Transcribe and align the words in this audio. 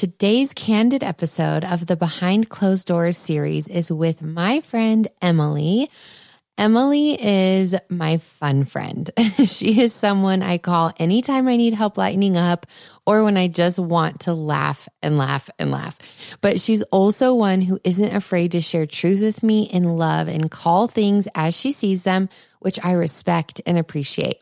Today's 0.00 0.54
candid 0.54 1.04
episode 1.04 1.62
of 1.62 1.84
the 1.84 1.94
Behind 1.94 2.48
Closed 2.48 2.86
Doors 2.86 3.18
series 3.18 3.68
is 3.68 3.92
with 3.92 4.22
my 4.22 4.60
friend 4.60 5.06
Emily. 5.20 5.90
Emily 6.56 7.22
is 7.22 7.74
my 7.90 8.16
fun 8.16 8.64
friend. 8.64 9.10
she 9.44 9.82
is 9.82 9.92
someone 9.92 10.40
I 10.42 10.56
call 10.56 10.94
anytime 10.98 11.48
I 11.48 11.58
need 11.58 11.74
help 11.74 11.98
lightening 11.98 12.38
up 12.38 12.64
or 13.04 13.22
when 13.24 13.36
I 13.36 13.48
just 13.48 13.78
want 13.78 14.20
to 14.20 14.32
laugh 14.32 14.88
and 15.02 15.18
laugh 15.18 15.50
and 15.58 15.70
laugh. 15.70 15.98
But 16.40 16.60
she's 16.60 16.80
also 16.84 17.34
one 17.34 17.60
who 17.60 17.78
isn't 17.84 18.14
afraid 18.14 18.52
to 18.52 18.62
share 18.62 18.86
truth 18.86 19.20
with 19.20 19.42
me 19.42 19.64
in 19.64 19.98
love 19.98 20.28
and 20.28 20.50
call 20.50 20.88
things 20.88 21.28
as 21.34 21.54
she 21.54 21.72
sees 21.72 22.04
them, 22.04 22.30
which 22.60 22.82
I 22.82 22.92
respect 22.92 23.60
and 23.66 23.76
appreciate. 23.76 24.38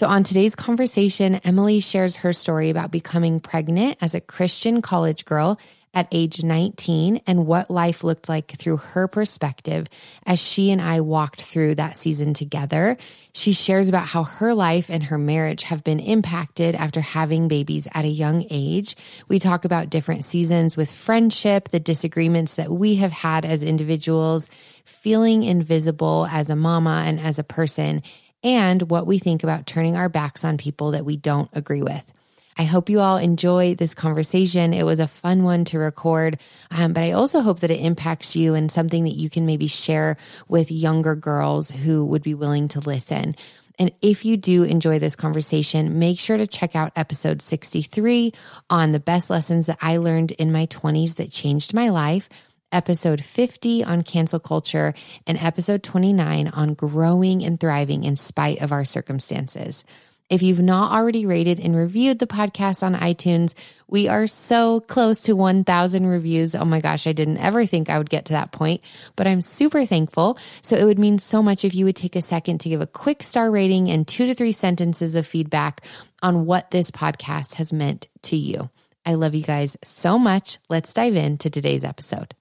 So, 0.00 0.06
on 0.06 0.22
today's 0.24 0.54
conversation, 0.54 1.34
Emily 1.44 1.80
shares 1.80 2.16
her 2.16 2.32
story 2.32 2.70
about 2.70 2.90
becoming 2.90 3.38
pregnant 3.38 3.98
as 4.00 4.14
a 4.14 4.20
Christian 4.22 4.80
college 4.80 5.26
girl 5.26 5.60
at 5.92 6.08
age 6.10 6.42
19 6.42 7.20
and 7.26 7.46
what 7.46 7.70
life 7.70 8.02
looked 8.02 8.26
like 8.26 8.50
through 8.52 8.78
her 8.78 9.08
perspective 9.08 9.88
as 10.24 10.38
she 10.38 10.70
and 10.70 10.80
I 10.80 11.02
walked 11.02 11.42
through 11.42 11.74
that 11.74 11.96
season 11.96 12.32
together. 12.32 12.96
She 13.34 13.52
shares 13.52 13.90
about 13.90 14.06
how 14.06 14.24
her 14.24 14.54
life 14.54 14.88
and 14.88 15.02
her 15.02 15.18
marriage 15.18 15.64
have 15.64 15.84
been 15.84 16.00
impacted 16.00 16.74
after 16.74 17.02
having 17.02 17.48
babies 17.48 17.86
at 17.92 18.06
a 18.06 18.08
young 18.08 18.46
age. 18.48 18.96
We 19.28 19.38
talk 19.38 19.66
about 19.66 19.90
different 19.90 20.24
seasons 20.24 20.78
with 20.78 20.90
friendship, 20.90 21.68
the 21.68 21.80
disagreements 21.80 22.54
that 22.54 22.70
we 22.70 22.94
have 22.94 23.12
had 23.12 23.44
as 23.44 23.62
individuals, 23.62 24.48
feeling 24.86 25.42
invisible 25.42 26.26
as 26.30 26.48
a 26.48 26.56
mama 26.56 27.04
and 27.06 27.20
as 27.20 27.38
a 27.38 27.44
person, 27.44 28.02
and 28.42 28.82
what 28.90 29.06
we 29.06 29.18
think 29.18 29.42
about 29.42 29.66
turning 29.66 29.96
our 29.96 30.08
backs 30.08 30.44
on 30.44 30.58
people 30.58 30.92
that 30.92 31.04
we 31.04 31.16
don't 31.16 31.50
agree 31.52 31.82
with. 31.82 32.12
I 32.58 32.64
hope 32.64 32.90
you 32.90 33.00
all 33.00 33.16
enjoy 33.16 33.74
this 33.74 33.94
conversation. 33.94 34.74
It 34.74 34.84
was 34.84 34.98
a 34.98 35.06
fun 35.06 35.44
one 35.44 35.64
to 35.66 35.78
record, 35.78 36.38
um, 36.70 36.92
but 36.92 37.02
I 37.02 37.12
also 37.12 37.40
hope 37.40 37.60
that 37.60 37.70
it 37.70 37.80
impacts 37.80 38.36
you 38.36 38.54
and 38.54 38.70
something 38.70 39.04
that 39.04 39.14
you 39.14 39.30
can 39.30 39.46
maybe 39.46 39.66
share 39.66 40.18
with 40.46 40.70
younger 40.70 41.14
girls 41.16 41.70
who 41.70 42.04
would 42.04 42.22
be 42.22 42.34
willing 42.34 42.68
to 42.68 42.80
listen. 42.80 43.34
And 43.78 43.92
if 44.02 44.26
you 44.26 44.36
do 44.36 44.64
enjoy 44.64 44.98
this 44.98 45.16
conversation, 45.16 45.98
make 45.98 46.20
sure 46.20 46.36
to 46.36 46.46
check 46.46 46.76
out 46.76 46.92
episode 46.96 47.40
63 47.40 48.34
on 48.68 48.92
the 48.92 49.00
best 49.00 49.30
lessons 49.30 49.64
that 49.64 49.78
I 49.80 49.96
learned 49.96 50.32
in 50.32 50.52
my 50.52 50.66
20s 50.66 51.14
that 51.14 51.30
changed 51.30 51.72
my 51.72 51.88
life 51.88 52.28
episode 52.72 53.22
50 53.22 53.84
on 53.84 54.02
cancel 54.02 54.40
culture, 54.40 54.94
and 55.26 55.38
episode 55.38 55.82
29 55.82 56.48
on 56.48 56.74
growing 56.74 57.44
and 57.44 57.58
thriving 57.58 58.04
in 58.04 58.16
spite 58.16 58.62
of 58.62 58.72
our 58.72 58.84
circumstances. 58.84 59.84
If 60.30 60.42
you've 60.42 60.62
not 60.62 60.92
already 60.92 61.26
rated 61.26 61.58
and 61.58 61.74
reviewed 61.74 62.20
the 62.20 62.26
podcast 62.28 62.84
on 62.84 62.94
iTunes, 62.94 63.54
we 63.88 64.06
are 64.06 64.28
so 64.28 64.78
close 64.78 65.22
to 65.22 65.34
1,000 65.34 66.06
reviews. 66.06 66.54
Oh 66.54 66.64
my 66.64 66.80
gosh, 66.80 67.08
I 67.08 67.12
didn't 67.12 67.38
ever 67.38 67.66
think 67.66 67.90
I 67.90 67.98
would 67.98 68.08
get 68.08 68.26
to 68.26 68.34
that 68.34 68.52
point, 68.52 68.80
but 69.16 69.26
I'm 69.26 69.42
super 69.42 69.84
thankful. 69.84 70.38
So 70.62 70.76
it 70.76 70.84
would 70.84 71.00
mean 71.00 71.18
so 71.18 71.42
much 71.42 71.64
if 71.64 71.74
you 71.74 71.84
would 71.84 71.96
take 71.96 72.14
a 72.14 72.22
second 72.22 72.58
to 72.58 72.68
give 72.68 72.80
a 72.80 72.86
quick 72.86 73.24
star 73.24 73.50
rating 73.50 73.90
and 73.90 74.06
two 74.06 74.26
to 74.26 74.34
three 74.34 74.52
sentences 74.52 75.16
of 75.16 75.26
feedback 75.26 75.80
on 76.22 76.46
what 76.46 76.70
this 76.70 76.92
podcast 76.92 77.54
has 77.54 77.72
meant 77.72 78.06
to 78.22 78.36
you. 78.36 78.70
I 79.04 79.14
love 79.14 79.34
you 79.34 79.42
guys 79.42 79.76
so 79.82 80.16
much. 80.16 80.58
Let's 80.68 80.94
dive 80.94 81.16
into 81.16 81.50
today's 81.50 81.82
episode. 81.82 82.36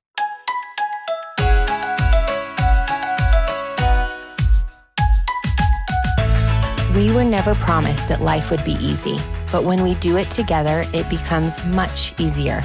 We 6.96 7.14
were 7.14 7.24
never 7.24 7.54
promised 7.54 8.10
that 8.10 8.20
life 8.20 8.50
would 8.50 8.64
be 8.66 8.74
easy, 8.74 9.16
but 9.52 9.64
when 9.64 9.84
we 9.84 9.94
do 9.96 10.18
it 10.18 10.32
together, 10.32 10.86
it 10.92 11.08
becomes 11.08 11.64
much 11.68 12.20
easier. 12.20 12.64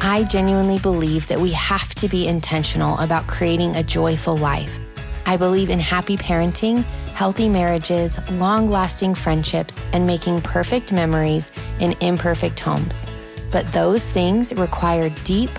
I 0.00 0.24
genuinely 0.30 0.78
believe 0.78 1.28
that 1.28 1.38
we 1.38 1.52
have 1.52 1.94
to 1.96 2.08
be 2.08 2.26
intentional 2.26 2.96
about 2.96 3.26
creating 3.26 3.76
a 3.76 3.82
joyful 3.82 4.38
life. 4.38 4.80
I 5.26 5.36
believe 5.36 5.68
in 5.68 5.80
happy 5.80 6.16
parenting, 6.16 6.82
healthy 7.12 7.50
marriages, 7.50 8.18
long 8.32 8.70
lasting 8.70 9.14
friendships, 9.14 9.82
and 9.92 10.06
making 10.06 10.40
perfect 10.40 10.90
memories 10.90 11.50
in 11.78 11.94
imperfect 12.00 12.58
homes. 12.58 13.04
But 13.52 13.70
those 13.72 14.08
things 14.08 14.54
require 14.54 15.10
deep, 15.24 15.50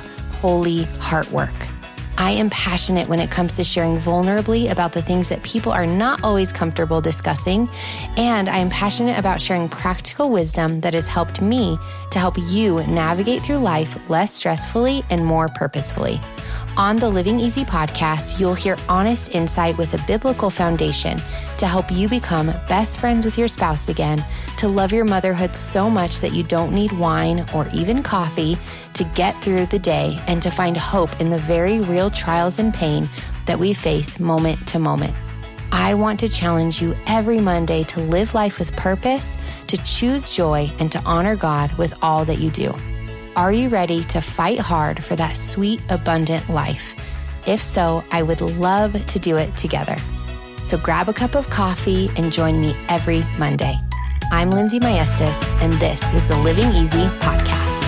holy 0.42 0.86
heart 0.98 1.32
work. 1.32 1.54
I 2.20 2.32
am 2.32 2.50
passionate 2.50 3.08
when 3.08 3.22
it 3.22 3.32
comes 3.32 3.56
to 3.56 3.64
sharing 3.64 3.98
vulnerably 3.98 4.70
about 4.70 4.92
the 4.92 5.02
things 5.02 5.30
that 5.30 5.42
people 5.42 5.72
are 5.72 5.88
not 5.88 6.22
always 6.22 6.52
comfortable 6.52 7.00
discussing. 7.00 7.70
And 8.18 8.50
I 8.50 8.58
am 8.58 8.70
passionate 8.70 9.18
about 9.18 9.40
sharing 9.40 9.70
practical 9.70 10.30
wisdom 10.30 10.82
that 10.82 10.94
has 10.94 11.08
helped 11.08 11.42
me 11.42 11.80
to 12.12 12.20
help 12.20 12.38
you 12.38 12.86
navigate 12.88 13.42
through 13.42 13.60
life 13.60 13.98
less 14.10 14.38
stressfully 14.38 15.06
and 15.10 15.26
more 15.26 15.48
purposefully. 15.48 16.20
On 16.80 16.96
the 16.96 17.10
Living 17.10 17.42
Easy 17.42 17.66
podcast, 17.66 18.40
you'll 18.40 18.54
hear 18.54 18.78
honest 18.88 19.36
insight 19.36 19.78
with 19.78 19.94
a 19.94 20.08
biblical 20.08 20.50
foundation 20.50 21.18
to 21.58 21.68
help 21.68 21.92
you 21.92 22.08
become 22.08 22.54
best 22.70 23.02
friends 23.02 23.26
with 23.26 23.38
your 23.38 23.50
spouse 23.50 23.90
again, 23.90 24.24
to 24.56 24.70
love 24.70 24.94
your 24.94 25.04
motherhood 25.04 25.58
so 25.58 25.90
much 25.90 26.22
that 26.22 26.34
you 26.34 26.42
don't 26.42 26.74
need 26.74 26.94
wine 26.94 27.46
or 27.54 27.68
even 27.74 28.02
coffee 28.02 28.58
to 28.94 29.04
get 29.14 29.36
through 29.42 29.66
the 29.66 29.78
day, 29.78 30.18
and 30.30 30.42
to 30.42 30.50
find 30.50 30.78
hope 30.78 31.20
in 31.20 31.30
the 31.30 31.38
very 31.40 31.82
real 31.82 32.10
trials 32.10 32.60
and 32.60 32.74
pain 32.74 33.10
that 33.46 33.60
we 33.60 33.74
face 33.74 34.18
moment 34.18 34.66
to 34.70 34.80
moment. 34.80 35.14
I 35.74 35.96
want 35.96 36.18
to 36.22 36.30
challenge 36.30 36.82
you 36.82 36.96
every 37.08 37.42
Monday 37.42 37.84
to 37.84 38.00
live 38.00 38.34
life 38.34 38.58
with 38.58 38.74
purpose, 38.78 39.38
to 39.68 39.76
choose 39.84 40.34
joy, 40.34 40.72
and 40.80 40.90
to 40.94 41.02
honor 41.06 41.36
God 41.36 41.74
with 41.74 41.94
all 42.02 42.24
that 42.24 42.40
you 42.40 42.50
do. 42.52 42.74
Are 43.40 43.54
you 43.54 43.70
ready 43.70 44.04
to 44.04 44.20
fight 44.20 44.60
hard 44.60 45.02
for 45.02 45.16
that 45.16 45.38
sweet, 45.38 45.82
abundant 45.88 46.50
life? 46.50 46.94
If 47.48 47.62
so, 47.62 48.04
I 48.12 48.22
would 48.22 48.42
love 48.42 49.06
to 49.06 49.18
do 49.18 49.38
it 49.38 49.56
together. 49.56 49.96
So 50.58 50.78
grab 50.78 51.08
a 51.08 51.14
cup 51.14 51.36
of 51.36 51.50
coffee 51.50 52.10
and 52.18 52.34
join 52.34 52.60
me 52.60 52.76
every 52.90 53.24
Monday. 53.38 53.76
I'm 54.34 54.52
Lindsey 54.52 54.78
Maestas, 54.78 55.42
and 55.62 55.72
this 55.76 56.14
is 56.14 56.28
the 56.28 56.38
Living 56.40 56.68
Easy 56.74 57.06
podcast. 57.22 57.80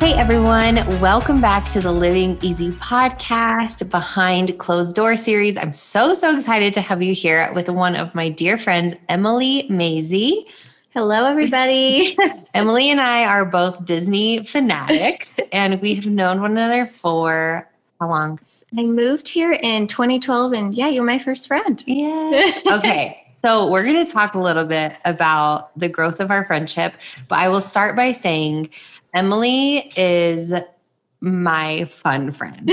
Hey 0.00 0.14
everyone, 0.14 0.74
welcome 1.00 1.40
back 1.40 1.68
to 1.70 1.80
the 1.80 1.92
Living 1.92 2.36
Easy 2.42 2.72
podcast 2.72 3.88
behind 3.92 4.58
closed 4.58 4.96
door 4.96 5.16
series. 5.16 5.56
I'm 5.56 5.72
so, 5.72 6.14
so 6.14 6.36
excited 6.36 6.74
to 6.74 6.80
have 6.80 7.00
you 7.00 7.14
here 7.14 7.52
with 7.54 7.68
one 7.68 7.94
of 7.94 8.12
my 8.12 8.28
dear 8.28 8.58
friends, 8.58 8.96
Emily 9.08 9.68
Mazie. 9.70 10.48
Hello, 10.94 11.26
everybody. 11.26 12.16
Emily 12.54 12.90
and 12.90 12.98
I 12.98 13.24
are 13.24 13.44
both 13.44 13.84
Disney 13.84 14.42
fanatics, 14.42 15.38
and 15.52 15.78
we 15.82 15.94
have 15.94 16.06
known 16.06 16.40
one 16.40 16.52
another 16.52 16.86
for 16.86 17.68
how 18.00 18.08
long? 18.08 18.40
I 18.76 18.84
moved 18.84 19.28
here 19.28 19.52
in 19.52 19.86
2012, 19.86 20.52
and 20.54 20.74
yeah, 20.74 20.88
you're 20.88 21.04
my 21.04 21.18
first 21.18 21.46
friend. 21.46 21.84
Yes. 21.86 22.66
okay. 22.72 23.22
So, 23.36 23.70
we're 23.70 23.82
going 23.84 24.04
to 24.04 24.10
talk 24.10 24.34
a 24.34 24.38
little 24.38 24.64
bit 24.64 24.96
about 25.04 25.78
the 25.78 25.90
growth 25.90 26.20
of 26.20 26.30
our 26.30 26.46
friendship, 26.46 26.94
but 27.28 27.38
I 27.38 27.50
will 27.50 27.60
start 27.60 27.94
by 27.94 28.12
saying 28.12 28.70
Emily 29.12 29.92
is 29.94 30.54
my 31.20 31.84
fun 31.84 32.32
friend. 32.32 32.70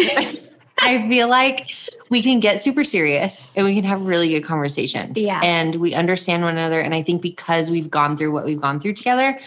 I 0.80 1.08
feel 1.10 1.28
like 1.28 1.70
we 2.16 2.24
can 2.24 2.40
get 2.40 2.64
super 2.64 2.86
serious 2.86 3.50
and 3.58 3.66
we 3.66 3.76
can 3.76 3.84
have 3.84 4.02
really 4.04 4.30
good 4.30 4.46
conversations. 4.46 5.18
Yeah. 5.18 5.42
And 5.44 5.76
we 5.76 5.94
understand 5.94 6.44
one 6.44 6.56
another. 6.56 6.80
And 6.80 6.96
I 6.96 7.02
think 7.04 7.22
because 7.22 7.70
we've 7.70 7.90
gone 7.90 8.16
through 8.16 8.32
what 8.32 8.46
we've 8.46 8.62
gone 8.62 8.80
through 8.80 8.94
together, 8.94 9.38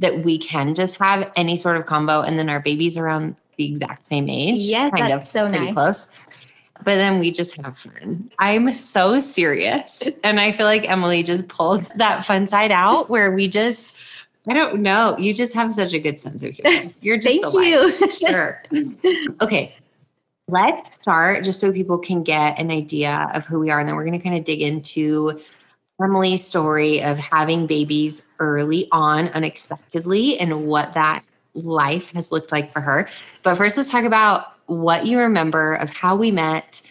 that 0.00 0.24
we 0.24 0.36
can 0.36 0.74
just 0.74 0.98
have 0.98 1.30
any 1.36 1.56
sort 1.56 1.76
of 1.76 1.86
combo. 1.86 2.22
And 2.22 2.36
then 2.36 2.48
our 2.48 2.58
baby's 2.58 2.98
around 2.98 3.36
the 3.58 3.70
exact 3.70 4.08
same 4.08 4.28
age. 4.28 4.64
Yeah, 4.64 4.90
kind 4.90 5.08
that's 5.08 5.26
of 5.26 5.30
so 5.30 5.48
pretty 5.48 5.66
nice. 5.66 5.74
close. 5.74 6.10
But 6.78 6.96
then 6.96 7.20
we 7.20 7.30
just 7.30 7.56
have 7.58 7.78
fun. 7.78 8.28
I'm 8.40 8.72
so 8.72 9.20
serious. 9.20 10.02
and 10.24 10.40
I 10.40 10.50
feel 10.50 10.66
like 10.66 10.90
Emily 10.90 11.22
just 11.22 11.46
pulled 11.46 11.84
that 11.94 12.26
fun 12.26 12.48
side 12.48 12.72
out 12.72 13.08
where 13.08 13.30
we 13.30 13.46
just 13.46 13.94
I 14.48 14.52
don't 14.52 14.82
know. 14.82 15.16
You 15.16 15.32
just 15.32 15.54
have 15.54 15.76
such 15.76 15.92
a 15.92 16.00
good 16.00 16.20
sense 16.20 16.42
of 16.42 16.54
humor. 16.54 16.92
You're 17.00 17.18
just 17.18 17.40
Thank 17.40 17.54
you. 17.54 18.10
sure. 18.10 18.62
Okay. 19.40 19.76
Let's 20.48 20.94
start 20.94 21.44
just 21.44 21.58
so 21.60 21.72
people 21.72 21.98
can 21.98 22.22
get 22.22 22.58
an 22.58 22.70
idea 22.70 23.28
of 23.34 23.44
who 23.44 23.58
we 23.58 23.70
are. 23.70 23.80
And 23.80 23.88
then 23.88 23.96
we're 23.96 24.04
going 24.04 24.18
to 24.18 24.22
kind 24.22 24.38
of 24.38 24.44
dig 24.44 24.62
into 24.62 25.40
Emily's 26.02 26.46
story 26.46 27.02
of 27.02 27.18
having 27.18 27.66
babies 27.66 28.22
early 28.38 28.88
on 28.92 29.28
unexpectedly 29.28 30.38
and 30.38 30.66
what 30.66 30.92
that 30.94 31.24
life 31.54 32.12
has 32.12 32.30
looked 32.30 32.52
like 32.52 32.70
for 32.70 32.80
her. 32.80 33.08
But 33.42 33.56
first, 33.56 33.76
let's 33.76 33.90
talk 33.90 34.04
about 34.04 34.52
what 34.66 35.06
you 35.06 35.18
remember 35.18 35.74
of 35.74 35.90
how 35.90 36.16
we 36.16 36.30
met, 36.30 36.82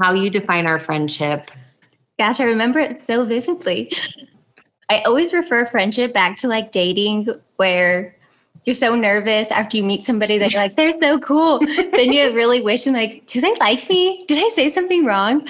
how 0.00 0.12
you 0.14 0.30
define 0.30 0.66
our 0.66 0.78
friendship. 0.78 1.50
Gosh, 2.18 2.40
I 2.40 2.44
remember 2.44 2.78
it 2.78 3.04
so 3.06 3.24
vividly. 3.24 3.92
I 4.88 5.02
always 5.02 5.32
refer 5.32 5.66
friendship 5.66 6.12
back 6.12 6.36
to 6.38 6.48
like 6.48 6.72
dating, 6.72 7.26
where 7.56 8.15
you're 8.66 8.74
so 8.74 8.96
nervous 8.96 9.48
after 9.52 9.76
you 9.76 9.84
meet 9.84 10.04
somebody 10.04 10.38
that 10.38 10.52
you're 10.52 10.60
like, 10.60 10.74
they're 10.74 10.90
so 11.00 11.20
cool. 11.20 11.60
then 11.60 12.12
you're 12.12 12.34
really 12.34 12.60
wishing, 12.60 12.92
like, 12.92 13.24
do 13.26 13.40
they 13.40 13.54
like 13.60 13.88
me? 13.88 14.24
Did 14.26 14.44
I 14.44 14.48
say 14.54 14.68
something 14.68 15.04
wrong? 15.04 15.46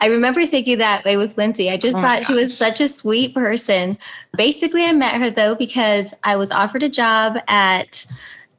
I 0.00 0.06
remember 0.08 0.44
thinking 0.44 0.78
that 0.78 1.04
way 1.04 1.16
with 1.16 1.38
Lindsey. 1.38 1.70
I 1.70 1.76
just 1.76 1.96
Oh 1.96 2.02
thought 2.02 2.24
she 2.24 2.34
was 2.34 2.56
such 2.56 2.80
a 2.80 2.88
sweet 2.88 3.34
person. 3.34 3.96
Basically, 4.36 4.84
I 4.84 4.92
met 4.92 5.14
her 5.14 5.30
though 5.30 5.54
because 5.54 6.12
I 6.24 6.34
was 6.36 6.50
offered 6.50 6.82
a 6.82 6.88
job 6.88 7.38
at 7.46 8.04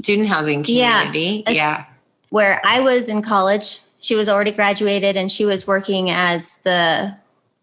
Student 0.02 0.30
housing 0.30 0.64
Yeah. 0.66 1.06
community. 1.08 1.44
As- 1.46 1.56
Yeah. 1.56 1.84
where 2.30 2.62
I 2.66 2.80
was 2.80 3.06
in 3.06 3.22
college. 3.22 3.80
She 4.00 4.16
was 4.16 4.30
already 4.30 4.52
graduated 4.52 5.18
and 5.18 5.30
she 5.30 5.44
was 5.44 5.68
working 5.68 6.12
as 6.12 6.58
the 6.58 7.14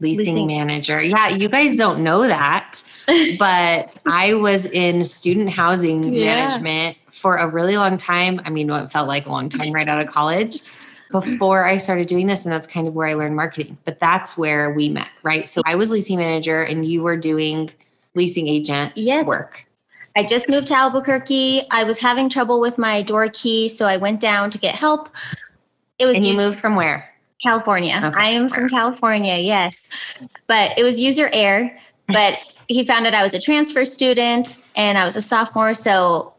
Leasing, 0.04 0.34
Leasing. 0.34 0.46
manager. 0.46 1.02
Yeah. 1.02 1.30
You 1.30 1.48
guys 1.48 1.76
don't 1.76 2.02
know 2.04 2.26
that, 2.28 2.82
but 3.38 3.96
I 4.06 4.34
was 4.34 4.66
in 4.66 5.04
student 5.04 5.50
housing 5.50 6.04
Yeah. 6.04 6.58
management 6.58 6.98
for 7.10 7.36
a 7.36 7.46
really 7.48 7.76
long 7.76 7.96
time. 7.96 8.40
I 8.44 8.50
mean, 8.50 8.68
what 8.68 8.92
felt 8.92 9.08
like 9.08 9.26
a 9.26 9.30
long 9.30 9.48
time 9.48 9.72
right 9.72 9.88
out 9.88 10.00
of 10.00 10.08
college 10.08 10.58
before 11.10 11.64
I 11.64 11.78
started 11.78 12.06
doing 12.08 12.26
this. 12.26 12.44
And 12.44 12.52
that's 12.52 12.66
kind 12.66 12.86
of 12.88 12.94
where 12.94 13.06
I 13.06 13.14
learned 13.14 13.36
marketing. 13.36 13.78
But 13.84 13.98
that's 14.00 14.36
where 14.36 14.74
we 14.74 14.88
met, 14.88 15.08
right? 15.22 15.48
So 15.48 15.62
I 15.64 15.74
was 15.76 15.90
leasing 15.90 16.18
manager 16.18 16.62
and 16.62 16.84
you 16.86 17.02
were 17.02 17.16
doing 17.16 17.70
leasing 18.14 18.46
agent 18.48 18.92
Yes. 18.96 19.24
work. 19.26 19.64
I 20.16 20.22
just 20.24 20.48
moved 20.48 20.68
to 20.68 20.74
Albuquerque. 20.74 21.66
I 21.70 21.82
was 21.84 21.98
having 21.98 22.28
trouble 22.28 22.60
with 22.60 22.78
my 22.78 23.02
door 23.02 23.28
key, 23.32 23.68
so 23.68 23.86
I 23.86 23.96
went 23.96 24.20
down 24.20 24.50
to 24.50 24.58
get 24.58 24.74
help. 24.74 25.08
It 25.98 26.06
was 26.06 26.14
And 26.14 26.24
you 26.26 26.34
moved 26.36 26.60
from 26.60 26.76
where? 26.76 27.08
California. 27.42 28.00
Okay. 28.02 28.16
I 28.16 28.28
am 28.30 28.48
from 28.48 28.68
California, 28.68 29.36
yes. 29.38 29.88
But 30.46 30.78
it 30.78 30.82
was 30.82 30.98
user 30.98 31.30
error. 31.32 31.70
But 32.08 32.38
he 32.68 32.84
found 32.84 33.06
out 33.06 33.14
I 33.14 33.22
was 33.22 33.34
a 33.34 33.40
transfer 33.40 33.84
student 33.84 34.58
and 34.76 34.96
I 34.98 35.04
was 35.04 35.16
a 35.16 35.22
sophomore. 35.22 35.74
So 35.74 36.32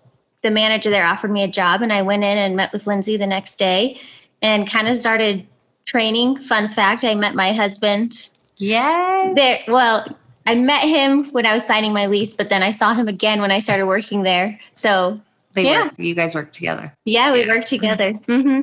the 0.43 0.51
manager 0.51 0.89
there 0.89 1.05
offered 1.05 1.31
me 1.31 1.43
a 1.43 1.47
job 1.47 1.81
and 1.81 1.91
I 1.91 2.01
went 2.01 2.23
in 2.23 2.37
and 2.37 2.55
met 2.55 2.71
with 2.73 2.87
Lindsey 2.87 3.17
the 3.17 3.27
next 3.27 3.57
day 3.57 3.99
and 4.41 4.69
kind 4.69 4.87
of 4.87 4.97
started 4.97 5.45
training. 5.85 6.37
Fun 6.37 6.67
fact, 6.67 7.03
I 7.03 7.15
met 7.15 7.35
my 7.35 7.53
husband 7.53 8.29
Yes. 8.57 9.33
there. 9.35 9.59
Well, 9.67 10.07
I 10.45 10.55
met 10.55 10.81
him 10.87 11.25
when 11.31 11.45
I 11.45 11.53
was 11.53 11.65
signing 11.65 11.93
my 11.93 12.05
lease, 12.05 12.33
but 12.33 12.49
then 12.49 12.63
I 12.63 12.71
saw 12.71 12.93
him 12.93 13.07
again 13.07 13.41
when 13.41 13.51
I 13.51 13.59
started 13.59 13.85
working 13.87 14.23
there. 14.23 14.59
So 14.75 15.19
They 15.55 15.63
Yeah. 15.63 15.85
work, 15.85 15.93
you 15.97 16.13
guys 16.15 16.35
work 16.35 16.51
together. 16.51 16.93
yeah, 17.05 17.31
we 17.33 17.41
Yeah. 17.45 17.47
worked 17.55 17.67
together. 17.67 18.11
hmm 18.27 18.61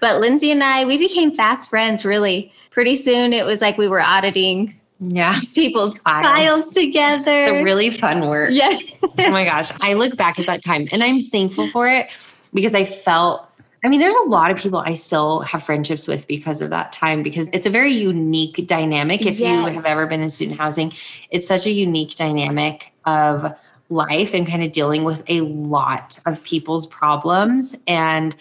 But 0.00 0.20
Lindsey 0.20 0.50
and 0.50 0.62
I, 0.62 0.84
we 0.84 0.98
became 0.98 1.32
fast 1.34 1.70
friends 1.70 2.04
really. 2.04 2.52
Pretty 2.70 2.96
soon 2.96 3.32
it 3.32 3.44
was 3.44 3.60
like 3.60 3.78
we 3.78 3.86
were 3.88 4.00
auditing 4.00 4.74
Yeah. 4.98 5.38
People 5.54 5.94
Files. 6.04 6.24
files, 6.24 6.74
together. 6.74 7.56
The 7.58 7.62
really 7.64 7.90
fun 7.90 8.28
work. 8.28 8.50
yes. 8.52 9.00
oh 9.02 9.30
my 9.30 9.44
gosh. 9.44 9.70
I 9.80 9.94
look 9.94 10.16
back 10.16 10.38
at 10.38 10.46
that 10.46 10.62
time 10.62 10.86
and 10.92 11.02
I'm 11.02 11.20
thankful 11.20 11.68
for 11.70 11.88
it 11.88 12.16
because 12.54 12.74
I 12.74 12.84
felt, 12.84 13.48
I 13.84 13.88
mean, 13.88 13.98
there's 14.00 14.14
a 14.24 14.28
lot 14.28 14.50
of 14.50 14.58
people 14.58 14.78
I 14.80 14.94
still 14.94 15.40
have 15.40 15.62
friendships 15.64 16.06
with 16.08 16.26
because 16.28 16.60
of 16.62 16.70
that 16.70 16.92
time 16.92 17.22
because 17.22 17.48
it's 17.52 17.66
a 17.66 17.70
very 17.70 17.92
unique 17.92 18.66
dynamic. 18.68 19.22
If 19.26 19.38
you 19.40 19.46
have 19.46 19.84
ever 19.84 20.06
been 20.06 20.22
in 20.22 20.30
student 20.30 20.58
housing, 20.58 20.92
it's 21.30 21.46
such 21.48 21.66
a 21.66 21.70
unique 21.70 22.14
dynamic 22.16 22.92
of 23.04 23.52
life 23.92 24.34
and 24.34 24.46
kind 24.46 24.62
of 24.62 24.72
dealing 24.72 25.04
with 25.04 25.22
a 25.28 25.42
lot 25.42 26.18
of 26.26 26.42
people's 26.44 26.86
problems. 26.86 27.76
And 27.86 28.34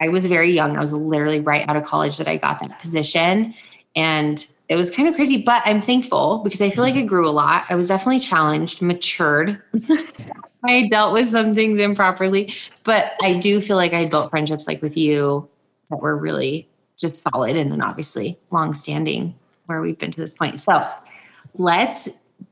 I 0.00 0.08
was 0.08 0.26
very 0.26 0.52
young. 0.52 0.76
I 0.76 0.80
was 0.80 0.92
literally 0.92 1.40
right 1.40 1.68
out 1.68 1.76
of 1.76 1.84
college 1.84 2.18
that 2.18 2.28
I 2.28 2.36
got 2.36 2.60
that 2.60 2.80
position. 2.80 3.54
And 3.94 4.46
it 4.68 4.76
was 4.76 4.90
kind 4.90 5.08
of 5.08 5.14
crazy, 5.14 5.42
but 5.42 5.62
I'm 5.66 5.82
thankful 5.82 6.40
because 6.44 6.62
I 6.62 6.70
feel 6.70 6.82
like 6.82 6.94
I 6.94 6.98
mm-hmm. 6.98 7.06
grew 7.06 7.28
a 7.28 7.30
lot. 7.30 7.64
I 7.68 7.74
was 7.74 7.88
definitely 7.88 8.20
challenged, 8.20 8.80
matured. 8.80 9.60
I 10.64 10.88
dealt 10.88 11.12
with 11.12 11.28
some 11.28 11.54
things 11.54 11.78
improperly, 11.78 12.54
but 12.84 13.12
I 13.22 13.34
do 13.34 13.60
feel 13.60 13.76
like 13.76 13.92
I 13.92 14.06
built 14.06 14.30
friendships 14.30 14.66
like 14.66 14.80
with 14.80 14.96
you 14.96 15.48
that 15.90 16.00
were 16.00 16.16
really 16.16 16.68
just 16.96 17.20
solid 17.20 17.56
and 17.56 17.70
then 17.70 17.82
obviously 17.82 18.38
long 18.50 18.72
standing 18.72 19.34
where 19.66 19.82
we've 19.82 19.98
been 19.98 20.12
to 20.12 20.20
this 20.20 20.32
point. 20.32 20.60
So 20.60 20.88
let's 21.54 22.08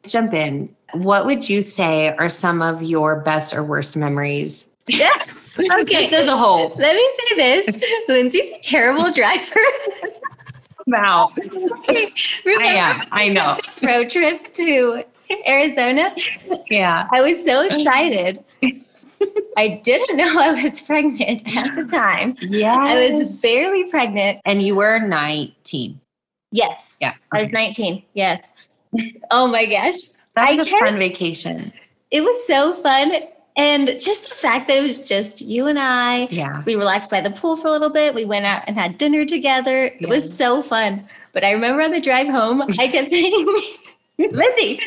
jump 0.07 0.35
in. 0.35 0.75
What 0.93 1.27
would 1.27 1.49
you 1.49 1.63
say 1.63 2.15
are 2.17 2.29
some 2.29 2.63
of 2.63 2.83
your 2.83 3.21
best 3.21 3.55
or 3.55 3.63
worst 3.63 3.97
memories? 3.97 4.77
okay. 5.59 5.85
Just 6.03 6.13
as 6.13 6.27
a 6.27 6.37
whole. 6.37 6.75
Let 6.77 6.95
me 6.95 7.11
say 7.19 7.37
this. 7.37 7.85
Lindsey's 8.09 8.57
a 8.57 8.59
terrible 8.63 9.13
driver. 9.13 9.61
Wow. 10.87 11.29
okay. 11.89 12.13
I 12.47 12.67
am. 12.67 13.03
I 13.13 13.29
know. 13.29 13.59
this 13.67 13.83
road 13.83 14.11
trip 14.11 14.53
to 14.55 15.05
Arizona? 15.47 16.15
Yeah. 16.71 17.07
I 17.13 17.21
was 17.21 17.45
so 17.45 17.63
excited. 17.63 18.45
I 19.57 19.81
didn't 19.85 20.17
know 20.17 20.39
I 20.39 20.63
was 20.63 20.81
pregnant 20.81 21.57
at 21.57 21.77
the 21.77 21.85
time. 21.85 22.37
Yeah. 22.41 22.77
I 22.77 23.13
was 23.13 23.41
barely 23.41 23.89
pregnant. 23.91 24.41
and 24.45 24.63
you 24.63 24.75
were 24.75 24.99
19. 24.99 26.01
Yes. 26.53 26.97
Yeah. 27.01 27.15
I 27.33 27.43
was 27.43 27.53
19. 27.53 28.03
Yes. 28.15 28.55
Oh 29.31 29.47
my 29.47 29.67
gosh. 29.67 29.95
That 30.37 30.49
I 30.49 30.57
was 30.57 30.67
a 30.67 30.71
fun 30.71 30.97
vacation. 30.99 31.73
It 32.11 32.21
was 32.23 32.47
so 32.47 32.75
fun. 32.75 33.13
And 33.57 33.89
just 34.01 34.29
the 34.29 34.35
fact 34.35 34.69
that 34.69 34.79
it 34.79 34.83
was 34.83 35.07
just 35.09 35.41
you 35.41 35.67
and 35.67 35.79
I, 35.79 36.29
Yeah. 36.31 36.63
we 36.65 36.77
relaxed 36.77 37.11
by 37.11 37.21
the 37.21 37.31
pool 37.31 37.57
for 37.57 37.67
a 37.67 37.71
little 37.71 37.91
bit. 37.91 38.15
We 38.15 38.25
went 38.25 38.47
out 38.47 38.63
and 38.67 38.77
had 38.79 38.97
dinner 38.97 39.25
together. 39.27 39.87
It 39.99 40.09
was 40.09 40.33
so 40.35 40.63
fun. 40.63 41.05
But 41.33 41.45
I 41.45 41.53
remember 41.53 41.83
on 41.83 41.91
the 41.91 42.01
drive 42.01 42.29
home, 42.29 42.63
I 42.79 42.89
kept 42.89 43.11
saying, 43.11 43.47
Lizzie, 44.19 44.81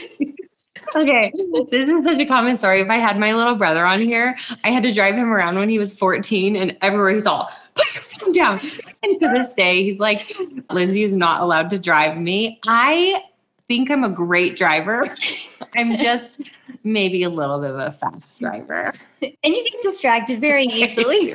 Okay, 0.95 1.31
this 1.72 1.90
is 1.90 2.04
such 2.04 2.19
a 2.19 2.25
common 2.25 2.56
story. 2.56 2.81
If 2.81 2.90
I 2.90 2.98
had 3.00 3.18
my 3.18 3.34
little 3.34 3.56
brother 3.56 3.86
on 3.86 4.00
here, 4.00 4.36
I 4.63 4.69
had 4.69 4.84
to 4.84 4.94
drive 4.94 5.16
him 5.16 5.31
around 5.31 5.57
when 5.57 5.68
he 5.69 5.80
was 5.80 5.94
14, 5.98 6.56
and 6.56 6.78
everywhere 6.81 7.10
he's 7.12 7.25
all, 7.25 7.50
put 7.75 7.94
your 7.95 8.04
phone 8.04 8.31
down. 8.31 8.60
And 9.01 9.19
to 9.19 9.28
this 9.30 9.54
day, 9.56 9.84
he's 9.84 9.98
like, 9.98 10.31
Lindsey 10.69 11.04
is 11.04 11.16
not 11.16 11.42
allowed 11.42 11.69
to 11.72 11.80
drive 11.80 12.19
me. 12.19 12.60
I 12.68 13.24
think 13.73 13.89
I'm 13.89 14.03
a 14.03 14.09
great 14.09 14.55
driver. 14.55 15.03
I'm 15.75 15.97
just 15.97 16.41
maybe 16.83 17.23
a 17.23 17.29
little 17.29 17.59
bit 17.59 17.71
of 17.71 17.77
a 17.79 17.91
fast 17.91 18.39
driver. 18.39 18.93
and 19.21 19.33
you 19.43 19.63
get 19.63 19.81
distracted 19.81 20.39
very 20.39 20.63
easily. 20.79 21.33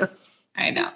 I 0.55 0.71
know. 0.71 0.89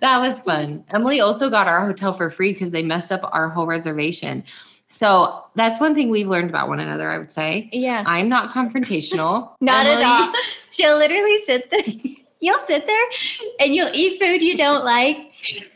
that 0.00 0.18
was 0.20 0.40
fun. 0.40 0.84
Emily 0.90 1.20
also 1.20 1.50
got 1.50 1.68
our 1.68 1.86
hotel 1.86 2.12
for 2.12 2.30
free 2.30 2.52
because 2.52 2.72
they 2.72 2.82
messed 2.82 3.12
up 3.12 3.20
our 3.32 3.48
whole 3.48 3.66
reservation. 3.66 4.42
So 4.88 5.44
that's 5.54 5.78
one 5.78 5.94
thing 5.94 6.10
we've 6.10 6.26
learned 6.26 6.50
about 6.50 6.66
one 6.68 6.80
another, 6.80 7.08
I 7.10 7.18
would 7.18 7.30
say. 7.30 7.68
yeah. 7.72 8.02
I'm 8.06 8.28
not 8.28 8.50
confrontational. 8.52 9.52
Not 9.60 9.86
Emily- 9.86 10.02
at 10.02 10.08
all. 10.08 10.32
She'll 10.72 10.96
literally 10.98 11.42
sit 11.42 11.70
there. 11.70 11.80
You'll 12.40 12.64
sit 12.64 12.86
there 12.86 13.04
and 13.60 13.72
you'll 13.74 13.90
eat 13.92 14.18
food 14.18 14.42
you 14.42 14.56
don't 14.56 14.84
like, 14.84 15.29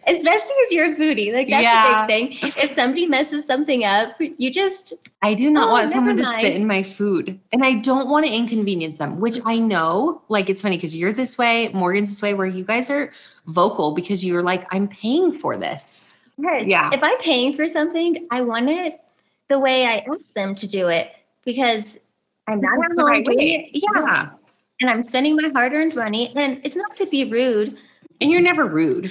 especially 0.07 0.55
as 0.67 0.73
you're 0.73 0.93
a 0.93 0.95
foodie. 0.97 1.33
Like 1.33 1.49
that's 1.49 1.63
Yeah. 1.63 2.05
a 2.05 2.07
big 2.07 2.39
thing. 2.39 2.53
If 2.63 2.75
somebody 2.75 3.07
messes 3.07 3.47
something 3.47 3.85
up, 3.85 4.13
you 4.19 4.51
just 4.51 4.93
I 5.23 5.35
do 5.35 5.51
not 5.51 5.69
Oh, 5.69 5.73
want 5.73 5.91
someone 5.91 6.17
to 6.17 6.25
spit 6.25 6.55
in 6.57 6.67
my 6.67 6.83
food. 6.83 7.39
And 7.53 7.65
I 7.65 7.75
don't 7.75 8.09
want 8.09 8.27
to 8.27 8.33
inconvenience 8.33 8.99
them, 8.99 9.21
which 9.21 9.39
I 9.45 9.59
know, 9.59 10.23
like, 10.29 10.51
it's 10.51 10.61
funny 10.63 10.77
because 10.77 10.95
you're 10.95 11.13
this 11.13 11.39
way, 11.39 11.69
Morgan's 11.73 12.11
this 12.11 12.23
way, 12.23 12.35
where 12.35 12.47
you 12.47 12.65
guys 12.65 12.91
are 12.91 13.13
vocal 13.47 13.95
because 13.95 14.25
you're 14.25 14.43
like, 14.43 14.67
I'm 14.71 14.89
paying 14.89 15.39
for 15.39 15.57
this. 15.57 16.05
Yeah. 16.39 16.91
If 16.93 17.03
I'm 17.03 17.19
paying 17.19 17.55
for 17.55 17.67
something, 17.69 18.27
I 18.31 18.43
want 18.43 18.69
it 18.69 19.01
the 19.49 19.59
way 19.59 19.87
I 19.87 20.05
ask 20.13 20.33
them 20.35 20.55
to 20.57 20.67
do 20.67 20.89
it 20.89 21.15
because 21.45 21.99
I'm 22.49 22.61
not 22.61 22.73
at 22.91 22.97
the 22.97 23.05
right 23.05 23.27
way. 23.27 23.71
it. 23.73 23.83
Yeah. 23.83 24.31
And 24.81 24.91
I'm 24.91 25.03
spending 25.05 25.37
my 25.37 25.49
hard 25.55 25.73
earned 25.73 25.95
money. 25.95 26.33
And 26.37 26.61
it's 26.65 26.77
not 26.77 26.97
to 26.97 27.07
be 27.07 27.31
rude. 27.31 27.79
And 28.21 28.31
you're 28.31 28.41
never 28.41 28.67
rude. 28.67 29.11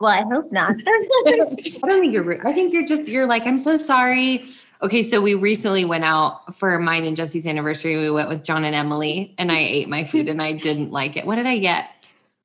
Well, 0.00 0.10
I 0.10 0.22
hope 0.22 0.52
not. 0.52 0.76
I 1.26 1.36
don't 1.36 1.56
think 1.56 2.12
you're 2.12 2.22
rude. 2.22 2.40
I 2.44 2.52
think 2.52 2.72
you're 2.72 2.86
just, 2.86 3.08
you're 3.08 3.26
like, 3.26 3.44
I'm 3.46 3.58
so 3.58 3.76
sorry. 3.76 4.48
Okay, 4.80 5.02
so 5.02 5.20
we 5.20 5.34
recently 5.34 5.84
went 5.84 6.04
out 6.04 6.56
for 6.56 6.78
mine 6.78 7.04
and 7.04 7.16
Jesse's 7.16 7.46
anniversary. 7.46 7.96
We 7.96 8.10
went 8.10 8.28
with 8.28 8.44
John 8.44 8.62
and 8.64 8.76
Emily, 8.76 9.34
and 9.38 9.50
I 9.50 9.58
ate 9.58 9.88
my 9.88 10.04
food 10.04 10.28
and 10.28 10.40
I 10.40 10.52
didn't 10.52 10.92
like 10.92 11.16
it. 11.16 11.26
What 11.26 11.34
did 11.34 11.46
I 11.46 11.58
get? 11.58 11.86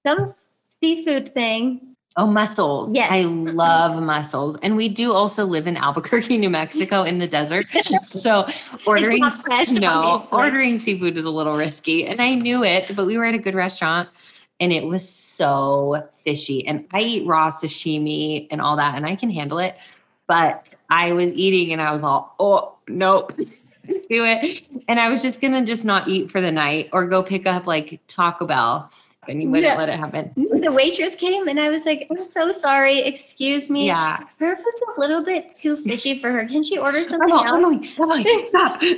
Some 0.05 0.33
seafood 0.81 1.31
thing. 1.33 1.95
Oh, 2.15 2.27
mussels. 2.27 2.89
Yeah. 2.93 3.07
I 3.09 3.21
love 3.21 4.01
mussels. 4.01 4.57
And 4.61 4.75
we 4.75 4.89
do 4.89 5.13
also 5.13 5.45
live 5.45 5.65
in 5.67 5.77
Albuquerque, 5.77 6.37
New 6.39 6.49
Mexico 6.49 7.03
in 7.03 7.19
the 7.19 7.27
desert. 7.27 7.65
So 8.03 8.47
ordering 8.85 9.29
fresh, 9.31 9.71
no, 9.71 9.89
obviously. 9.89 10.37
ordering 10.37 10.77
seafood 10.77 11.17
is 11.17 11.25
a 11.25 11.31
little 11.31 11.55
risky. 11.55 12.05
And 12.05 12.21
I 12.21 12.35
knew 12.35 12.63
it, 12.63 12.95
but 12.95 13.05
we 13.07 13.17
were 13.17 13.25
at 13.25 13.33
a 13.33 13.39
good 13.39 13.55
restaurant 13.55 14.09
and 14.63 14.71
it 14.71 14.85
was 14.85 15.07
so 15.07 16.07
fishy. 16.23 16.65
And 16.65 16.87
I 16.93 17.01
eat 17.01 17.27
raw 17.27 17.51
sashimi 17.51 18.47
and 18.49 18.61
all 18.61 18.77
that, 18.77 18.95
and 18.95 19.05
I 19.05 19.17
can 19.17 19.29
handle 19.29 19.59
it. 19.59 19.75
But 20.25 20.73
I 20.89 21.11
was 21.11 21.33
eating 21.33 21.73
and 21.73 21.81
I 21.81 21.91
was 21.91 22.01
all, 22.01 22.33
oh 22.39 22.75
nope. 22.87 23.33
Do 23.85 24.23
it. 24.23 24.63
And 24.87 25.01
I 25.01 25.09
was 25.09 25.21
just 25.21 25.41
gonna 25.41 25.65
just 25.65 25.83
not 25.83 26.07
eat 26.07 26.31
for 26.31 26.39
the 26.39 26.49
night 26.51 26.87
or 26.93 27.05
go 27.05 27.21
pick 27.21 27.45
up 27.45 27.67
like 27.67 27.99
Taco 28.07 28.47
Bell. 28.47 28.89
And 29.27 29.41
you 29.43 29.49
wouldn't 29.49 29.65
Yeah. 29.65 29.77
let 29.77 29.89
it 29.89 29.99
happen. 29.99 30.31
The 30.37 30.71
waitress 30.71 31.17
came 31.17 31.49
and 31.49 31.59
I 31.59 31.69
was 31.69 31.85
like, 31.85 32.07
I'm 32.09 32.31
so 32.31 32.53
sorry. 32.53 32.99
Excuse 32.99 33.69
me. 33.69 33.87
Yeah. 33.87 34.23
Her 34.39 34.55
food's 34.55 34.81
a 34.95 34.99
little 34.99 35.25
bit 35.25 35.53
too 35.53 35.75
fishy 35.75 36.19
for 36.19 36.31
her. 36.31 36.45
Can 36.45 36.63
she 36.63 36.77
order 36.77 36.99
oh, 36.99 37.03
something 37.03 37.31
oh 37.33 37.43
Emily, 37.43 37.75
else? 37.97 37.99
Emily, 37.99 38.25
Emily, 38.25 38.47
stop. 38.47 38.81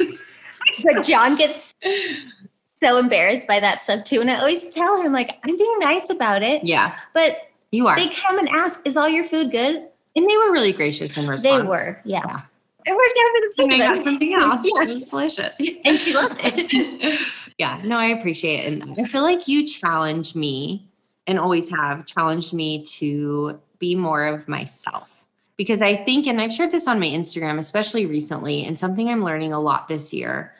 But 0.83 1.03
John 1.05 1.35
gets 1.35 1.75
so 2.81 2.97
embarrassed 2.97 3.47
by 3.47 3.59
that 3.59 3.83
stuff 3.83 4.03
too. 4.03 4.21
And 4.21 4.29
I 4.29 4.39
always 4.39 4.67
tell 4.69 5.01
him, 5.01 5.11
like, 5.13 5.37
I'm 5.43 5.57
being 5.57 5.79
nice 5.79 6.09
about 6.09 6.43
it. 6.43 6.63
Yeah, 6.63 6.95
But 7.13 7.49
you 7.71 7.87
are. 7.87 7.95
they 7.95 8.09
come 8.09 8.37
and 8.37 8.49
ask, 8.49 8.81
is 8.85 8.97
all 8.97 9.09
your 9.09 9.23
food 9.23 9.51
good? 9.51 9.87
and 10.17 10.29
they 10.29 10.37
were 10.37 10.51
really 10.53 10.71
gracious 10.71 11.17
in 11.17 11.27
response. 11.27 11.43
They 11.43 11.67
were, 11.67 12.01
yeah. 12.05 12.21
Yeah. 12.25 12.41
It 12.85 12.95
worked 12.95 13.17
out 13.19 13.57
for 13.57 13.67
the 13.67 13.73
And 13.73 13.83
I 13.83 13.93
got 13.93 14.03
something 14.03 14.33
else. 14.33 14.65
Yeah. 14.73 14.83
It 14.83 14.93
was 14.93 15.09
delicious. 15.09 15.53
And 15.85 15.99
she 15.99 16.13
loved 16.13 16.39
it. 16.41 17.19
yeah, 17.57 17.81
no, 17.83 17.97
I 17.97 18.07
appreciate 18.07 18.61
it. 18.65 18.81
And 18.81 18.95
I 18.99 19.03
feel 19.05 19.23
like 19.23 19.47
you 19.49 19.67
challenge 19.67 20.35
me 20.35 20.87
and 21.27 21.37
always 21.39 21.69
have 21.69 22.05
challenged 22.05 22.53
me 22.53 22.85
to 22.85 23.59
be 23.79 23.95
more 23.95 24.25
of 24.25 24.47
myself. 24.47 25.25
Because 25.57 25.81
I 25.81 26.03
think, 26.05 26.27
and 26.27 26.39
I've 26.39 26.53
shared 26.53 26.71
this 26.71 26.87
on 26.87 26.99
my 26.99 27.07
Instagram, 27.07 27.59
especially 27.59 28.05
recently, 28.05 28.63
and 28.65 28.77
something 28.79 29.09
I'm 29.09 29.23
learning 29.23 29.51
a 29.51 29.59
lot 29.59 29.87
this 29.89 30.13
year, 30.13 30.53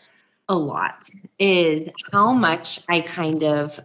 a 0.49 0.55
lot, 0.55 1.09
is 1.39 1.89
how 2.11 2.31
much 2.31 2.81
I 2.89 3.01
kind 3.01 3.43
of 3.43 3.79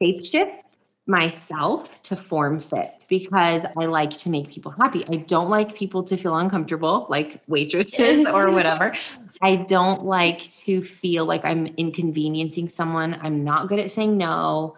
shapeshift 0.00 0.60
myself 1.06 2.02
to 2.02 2.16
form 2.16 2.58
fit 2.58 3.04
because 3.08 3.64
I 3.76 3.84
like 3.84 4.10
to 4.18 4.30
make 4.30 4.50
people 4.50 4.70
happy. 4.72 5.04
I 5.10 5.16
don't 5.16 5.50
like 5.50 5.74
people 5.74 6.02
to 6.04 6.16
feel 6.16 6.36
uncomfortable, 6.36 7.06
like 7.10 7.42
waitresses 7.46 8.26
or 8.32 8.50
whatever. 8.50 8.94
I 9.42 9.56
don't 9.56 10.04
like 10.04 10.50
to 10.64 10.82
feel 10.82 11.26
like 11.26 11.44
I'm 11.44 11.66
inconveniencing 11.76 12.72
someone. 12.74 13.18
I'm 13.20 13.44
not 13.44 13.68
good 13.68 13.78
at 13.78 13.90
saying 13.90 14.16
no. 14.16 14.76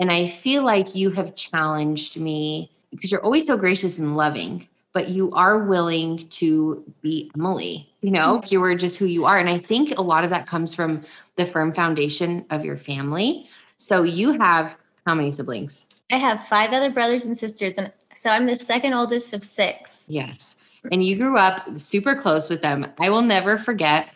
And 0.00 0.10
I 0.10 0.28
feel 0.28 0.64
like 0.64 0.94
you 0.94 1.10
have 1.10 1.34
challenged 1.34 2.18
me 2.18 2.70
because 2.90 3.12
you're 3.12 3.22
always 3.22 3.46
so 3.46 3.56
gracious 3.56 3.98
and 3.98 4.16
loving, 4.16 4.66
but 4.92 5.10
you 5.10 5.30
are 5.32 5.64
willing 5.66 6.26
to 6.28 6.82
be 7.02 7.30
Emily. 7.36 7.89
You 8.02 8.10
know, 8.10 8.38
mm-hmm. 8.38 8.46
you 8.48 8.60
were 8.60 8.74
just 8.74 8.96
who 8.96 9.06
you 9.06 9.24
are. 9.24 9.38
And 9.38 9.48
I 9.48 9.58
think 9.58 9.98
a 9.98 10.02
lot 10.02 10.24
of 10.24 10.30
that 10.30 10.46
comes 10.46 10.74
from 10.74 11.02
the 11.36 11.46
firm 11.46 11.72
foundation 11.72 12.44
of 12.50 12.64
your 12.64 12.76
family. 12.76 13.48
So 13.76 14.02
you 14.02 14.32
have 14.32 14.74
how 15.06 15.14
many 15.14 15.30
siblings? 15.30 15.86
I 16.12 16.16
have 16.16 16.44
five 16.46 16.72
other 16.72 16.90
brothers 16.90 17.24
and 17.24 17.38
sisters, 17.38 17.74
and 17.78 17.92
so 18.14 18.30
I'm 18.30 18.46
the 18.46 18.56
second 18.56 18.92
oldest 18.94 19.32
of 19.32 19.42
six. 19.42 20.04
Yes. 20.08 20.56
And 20.92 21.02
you 21.02 21.16
grew 21.16 21.38
up 21.38 21.62
super 21.80 22.14
close 22.14 22.50
with 22.50 22.62
them. 22.62 22.86
I 23.00 23.10
will 23.10 23.22
never 23.22 23.56
forget, 23.56 24.10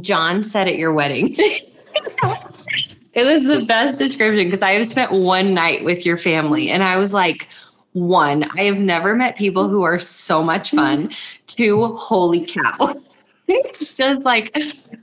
John 0.00 0.44
said 0.44 0.68
at 0.68 0.76
your 0.76 0.92
wedding. 0.92 1.34
it 1.38 3.24
was 3.24 3.44
the 3.44 3.64
best 3.66 3.98
description 3.98 4.50
because 4.50 4.62
I 4.62 4.72
have 4.72 4.86
spent 4.86 5.12
one 5.12 5.54
night 5.54 5.84
with 5.84 6.06
your 6.06 6.16
family 6.16 6.70
and 6.70 6.82
I 6.82 6.98
was 6.98 7.12
like, 7.12 7.48
one, 7.92 8.44
I 8.58 8.64
have 8.64 8.78
never 8.78 9.14
met 9.14 9.36
people 9.36 9.68
who 9.68 9.82
are 9.82 9.98
so 9.98 10.42
much 10.42 10.70
fun. 10.72 11.08
Mm-hmm. 11.08 11.14
Two, 11.46 11.96
holy 11.96 12.46
cow. 12.46 12.94
It's 13.46 13.94
just 13.94 14.22
like 14.22 14.50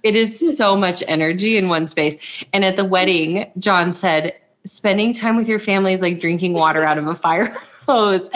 it 0.03 0.15
is 0.15 0.57
so 0.57 0.75
much 0.75 1.03
energy 1.07 1.57
in 1.57 1.69
one 1.69 1.87
space. 1.87 2.17
And 2.53 2.65
at 2.65 2.75
the 2.75 2.85
wedding, 2.85 3.51
John 3.57 3.93
said, 3.93 4.33
spending 4.65 5.13
time 5.13 5.35
with 5.35 5.47
your 5.47 5.59
family 5.59 5.93
is 5.93 6.01
like 6.01 6.19
drinking 6.19 6.53
water 6.53 6.83
out 6.83 6.97
of 6.97 7.07
a 7.07 7.15
fire 7.15 7.55
hose, 7.87 8.29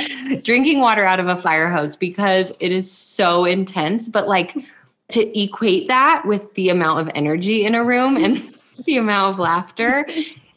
drinking 0.44 0.80
water 0.80 1.06
out 1.06 1.20
of 1.20 1.28
a 1.28 1.42
fire 1.42 1.70
hose 1.70 1.96
because 1.96 2.52
it 2.60 2.72
is 2.72 2.90
so 2.90 3.46
intense. 3.46 4.08
But 4.08 4.28
like 4.28 4.56
to 5.10 5.40
equate 5.40 5.88
that 5.88 6.24
with 6.26 6.54
the 6.56 6.70
amount 6.70 7.00
of 7.00 7.12
energy 7.16 7.66
in 7.66 7.76
a 7.76 7.84
room 7.84 8.18
and 8.18 8.38
the 8.86 8.98
amount 8.98 9.34
of 9.34 9.40
laughter 9.40 10.08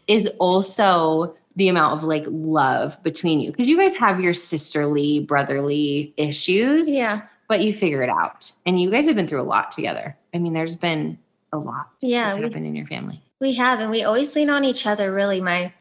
is 0.06 0.26
also 0.38 1.34
the 1.56 1.68
amount 1.68 1.98
of 1.98 2.04
like 2.04 2.24
love 2.28 3.02
between 3.02 3.40
you 3.40 3.50
because 3.50 3.68
you 3.68 3.76
guys 3.76 3.96
have 3.96 4.20
your 4.20 4.32
sisterly, 4.32 5.20
brotherly 5.20 6.14
issues 6.16 6.88
Yeah. 6.88 7.22
But 7.48 7.60
you 7.64 7.72
figure 7.72 8.02
it 8.02 8.10
out. 8.10 8.52
And 8.66 8.80
you 8.80 8.90
guys 8.90 9.06
have 9.06 9.16
been 9.16 9.26
through 9.26 9.40
a 9.40 9.42
lot 9.42 9.72
together. 9.72 10.16
I 10.34 10.38
mean, 10.38 10.52
there's 10.52 10.76
been 10.76 11.18
a 11.52 11.58
lot 11.58 11.88
Yeah. 12.02 12.34
We, 12.34 12.42
happened 12.42 12.66
in 12.66 12.76
your 12.76 12.86
family. 12.86 13.20
we 13.40 13.54
have, 13.54 13.80
and 13.80 13.90
we 13.90 14.02
always 14.04 14.34
lean 14.36 14.50
on 14.50 14.64
each 14.64 14.86
other, 14.86 15.12
really. 15.12 15.40
My, 15.40 15.72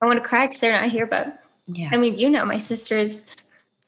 I 0.00 0.06
want 0.06 0.22
to 0.22 0.28
cry 0.28 0.46
because 0.46 0.60
they're 0.60 0.72
not 0.80 0.90
here, 0.90 1.06
but 1.06 1.42
Yeah. 1.66 1.88
I 1.92 1.96
mean, 1.96 2.18
you 2.18 2.30
know, 2.30 2.44
my 2.44 2.58
sisters 2.58 3.24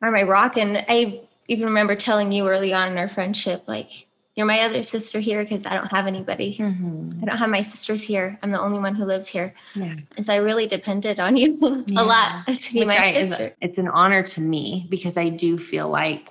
are 0.02 0.11
my 0.11 0.23
rock. 0.25 0.56
And 0.56 0.85
I 0.88 1.21
even 1.49 1.66
remember 1.66 1.94
telling 1.94 2.33
you 2.33 2.49
early 2.49 2.73
on 2.73 2.90
in 2.90 2.99
our 2.99 3.09
friendship, 3.09 3.62
like, 3.68 4.06
you're 4.35 4.47
my 4.47 4.62
other 4.62 4.83
sister 4.83 5.21
here 5.21 5.44
because 5.44 5.64
I 5.64 5.75
don't 5.75 5.87
have 5.92 6.09
anybody. 6.09 6.56
Mhm. 6.59 7.23
I 7.23 7.26
don't 7.26 7.37
have 7.38 7.49
my 7.50 7.61
sisters 7.61 8.02
here. 8.02 8.37
I'm 8.42 8.50
the 8.50 8.61
only 8.61 8.80
one 8.80 8.97
who 8.97 9.04
lives 9.04 9.28
here. 9.28 9.54
Yeah. 9.76 9.94
And 10.16 10.26
so 10.26 10.33
I 10.33 10.38
really 10.38 10.66
depended 10.66 11.21
on 11.21 11.37
you 11.37 11.85
Yeah. 11.87 12.02
a 12.02 12.04
lot 12.04 12.44
to 12.49 12.73
be 12.73 12.80
Which 12.80 12.88
my 12.88 12.99
I- 12.99 13.12
sister. 13.12 13.54
it's 13.61 13.78
an 13.78 13.87
honor 13.87 14.25
to 14.25 14.40
me 14.40 14.88
because 14.90 15.16
I 15.16 15.28
do 15.28 15.56
feel 15.56 15.88
like 15.88 16.30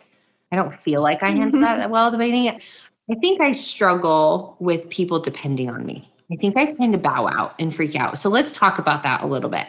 I 0.54 0.56
don't 0.56 0.80
feel 0.82 1.02
like 1.02 1.24
I 1.24 1.32
handle 1.32 1.60
that 1.62 1.90
well 1.90 2.12
debating 2.12 2.46
it. 2.46 2.62
I 3.10 3.16
think 3.16 3.42
I 3.42 3.52
struggle 3.54 4.56
with 4.60 4.88
people 4.90 5.20
depending 5.20 5.68
on 5.68 5.84
me. 5.84 6.08
I 6.32 6.36
think 6.36 6.56
I 6.56 6.68
kind 6.74 6.94
of 6.94 7.02
bow 7.02 7.28
out 7.28 7.56
and 7.60 7.76
freak 7.76 7.96
out. 7.96 8.20
So 8.20 8.30
let's 8.30 8.52
talk 8.52 8.78
about 8.78 9.02
that 9.02 9.24
a 9.24 9.26
little 9.26 9.50
bit. 9.50 9.66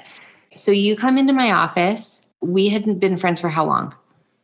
So 0.56 0.70
you 0.70 0.94
come 0.94 1.16
into 1.16 1.32
my 1.32 1.50
office. 1.52 2.28
We 2.42 2.68
hadn't 2.68 2.98
been 2.98 3.16
friends 3.16 3.40
for 3.40 3.48
how 3.48 3.64
long? 3.64 3.94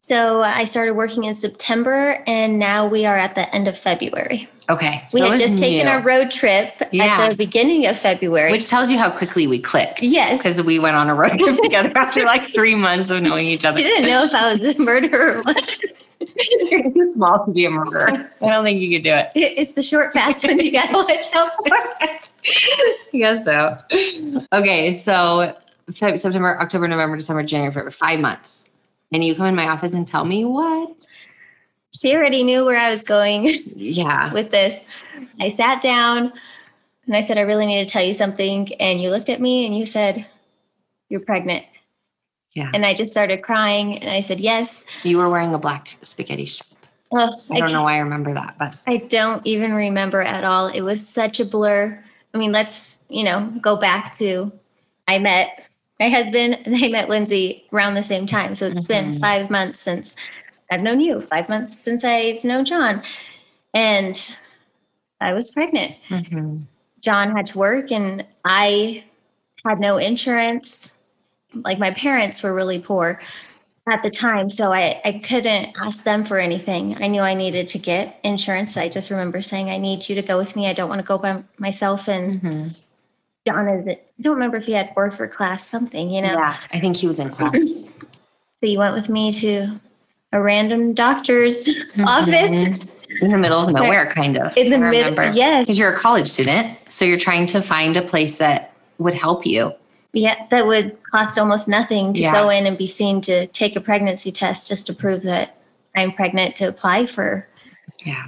So 0.00 0.40
I 0.40 0.64
started 0.64 0.94
working 0.94 1.24
in 1.24 1.34
September, 1.34 2.24
and 2.26 2.58
now 2.58 2.88
we 2.88 3.04
are 3.04 3.18
at 3.18 3.34
the 3.34 3.54
end 3.54 3.68
of 3.68 3.76
February. 3.76 4.48
Okay. 4.70 5.06
We 5.12 5.20
so 5.20 5.26
it 5.26 5.30
had 5.32 5.40
just 5.40 5.58
taken 5.58 5.84
new, 5.86 5.92
our 5.92 6.00
road 6.02 6.30
trip 6.30 6.72
Yeah. 6.90 7.20
at 7.20 7.28
the 7.28 7.36
beginning 7.36 7.84
of 7.86 7.98
February. 7.98 8.50
which 8.50 8.68
tells 8.70 8.90
you 8.90 8.96
how 8.96 9.10
quickly 9.10 9.46
we 9.46 9.58
clicked. 9.60 10.02
yes, 10.02 10.38
because 10.38 10.62
we 10.62 10.78
went 10.78 10.96
on 10.96 11.10
a 11.10 11.14
road 11.14 11.38
trip 11.38 11.56
together 11.62 11.92
after 11.96 12.24
like 12.24 12.52
three 12.54 12.74
months 12.74 13.10
of 13.10 13.22
knowing 13.22 13.46
each 13.46 13.66
other. 13.66 13.76
she 13.76 13.82
didn't 13.84 14.08
know 14.08 14.24
if 14.24 14.32
I 14.34 14.54
was 14.54 14.74
a 14.74 14.80
murderer 14.80 15.38
or 15.38 15.42
what. 15.42 15.70
You're 16.20 16.92
too 16.92 17.12
small 17.14 17.44
to 17.46 17.50
be 17.52 17.64
a 17.64 17.70
murderer. 17.70 18.30
I 18.42 18.46
don't 18.48 18.64
think 18.64 18.80
you 18.80 18.96
could 18.96 19.04
do 19.04 19.12
it. 19.14 19.30
It- 19.34 19.58
It's 19.58 19.72
the 19.72 19.82
short 19.82 20.12
fast 20.12 20.44
ones 20.46 20.64
you 20.64 20.72
gotta 20.72 20.92
watch 20.92 21.26
out 21.34 21.52
for. 21.56 21.68
I 22.02 22.20
guess 23.12 23.44
so. 23.44 23.78
Okay, 24.52 24.96
so 24.98 25.52
September, 25.92 26.58
October, 26.60 26.86
November, 26.88 27.16
December, 27.16 27.42
January, 27.42 27.72
February, 27.72 27.90
five 27.92 28.20
months. 28.20 28.70
And 29.12 29.24
you 29.24 29.34
come 29.34 29.46
in 29.46 29.54
my 29.54 29.68
office 29.68 29.92
and 29.92 30.06
tell 30.06 30.24
me 30.24 30.44
what? 30.44 31.06
She 31.98 32.14
already 32.14 32.44
knew 32.44 32.64
where 32.64 32.78
I 32.78 32.90
was 32.92 33.02
going 33.02 33.44
Yeah. 33.76 34.32
with 34.32 34.50
this. 34.50 34.84
I 35.40 35.48
sat 35.48 35.80
down 35.82 36.32
and 37.06 37.16
I 37.16 37.20
said, 37.20 37.36
I 37.36 37.40
really 37.42 37.66
need 37.66 37.86
to 37.86 37.92
tell 37.92 38.04
you 38.04 38.14
something. 38.14 38.72
And 38.74 39.00
you 39.00 39.10
looked 39.10 39.28
at 39.28 39.40
me 39.40 39.66
and 39.66 39.76
you 39.76 39.84
said, 39.86 40.24
You're 41.08 41.20
pregnant. 41.24 41.66
Yeah. 42.52 42.70
And 42.74 42.84
I 42.84 42.94
just 42.94 43.12
started 43.12 43.42
crying 43.42 43.98
and 43.98 44.10
I 44.10 44.20
said, 44.20 44.40
Yes. 44.40 44.84
You 45.04 45.18
were 45.18 45.28
wearing 45.28 45.54
a 45.54 45.58
black 45.58 45.96
spaghetti 46.02 46.46
strap. 46.46 46.66
Oh, 47.12 47.40
I 47.50 47.58
don't 47.58 47.72
know 47.72 47.82
why 47.82 47.94
I 47.96 47.98
remember 48.00 48.32
that, 48.34 48.54
but 48.58 48.76
I 48.86 48.98
don't 48.98 49.44
even 49.46 49.72
remember 49.72 50.22
at 50.22 50.44
all. 50.44 50.68
It 50.68 50.82
was 50.82 51.06
such 51.06 51.40
a 51.40 51.44
blur. 51.44 52.02
I 52.32 52.38
mean, 52.38 52.52
let's, 52.52 53.00
you 53.08 53.24
know, 53.24 53.52
go 53.60 53.76
back 53.76 54.16
to 54.18 54.52
I 55.08 55.18
met 55.18 55.66
my 55.98 56.08
husband 56.08 56.58
and 56.64 56.76
I 56.84 56.88
met 56.88 57.08
Lindsay 57.08 57.64
around 57.72 57.94
the 57.94 58.02
same 58.02 58.26
time. 58.26 58.54
So 58.54 58.68
it's 58.68 58.86
been 58.86 59.14
Mhm. 59.14 59.20
five 59.20 59.50
months 59.50 59.80
since 59.80 60.14
I've 60.70 60.82
known 60.82 61.00
you, 61.00 61.20
five 61.20 61.48
months 61.48 61.76
since 61.76 62.04
I've 62.04 62.44
known 62.44 62.64
John. 62.64 63.02
And 63.74 64.36
I 65.20 65.32
was 65.34 65.50
pregnant. 65.50 65.96
Mhm. 66.08 66.62
John 67.00 67.34
had 67.34 67.46
to 67.46 67.58
work 67.58 67.90
and 67.90 68.24
I 68.44 69.04
had 69.66 69.80
no 69.80 69.96
insurance. 69.96 70.96
Like 71.54 71.78
my 71.78 71.92
parents 71.92 72.42
were 72.42 72.54
really 72.54 72.78
poor 72.78 73.20
at 73.88 74.02
the 74.02 74.10
time. 74.10 74.48
So 74.50 74.72
I, 74.72 75.00
I 75.04 75.18
couldn't 75.18 75.74
ask 75.80 76.04
them 76.04 76.24
for 76.24 76.38
anything. 76.38 76.96
I 77.02 77.06
knew 77.08 77.22
I 77.22 77.34
needed 77.34 77.66
to 77.68 77.78
get 77.78 78.20
insurance. 78.22 78.76
I 78.76 78.88
just 78.88 79.10
remember 79.10 79.42
saying, 79.42 79.70
I 79.70 79.78
need 79.78 80.08
you 80.08 80.14
to 80.14 80.22
go 80.22 80.38
with 80.38 80.54
me. 80.54 80.66
I 80.68 80.72
don't 80.72 80.88
want 80.88 81.00
to 81.00 81.06
go 81.06 81.18
by 81.18 81.42
myself. 81.58 82.06
And 82.08 82.40
Mhm. 82.40 82.76
John 83.46 83.68
is, 83.68 83.88
I 83.88 83.98
don't 84.20 84.34
remember 84.34 84.58
if 84.58 84.66
he 84.66 84.72
had 84.72 84.92
work 84.96 85.18
or 85.20 85.26
class, 85.26 85.66
something, 85.66 86.10
you 86.10 86.20
know? 86.22 86.34
yeah, 86.34 86.56
I 86.72 86.78
think 86.78 86.96
he 86.96 87.06
was 87.06 87.18
in 87.18 87.30
class. 87.38 87.54
So 87.62 88.66
you 88.68 88.78
went 88.78 88.94
with 88.94 89.08
me 89.08 89.32
to 89.32 89.80
a 90.32 90.40
random 90.40 90.92
doctor's 90.92 91.66
office 92.04 92.50
Mhm. 92.50 92.88
in 93.22 93.30
the 93.32 93.38
middle 93.38 93.66
of 93.66 93.70
nowhere, 93.74 94.12
kind 94.12 94.36
of. 94.36 94.54
in 94.56 94.70
the 94.70 94.78
middle. 94.78 95.34
Yes. 95.34 95.66
Because 95.66 95.78
you're 95.78 95.92
a 95.92 95.98
college 95.98 96.28
student, 96.28 96.76
so 96.88 97.04
you're 97.04 97.18
trying 97.18 97.46
to 97.46 97.62
find 97.62 97.96
a 97.96 98.02
place 98.02 98.38
that 98.38 98.72
would 98.98 99.14
help 99.14 99.44
you. 99.46 99.72
Yeah, 100.12 100.34
that 100.50 100.66
would 100.66 100.96
cost 101.10 101.38
almost 101.38 101.68
nothing 101.68 102.12
to 102.14 102.20
Yeah. 102.22 102.32
go 102.32 102.50
in 102.50 102.66
and 102.66 102.76
be 102.76 102.86
seen 102.86 103.20
to 103.22 103.46
take 103.48 103.76
a 103.76 103.80
pregnancy 103.80 104.32
test 104.32 104.68
just 104.68 104.86
to 104.88 104.92
prove 104.92 105.22
that 105.22 105.56
I'm 105.96 106.12
pregnant 106.12 106.56
to 106.56 106.64
apply 106.64 107.06
for 107.06 107.46
Yeah. 108.04 108.24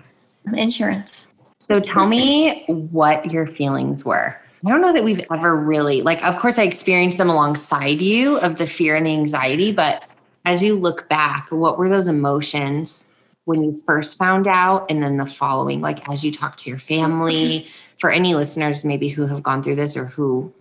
insurance. 0.54 1.26
So 1.58 1.80
tell 1.80 2.06
me 2.06 2.64
what 2.90 3.32
your 3.32 3.46
feelings 3.46 4.04
were. 4.04 4.36
I 4.64 4.68
don't 4.68 4.80
know 4.80 4.92
that 4.92 5.02
we've 5.02 5.24
ever 5.32 5.56
really, 5.56 6.02
like, 6.02 6.22
of 6.22 6.38
course, 6.38 6.58
I 6.58 6.62
experienced 6.62 7.18
them 7.18 7.28
alongside 7.28 8.00
you 8.00 8.36
of 8.36 8.58
the 8.58 8.66
fear 8.66 8.94
and 8.94 9.06
the 9.06 9.12
anxiety, 9.12 9.72
but 9.72 10.04
as 10.44 10.62
you 10.62 10.76
look 10.76 11.08
back, 11.08 11.46
what 11.50 11.78
were 11.78 11.88
those 11.88 12.06
emotions 12.06 13.12
when 13.44 13.62
you 13.62 13.82
first 13.86 14.18
found 14.18 14.46
out 14.46 14.88
and 14.88 15.02
then 15.02 15.16
the 15.16 15.26
following, 15.26 15.80
like, 15.80 16.08
as 16.08 16.24
you 16.24 16.30
talk 16.30 16.56
to 16.58 16.70
your 16.70 16.78
family? 16.78 17.66
For 17.98 18.10
any 18.10 18.34
listeners, 18.34 18.84
maybe 18.84 19.08
who 19.08 19.26
have 19.28 19.44
gone 19.44 19.62
through 19.62 19.76
this 19.76 19.96
or 19.96 20.06
who 20.06 20.52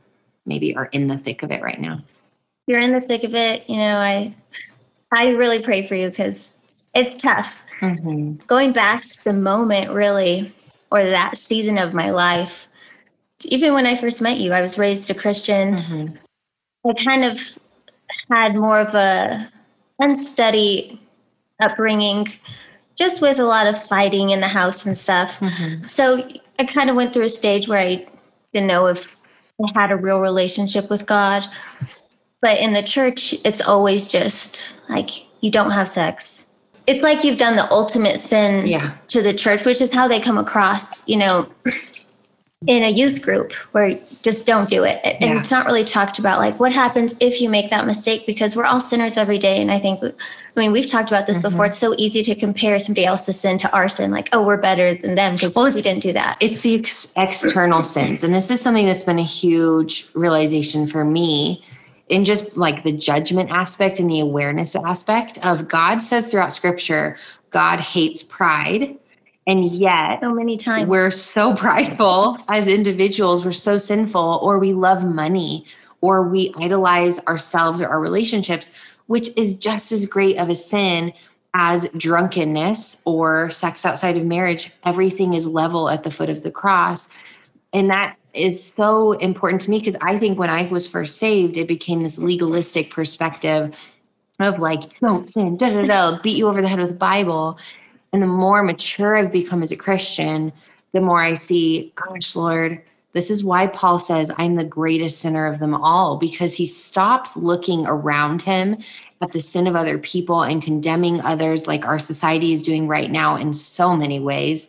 maybe 0.46 0.76
are 0.76 0.86
in 0.86 1.08
the 1.08 1.18
thick 1.18 1.44
of 1.44 1.52
it 1.52 1.62
right 1.62 1.80
now. 1.80 2.02
You're 2.68 2.80
in 2.80 2.94
the 2.94 3.02
thick 3.02 3.24
of 3.24 3.36
it, 3.36 3.70
you 3.70 3.78
know, 3.78 3.98
I 3.98 4.34
I 5.12 5.30
really 5.30 5.62
pray 5.62 5.86
for 5.86 5.96
you 5.96 6.10
because 6.10 6.54
it's 6.94 7.22
tough. 7.22 7.62
Mm-hmm. 7.82 8.46
Going 8.48 8.72
back 8.72 9.08
to 9.10 9.24
the 9.24 9.34
moment 9.34 9.92
really 9.92 10.54
or 10.92 11.04
that 11.04 11.38
season 11.38 11.78
of 11.78 11.94
my 11.94 12.12
life, 12.12 12.68
even 13.46 13.74
when 13.74 13.86
I 13.86 13.96
first 13.96 14.22
met 14.22 14.40
you, 14.40 14.54
I 14.54 14.62
was 14.62 14.78
raised 14.78 15.10
a 15.10 15.14
Christian. 15.14 15.76
Mhm. 15.76 16.18
I 16.88 16.94
kind 17.04 17.26
of 17.26 17.40
had 18.30 18.56
more 18.56 18.80
of 18.80 18.94
a 18.96 19.50
unsteady 20.00 21.00
upbringing, 21.60 22.28
just 22.96 23.22
with 23.22 23.40
a 23.40 23.46
lot 23.46 23.68
of 23.68 23.82
fighting 23.82 24.32
in 24.32 24.42
the 24.42 24.48
house 24.48 24.86
and 24.86 24.98
stuff. 24.98 25.40
Mhm. 25.40 25.90
So 25.90 26.28
I 26.60 26.66
kind 26.66 26.90
of 26.90 26.96
went 26.96 27.14
through 27.14 27.26
a 27.26 27.30
stage 27.30 27.68
where 27.68 27.80
I 27.80 28.06
didn't 28.54 28.68
know 28.68 28.88
if 28.88 29.16
had 29.76 29.92
a 29.92 29.96
real 29.96 30.20
relationship 30.22 30.90
with 30.90 31.06
God. 31.06 31.46
But 32.42 32.58
in 32.58 32.74
the 32.74 32.84
church, 32.84 33.36
it's 33.46 33.62
always 33.62 34.08
just 34.08 34.74
like 34.90 35.10
you 35.42 35.52
don't 35.52 35.72
have 35.72 35.88
sex. 35.88 36.48
It's 36.88 37.04
like 37.04 37.24
you've 37.24 37.38
done 37.38 37.56
the 37.56 37.72
ultimate 37.72 38.18
sin 38.18 38.66
Yeah. 38.66 38.92
to 39.10 39.22
the 39.22 39.34
church, 39.34 39.64
which 39.66 39.82
is 39.82 39.94
how 39.94 40.08
they 40.08 40.20
come 40.20 40.38
across, 40.38 41.08
you 41.08 41.18
know, 41.18 41.48
in 42.68 42.84
a 42.84 42.90
youth 42.90 43.24
group 43.24 43.54
where 43.72 43.98
just 44.22 44.46
don't 44.46 44.70
do 44.70 44.84
it. 44.84 45.02
And 45.04 45.18
Yeah. 45.32 45.40
it's 45.40 45.50
not 45.50 45.66
really 45.66 45.84
talked 45.84 46.20
about 46.20 46.38
like 46.38 46.60
what 46.60 46.72
happens 46.72 47.16
if 47.20 47.42
you 47.42 47.50
make 47.50 47.72
that 47.72 47.88
mistake 47.88 48.28
because 48.28 48.56
we're 48.56 48.66
all 48.66 48.80
sinners 48.80 49.18
every 49.18 49.40
day. 49.40 49.60
And 49.60 49.72
I 49.72 49.80
think, 49.80 50.00
I 50.04 50.12
mean, 50.60 50.72
we've 50.72 50.86
talked 50.86 51.10
about 51.10 51.26
this 51.26 51.38
Mm-hmm. 51.38 51.48
before. 51.48 51.66
It's 51.66 51.80
so 51.80 51.96
easy 51.98 52.22
to 52.22 52.36
compare 52.36 52.78
somebody 52.80 53.06
else's 53.06 53.40
sin 53.40 53.58
to 53.60 53.72
our 53.74 53.90
sin, 53.90 54.12
like, 54.12 54.30
oh, 54.32 54.46
we're 54.46 54.58
better 54.58 54.94
than 54.94 55.16
them 55.16 55.34
because 55.34 55.56
Well, 55.56 55.74
we 55.74 55.82
didn't 55.82 56.04
do 56.04 56.14
that. 56.14 56.38
It's 56.40 56.60
the 56.60 56.76
ex- 56.76 57.12
external 57.18 57.82
sins. 57.82 58.24
And 58.24 58.32
this 58.34 58.52
is 58.52 58.62
something 58.62 58.86
that's 58.86 59.04
been 59.04 59.18
a 59.20 59.24
huge 59.24 60.08
realization 60.14 60.86
for 60.86 61.04
me 61.04 61.66
in 62.10 62.26
just 62.26 62.56
like 62.56 62.84
the 62.84 62.92
judgment 62.92 63.50
aspect 63.50 64.00
and 64.00 64.08
the 64.10 64.20
awareness 64.20 64.76
aspect 64.76 65.44
of 65.44 65.68
God 65.68 66.04
says 66.04 66.30
throughout 66.30 66.54
scripture, 66.54 67.18
God 67.50 67.80
hates 67.80 68.22
pride. 68.22 68.98
And 69.48 69.72
yet, 69.72 70.20
so 70.22 70.34
many 70.34 70.58
times. 70.58 70.88
we're 70.88 71.12
so 71.12 71.56
prideful 71.56 72.38
as 72.48 72.68
individuals, 72.68 73.44
we're 73.44 73.52
so 73.52 73.78
sinful, 73.78 74.40
or 74.42 74.60
we 74.60 74.74
love 74.74 75.04
money, 75.04 75.66
or 76.02 76.28
we 76.28 76.54
idolize 76.60 77.20
ourselves 77.26 77.82
or 77.82 77.88
our 77.88 78.00
relationships, 78.00 78.72
which 79.08 79.30
is 79.38 79.54
just 79.54 79.92
as 79.92 80.08
great 80.08 80.38
of 80.38 80.50
a 80.50 80.56
sin 80.56 81.14
as 81.54 81.90
drunkenness 81.98 83.02
or 83.06 83.50
sex 83.50 83.86
outside 83.86 84.18
of 84.18 84.26
marriage. 84.26 84.72
Everything 84.86 85.34
is 85.34 85.48
level 85.48 85.90
at 85.90 86.04
the 86.04 86.12
foot 86.12 86.30
of 86.30 86.44
the 86.44 86.52
cross. 86.52 87.10
And 87.74 87.90
that 87.90 88.18
is 88.34 88.74
so 88.74 89.14
important 89.14 89.62
to 89.64 89.70
me 89.70 89.80
because 89.80 89.96
I 90.02 90.18
think 90.18 90.40
when 90.40 90.50
I 90.50 90.68
was 90.70 90.88
first 90.88 91.18
saved, 91.18 91.58
it 91.58 91.68
became 91.68 92.02
this 92.02 92.18
legalistic 92.18 92.90
perspective 92.92 93.76
of 94.40 94.60
like, 94.60 95.00
don't 95.00 95.30
sin, 95.30 95.58
da 95.58 95.70
da 95.70 95.86
da, 95.86 96.22
beat 96.22 96.38
you 96.38 96.48
over 96.48 96.62
the 96.62 96.68
head 96.68 96.80
with 96.80 96.90
the 96.90 96.96
Bible. 96.96 97.60
And 98.14 98.22
the 98.22 98.28
more 98.28 98.64
mature 98.64 99.16
I've 99.16 99.32
become 99.32 99.64
as 99.64 99.72
a 99.72 99.78
Christian, 99.78 100.52
the 100.94 101.02
more 101.02 101.22
I 101.22 101.36
see, 101.36 101.94
gosh, 101.96 102.36
Lord, 102.36 102.82
this 103.14 103.30
is 103.30 103.44
why 103.44 103.68
Paul 103.68 104.00
says, 104.00 104.32
I'm 104.38 104.56
the 104.56 104.64
greatest 104.64 105.20
sinner 105.20 105.46
of 105.46 105.60
them 105.60 105.74
all, 105.74 106.18
because 106.18 106.56
he 106.56 106.66
stops 106.66 107.36
looking 107.36 107.86
around 107.86 108.42
him 108.42 108.78
at 109.22 109.32
the 109.32 109.40
sin 109.40 109.68
of 109.68 109.76
other 109.76 109.98
people 109.98 110.44
and 110.44 110.64
condemning 110.64 111.22
others 111.22 111.68
like 111.68 111.86
our 111.86 112.00
society 112.00 112.54
is 112.54 112.64
doing 112.64 112.88
right 112.88 113.12
now 113.12 113.36
in 113.36 113.54
so 113.54 113.96
many 113.96 114.20
ways, 114.20 114.68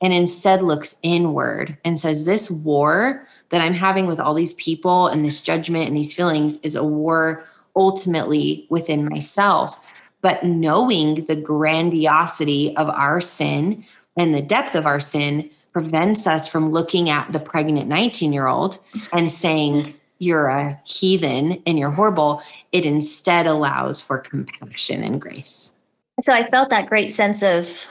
and 0.00 0.12
instead 0.12 0.62
looks 0.62 0.96
inward 1.02 1.76
and 1.84 1.98
says, 1.98 2.24
This 2.24 2.50
war 2.50 3.28
that 3.50 3.60
I'm 3.60 3.74
having 3.74 4.06
with 4.06 4.18
all 4.18 4.34
these 4.34 4.54
people 4.54 5.08
and 5.08 5.24
this 5.24 5.40
judgment 5.40 5.86
and 5.86 5.96
these 5.96 6.14
feelings 6.14 6.58
is 6.60 6.76
a 6.76 6.84
war 6.84 7.44
ultimately 7.76 8.66
within 8.70 9.08
myself. 9.08 9.78
But 10.24 10.42
knowing 10.42 11.26
the 11.26 11.36
grandiosity 11.36 12.74
of 12.78 12.88
our 12.88 13.20
sin 13.20 13.84
and 14.16 14.34
the 14.34 14.40
depth 14.40 14.74
of 14.74 14.86
our 14.86 14.98
sin 14.98 15.50
prevents 15.70 16.26
us 16.26 16.48
from 16.48 16.70
looking 16.70 17.10
at 17.10 17.30
the 17.30 17.38
pregnant 17.38 17.88
19 17.88 18.32
year 18.32 18.46
old 18.46 18.78
and 19.12 19.30
saying, 19.30 19.92
You're 20.20 20.46
a 20.46 20.80
heathen 20.84 21.62
and 21.66 21.78
you're 21.78 21.90
horrible. 21.90 22.42
It 22.72 22.86
instead 22.86 23.46
allows 23.46 24.00
for 24.00 24.16
compassion 24.16 25.04
and 25.04 25.20
grace. 25.20 25.74
so 26.22 26.32
I 26.32 26.48
felt 26.48 26.70
that 26.70 26.86
great 26.88 27.12
sense 27.12 27.42
of 27.42 27.86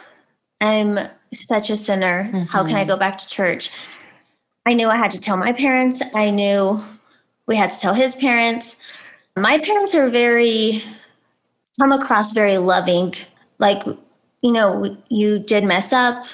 I'm 0.59 0.97
such 1.33 1.69
a 1.69 1.77
sinner. 1.77 2.47
How 2.49 2.65
can 2.65 2.75
I 2.77 2.83
Mhm. 2.83 2.87
go 2.87 2.97
back 2.97 3.19
to 3.19 3.27
church? 3.27 3.69
I 4.65 4.73
knew 4.73 4.87
I 4.89 4.97
had 4.97 5.11
to 5.11 5.19
tell 5.19 5.37
my 5.37 5.53
parents. 5.53 6.01
I 6.15 6.31
knew 6.31 6.79
we 7.47 7.57
had 7.57 7.69
to 7.69 7.79
tell 7.79 7.93
his 7.93 8.15
parents. 8.15 8.79
My 9.35 9.59
parents 9.59 9.93
are 9.93 10.09
very 10.09 10.81
come 11.79 11.91
across 11.91 12.31
very 12.33 12.57
loving. 12.57 13.13
Like, 13.59 13.83
you 14.41 14.51
know, 14.51 14.97
you 15.09 15.39
did 15.39 15.63
mess 15.63 15.93
up, 15.93 16.25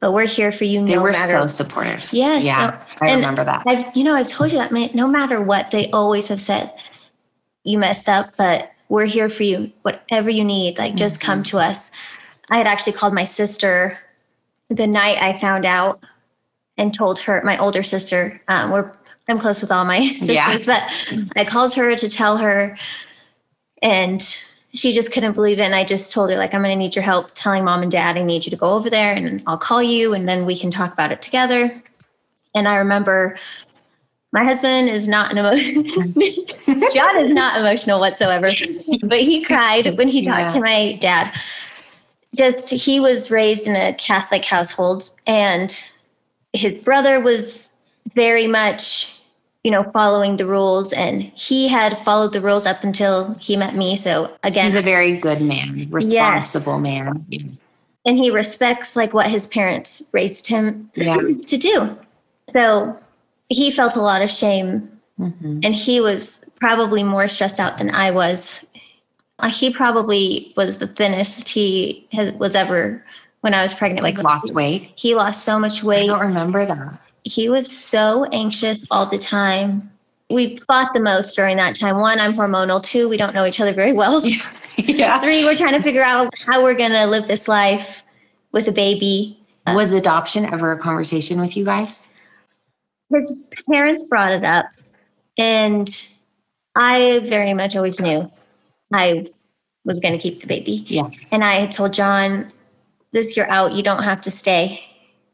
but 0.00 0.12
we're 0.12 0.26
here 0.26 0.52
for 0.52 0.64
you 0.64 0.80
They 0.80 0.94
no 0.96 1.02
were 1.02 1.10
matter. 1.12 1.40
so 1.40 1.46
supportive. 1.46 2.08
Yes, 2.12 2.42
Yeah, 2.42 2.78
no- 3.00 3.06
I 3.08 3.14
remember 3.14 3.44
that. 3.44 3.62
I've, 3.66 3.96
you 3.96 4.04
know, 4.04 4.14
I've 4.14 4.28
told 4.28 4.52
you 4.52 4.58
that 4.58 4.72
no 4.94 5.06
matter 5.08 5.40
what, 5.40 5.70
they 5.70 5.90
always 5.90 6.28
have 6.28 6.40
said, 6.40 6.72
you 7.64 7.78
messed 7.78 8.08
up, 8.08 8.34
but 8.36 8.70
we're 8.90 9.06
here 9.06 9.28
for 9.30 9.42
you. 9.44 9.72
Whatever 9.82 10.28
you 10.30 10.44
need, 10.44 10.78
like 10.78 10.94
just 10.94 11.20
come 11.20 11.38
Mm-hmm. 11.42 11.56
to 11.56 11.58
us. 11.58 11.90
I 12.50 12.58
had 12.58 12.66
actually 12.66 12.92
called 12.92 13.14
my 13.14 13.24
sister 13.24 13.98
the 14.68 14.86
night 14.86 15.18
I 15.22 15.38
found 15.38 15.64
out 15.64 16.00
and 16.76 16.92
told 16.92 17.18
her, 17.20 17.40
my 17.44 17.56
older 17.58 17.82
sister, 17.82 18.40
um, 18.48 18.70
we're, 18.70 18.90
I'm 19.28 19.38
close 19.38 19.62
with 19.62 19.70
all 19.72 19.84
my 19.86 20.00
sisters, 20.08 20.28
Yeah. 20.28 20.58
but 20.66 21.30
I 21.36 21.44
called 21.46 21.72
her 21.74 21.96
to 21.96 22.08
tell 22.10 22.36
her 22.36 22.76
and 23.80 24.44
she 24.74 24.92
just 24.92 25.12
couldn't 25.12 25.32
believe 25.34 25.58
it. 25.58 25.62
And 25.62 25.74
I 25.74 25.84
just 25.84 26.12
told 26.12 26.30
her, 26.30 26.36
like, 26.36 26.52
I'm 26.52 26.60
going 26.62 26.72
to 26.72 26.76
need 26.76 26.94
your 26.96 27.04
help 27.04 27.30
telling 27.34 27.64
mom 27.64 27.82
and 27.82 27.90
dad, 27.92 28.16
I 28.16 28.22
need 28.22 28.44
you 28.44 28.50
to 28.50 28.56
go 28.56 28.70
over 28.72 28.90
there 28.90 29.12
and 29.14 29.42
I'll 29.46 29.56
call 29.58 29.82
you 29.82 30.14
and 30.14 30.28
then 30.28 30.44
we 30.44 30.56
can 30.58 30.70
talk 30.70 30.92
about 30.92 31.12
it 31.12 31.22
together. 31.22 31.72
And 32.54 32.66
I 32.68 32.76
remember 32.76 33.36
my 34.32 34.44
husband 34.44 34.88
is 34.88 35.06
not 35.06 35.30
an 35.30 35.38
emotion. 35.38 35.84
John 36.92 37.18
is 37.18 37.32
not 37.32 37.58
emotional 37.58 38.00
whatsoever, 38.00 38.50
but 39.02 39.20
he 39.20 39.44
cried 39.44 39.96
when 39.96 40.08
he 40.08 40.22
talked 40.22 40.40
Yeah. 40.40 40.48
to 40.48 40.60
my 40.60 40.96
dad. 41.00 41.32
Just 42.34 42.68
he 42.68 42.98
was 42.98 43.30
raised 43.30 43.68
in 43.68 43.76
a 43.76 43.94
Catholic 43.94 44.44
household, 44.44 45.08
and 45.24 45.80
his 46.52 46.82
brother 46.82 47.20
was 47.20 47.68
very 48.14 48.48
much, 48.48 49.13
you 49.64 49.70
know, 49.70 49.82
following 49.92 50.36
the 50.36 50.46
rules, 50.46 50.92
and 50.92 51.22
he 51.36 51.66
had 51.68 51.96
followed 51.98 52.32
the 52.34 52.40
rules 52.40 52.66
up 52.66 52.84
until 52.84 53.34
he 53.40 53.56
met 53.56 53.74
me. 53.74 53.96
So 53.96 54.30
again, 54.44 54.66
He's 54.66 54.76
a 54.76 54.82
very 54.82 55.16
good 55.18 55.40
man, 55.40 55.88
responsible 55.90 56.78
man. 56.78 57.24
and 58.06 58.16
he 58.18 58.30
respects 58.30 58.94
like 58.94 59.14
what 59.14 59.26
his 59.28 59.46
parents 59.46 60.02
raised 60.12 60.46
him 60.46 60.90
Yeah. 60.94 61.16
to 61.46 61.56
do. 61.56 61.98
So 62.52 62.96
he 63.48 63.70
felt 63.70 63.96
a 63.96 64.02
lot 64.02 64.20
of 64.22 64.30
shame 64.30 64.88
Mhm. 65.18 65.64
and 65.64 65.74
he 65.74 66.00
was 66.00 66.44
probably 66.60 67.02
more 67.02 67.26
stressed 67.28 67.58
out 67.60 67.78
than 67.78 67.90
I 67.94 68.10
was. 68.10 68.64
Uh, 69.38 69.48
He 69.50 69.72
probably 69.72 70.52
was 70.56 70.76
the 70.78 70.86
thinnest 70.88 71.48
he 71.48 72.06
has, 72.12 72.32
was 72.34 72.54
ever 72.54 73.02
when 73.40 73.54
I 73.54 73.62
was 73.62 73.72
pregnant. 73.72 74.02
Like 74.02 74.18
lost 74.22 74.52
weight. 74.52 74.90
He 74.96 75.14
lost 75.14 75.42
so 75.44 75.58
much 75.58 75.82
weight. 75.82 76.04
I 76.04 76.06
don't 76.06 76.20
remember 76.20 76.66
that. 76.66 76.98
He 77.24 77.48
was 77.48 77.74
so 77.74 78.24
anxious 78.32 78.84
all 78.90 79.06
the 79.06 79.18
time. 79.18 79.90
We 80.30 80.56
fought 80.66 80.92
the 80.94 81.00
most 81.00 81.34
during 81.36 81.56
that 81.58 81.74
time. 81.78 81.98
One, 81.98 82.20
I'm 82.20 82.34
hormonal. 82.34 82.82
Two, 82.82 83.08
we 83.08 83.16
don't 83.16 83.34
know 83.34 83.44
each 83.46 83.60
other 83.60 83.72
very 83.72 83.92
well. 83.92 84.24
yeah. 84.78 85.20
Three, 85.22 85.44
we're 85.44 85.56
trying 85.56 85.72
to 85.74 85.82
figure 85.82 86.02
out 86.02 86.32
how 86.46 86.62
we're 86.62 86.74
going 86.74 86.92
to 86.92 87.06
live 87.06 87.26
this 87.26 87.48
life 87.48 88.04
with 88.52 88.68
a 88.68 88.72
baby. 88.72 89.38
Was 89.66 89.92
adoption 89.94 90.44
ever 90.44 90.72
a 90.72 90.78
conversation 90.78 91.40
with 91.40 91.56
you 91.56 91.64
guys? 91.64 92.10
his 93.10 93.32
parents 93.70 94.02
brought 94.04 94.32
it 94.32 94.44
up 94.44 94.64
and 95.38 96.08
i 96.74 97.20
very 97.28 97.54
much 97.54 97.76
always 97.76 98.00
knew 98.00 98.28
i 98.92 99.24
was 99.84 100.00
going 100.00 100.12
to 100.12 100.18
keep 100.18 100.40
the 100.40 100.46
baby 100.46 100.84
Yeah. 100.88 101.08
and 101.30 101.44
i 101.44 101.60
had 101.60 101.70
told 101.70 101.92
john 101.92 102.50
this 103.12 103.36
year 103.36 103.46
out 103.50 103.72
you 103.72 103.82
don't 103.84 104.02
have 104.02 104.20
to 104.22 104.30
stay 104.32 104.82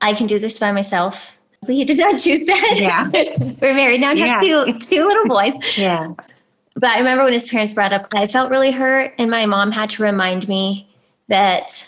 i 0.00 0.12
can 0.12 0.26
do 0.26 0.38
this 0.38 0.58
by 0.58 0.72
myself 0.72 1.38
he 1.66 1.84
did 1.84 1.98
not 1.98 2.18
choose 2.18 2.46
that 2.46 2.74
Yeah. 2.76 3.08
we're 3.60 3.74
married 3.74 4.00
now 4.00 4.10
and 4.10 4.18
have 4.20 4.40
two, 4.42 4.78
two 4.78 5.06
little 5.06 5.26
boys 5.26 5.52
Yeah. 5.76 6.14
but 6.74 6.90
i 6.90 6.98
remember 6.98 7.24
when 7.24 7.32
his 7.32 7.48
parents 7.48 7.74
brought 7.74 7.92
up 7.92 8.06
i 8.14 8.26
felt 8.26 8.50
really 8.50 8.70
hurt 8.70 9.12
and 9.18 9.30
my 9.30 9.46
mom 9.46 9.70
had 9.70 9.90
to 9.90 10.02
remind 10.02 10.48
me 10.48 10.88
that 11.28 11.86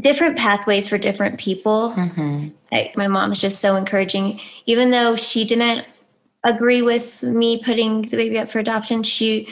different 0.00 0.36
pathways 0.36 0.88
for 0.88 0.98
different 0.98 1.38
people 1.38 1.92
hmm 1.92 2.48
I, 2.70 2.92
my 2.96 3.08
mom 3.08 3.32
is 3.32 3.40
just 3.40 3.60
so 3.60 3.76
encouraging. 3.76 4.40
Even 4.66 4.90
though 4.90 5.16
she 5.16 5.46
didn't 5.46 5.86
agree 6.44 6.82
with 6.82 7.22
me 7.22 7.62
putting 7.64 8.02
the 8.02 8.14
baby 8.18 8.38
up 8.38 8.50
for 8.50 8.58
adoption, 8.58 9.02
she, 9.02 9.48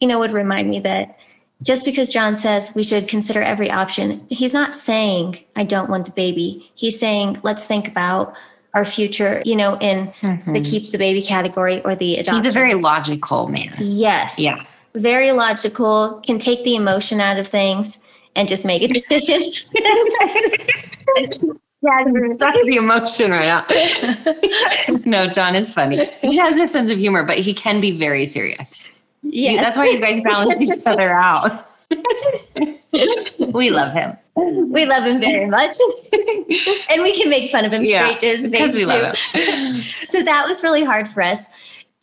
you 0.00 0.08
know, 0.08 0.18
would 0.18 0.32
remind 0.32 0.68
me 0.68 0.80
that 0.80 1.16
just 1.62 1.84
because 1.84 2.08
John 2.08 2.34
says 2.34 2.72
we 2.74 2.82
should 2.82 3.06
consider 3.06 3.40
every 3.40 3.70
option, 3.70 4.26
he's 4.30 4.52
not 4.52 4.74
saying 4.74 5.38
I 5.54 5.62
don't 5.62 5.88
want 5.88 6.06
the 6.06 6.10
baby. 6.10 6.68
He's 6.74 6.98
saying 6.98 7.38
let's 7.44 7.64
think 7.66 7.86
about 7.86 8.34
our 8.76 8.84
future, 8.84 9.42
you 9.46 9.56
know, 9.56 9.78
in 9.78 10.12
the 10.20 10.26
mm-hmm. 10.26 10.62
keeps 10.62 10.90
the 10.90 10.98
baby 10.98 11.22
category 11.22 11.82
or 11.84 11.94
the 11.94 12.16
adoption. 12.16 12.44
He's 12.44 12.54
a 12.54 12.58
very 12.58 12.74
logical 12.74 13.48
man. 13.48 13.74
yes, 13.78 14.38
Yeah. 14.38 14.62
very 14.94 15.32
logical, 15.32 16.20
can 16.22 16.38
take 16.38 16.62
the 16.62 16.76
emotion 16.76 17.18
out 17.18 17.38
of 17.38 17.46
things 17.46 17.98
and 18.36 18.46
just 18.46 18.64
make 18.64 18.82
a 18.82 18.88
decision. 18.88 19.42
Yeah, 21.82 22.04
That's 22.38 22.58
the 22.64 22.76
emotion 22.76 23.30
right 23.30 23.46
now. 23.46 24.96
no, 25.04 25.28
John 25.28 25.54
is 25.54 25.72
funny. 25.72 26.04
He 26.20 26.36
has 26.36 26.56
a 26.56 26.66
sense 26.66 26.90
of 26.90 26.98
humor, 26.98 27.22
but 27.22 27.38
he 27.38 27.54
can 27.54 27.80
be 27.80 27.96
very 27.96 28.26
serious. 28.26 28.88
Yeah. 29.22 29.62
That's 29.62 29.76
why 29.76 29.86
you 29.86 30.00
guys 30.00 30.20
balance 30.24 30.60
each 30.60 30.84
other 30.84 31.12
out. 31.12 31.66
we 33.52 33.70
love 33.70 33.92
him. 33.92 34.16
We 34.36 34.84
love 34.84 35.04
him 35.04 35.20
very 35.20 35.46
much, 35.46 35.76
and 36.90 37.02
we 37.02 37.16
can 37.16 37.30
make 37.30 37.50
fun 37.50 37.64
of 37.64 37.72
him 37.72 37.84
Yeah, 37.84 38.16
straight 38.16 38.20
to 38.20 38.36
his 38.36 38.48
face 38.50 38.74
too. 38.74 39.80
so 40.08 40.22
that 40.22 40.46
was 40.46 40.62
really 40.62 40.84
hard 40.84 41.08
for 41.08 41.22
us. 41.22 41.48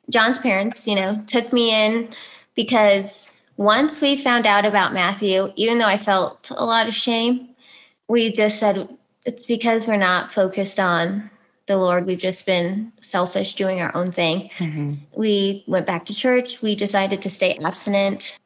John's 0.10 0.38
parents, 0.38 0.88
you 0.88 0.96
know, 0.96 1.22
took 1.28 1.54
me 1.54 1.74
in 1.74 2.10
because 2.56 3.42
once 3.58 4.02
we 4.02 4.18
found 4.18 4.48
out 4.48 4.66
about 4.66 4.94
Matthew, 4.94 5.52
even 5.56 5.78
though 5.78 5.86
I 5.86 5.98
felt 5.98 6.52
a 6.56 6.66
lot 6.66 6.88
of 6.88 6.96
shame, 6.96 7.50
we 8.08 8.32
just 8.32 8.60
said 8.60 8.90
it's 9.26 9.46
because 9.46 9.88
we're 9.88 9.98
not 9.98 10.32
focused 10.32 10.80
on 10.80 11.30
the 11.68 11.78
Lord. 11.78 12.06
We've 12.06 12.20
just 12.20 12.46
been 12.46 12.92
selfish, 13.02 13.56
doing 13.56 13.80
our 13.80 13.96
own 13.96 14.12
thing. 14.12 14.50
Mhm. 14.58 14.98
We 15.16 15.64
went 15.68 15.86
back 15.86 16.06
to 16.08 16.14
church. 16.14 16.62
We 16.62 16.76
decided 16.76 17.22
to 17.22 17.30
stay 17.30 17.58
abstinent. 17.64 18.38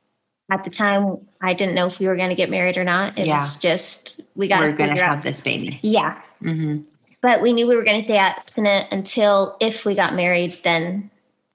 At 0.51 0.63
the 0.63 0.69
time, 0.69 1.17
I 1.41 1.53
didn't 1.53 1.75
know 1.75 1.88
if 1.88 1.99
we 1.99 2.07
were 2.07 2.15
going 2.15 2.29
to 2.29 2.36
get 2.36 2.49
married 2.49 2.77
or 2.77 2.83
not. 2.86 3.17
It 3.19 3.27
Yeah. 3.27 3.39
was 3.39 3.57
just 3.57 4.21
we 4.36 4.47
got 4.47 4.60
We're 4.62 4.71
going 4.73 4.95
to 4.95 5.03
have 5.03 5.17
out. 5.19 5.23
this 5.23 5.41
baby. 5.41 5.79
Yeah, 5.81 6.21
hmm 6.41 6.79
but 7.23 7.41
we 7.41 7.51
knew 7.51 7.67
we 7.67 7.75
were 7.75 7.83
going 7.83 7.97
to 7.97 8.03
stay 8.03 8.17
abstinent 8.17 8.88
until 8.91 9.57
if 9.60 9.86
we 9.86 9.95
got 9.95 10.13
married, 10.13 10.55
then 10.63 11.10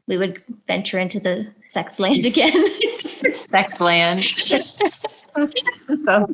we 0.08 0.16
would 0.18 0.42
venture 0.66 0.98
into 0.98 1.20
the 1.20 1.46
sex 1.68 2.00
land 2.00 2.26
again. 2.26 2.52
Sex 3.50 3.80
land. 3.80 4.24
so 4.24 4.58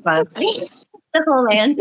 fun. 0.03 0.27
the 0.35 1.23
whole 1.27 1.45
land. 1.45 1.79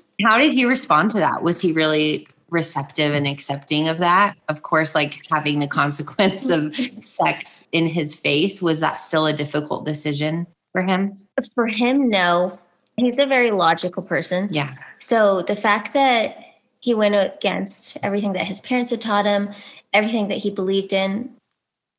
How 0.24 0.38
did 0.40 0.52
he 0.52 0.64
respond 0.64 1.10
to 1.12 1.18
that? 1.18 1.42
Was 1.42 1.60
he 1.60 1.72
really 1.72 2.26
receptive 2.50 3.14
and 3.14 3.26
accepting 3.26 3.88
of 3.88 3.98
that? 3.98 4.36
Of 4.48 4.62
course, 4.62 4.94
like 4.94 5.20
having 5.30 5.58
the 5.58 5.68
consequence 5.68 6.48
of 6.48 6.74
sex 7.04 7.66
in 7.72 7.86
his 7.86 8.14
face, 8.14 8.62
was 8.62 8.80
that 8.80 9.00
still 9.00 9.26
a 9.26 9.32
difficult 9.32 9.84
decision 9.84 10.46
for 10.72 10.82
him? 10.82 11.18
For 11.54 11.66
him, 11.66 12.08
no. 12.08 12.58
He's 12.96 13.18
a 13.18 13.26
very 13.26 13.50
logical 13.50 14.02
person. 14.02 14.48
Yeah. 14.50 14.74
So 14.98 15.42
the 15.42 15.54
fact 15.54 15.92
that 15.92 16.44
he 16.80 16.94
went 16.94 17.14
against 17.14 17.96
everything 18.02 18.32
that 18.32 18.44
his 18.44 18.60
parents 18.60 18.90
had 18.90 19.00
taught 19.00 19.24
him, 19.24 19.50
everything 19.92 20.28
that 20.28 20.38
he 20.38 20.50
believed 20.50 20.92
in, 20.92 21.30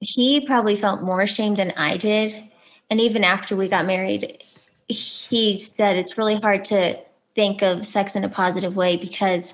he 0.01 0.45
probably 0.45 0.75
felt 0.75 1.01
more 1.01 1.21
ashamed 1.21 1.57
than 1.57 1.71
I 1.71 1.97
did. 1.97 2.35
And 2.89 2.99
even 2.99 3.23
after 3.23 3.55
we 3.55 3.67
got 3.67 3.85
married, 3.85 4.43
he 4.87 5.57
said 5.57 5.95
it's 5.95 6.17
really 6.17 6.39
hard 6.39 6.65
to 6.65 6.99
think 7.35 7.61
of 7.61 7.85
sex 7.85 8.15
in 8.15 8.23
a 8.23 8.29
positive 8.29 8.75
way 8.75 8.97
because 8.97 9.53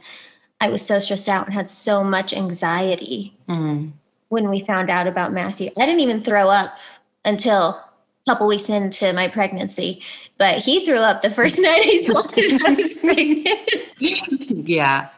I 0.61 0.69
was 0.69 0.85
so 0.85 0.99
stressed 0.99 1.29
out 1.29 1.45
and 1.45 1.53
had 1.53 1.67
so 1.67 2.03
much 2.03 2.33
anxiety 2.33 3.35
Mhm. 3.49 3.91
when 4.29 4.49
we 4.49 4.61
found 4.61 4.89
out 4.89 5.07
about 5.07 5.33
Matthew. 5.33 5.69
I 5.77 5.85
didn't 5.85 6.01
even 6.01 6.21
throw 6.21 6.49
up 6.49 6.77
until 7.25 7.61
a 7.69 7.83
couple 8.27 8.47
weeks 8.47 8.69
into 8.69 9.11
my 9.13 9.27
pregnancy, 9.27 10.01
but 10.37 10.59
he 10.59 10.83
threw 10.85 10.97
up 10.97 11.21
the 11.21 11.29
first 11.29 11.59
night 11.59 11.83
he 11.83 12.05
told 12.05 12.33
I 12.37 12.73
was 12.73 12.93
pregnant. 12.95 13.59
Yeah. 13.99 15.09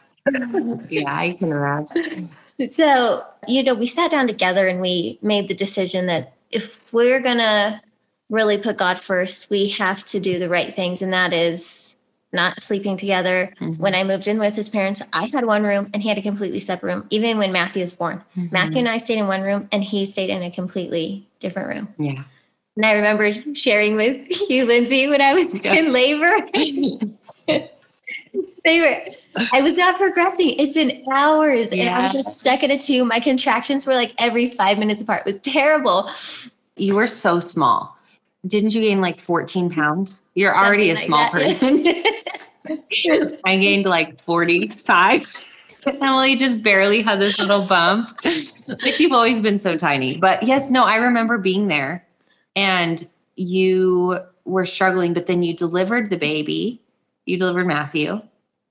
Yeah, 0.90 1.04
I 1.16 1.34
can 1.40 1.52
imagine. 1.54 2.30
So, 2.70 3.22
you 3.48 3.64
know, 3.64 3.74
we 3.76 3.88
sat 3.88 4.12
down 4.12 4.28
together 4.28 4.68
and 4.68 4.82
we 4.82 5.20
made 5.22 5.48
the 5.48 5.54
decision 5.54 6.08
that 6.08 6.34
if 6.52 6.70
we're 6.92 7.22
going 7.22 7.38
to 7.38 7.80
really 8.30 8.58
put 8.58 8.78
God 8.78 9.00
first, 9.00 9.50
we 9.50 9.70
have 9.70 10.04
to 10.06 10.20
do 10.20 10.38
the 10.38 10.50
right 10.50 10.76
things. 10.76 11.02
And 11.02 11.14
that 11.14 11.32
is 11.32 11.87
not 12.34 12.60
sleeping 12.60 12.98
together. 12.98 13.54
Mhm. 13.62 13.80
When 13.80 13.96
I 13.96 14.04
moved 14.04 14.28
in 14.28 14.38
with 14.40 14.56
his 14.56 14.68
parents, 14.70 15.02
I 15.14 15.28
had 15.28 15.46
one 15.46 15.64
room 15.64 15.90
and 15.94 16.04
he 16.04 16.10
had 16.10 16.18
a 16.18 16.22
completely 16.22 16.60
separate 16.60 16.94
room, 16.94 17.08
even 17.10 17.38
when 17.38 17.52
Matthew 17.52 17.82
was 17.82 17.94
born. 17.94 18.22
Mhm. 18.38 18.52
Matthew 18.52 18.80
and 18.80 18.90
I 18.90 18.98
stayed 18.98 19.20
in 19.20 19.28
one 19.28 19.42
room 19.42 19.68
and 19.72 19.84
he 19.84 20.06
stayed 20.06 20.30
in 20.30 20.44
a 20.44 20.52
completely 20.52 21.26
different 21.40 21.70
room. 21.70 21.88
Yeah. 21.98 22.24
And 22.76 22.86
I 22.86 22.94
remember 22.94 23.32
sharing 23.56 23.96
with 23.96 24.28
you, 24.50 24.66
Lindsey, 24.66 25.08
when 25.08 25.22
I 25.22 25.34
was 25.34 25.54
Yeah. 25.64 25.74
in 25.76 25.92
labor. 25.92 26.38
they 28.66 28.82
were, 28.82 28.98
I 29.54 29.62
was 29.62 29.78
not 29.78 29.98
progressing. 29.98 30.50
It'd 30.52 30.74
been 30.74 31.04
hours 31.12 31.72
and 31.72 31.88
I 31.88 32.04
was 32.04 32.14
just 32.14 32.38
stuck 32.38 32.62
in 32.64 32.72
a 32.72 32.78
tube. 32.78 33.08
My 33.08 33.20
contractions 33.22 33.86
were 33.86 33.94
like 33.96 34.14
every 34.20 34.50
five 34.50 34.78
minutes 34.78 35.02
apart. 35.02 35.22
It 35.26 35.30
was 35.30 35.40
terrible. 35.40 36.10
You 36.76 36.96
were 36.96 37.08
so 37.08 37.40
small. 37.40 37.96
Didn't 38.46 38.74
you 38.76 38.82
gain 38.82 39.02
like 39.02 39.20
14 39.20 39.70
pounds? 39.70 40.22
You're 40.36 40.56
already 40.56 40.90
a 40.92 40.96
Something 40.96 41.08
small 41.08 41.32
like 41.34 41.60
person. 41.60 42.04
I 43.46 43.58
gained 43.58 43.86
like 43.86 44.20
45. 44.22 45.32
Emily 45.86 46.36
just 46.36 46.62
barely 46.62 47.02
had 47.02 47.22
this 47.22 47.40
little 47.40 47.66
bump. 47.66 48.10
But 48.68 49.00
you've 49.00 49.14
always 49.14 49.40
been 49.40 49.58
so 49.58 49.78
tiny. 49.78 50.18
But 50.18 50.44
yes, 50.44 50.70
no, 50.70 50.84
I 50.84 50.98
remember 50.98 51.38
being 51.38 51.68
there 51.68 52.06
and 52.56 53.06
you 53.36 54.18
were 54.46 54.66
struggling, 54.66 55.14
but 55.14 55.28
then 55.28 55.44
you 55.44 55.56
delivered 55.56 56.10
the 56.10 56.18
baby. 56.18 56.82
You 57.26 57.38
delivered 57.38 57.68
Matthew. 57.68 58.22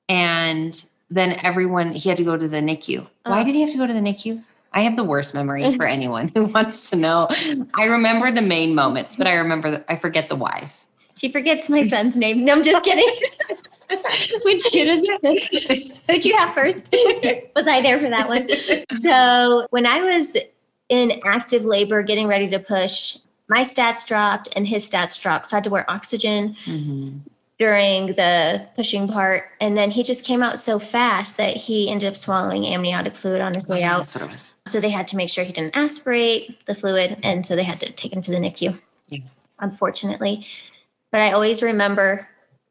And 0.08 0.84
then 1.10 1.38
everyone, 1.42 1.92
he 1.92 2.08
had 2.08 2.18
to 2.18 2.24
go 2.24 2.36
to 2.36 2.48
the 2.48 2.58
NICU. 2.58 3.06
Why 3.24 3.44
did 3.44 3.54
he 3.54 3.60
have 3.62 3.70
to 3.70 3.78
go 3.78 3.86
to 3.86 3.92
the 3.92 4.00
NICU? 4.00 4.42
I 4.72 4.80
have 4.82 4.96
the 4.96 5.04
worst 5.04 5.34
memory 5.34 5.74
for 5.76 5.86
anyone 5.86 6.28
who 6.34 6.44
wants 6.44 6.90
to 6.90 6.96
know. 6.96 7.28
I 7.74 7.84
remember 7.84 8.30
the 8.30 8.42
main 8.42 8.74
moments, 8.74 9.16
but 9.16 9.26
I 9.26 9.34
remember, 9.34 9.70
the, 9.70 9.92
I 9.92 9.96
forget 9.96 10.28
the 10.28 10.36
whys. 10.36 10.88
She 11.16 11.30
forgets 11.32 11.68
my 11.70 11.86
son's 11.86 12.14
name. 12.14 12.44
No, 12.44 12.52
I'm 12.52 12.62
just 12.62 12.84
kidding. 12.84 13.08
Which 14.44 14.64
kid 14.64 14.88
is 14.88 15.08
it? 15.22 16.00
Who'd 16.08 16.24
you 16.24 16.36
have 16.36 16.54
first? 16.54 16.88
was 17.56 17.66
I 17.66 17.82
there 17.82 17.98
for 17.98 18.08
that 18.08 18.28
one? 18.28 18.48
So 19.00 19.66
when 19.70 19.86
I 19.86 20.00
was 20.00 20.36
in 20.88 21.20
active 21.24 21.64
labor, 21.64 22.02
getting 22.02 22.26
ready 22.26 22.48
to 22.50 22.58
push, 22.58 23.18
my 23.48 23.60
stats 23.60 24.06
dropped 24.06 24.48
and 24.56 24.66
his 24.66 24.88
stats 24.88 25.20
dropped. 25.20 25.50
So 25.50 25.56
I 25.56 25.58
had 25.58 25.64
to 25.64 25.70
wear 25.70 25.88
oxygen 25.90 26.56
mm-hmm. 26.64 27.18
during 27.58 28.08
the 28.08 28.66
pushing 28.74 29.08
part. 29.08 29.44
And 29.60 29.76
then 29.76 29.90
he 29.90 30.02
just 30.02 30.24
came 30.24 30.42
out 30.42 30.58
so 30.58 30.78
fast 30.78 31.36
that 31.36 31.56
he 31.56 31.90
ended 31.90 32.08
up 32.08 32.16
swallowing 32.16 32.66
amniotic 32.66 33.16
fluid 33.16 33.40
on 33.40 33.54
his 33.54 33.68
way 33.68 33.84
oh, 33.84 33.88
out. 33.88 33.98
That's 33.98 34.14
what 34.14 34.24
it 34.24 34.30
was. 34.32 34.52
So 34.66 34.80
they 34.80 34.90
had 34.90 35.08
to 35.08 35.16
make 35.16 35.28
sure 35.28 35.44
he 35.44 35.52
didn't 35.52 35.76
aspirate 35.76 36.64
the 36.66 36.74
fluid. 36.74 37.18
And 37.22 37.46
so 37.46 37.56
they 37.56 37.62
had 37.62 37.80
to 37.80 37.92
take 37.92 38.12
him 38.12 38.22
to 38.22 38.30
the 38.30 38.38
NICU, 38.38 38.78
Yeah. 39.08 39.20
unfortunately. 39.60 40.46
But 41.12 41.20
I 41.20 41.32
always 41.32 41.62
remember, 41.62 42.28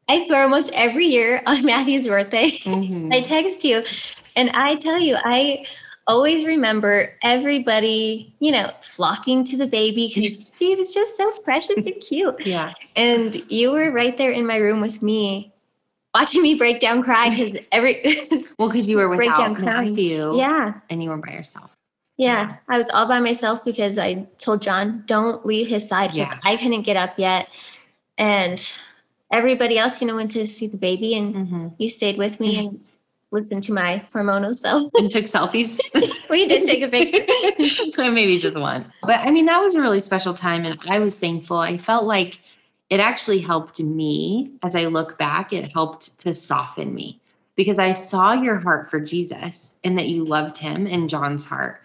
I 0.08 0.24
swear 0.26 0.42
almost 0.42 0.72
every 0.74 1.06
year 1.06 1.42
on 1.46 1.64
Matthew's 1.64 2.06
birthday, 2.06 2.50
Mhm. 2.50 3.12
I 3.14 3.20
text 3.20 3.64
you 3.64 3.82
and 4.36 4.50
I 4.50 4.76
tell 4.76 4.98
you, 4.98 5.16
I 5.24 5.64
always 6.06 6.44
remember 6.46 7.10
everybody, 7.22 8.32
you 8.38 8.52
know, 8.52 8.70
flocking 8.80 9.42
to 9.44 9.56
the 9.56 9.66
baby 9.66 10.12
because 10.14 10.48
he 10.58 10.76
was 10.76 10.92
just 10.94 11.16
so 11.16 11.30
precious 11.42 11.76
and 11.76 11.92
cute. 12.00 12.46
yeah. 12.46 12.72
And 12.94 13.34
you 13.50 13.72
were 13.72 13.90
right 13.90 14.16
there 14.16 14.30
in 14.30 14.46
my 14.46 14.58
room 14.58 14.80
with 14.80 15.02
me, 15.02 15.52
watching 16.14 16.42
me 16.42 16.54
break 16.54 16.80
down 16.80 17.02
cry 17.02 17.30
because 17.30 17.60
every, 17.72 18.02
Well, 18.58 18.68
because 18.68 18.86
you 18.88 18.96
were 18.98 19.08
without. 19.08 19.58
Matthew 19.60 20.36
yeah, 20.36 20.74
and 20.90 21.02
you 21.02 21.10
were 21.10 21.16
by 21.16 21.32
yourself. 21.32 21.72
yeah. 22.16 22.56
I 22.68 22.78
was 22.78 22.88
all 22.90 23.06
by 23.08 23.18
myself 23.18 23.64
because 23.64 23.98
I 23.98 24.26
told 24.38 24.62
John, 24.62 25.02
don't 25.06 25.44
leave 25.44 25.66
his 25.66 25.88
side 25.88 26.12
because 26.12 26.32
Yeah. 26.32 26.38
I 26.44 26.56
couldn't 26.56 26.82
get 26.82 26.96
up 26.96 27.18
yet. 27.18 27.48
And 28.18 28.62
everybody 29.32 29.78
else, 29.78 30.00
you 30.00 30.06
know, 30.06 30.16
went 30.16 30.30
to 30.32 30.46
see 30.46 30.66
the 30.66 30.76
baby 30.76 31.14
and 31.16 31.34
Mm-hmm. 31.34 31.68
you 31.78 31.88
stayed 31.88 32.18
with 32.18 32.38
me 32.40 32.58
and 32.58 32.84
listened 33.32 33.62
to 33.64 33.72
my 33.72 34.06
hormonal 34.14 34.54
self. 34.54 34.90
And 34.98 35.10
took 35.10 35.24
selfies. 35.24 35.78
we 36.30 36.46
did 36.46 36.64
take 36.66 36.82
a 36.82 36.88
picture. 36.88 37.24
Maybe 38.10 38.38
just 38.38 38.56
one. 38.56 38.90
But 39.02 39.20
I 39.20 39.30
mean, 39.30 39.46
that 39.46 39.58
was 39.60 39.74
a 39.74 39.80
really 39.80 40.00
special 40.00 40.34
time. 40.34 40.64
And 40.64 40.78
I 40.88 40.98
was 40.98 41.18
thankful. 41.18 41.58
I 41.58 41.76
felt 41.78 42.04
like 42.04 42.38
it 42.88 43.00
actually 43.00 43.40
helped 43.40 43.80
me 43.80 44.52
as 44.62 44.76
I 44.76 44.84
look 44.84 45.18
back, 45.18 45.52
it 45.52 45.72
helped 45.72 46.20
to 46.20 46.32
soften 46.32 46.94
me 46.94 47.20
because 47.56 47.78
I 47.78 47.92
saw 47.92 48.32
your 48.34 48.60
heart 48.60 48.88
for 48.90 49.00
Jesus 49.00 49.80
and 49.82 49.98
that 49.98 50.08
you 50.08 50.24
loved 50.24 50.56
him 50.56 50.86
and 50.86 51.08
John's 51.10 51.44
heart 51.44 51.80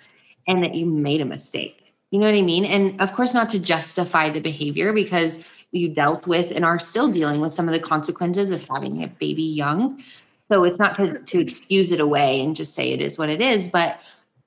and 0.47 0.63
that 0.63 0.75
you 0.75 0.85
made 0.85 1.21
a 1.21 1.25
mistake. 1.25 1.77
You 2.11 2.19
know 2.19 2.27
what 2.27 2.35
I 2.35 2.41
mean? 2.41 2.65
And 2.65 2.99
of 3.01 3.13
course, 3.13 3.33
not 3.33 3.49
to 3.51 3.59
justify 3.59 4.29
the 4.29 4.41
behavior 4.41 4.93
because 4.93 5.43
you 5.71 5.93
dealt 5.93 6.27
with 6.27 6.51
and 6.51 6.65
are 6.65 6.79
still 6.79 7.09
dealing 7.09 7.41
with 7.41 7.51
some 7.51 7.67
of 7.67 7.73
the 7.73 7.79
consequences 7.79 8.51
of 8.51 8.61
having 8.67 9.03
a 9.03 9.07
baby 9.07 9.43
young. 9.43 10.03
So 10.49 10.63
it's 10.63 10.79
not 10.79 10.95
to, 10.97 11.19
to 11.19 11.39
excuse 11.39 11.91
it 11.91 11.99
away 11.99 12.41
and 12.41 12.55
just 12.55 12.75
say 12.75 12.91
it 12.91 13.01
is 13.01 13.17
what 13.17 13.29
it 13.29 13.41
is. 13.41 13.69
But 13.69 13.99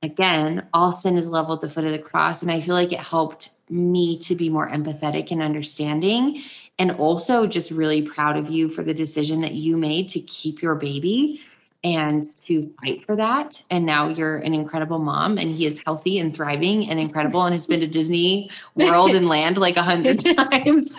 again, 0.02 0.66
all 0.74 0.92
sin 0.92 1.16
is 1.16 1.28
leveled 1.28 1.64
at 1.64 1.68
the 1.68 1.74
foot 1.74 1.84
of 1.84 1.92
the 1.92 1.98
cross. 1.98 2.42
And 2.42 2.50
I 2.50 2.60
feel 2.60 2.74
like 2.74 2.92
it 2.92 3.00
helped 3.00 3.50
me 3.70 4.18
to 4.18 4.34
be 4.34 4.50
more 4.50 4.68
empathetic 4.68 5.30
and 5.30 5.40
understanding. 5.40 6.42
And 6.78 6.90
also 6.92 7.46
just 7.46 7.70
really 7.70 8.02
proud 8.02 8.36
of 8.36 8.50
you 8.50 8.68
for 8.68 8.82
the 8.82 8.92
decision 8.92 9.40
that 9.40 9.54
you 9.54 9.76
made 9.76 10.08
to 10.10 10.20
keep 10.20 10.60
your 10.60 10.74
baby 10.74 11.40
and 11.84 12.30
to 12.46 12.72
fight 12.80 13.04
for 13.04 13.14
that. 13.14 13.62
And 13.70 13.84
now 13.84 14.08
you're 14.08 14.38
an 14.38 14.54
incredible 14.54 14.98
mom, 14.98 15.36
and 15.36 15.54
he 15.54 15.66
is 15.66 15.80
healthy 15.84 16.18
and 16.18 16.34
thriving 16.34 16.88
and 16.88 16.98
incredible, 16.98 17.44
and 17.44 17.54
has 17.54 17.66
been 17.66 17.80
to 17.80 17.86
Disney 17.86 18.50
World 18.74 19.10
and 19.14 19.28
Land 19.28 19.58
like 19.58 19.76
a 19.76 19.82
hundred 19.82 20.20
times, 20.36 20.96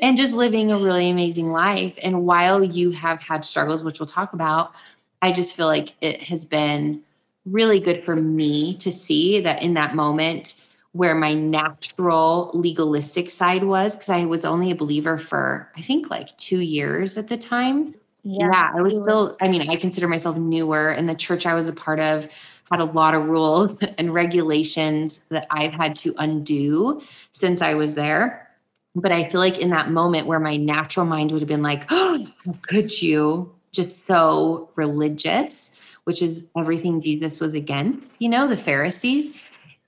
and 0.00 0.16
just 0.16 0.32
living 0.32 0.72
a 0.72 0.78
really 0.78 1.10
amazing 1.10 1.52
life. 1.52 1.94
And 2.02 2.24
while 2.24 2.64
you 2.64 2.90
have 2.92 3.20
had 3.20 3.44
struggles, 3.44 3.84
which 3.84 4.00
we'll 4.00 4.06
talk 4.06 4.32
about, 4.32 4.72
I 5.20 5.30
just 5.30 5.54
feel 5.54 5.66
like 5.66 5.92
it 6.00 6.22
has 6.22 6.44
been 6.44 7.02
really 7.44 7.78
good 7.78 8.02
for 8.02 8.16
me 8.16 8.76
to 8.78 8.90
see 8.90 9.40
that 9.40 9.62
in 9.62 9.74
that 9.74 9.94
moment 9.94 10.62
where 10.92 11.14
my 11.14 11.34
natural 11.34 12.50
legalistic 12.54 13.30
side 13.30 13.64
was 13.64 13.96
because 13.96 14.08
I 14.08 14.24
was 14.24 14.44
only 14.44 14.70
a 14.70 14.76
believer 14.76 15.18
for 15.18 15.68
I 15.76 15.82
think 15.82 16.08
like 16.08 16.36
2 16.38 16.60
years 16.60 17.18
at 17.18 17.28
the 17.28 17.36
time. 17.36 17.94
Yeah, 18.24 18.50
yeah 18.50 18.72
I 18.74 18.82
was 18.82 18.94
still 18.94 19.36
I 19.40 19.48
mean 19.48 19.68
I 19.70 19.76
consider 19.76 20.08
myself 20.08 20.36
newer 20.36 20.88
and 20.88 21.08
the 21.08 21.14
church 21.14 21.46
I 21.46 21.54
was 21.54 21.68
a 21.68 21.72
part 21.72 22.00
of 22.00 22.28
had 22.70 22.80
a 22.80 22.84
lot 22.84 23.14
of 23.14 23.26
rules 23.26 23.76
and 23.98 24.12
regulations 24.12 25.26
that 25.26 25.46
I've 25.50 25.72
had 25.72 25.94
to 25.96 26.14
undo 26.18 27.02
since 27.32 27.62
I 27.62 27.74
was 27.74 27.94
there. 27.94 28.48
But 28.96 29.12
I 29.12 29.28
feel 29.28 29.40
like 29.40 29.58
in 29.58 29.70
that 29.70 29.90
moment 29.90 30.26
where 30.26 30.40
my 30.40 30.56
natural 30.56 31.04
mind 31.04 31.32
would 31.32 31.42
have 31.42 31.48
been 31.48 31.62
like, 31.62 31.84
oh, 31.90 32.26
how 32.44 32.54
could 32.62 33.02
you? 33.02 33.52
Just 33.72 34.06
so 34.06 34.70
religious, 34.76 35.80
which 36.04 36.22
is 36.22 36.46
everything 36.56 37.02
Jesus 37.02 37.40
was 37.40 37.54
against, 37.54 38.12
you 38.20 38.28
know, 38.28 38.46
the 38.46 38.56
Pharisees 38.56 39.34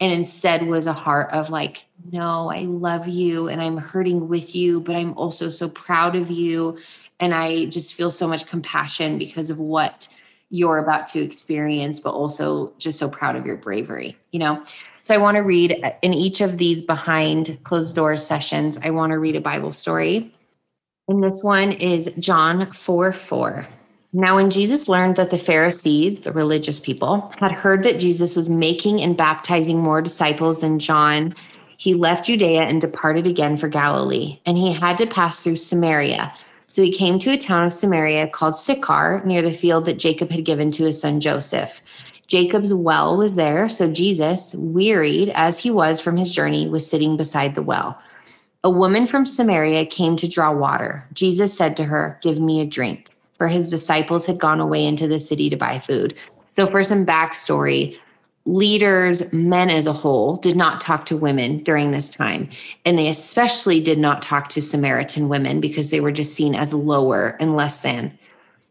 and 0.01 0.13
instead 0.13 0.67
was 0.67 0.87
a 0.87 0.93
heart 0.93 1.31
of 1.33 1.51
like 1.51 1.85
no 2.13 2.51
i 2.51 2.61
love 2.61 3.09
you 3.09 3.49
and 3.49 3.61
i'm 3.63 3.77
hurting 3.77 4.29
with 4.29 4.55
you 4.55 4.81
but 4.81 4.95
i'm 4.95 5.17
also 5.17 5.49
so 5.49 5.69
proud 5.71 6.15
of 6.15 6.31
you 6.31 6.77
and 7.21 7.35
i 7.35 7.67
just 7.67 7.95
feel 7.95 8.11
so 8.11 8.27
much 8.27 8.47
compassion 8.47 9.19
because 9.19 9.51
of 9.51 9.59
what 9.59 10.09
you're 10.51 10.79
about 10.79 11.09
to 11.09 11.21
experience 11.21 12.01
but 12.01 12.11
also 12.11 12.73
just 12.79 12.99
so 12.99 13.09
proud 13.09 13.37
of 13.37 13.47
your 13.47 13.57
bravery 13.57 14.17
you 14.33 14.39
know 14.39 14.63
so 15.03 15.15
i 15.15 15.19
want 15.19 15.37
to 15.37 15.43
read 15.43 15.79
uh, 15.83 15.91
in 16.03 16.15
each 16.15 16.41
of 16.41 16.59
these 16.59 16.81
behind 16.81 17.59
closed 17.65 17.95
doors 17.95 18.25
sessions 18.25 18.79
i 18.83 18.91
want 18.91 19.11
to 19.11 19.19
read 19.19 19.37
a 19.37 19.41
bible 19.41 19.73
story 19.73 20.33
and 21.09 21.23
this 21.23 21.43
one 21.43 21.73
is 21.73 22.11
john 22.19 22.67
4 22.67 23.13
4 23.13 23.67
now, 24.17 24.37
when 24.37 24.51
Jesus 24.51 24.89
learned 24.89 25.17
that 25.17 25.29
the 25.29 25.39
Pharisees, 25.39 26.21
the 26.21 26.33
religious 26.33 26.81
people, 26.81 27.31
had 27.39 27.53
heard 27.53 27.83
that 27.83 28.01
Jesus 28.01 28.35
was 28.35 28.49
making 28.49 29.03
and 29.03 29.15
baptizing 29.15 29.81
more 29.81 30.01
disciples 30.01 30.63
than 30.63 30.79
John, 30.79 31.35
he 31.77 31.93
left 31.93 32.25
Judea 32.25 32.63
and 32.63 32.81
departed 32.81 33.27
again 33.27 33.59
for 33.59 33.69
Galilee. 33.69 34.41
And 34.47 34.57
he 34.57 34.73
had 34.73 34.97
to 34.99 35.07
pass 35.07 35.43
through 35.43 35.57
Samaria. 35.57 36.33
So 36.69 36.83
he 36.83 36.93
came 36.93 37.19
to 37.21 37.33
a 37.33 37.39
town 37.39 37.65
of 37.65 37.73
Samaria 37.73 38.29
called 38.29 38.59
Sychar, 38.59 39.23
near 39.25 39.43
the 39.43 39.53
field 39.53 39.85
that 39.87 39.99
Jacob 39.99 40.31
had 40.31 40.45
given 40.45 40.71
to 40.73 40.85
his 40.85 41.01
son 41.01 41.21
Joseph. 41.21 41.81
Jacob's 42.27 42.75
well 42.75 43.17
was 43.17 43.33
there, 43.33 43.69
so 43.69 43.91
Jesus, 43.91 44.55
wearied 44.57 45.31
as 45.31 45.59
he 45.59 45.71
was 45.71 46.01
from 46.01 46.17
his 46.17 46.33
journey, 46.33 46.69
was 46.69 46.89
sitting 46.89 47.17
beside 47.17 47.55
the 47.55 47.63
well. 47.63 47.99
A 48.65 48.71
woman 48.71 49.07
from 49.07 49.27
Samaria 49.27 49.87
came 49.87 50.17
to 50.17 50.29
draw 50.29 50.53
water. 50.53 51.07
Jesus 51.13 51.57
said 51.57 51.77
to 51.77 51.85
her, 51.85 52.19
Give 52.23 52.41
me 52.41 52.61
a 52.61 52.67
drink 52.67 53.11
for 53.37 53.49
his 53.49 53.69
disciples 53.69 54.27
had 54.27 54.39
gone 54.39 54.61
away 54.61 54.85
into 54.85 55.07
the 55.07 55.21
city 55.21 55.51
to 55.51 55.57
buy 55.57 55.79
food. 55.79 56.17
So, 56.55 56.67
for 56.67 56.83
some 56.83 57.05
backstory, 57.05 57.99
leaders, 58.47 59.33
men 59.33 59.69
as 59.69 59.87
a 59.87 59.93
whole, 59.93 60.37
did 60.37 60.57
not 60.57 60.81
talk 60.81 61.05
to 61.07 61.17
women 61.17 61.63
during 61.65 61.91
this 61.91 62.09
time. 62.09 62.49
And 62.85 62.99
they 62.99 63.09
especially 63.09 63.81
did 63.81 63.99
not 63.99 64.23
talk 64.23 64.49
to 64.51 64.63
Samaritan 64.63 65.29
women 65.29 65.61
because 65.61 65.91
they 65.91 66.01
were 66.01 66.13
just 66.13 66.35
seen 66.35 66.55
as 66.55 66.73
lower 66.73 67.37
and 67.41 67.57
less 67.57 67.83
than. 67.83 68.17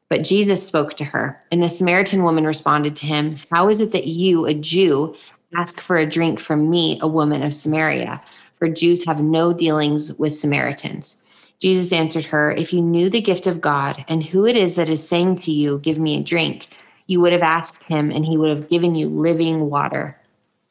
But 0.09 0.23
Jesus 0.23 0.65
spoke 0.65 0.95
to 0.95 1.03
her, 1.03 1.41
and 1.51 1.61
the 1.61 1.69
Samaritan 1.69 2.23
woman 2.23 2.45
responded 2.45 2.95
to 2.97 3.05
him, 3.05 3.39
How 3.51 3.69
is 3.69 3.81
it 3.81 3.91
that 3.91 4.07
you, 4.07 4.45
a 4.45 4.53
Jew, 4.53 5.15
ask 5.57 5.81
for 5.81 5.97
a 5.97 6.09
drink 6.09 6.39
from 6.39 6.69
me, 6.69 6.99
a 7.01 7.07
woman 7.07 7.41
of 7.41 7.53
Samaria? 7.53 8.21
For 8.57 8.69
Jews 8.69 9.05
have 9.05 9.21
no 9.21 9.51
dealings 9.51 10.13
with 10.13 10.35
Samaritans. 10.35 11.21
Jesus 11.59 11.91
answered 11.91 12.25
her, 12.25 12.51
If 12.51 12.71
you 12.71 12.81
knew 12.81 13.09
the 13.09 13.21
gift 13.21 13.47
of 13.47 13.61
God 13.61 14.05
and 14.07 14.23
who 14.23 14.45
it 14.45 14.55
is 14.55 14.75
that 14.75 14.89
is 14.89 15.05
saying 15.05 15.39
to 15.39 15.51
you, 15.51 15.79
Give 15.79 15.97
me 15.97 16.19
a 16.19 16.23
drink, 16.23 16.67
you 17.08 17.22
would 17.22 17.34
have 17.34 17.44
asked 17.44 17.84
him, 17.84 18.12
and 18.12 18.26
he 18.26 18.38
would 18.38 18.50
have 18.50 18.70
given 18.70 18.96
you 18.96 19.08
living 19.08 19.70
water. 19.70 20.20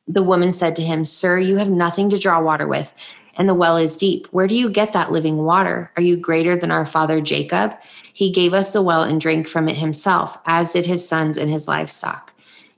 The 0.09 0.23
woman 0.23 0.53
said 0.53 0.77
to 0.77 0.83
him, 0.83 1.05
Sir, 1.05 1.38
you 1.38 1.57
have 1.57 1.68
nothing 1.68 2.11
to 2.11 2.18
draw 2.18 2.40
water 2.40 2.66
with, 2.66 2.92
and 3.37 3.49
the 3.49 3.55
well 3.55 3.77
is 3.77 3.97
deep. 3.97 4.27
Where 4.29 4.47
do 4.47 4.55
you 4.55 4.70
get 4.70 4.92
that 4.92 5.12
living 5.12 5.38
water? 5.38 5.90
Are 5.97 6.03
you 6.03 6.16
greater 6.16 6.57
than 6.57 6.70
our 6.70 6.87
father 6.87 7.20
Jacob? 7.20 7.77
He 8.12 8.31
gave 8.31 8.53
us 8.53 8.73
the 8.73 8.83
well 8.83 9.03
and 9.03 9.20
drank 9.20 9.49
from 9.49 9.68
it 9.68 9.77
himself, 9.77 10.38
as 10.47 10.73
did 10.73 10.87
his 10.87 11.07
sons 11.07 11.37
and 11.37 11.51
his 11.51 11.66
livestock. 11.66 12.33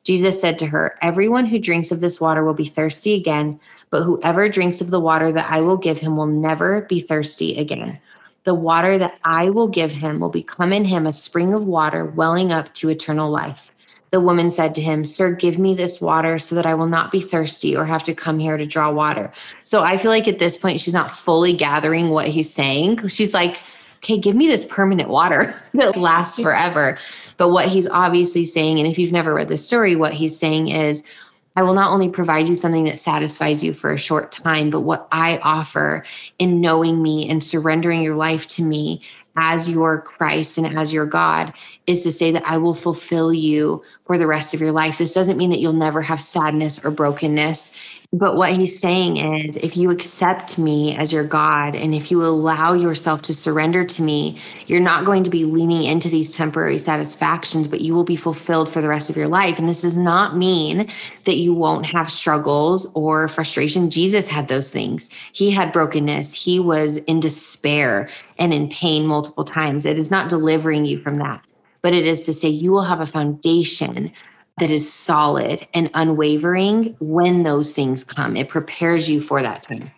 Jesus 0.05 0.41
said 0.41 0.59
to 0.61 0.67
her, 0.67 0.97
Everyone 1.03 1.47
who 1.47 1.59
drinks 1.59 1.91
of 1.91 2.01
this 2.01 2.21
water 2.21 2.45
will 2.45 2.55
be 2.55 2.65
thirsty 2.65 3.15
again 3.15 3.59
but 3.91 4.03
whoever 4.03 4.49
drinks 4.49 4.81
of 4.81 4.91
the 4.91 5.01
water 5.01 5.33
that 5.33 5.51
I 5.51 5.61
will 5.61 5.77
give 5.77 5.99
him 5.99 6.17
will 6.17 6.27
never 6.27 6.83
be 6.83 7.01
thirsty 7.01 7.57
again. 7.59 7.99
The 8.47 8.55
water 8.55 8.97
that 8.97 9.19
I 9.25 9.51
will 9.51 9.69
give 9.69 9.93
him 9.93 10.21
will 10.21 10.31
become 10.31 10.73
in 10.73 10.85
him 10.85 11.07
a 11.07 11.13
spring 11.13 11.53
of 11.53 11.65
water 11.65 12.07
welling 12.07 12.53
up 12.53 12.73
to 12.75 12.89
eternal 12.89 13.31
life. 13.31 13.71
The 14.13 14.21
woman 14.21 14.51
said 14.51 14.75
to 14.77 14.81
him, 14.81 15.05
Sir, 15.05 15.33
give 15.33 15.59
me 15.59 15.75
this 15.75 16.01
water 16.01 16.39
so 16.39 16.55
that 16.55 16.65
I 16.65 16.75
will 16.75 16.87
not 16.87 17.11
be 17.11 17.21
thirsty 17.21 17.77
or 17.77 17.85
have 17.85 18.05
to 18.05 18.15
come 18.15 18.39
here 18.39 18.57
to 18.57 18.65
draw 18.65 18.91
water. 18.91 19.33
So 19.65 19.83
I 19.83 19.99
feel 19.99 20.13
like 20.13 20.29
at 20.29 20.39
this 20.39 20.57
point, 20.57 20.79
she's 20.79 20.95
not 20.95 21.11
fully 21.11 21.57
gathering 21.57 22.11
what 22.11 22.29
he's 22.29 22.53
saying. 22.53 23.09
She's 23.09 23.35
like, 23.35 23.59
Okay, 24.07 24.19
give 24.19 24.37
me 24.37 24.47
this 24.47 24.65
permanent 24.65 25.09
water 25.09 25.53
that 25.75 25.97
lasts 25.97 26.39
forever. 26.39 26.97
But 27.39 27.51
what 27.51 27.67
he's 27.67 27.89
obviously 27.89 28.45
saying, 28.45 28.79
and 28.79 28.87
if 28.89 28.99
you've 28.99 29.13
never 29.13 29.35
read 29.35 29.49
the 29.49 29.57
story, 29.57 29.97
what 29.97 30.15
he's 30.15 30.39
saying 30.39 30.69
is, 30.69 31.03
I 31.57 31.63
will 31.63 31.75
not 31.75 31.91
only 31.91 32.09
provide 32.09 32.49
you 32.49 32.57
something 32.57 32.85
that 32.85 32.99
satisfies 32.99 33.65
you 33.65 33.73
for 33.73 33.93
a 33.93 33.99
short 33.99 34.31
time, 34.31 34.71
but 34.71 34.81
what 34.81 35.09
I 35.11 35.39
offer 35.39 36.05
in 36.39 36.61
knowing 36.61 37.03
me 37.03 37.29
and 37.29 37.43
surrendering 37.43 38.03
your 38.03 38.17
life 38.17 38.47
to 38.49 38.63
me 38.63 39.01
as 39.37 39.69
your 39.69 40.01
Christ 40.01 40.57
and 40.59 40.79
as 40.79 40.93
your 40.93 41.07
God 41.07 41.53
is 41.87 42.03
to 42.03 42.11
say 42.11 42.31
that 42.31 42.45
I 42.47 42.57
will 42.57 42.75
fulfill 42.75 43.33
you 43.33 43.83
for 44.07 44.17
the 44.17 44.27
rest 44.27 44.55
of 44.55 44.61
your 44.61 44.73
life. 44.73 44.99
This 44.99 45.13
doesn't 45.13 45.37
mean 45.37 45.51
that 45.51 45.59
you'll 45.59 45.73
never 45.73 46.01
have 46.03 46.23
sadness 46.23 46.83
or 46.85 46.91
brokenness. 46.91 47.71
But 48.13 48.37
what 48.37 48.53
he's 48.53 48.79
saying 48.79 49.17
is 49.17 49.57
if 49.59 49.77
you 49.77 49.91
accept 49.91 50.59
me 50.59 50.97
as 50.97 51.13
your 51.13 51.25
God 51.25 51.75
and 51.75 51.95
if 51.95 52.11
you 52.11 52.25
allow 52.25 52.73
yourself 52.73 53.23
to 53.23 53.35
surrender 53.35 53.85
to 53.85 54.03
me, 54.03 54.39
you're 54.67 54.81
not 54.81 55.05
going 55.05 55.25
to 55.25 55.31
be 55.31 55.45
leaning 55.45 55.85
into 55.85 56.09
these 56.09 56.35
temporary 56.35 56.79
satisfactions, 56.79 57.67
but 57.67 57.81
you 57.81 57.95
will 57.95 58.05
be 58.05 58.17
fulfilled 58.17 58.69
for 58.69 58.81
the 58.81 58.89
rest 58.89 59.11
of 59.11 59.17
your 59.17 59.29
life. 59.29 59.59
And 59.59 59.69
this 59.69 59.83
does 59.83 59.97
not 59.97 60.37
mean 60.37 60.89
that 61.25 61.37
you 61.37 61.53
won't 61.53 61.87
have 61.87 62.11
struggles 62.11 62.91
or 62.95 63.29
frustration. 63.29 63.91
Jesus 63.91 64.29
had 64.29 64.49
those 64.49 64.71
things. 64.71 65.11
He 65.33 65.51
had 65.51 65.73
brokenness, 65.73 66.33
he 66.33 66.61
was 66.61 66.99
in 66.99 67.21
despair 67.21 68.09
and 68.39 68.55
in 68.55 68.69
pain 68.69 69.07
multiple 69.07 69.45
times. 69.45 69.85
It 69.85 69.99
is 69.99 70.11
not 70.11 70.31
delivering 70.31 70.85
you 70.85 71.01
from 71.01 71.19
that, 71.19 71.45
but 71.83 71.93
it 71.93 72.07
is 72.07 72.25
to 72.27 72.33
say 72.33 72.49
you 72.49 72.71
will 72.71 72.85
have 72.85 73.01
a 73.01 73.07
foundation 73.07 74.13
that 74.59 74.71
is 74.71 74.91
solid 74.91 75.67
and 75.75 75.91
unwavering 75.95 76.97
when 77.01 77.43
those 77.43 77.75
things 77.75 78.05
come. 78.05 78.37
It 78.37 78.49
prepares 78.49 79.09
you 79.09 79.21
for 79.21 79.43
that 79.43 79.63
time. 79.63 79.91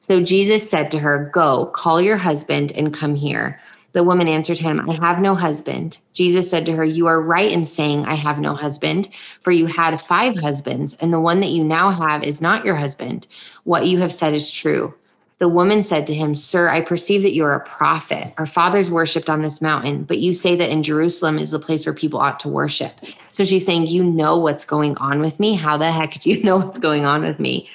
So 0.00 0.22
Jesus 0.22 0.68
said 0.68 0.90
to 0.90 0.98
her, 0.98 1.30
Go, 1.32 1.66
call 1.66 2.00
your 2.00 2.16
husband 2.16 2.72
and 2.72 2.92
come 2.92 3.14
here. 3.14 3.60
The 3.92 4.02
woman 4.02 4.28
answered 4.28 4.58
him, 4.58 4.88
I 4.88 4.94
have 4.94 5.20
no 5.20 5.34
husband. 5.34 5.98
Jesus 6.12 6.50
said 6.50 6.66
to 6.66 6.76
her, 6.76 6.84
You 6.84 7.06
are 7.06 7.20
right 7.20 7.50
in 7.50 7.64
saying, 7.64 8.04
I 8.04 8.14
have 8.14 8.38
no 8.38 8.54
husband, 8.54 9.08
for 9.42 9.50
you 9.50 9.66
had 9.66 10.00
five 10.00 10.36
husbands, 10.36 10.94
and 10.94 11.12
the 11.12 11.20
one 11.20 11.40
that 11.40 11.50
you 11.50 11.62
now 11.62 11.90
have 11.90 12.22
is 12.24 12.40
not 12.40 12.64
your 12.64 12.76
husband. 12.76 13.26
What 13.64 13.86
you 13.86 13.98
have 13.98 14.12
said 14.12 14.34
is 14.34 14.50
true. 14.50 14.94
The 15.42 15.48
woman 15.48 15.82
said 15.82 16.06
to 16.06 16.14
him, 16.14 16.36
Sir, 16.36 16.68
I 16.68 16.82
perceive 16.82 17.22
that 17.22 17.34
you 17.34 17.44
are 17.44 17.54
a 17.54 17.66
prophet. 17.66 18.32
Our 18.38 18.46
fathers 18.46 18.92
worshipped 18.92 19.28
on 19.28 19.42
this 19.42 19.60
mountain, 19.60 20.04
but 20.04 20.18
you 20.18 20.32
say 20.32 20.54
that 20.54 20.70
in 20.70 20.84
Jerusalem 20.84 21.36
is 21.36 21.50
the 21.50 21.58
place 21.58 21.84
where 21.84 21.92
people 21.92 22.20
ought 22.20 22.38
to 22.40 22.48
worship. 22.48 22.92
So 23.32 23.42
she's 23.42 23.66
saying, 23.66 23.88
You 23.88 24.04
know 24.04 24.38
what's 24.38 24.64
going 24.64 24.96
on 24.98 25.18
with 25.18 25.40
me. 25.40 25.54
How 25.54 25.76
the 25.76 25.90
heck 25.90 26.12
do 26.20 26.30
you 26.30 26.40
know 26.44 26.58
what's 26.58 26.78
going 26.78 27.04
on 27.04 27.24
with 27.24 27.40
me? 27.40 27.68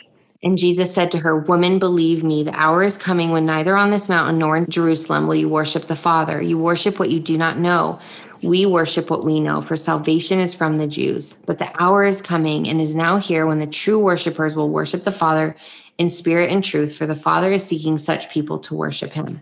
And 0.43 0.57
Jesus 0.57 0.93
said 0.93 1.11
to 1.11 1.17
her, 1.17 1.39
Woman, 1.39 1.77
believe 1.77 2.23
me, 2.23 2.41
the 2.41 2.57
hour 2.57 2.83
is 2.83 2.97
coming 2.97 3.31
when 3.31 3.45
neither 3.45 3.75
on 3.75 3.89
this 3.89 4.07
mountain 4.07 4.37
nor 4.37 4.55
in 4.55 4.69
Jerusalem 4.69 5.27
will 5.27 5.35
you 5.35 5.49
worship 5.49 5.87
the 5.87 5.95
Father. 5.97 6.41
You 6.41 6.57
worship 6.57 6.99
what 6.99 7.09
you 7.09 7.19
do 7.19 7.37
not 7.37 7.57
know. 7.57 7.99
We 8.43 8.65
worship 8.65 9.09
what 9.09 9.25
we 9.25 9.41
know, 9.41 9.61
for 9.61 9.75
salvation 9.75 10.39
is 10.39 10.55
from 10.55 10.77
the 10.77 10.87
Jews. 10.87 11.33
But 11.33 11.57
the 11.57 11.69
hour 11.81 12.05
is 12.05 12.21
coming 12.21 12.69
and 12.69 12.79
is 12.79 12.95
now 12.95 13.17
here 13.17 13.45
when 13.45 13.59
the 13.59 13.67
true 13.67 13.99
worshipers 13.99 14.55
will 14.55 14.69
worship 14.69 15.03
the 15.03 15.11
Father 15.11 15.53
in 15.97 16.09
spirit 16.09 16.51
and 16.51 16.63
truth, 16.63 16.95
for 16.95 17.07
the 17.07 17.15
Father 17.15 17.51
is 17.51 17.65
seeking 17.65 17.97
such 17.97 18.29
people 18.29 18.59
to 18.59 18.75
worship 18.75 19.11
him. 19.11 19.41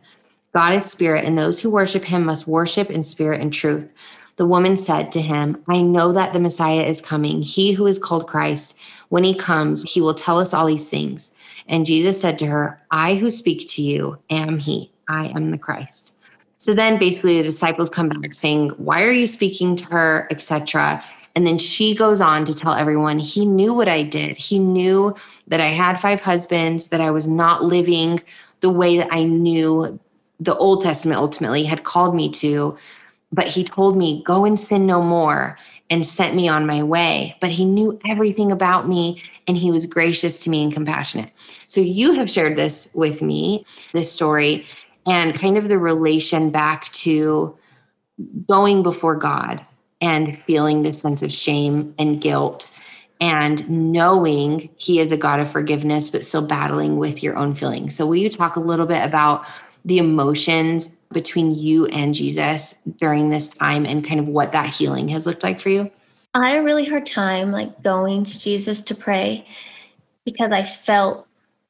God 0.54 0.74
is 0.74 0.86
spirit, 0.86 1.26
and 1.26 1.38
those 1.38 1.60
who 1.60 1.70
worship 1.70 2.04
him 2.04 2.26
must 2.26 2.48
worship 2.48 2.89
in 2.89 3.04
spirit 3.04 3.41
and 3.41 3.54
truth. 3.54 3.89
The 4.38 4.46
woman 4.46 4.78
said 4.78 5.12
to 5.13 5.22
him, 5.22 5.62
I 5.70 5.82
know 5.82 6.12
that 6.13 6.34
the 6.34 6.39
Messiah 6.39 6.84
is 6.84 7.02
coming, 7.02 7.41
he 7.41 7.72
who 7.72 7.88
is 7.88 8.00
called 8.00 8.28
Christ. 8.28 8.80
When 9.10 9.24
he 9.24 9.36
comes, 9.36 9.84
he 9.84 10.02
will 10.02 10.13
tell 10.13 10.39
us 10.39 10.54
all 10.54 10.65
these 10.65 10.89
things. 10.89 11.38
And 11.68 11.86
Jesus 11.86 12.20
said 12.20 12.38
to 12.39 12.46
her, 12.46 12.82
I 12.91 13.15
who 13.15 13.30
speak 13.32 13.70
to 13.70 13.82
you 13.82 14.18
am 14.30 14.58
he. 14.60 14.91
I 15.08 15.28
am 15.28 15.52
the 15.52 15.58
Christ. 15.58 16.20
So 16.58 16.74
then 16.74 16.98
basically 16.98 17.38
the 17.38 17.44
disciples 17.44 17.89
come 17.89 18.10
back 18.10 18.34
saying, 18.34 18.70
Why 18.70 19.04
are 19.04 19.12
you 19.12 19.28
speaking 19.28 19.76
to 19.76 19.86
her, 19.86 20.28
etc. 20.32 21.04
And 21.36 21.45
then 21.45 21.58
she 21.58 21.93
goes 21.93 22.21
on 22.21 22.45
to 22.45 22.56
tell 22.56 22.74
everyone 22.74 23.19
he 23.19 23.45
knew 23.45 23.74
what 23.74 23.89
I 23.89 24.04
did. 24.04 24.38
He 24.38 24.58
knew 24.58 25.13
that 25.48 25.60
I 25.60 25.67
had 25.67 26.00
five 26.00 26.21
husbands, 26.21 26.88
that 26.88 27.02
I 27.02 27.12
was 27.12 27.28
not 27.28 27.63
living 27.63 28.21
the 28.62 28.69
way 28.69 28.98
that 28.98 29.10
I 29.12 29.24
knew 29.24 30.00
the 30.39 30.56
Old 30.56 30.82
Testament 30.82 31.19
ultimately 31.19 31.63
had 31.63 31.84
called 31.84 32.15
me 32.15 32.30
to. 32.32 32.78
But 33.32 33.48
he 33.48 33.63
told 33.63 33.98
me, 33.98 34.24
Go 34.26 34.45
and 34.45 34.60
sin 34.60 34.86
no 34.86 35.02
more 35.02 35.58
and 35.89 36.06
sent 36.06 36.36
me 36.36 36.48
on 36.48 36.65
my 36.65 36.82
way. 36.82 37.36
But 37.41 37.52
he 37.52 37.65
knew 37.65 38.00
everything 38.08 38.52
about 38.52 38.88
me 38.88 39.21
and 39.48 39.58
he 39.58 39.71
was 39.71 39.86
gracious 39.86 40.39
to 40.43 40.50
me 40.50 40.63
and 40.63 40.74
compassionate. 40.74 41.32
So 41.67 41.82
you 41.82 42.13
have 42.13 42.30
shared 42.30 42.58
this 42.58 42.91
with 42.95 43.21
me, 43.21 43.65
this 43.93 44.12
story, 44.12 44.65
and 45.06 45.38
kind 45.38 45.58
of 45.58 45.69
the 45.69 45.78
relation 45.78 46.50
back 46.50 46.91
to 46.93 47.56
going 48.48 48.82
before 48.82 49.15
God 49.15 49.63
and 50.02 50.38
feeling 50.44 50.84
this 50.84 51.02
sense 51.02 51.24
of 51.24 51.34
shame 51.34 51.94
and 51.98 52.22
guilt 52.22 52.78
and 53.22 53.68
knowing 53.70 54.70
he 54.78 55.00
is 55.00 55.12
a 55.12 55.18
God 55.18 55.40
of 55.40 55.50
forgiveness, 55.50 56.10
but 56.10 56.24
still 56.24 56.46
battling 56.46 56.98
with 56.98 57.24
your 57.24 57.38
own 57.38 57.54
feelings. 57.54 57.96
So, 57.96 58.06
will 58.06 58.18
you 58.18 58.30
talk 58.30 58.56
a 58.56 58.60
little 58.60 58.86
bit 58.86 59.04
about 59.04 59.46
the 59.86 60.00
emotions 60.00 61.00
between 61.12 61.56
you 61.56 61.86
and 61.88 62.14
Jesus 62.14 62.74
during 63.00 63.30
this 63.30 63.48
time 63.48 63.86
and 63.86 64.06
kind 64.06 64.20
of 64.20 64.28
what 64.28 64.52
that 64.52 64.68
healing 64.68 65.08
has 65.10 65.26
looked 65.26 65.44
like 65.44 65.60
for 65.60 65.70
you? 65.70 65.90
I 66.34 66.50
had 66.50 66.58
a 66.60 66.64
really 66.64 66.86
hard 66.86 67.06
time 67.06 67.52
like 67.52 67.82
going 67.82 68.26
to 68.26 68.40
Jesus 68.40 68.82
to 68.84 68.96
pray 68.96 69.48
because 70.26 70.52
I 70.52 70.64
felt 70.64 71.28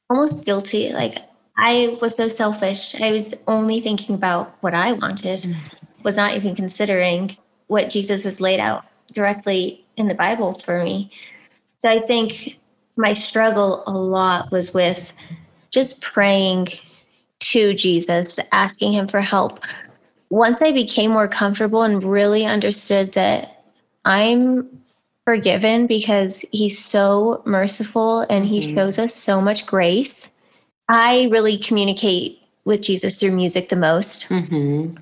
almost 0.10 0.46
guilty. 0.46 0.92
Like 0.94 1.18
I 1.58 1.98
was 2.02 2.16
so 2.16 2.28
selfish. 2.28 3.00
I 3.00 3.12
was 3.12 3.36
only 3.48 3.82
thinking 3.82 4.16
about 4.16 4.56
what 4.62 4.74
I 4.74 4.94
wanted, 4.94 5.42
mm. 5.42 5.56
was 6.04 6.16
not 6.16 6.36
even 6.36 6.56
considering 6.56 7.38
what 7.67 7.89
Jesus 7.89 8.23
has 8.23 8.39
laid 8.39 8.60
out 8.60 8.86
directly 9.13 9.86
in 9.97 10.08
the 10.08 10.15
Bible 10.15 10.54
for 10.54 10.84
me. 10.84 11.12
So 11.80 11.89
I 11.89 11.99
think 12.01 12.60
my 12.97 13.13
struggle 13.13 13.84
a 13.88 13.91
lot 13.91 14.51
was 14.51 14.73
with 14.73 15.12
just 15.71 16.01
praying 16.01 16.67
to 17.39 17.73
Jesus, 17.73 18.39
asking 18.51 18.93
him 18.93 19.08
for 19.08 19.21
help. 19.21 19.60
Once 20.30 20.62
I 20.62 20.71
became 20.71 21.12
more 21.12 21.28
comfortable 21.28 21.84
and 21.84 22.04
really 22.04 22.45
understood 22.45 23.13
that 23.13 23.63
I'm 24.06 24.67
forgiven 25.25 25.88
because 25.88 26.43
he's 26.51 26.84
so 26.84 27.41
merciful 27.45 28.21
and 28.30 28.45
he 28.45 28.60
mm-hmm. 28.60 28.75
shows 28.75 28.99
us 28.99 29.13
so 29.13 29.41
much 29.41 29.65
grace, 29.65 30.30
I 30.89 31.28
really 31.32 31.58
communicate 31.58 32.39
with 32.63 32.82
Jesus 32.82 33.19
through 33.19 33.32
music 33.32 33.69
the 33.69 33.75
most. 33.75 34.28
Mm-hmm. 34.30 34.95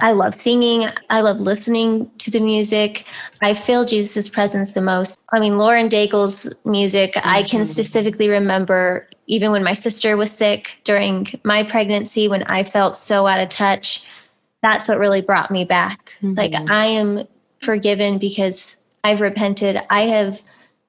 I 0.00 0.12
love 0.12 0.34
singing. 0.34 0.88
I 1.10 1.20
love 1.20 1.40
listening 1.40 2.10
to 2.18 2.30
the 2.30 2.40
music. 2.40 3.04
I 3.42 3.54
feel 3.54 3.84
Jesus' 3.84 4.28
presence 4.28 4.72
the 4.72 4.80
most. 4.80 5.18
I 5.32 5.40
mean, 5.40 5.58
Lauren 5.58 5.88
Daigle's 5.88 6.48
music, 6.64 7.14
mm-hmm. 7.14 7.28
I 7.28 7.42
can 7.42 7.62
mm-hmm. 7.62 7.70
specifically 7.70 8.28
remember 8.28 9.08
even 9.26 9.50
when 9.50 9.64
my 9.64 9.74
sister 9.74 10.16
was 10.16 10.30
sick 10.30 10.78
during 10.84 11.26
my 11.44 11.62
pregnancy, 11.62 12.28
when 12.28 12.44
I 12.44 12.62
felt 12.62 12.96
so 12.96 13.26
out 13.26 13.40
of 13.40 13.48
touch. 13.48 14.04
That's 14.62 14.88
what 14.88 14.98
really 14.98 15.20
brought 15.20 15.50
me 15.50 15.64
back. 15.64 16.16
Mm-hmm. 16.22 16.34
Like, 16.34 16.54
I 16.70 16.86
am 16.86 17.26
forgiven 17.60 18.18
because 18.18 18.76
I've 19.04 19.20
repented. 19.20 19.80
I 19.90 20.02
have 20.02 20.40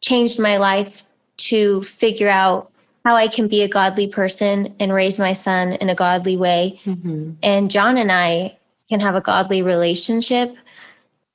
changed 0.02 0.40
my 0.40 0.58
life 0.58 1.04
to 1.38 1.84
figure 1.84 2.30
out 2.30 2.72
how 3.06 3.16
I 3.16 3.28
can 3.28 3.48
be 3.48 3.62
a 3.62 3.68
godly 3.68 4.08
person 4.08 4.76
and 4.80 4.94
raise 4.94 5.20
my 5.20 5.34
son 5.34 5.74
in 5.74 5.90
a 5.90 5.96
godly 5.96 6.38
way. 6.38 6.80
Mm-hmm. 6.86 7.32
And 7.44 7.72
John 7.72 7.98
and 7.98 8.12
I 8.12 8.58
can 8.90 9.00
have 9.00 9.16
a 9.16 9.22
godly 9.22 9.62
relationship. 9.62 10.56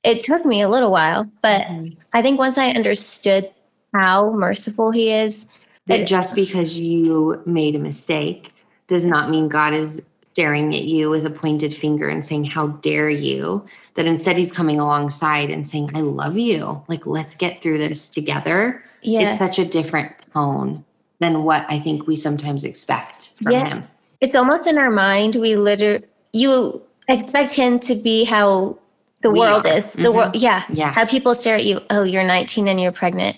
It 0.03 0.19
took 0.19 0.45
me 0.45 0.61
a 0.61 0.69
little 0.69 0.91
while, 0.91 1.29
but 1.41 1.61
mm-hmm. 1.63 1.99
I 2.13 2.21
think 2.21 2.37
once 2.37 2.57
I 2.57 2.69
understood 2.69 3.51
how 3.93 4.31
merciful 4.31 4.91
he 4.91 5.11
is, 5.11 5.47
that 5.87 6.01
it, 6.01 6.07
just 6.07 6.35
because 6.35 6.77
you 6.77 7.41
made 7.45 7.75
a 7.75 7.79
mistake 7.79 8.51
does 8.87 9.05
not 9.05 9.29
mean 9.29 9.47
God 9.47 9.73
is 9.73 10.07
staring 10.35 10.75
at 10.75 10.83
you 10.83 11.09
with 11.09 11.25
a 11.25 11.29
pointed 11.29 11.73
finger 11.73 12.09
and 12.09 12.25
saying, 12.25 12.43
How 12.43 12.67
dare 12.67 13.09
you? 13.09 13.65
That 13.95 14.05
instead 14.05 14.37
he's 14.37 14.51
coming 14.51 14.79
alongside 14.79 15.49
and 15.49 15.67
saying, 15.67 15.91
I 15.95 16.01
love 16.01 16.37
you. 16.37 16.83
Like, 16.87 17.07
let's 17.07 17.35
get 17.35 17.61
through 17.61 17.77
this 17.77 18.09
together. 18.09 18.83
Yes. 19.01 19.35
It's 19.35 19.39
such 19.39 19.65
a 19.65 19.69
different 19.69 20.11
tone 20.33 20.83
than 21.19 21.43
what 21.43 21.65
I 21.69 21.79
think 21.79 22.07
we 22.07 22.15
sometimes 22.15 22.65
expect 22.65 23.29
from 23.41 23.53
yeah. 23.53 23.67
him. 23.67 23.87
It's 24.19 24.35
almost 24.35 24.67
in 24.67 24.77
our 24.77 24.91
mind, 24.91 25.35
we 25.35 25.55
literally, 25.55 26.03
you 26.33 26.81
expect 27.07 27.51
him 27.53 27.79
to 27.81 27.95
be 27.95 28.23
how 28.23 28.77
the 29.21 29.31
we 29.31 29.39
world 29.39 29.65
are. 29.65 29.77
is. 29.77 29.93
The 29.93 30.03
mm-hmm. 30.03 30.15
world, 30.15 30.35
yeah, 30.35 30.63
yeah. 30.69 30.91
How 30.91 31.05
people 31.05 31.35
stare 31.35 31.55
at 31.55 31.65
you. 31.65 31.79
Oh, 31.89 32.03
you're 32.03 32.23
19 32.23 32.67
and 32.67 32.79
you're 32.79 32.91
pregnant. 32.91 33.37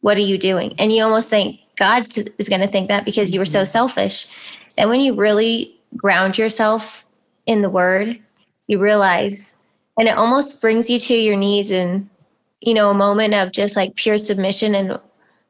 What 0.00 0.16
are 0.16 0.20
you 0.20 0.38
doing? 0.38 0.74
And 0.78 0.92
you 0.92 1.02
almost 1.02 1.28
think 1.28 1.60
God 1.78 2.16
is 2.38 2.48
going 2.48 2.60
to 2.60 2.66
think 2.66 2.88
that 2.88 3.04
because 3.04 3.30
you 3.30 3.38
were 3.38 3.44
so 3.46 3.60
mm-hmm. 3.60 3.70
selfish. 3.70 4.28
And 4.78 4.90
when 4.90 5.00
you 5.00 5.14
really 5.14 5.78
ground 5.96 6.38
yourself 6.38 7.04
in 7.46 7.62
the 7.62 7.70
Word, 7.70 8.18
you 8.66 8.78
realize, 8.78 9.54
and 9.98 10.08
it 10.08 10.16
almost 10.16 10.60
brings 10.60 10.90
you 10.90 10.98
to 11.00 11.14
your 11.14 11.36
knees 11.36 11.70
and 11.70 12.08
you 12.60 12.74
know 12.74 12.90
a 12.90 12.94
moment 12.94 13.34
of 13.34 13.52
just 13.52 13.76
like 13.76 13.94
pure 13.96 14.18
submission 14.18 14.74
and 14.74 14.98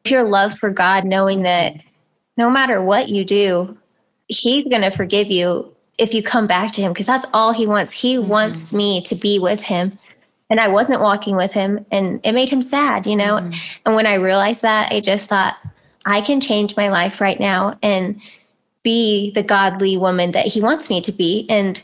pure 0.05 0.25
love 0.25 0.59
for 0.59 0.71
God, 0.71 1.05
knowing 1.05 1.43
that 1.43 1.75
no 2.37 2.51
matter 2.51 2.83
what 2.83 3.09
you 3.09 3.25
do, 3.25 3.77
He's 4.29 4.67
going 4.69 4.83
to 4.83 4.91
forgive 4.91 5.31
you 5.31 5.76
if 5.99 6.13
you 6.13 6.23
come 6.23 6.47
back 6.47 6.73
to 6.73 6.83
him 6.83 6.93
because 6.93 7.07
that's 7.07 7.27
all 7.33 7.53
he 7.53 7.67
wants. 7.67 7.93
He 7.93 8.17
mm-hmm. 8.17 8.29
wants 8.29 8.75
me 8.75 9.03
to 9.03 9.15
be 9.15 9.39
with 9.39 9.63
him. 9.63 9.99
And 10.49 10.61
I 10.61 10.69
wasn't 10.69 11.01
walking 11.01 11.35
with 11.35 11.53
him 11.53 11.85
and 11.91 12.21
it 12.23 12.33
made 12.33 12.51
him 12.51 12.63
sad, 12.63 13.07
you 13.07 13.17
know? 13.17 13.37
Mm-hmm. 13.37 13.59
And 13.85 13.97
when 13.97 14.07
I 14.07 14.15
realized 14.15 14.63
that, 14.63 14.93
I 14.93 15.01
just 15.01 15.29
thought, 15.29 15.57
I 16.05 16.21
can 16.21 16.41
change 16.41 16.77
my 16.77 16.89
life 16.89 17.21
right 17.21 17.41
now 17.41 17.77
and 17.83 18.21
be 18.85 19.33
the 19.33 19.43
godly 19.43 19.97
woman 19.97 20.31
that 20.31 20.47
he 20.47 20.61
wants 20.61 20.89
me 20.89 21.01
to 21.01 21.11
be. 21.11 21.47
And 21.49 21.83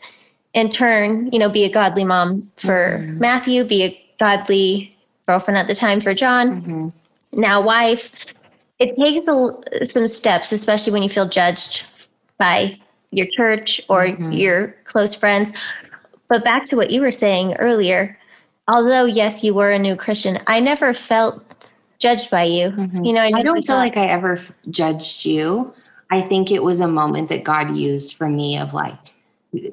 in 0.54 0.70
turn, 0.70 1.28
you 1.32 1.38
know, 1.40 1.48
be 1.48 1.64
a 1.64 1.72
godly 1.72 2.04
mom 2.04 2.50
for 2.56 2.98
mm-hmm. 3.00 3.18
Matthew, 3.18 3.64
be 3.64 3.82
a 3.82 4.14
godly 4.20 4.96
girlfriend 5.26 5.58
at 5.58 5.66
the 5.66 5.74
time 5.74 6.00
for 6.00 6.14
John, 6.14 6.62
mm-hmm. 6.62 6.88
now 7.32 7.60
wife. 7.60 8.32
It 8.78 8.96
takes 8.96 9.26
a, 9.26 9.86
some 9.86 10.06
steps, 10.06 10.52
especially 10.52 10.92
when 10.92 11.02
you 11.02 11.08
feel 11.08 11.28
judged 11.28 11.84
by 12.38 12.78
your 13.12 13.26
church 13.28 13.80
or 13.88 14.06
mm-hmm. 14.06 14.32
your 14.32 14.68
close 14.84 15.14
friends. 15.14 15.52
But 16.28 16.42
back 16.42 16.64
to 16.66 16.76
what 16.76 16.90
you 16.90 17.00
were 17.00 17.10
saying 17.10 17.54
earlier, 17.56 18.18
although 18.66 19.04
yes, 19.04 19.44
you 19.44 19.54
were 19.54 19.70
a 19.70 19.78
new 19.78 19.94
Christian, 19.94 20.40
I 20.46 20.60
never 20.60 20.94
felt 20.94 21.70
judged 21.98 22.30
by 22.30 22.44
you. 22.44 22.70
Mm-hmm. 22.70 23.04
You 23.04 23.12
know, 23.12 23.20
I, 23.20 23.32
I 23.36 23.42
don't 23.42 23.62
feel 23.62 23.76
like 23.76 23.96
I 23.96 24.06
ever 24.06 24.40
judged 24.70 25.24
you. 25.24 25.72
I 26.10 26.20
think 26.20 26.50
it 26.50 26.62
was 26.62 26.80
a 26.80 26.88
moment 26.88 27.28
that 27.28 27.44
God 27.44 27.76
used 27.76 28.16
for 28.16 28.28
me 28.28 28.58
of 28.58 28.74
like, 28.74 28.98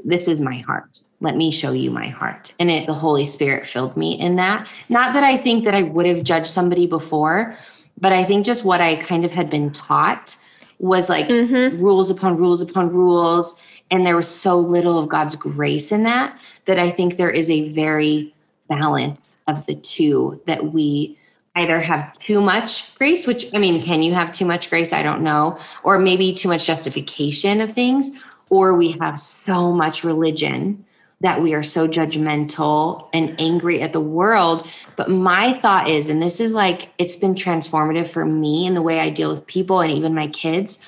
this 0.06 0.28
is 0.28 0.40
my 0.40 0.58
heart. 0.60 1.02
Let 1.22 1.36
me 1.36 1.52
show 1.52 1.72
you 1.72 1.92
my 1.92 2.08
heart. 2.08 2.54
And 2.60 2.70
it 2.70 2.86
the 2.86 2.94
Holy 2.94 3.26
Spirit 3.26 3.68
filled 3.68 3.98
me 3.98 4.20
in 4.20 4.36
that. 4.36 4.70
Not 4.90 5.14
that 5.14 5.24
I 5.24 5.38
think 5.38 5.66
that 5.66 5.74
I 5.74 5.84
would 5.84 6.06
have 6.06 6.24
judged 6.24 6.48
somebody 6.48 6.88
before, 6.88 7.56
but 8.00 8.12
I 8.12 8.24
think 8.24 8.46
just 8.46 8.64
what 8.64 8.82
I 8.82 8.98
kind 8.98 9.26
of 9.26 9.32
had 9.32 9.50
been 9.50 9.72
taught 9.72 10.38
was 10.80 11.10
like 11.10 11.28
mm-hmm. 11.28 11.82
rules 11.82 12.10
upon 12.10 12.38
rules 12.38 12.62
upon 12.62 12.90
rules. 12.90 13.62
And 13.92 14.06
there 14.06 14.16
was 14.16 14.28
so 14.28 14.58
little 14.58 15.00
of 15.00 15.10
God's 15.10 15.36
grace 15.36 15.92
in 15.92 16.04
that, 16.04 16.40
that 16.66 16.80
I 16.80 16.90
think 16.90 17.18
there 17.18 17.30
is 17.30 17.50
a 17.50 17.70
very 17.70 18.34
balance 18.70 19.40
of 19.48 19.66
the 19.66 19.76
two 19.76 20.42
that 20.46 20.74
we 20.74 21.18
either 21.56 21.82
have 21.82 22.14
too 22.20 22.40
much 22.40 22.96
grace, 22.96 23.26
which 23.26 23.54
I 23.54 23.58
mean, 23.58 23.82
can 23.82 24.02
you 24.04 24.14
have 24.14 24.32
too 24.32 24.46
much 24.46 24.70
grace? 24.70 24.94
I 24.94 25.04
don't 25.04 25.22
know. 25.22 25.60
Or 25.84 26.00
maybe 26.00 26.34
too 26.34 26.48
much 26.48 26.66
justification 26.68 27.62
of 27.62 27.72
things, 27.72 28.12
or 28.50 28.78
we 28.78 28.92
have 29.00 29.20
so 29.20 29.74
much 29.74 30.04
religion 30.04 30.86
that 31.22 31.42
we 31.42 31.54
are 31.54 31.64
so 31.64 31.88
judgmental 31.88 33.10
and 33.14 33.36
angry 33.40 33.82
at 33.82 33.94
the 33.94 34.00
world. 34.00 34.68
But 34.96 35.10
my 35.10 35.54
thought 35.60 35.90
is, 35.90 36.10
and 36.10 36.22
this 36.22 36.40
is 36.40 36.54
like, 36.54 36.90
it's 36.98 37.16
been 37.16 37.36
transformative 37.36 38.10
for 38.10 38.26
me 38.26 38.66
in 38.66 38.74
the 38.74 38.82
way 38.82 39.00
I 39.00 39.10
deal 39.10 39.30
with 39.30 39.46
people 39.46 39.82
and 39.82 39.92
even 39.92 40.14
my 40.14 40.28
kids, 40.28 40.86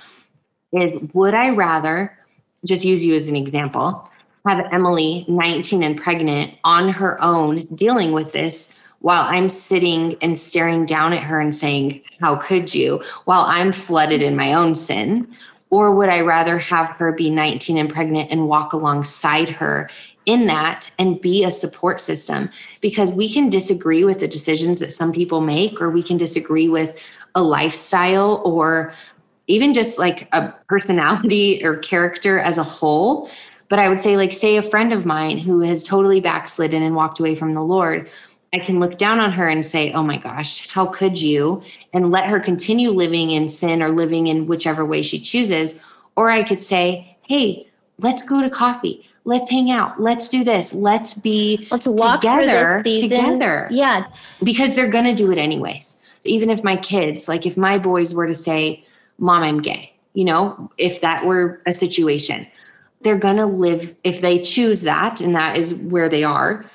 is 0.71 0.93
would 1.13 1.33
I 1.33 1.49
rather 1.49 2.17
just 2.65 2.85
use 2.85 3.03
you 3.03 3.15
as 3.15 3.27
an 3.27 3.35
example? 3.35 4.07
Have 4.47 4.65
Emily, 4.71 5.25
19 5.27 5.83
and 5.83 6.01
pregnant, 6.01 6.53
on 6.63 6.89
her 6.89 7.21
own 7.21 7.65
dealing 7.75 8.11
with 8.11 8.31
this 8.31 8.75
while 8.99 9.23
I'm 9.23 9.49
sitting 9.49 10.15
and 10.21 10.37
staring 10.37 10.85
down 10.85 11.13
at 11.13 11.23
her 11.23 11.39
and 11.39 11.53
saying, 11.53 12.01
How 12.19 12.35
could 12.35 12.73
you? 12.73 13.01
While 13.25 13.45
I'm 13.47 13.71
flooded 13.71 14.21
in 14.21 14.35
my 14.35 14.53
own 14.53 14.75
sin. 14.75 15.27
Or 15.69 15.95
would 15.95 16.09
I 16.09 16.19
rather 16.19 16.59
have 16.59 16.89
her 16.97 17.13
be 17.13 17.29
19 17.29 17.77
and 17.77 17.89
pregnant 17.89 18.29
and 18.29 18.49
walk 18.49 18.73
alongside 18.73 19.47
her 19.47 19.89
in 20.25 20.45
that 20.47 20.91
and 20.99 21.19
be 21.21 21.43
a 21.43 21.51
support 21.51 21.99
system 21.99 22.49
because 22.79 23.11
we 23.11 23.31
can 23.31 23.49
disagree 23.49 24.03
with 24.03 24.19
the 24.19 24.27
decisions 24.27 24.79
that 24.79 24.93
some 24.93 25.11
people 25.11 25.41
make 25.41 25.81
or 25.81 25.89
we 25.89 26.03
can 26.03 26.17
disagree 26.17 26.69
with 26.69 26.99
a 27.35 27.41
lifestyle 27.41 28.41
or 28.45 28.93
even 29.47 29.73
just 29.73 29.97
like 29.97 30.27
a 30.33 30.53
personality 30.67 31.61
or 31.65 31.77
character 31.77 32.39
as 32.39 32.57
a 32.57 32.63
whole 32.63 33.29
But 33.71 33.79
I 33.79 33.87
would 33.87 34.01
say, 34.01 34.17
like, 34.17 34.33
say 34.33 34.57
a 34.57 34.61
friend 34.61 34.91
of 34.91 35.05
mine 35.05 35.37
who 35.37 35.61
has 35.61 35.85
totally 35.85 36.19
backslidden 36.19 36.83
and 36.83 36.93
walked 36.93 37.21
away 37.21 37.35
from 37.35 37.53
the 37.53 37.61
Lord, 37.63 38.09
I 38.53 38.59
can 38.59 38.81
look 38.81 38.97
down 38.97 39.21
on 39.21 39.31
her 39.31 39.47
and 39.47 39.65
say, 39.65 39.93
Oh 39.93 40.03
my 40.03 40.17
gosh, 40.17 40.67
how 40.69 40.87
could 40.87 41.21
you? 41.21 41.61
And 41.93 42.11
let 42.11 42.25
her 42.25 42.37
continue 42.41 42.89
living 42.89 43.31
in 43.31 43.47
sin 43.47 43.81
or 43.81 43.87
living 43.87 44.27
in 44.27 44.45
whichever 44.45 44.85
way 44.85 45.01
she 45.03 45.19
chooses. 45.19 45.79
Or 46.17 46.29
I 46.29 46.43
could 46.43 46.61
say, 46.61 47.17
Hey, 47.25 47.65
let's 47.97 48.23
go 48.23 48.41
to 48.41 48.49
coffee. 48.49 49.07
Let's 49.23 49.49
hang 49.49 49.69
out. 49.71 50.01
Let's 50.01 50.29
do 50.29 50.43
this. 50.43 50.73
Let's 50.73 51.13
be 51.13 51.67
Let's 51.69 51.87
walk 51.87 52.21
together. 52.21 52.81
Together. 52.83 53.67
Yeah. 53.69 54.07
Because 54.43 54.75
they're 54.75 54.89
going 54.89 55.05
to 55.05 55.15
do 55.15 55.31
it 55.31 55.37
anyways. 55.37 56.01
Even 56.23 56.49
if 56.49 56.63
my 56.63 56.75
kids, 56.75 57.27
like 57.27 57.45
if 57.45 57.57
my 57.57 57.77
boys 57.77 58.13
were 58.13 58.27
to 58.27 58.35
say, 58.35 58.83
Mom, 59.17 59.43
I'm 59.43 59.61
gay, 59.61 59.93
you 60.13 60.25
know, 60.25 60.71
if 60.77 61.01
that 61.01 61.25
were 61.25 61.61
a 61.67 61.73
situation, 61.73 62.47
they're 63.01 63.17
going 63.17 63.37
to 63.37 63.45
live, 63.45 63.95
if 64.03 64.21
they 64.21 64.41
choose 64.41 64.81
that, 64.81 65.21
and 65.21 65.35
that 65.35 65.57
is 65.57 65.75
where 65.75 66.09
they 66.09 66.23
are, 66.23 66.65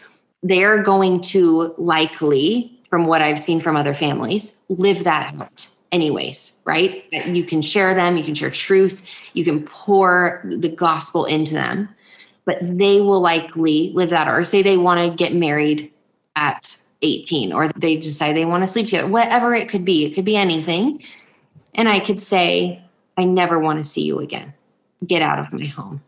they're 0.43 0.83
going 0.83 1.21
to 1.23 1.75
likely, 1.79 2.79
from 2.89 3.07
what 3.07 3.23
I've 3.23 3.41
seen 3.41 3.61
from 3.61 3.77
other 3.77 3.95
families, 3.95 4.57
live 4.69 5.05
that 5.05 5.35
out 5.35 5.69
anyways, 5.93 6.59
right? 6.65 7.05
You 7.27 7.45
can 7.45 7.63
share 7.63 7.95
them, 7.95 8.17
you 8.17 8.25
can 8.25 8.35
share 8.35 8.51
truth, 8.51 9.09
you 9.35 9.45
can 9.45 9.65
pour 9.65 10.43
the 10.45 10.69
gospel 10.69 11.25
into 11.25 11.55
them, 11.55 11.89
but 12.47 12.59
they 12.63 13.01
will 13.01 13.21
likely 13.21 13.93
live 13.95 14.11
that. 14.11 14.29
Or 14.29 14.43
say 14.45 14.63
they 14.63 14.79
want 14.79 15.01
to 15.01 15.15
get 15.15 15.35
married 15.35 15.93
at 16.37 16.77
18, 17.03 17.53
or 17.53 17.69
they 17.77 17.99
decide 17.99 18.35
they 18.35 18.47
want 18.47 18.63
to 18.63 18.67
sleep 18.67 18.87
together, 18.87 19.09
whatever 19.09 19.55
it 19.55 19.69
could 19.69 19.85
be. 19.85 20.07
It 20.07 20.15
could 20.15 20.25
be 20.25 20.37
anything. 20.37 21.03
And 21.75 21.89
I 21.89 22.01
could 22.01 22.21
say, 22.21 22.83
I 23.19 23.25
never 23.25 23.59
want 23.59 23.79
to 23.79 23.85
see 23.85 24.03
you 24.03 24.21
again. 24.21 24.55
Get 25.07 25.21
out 25.21 25.39
of 25.39 25.53
my 25.53 25.67
home. 25.67 26.03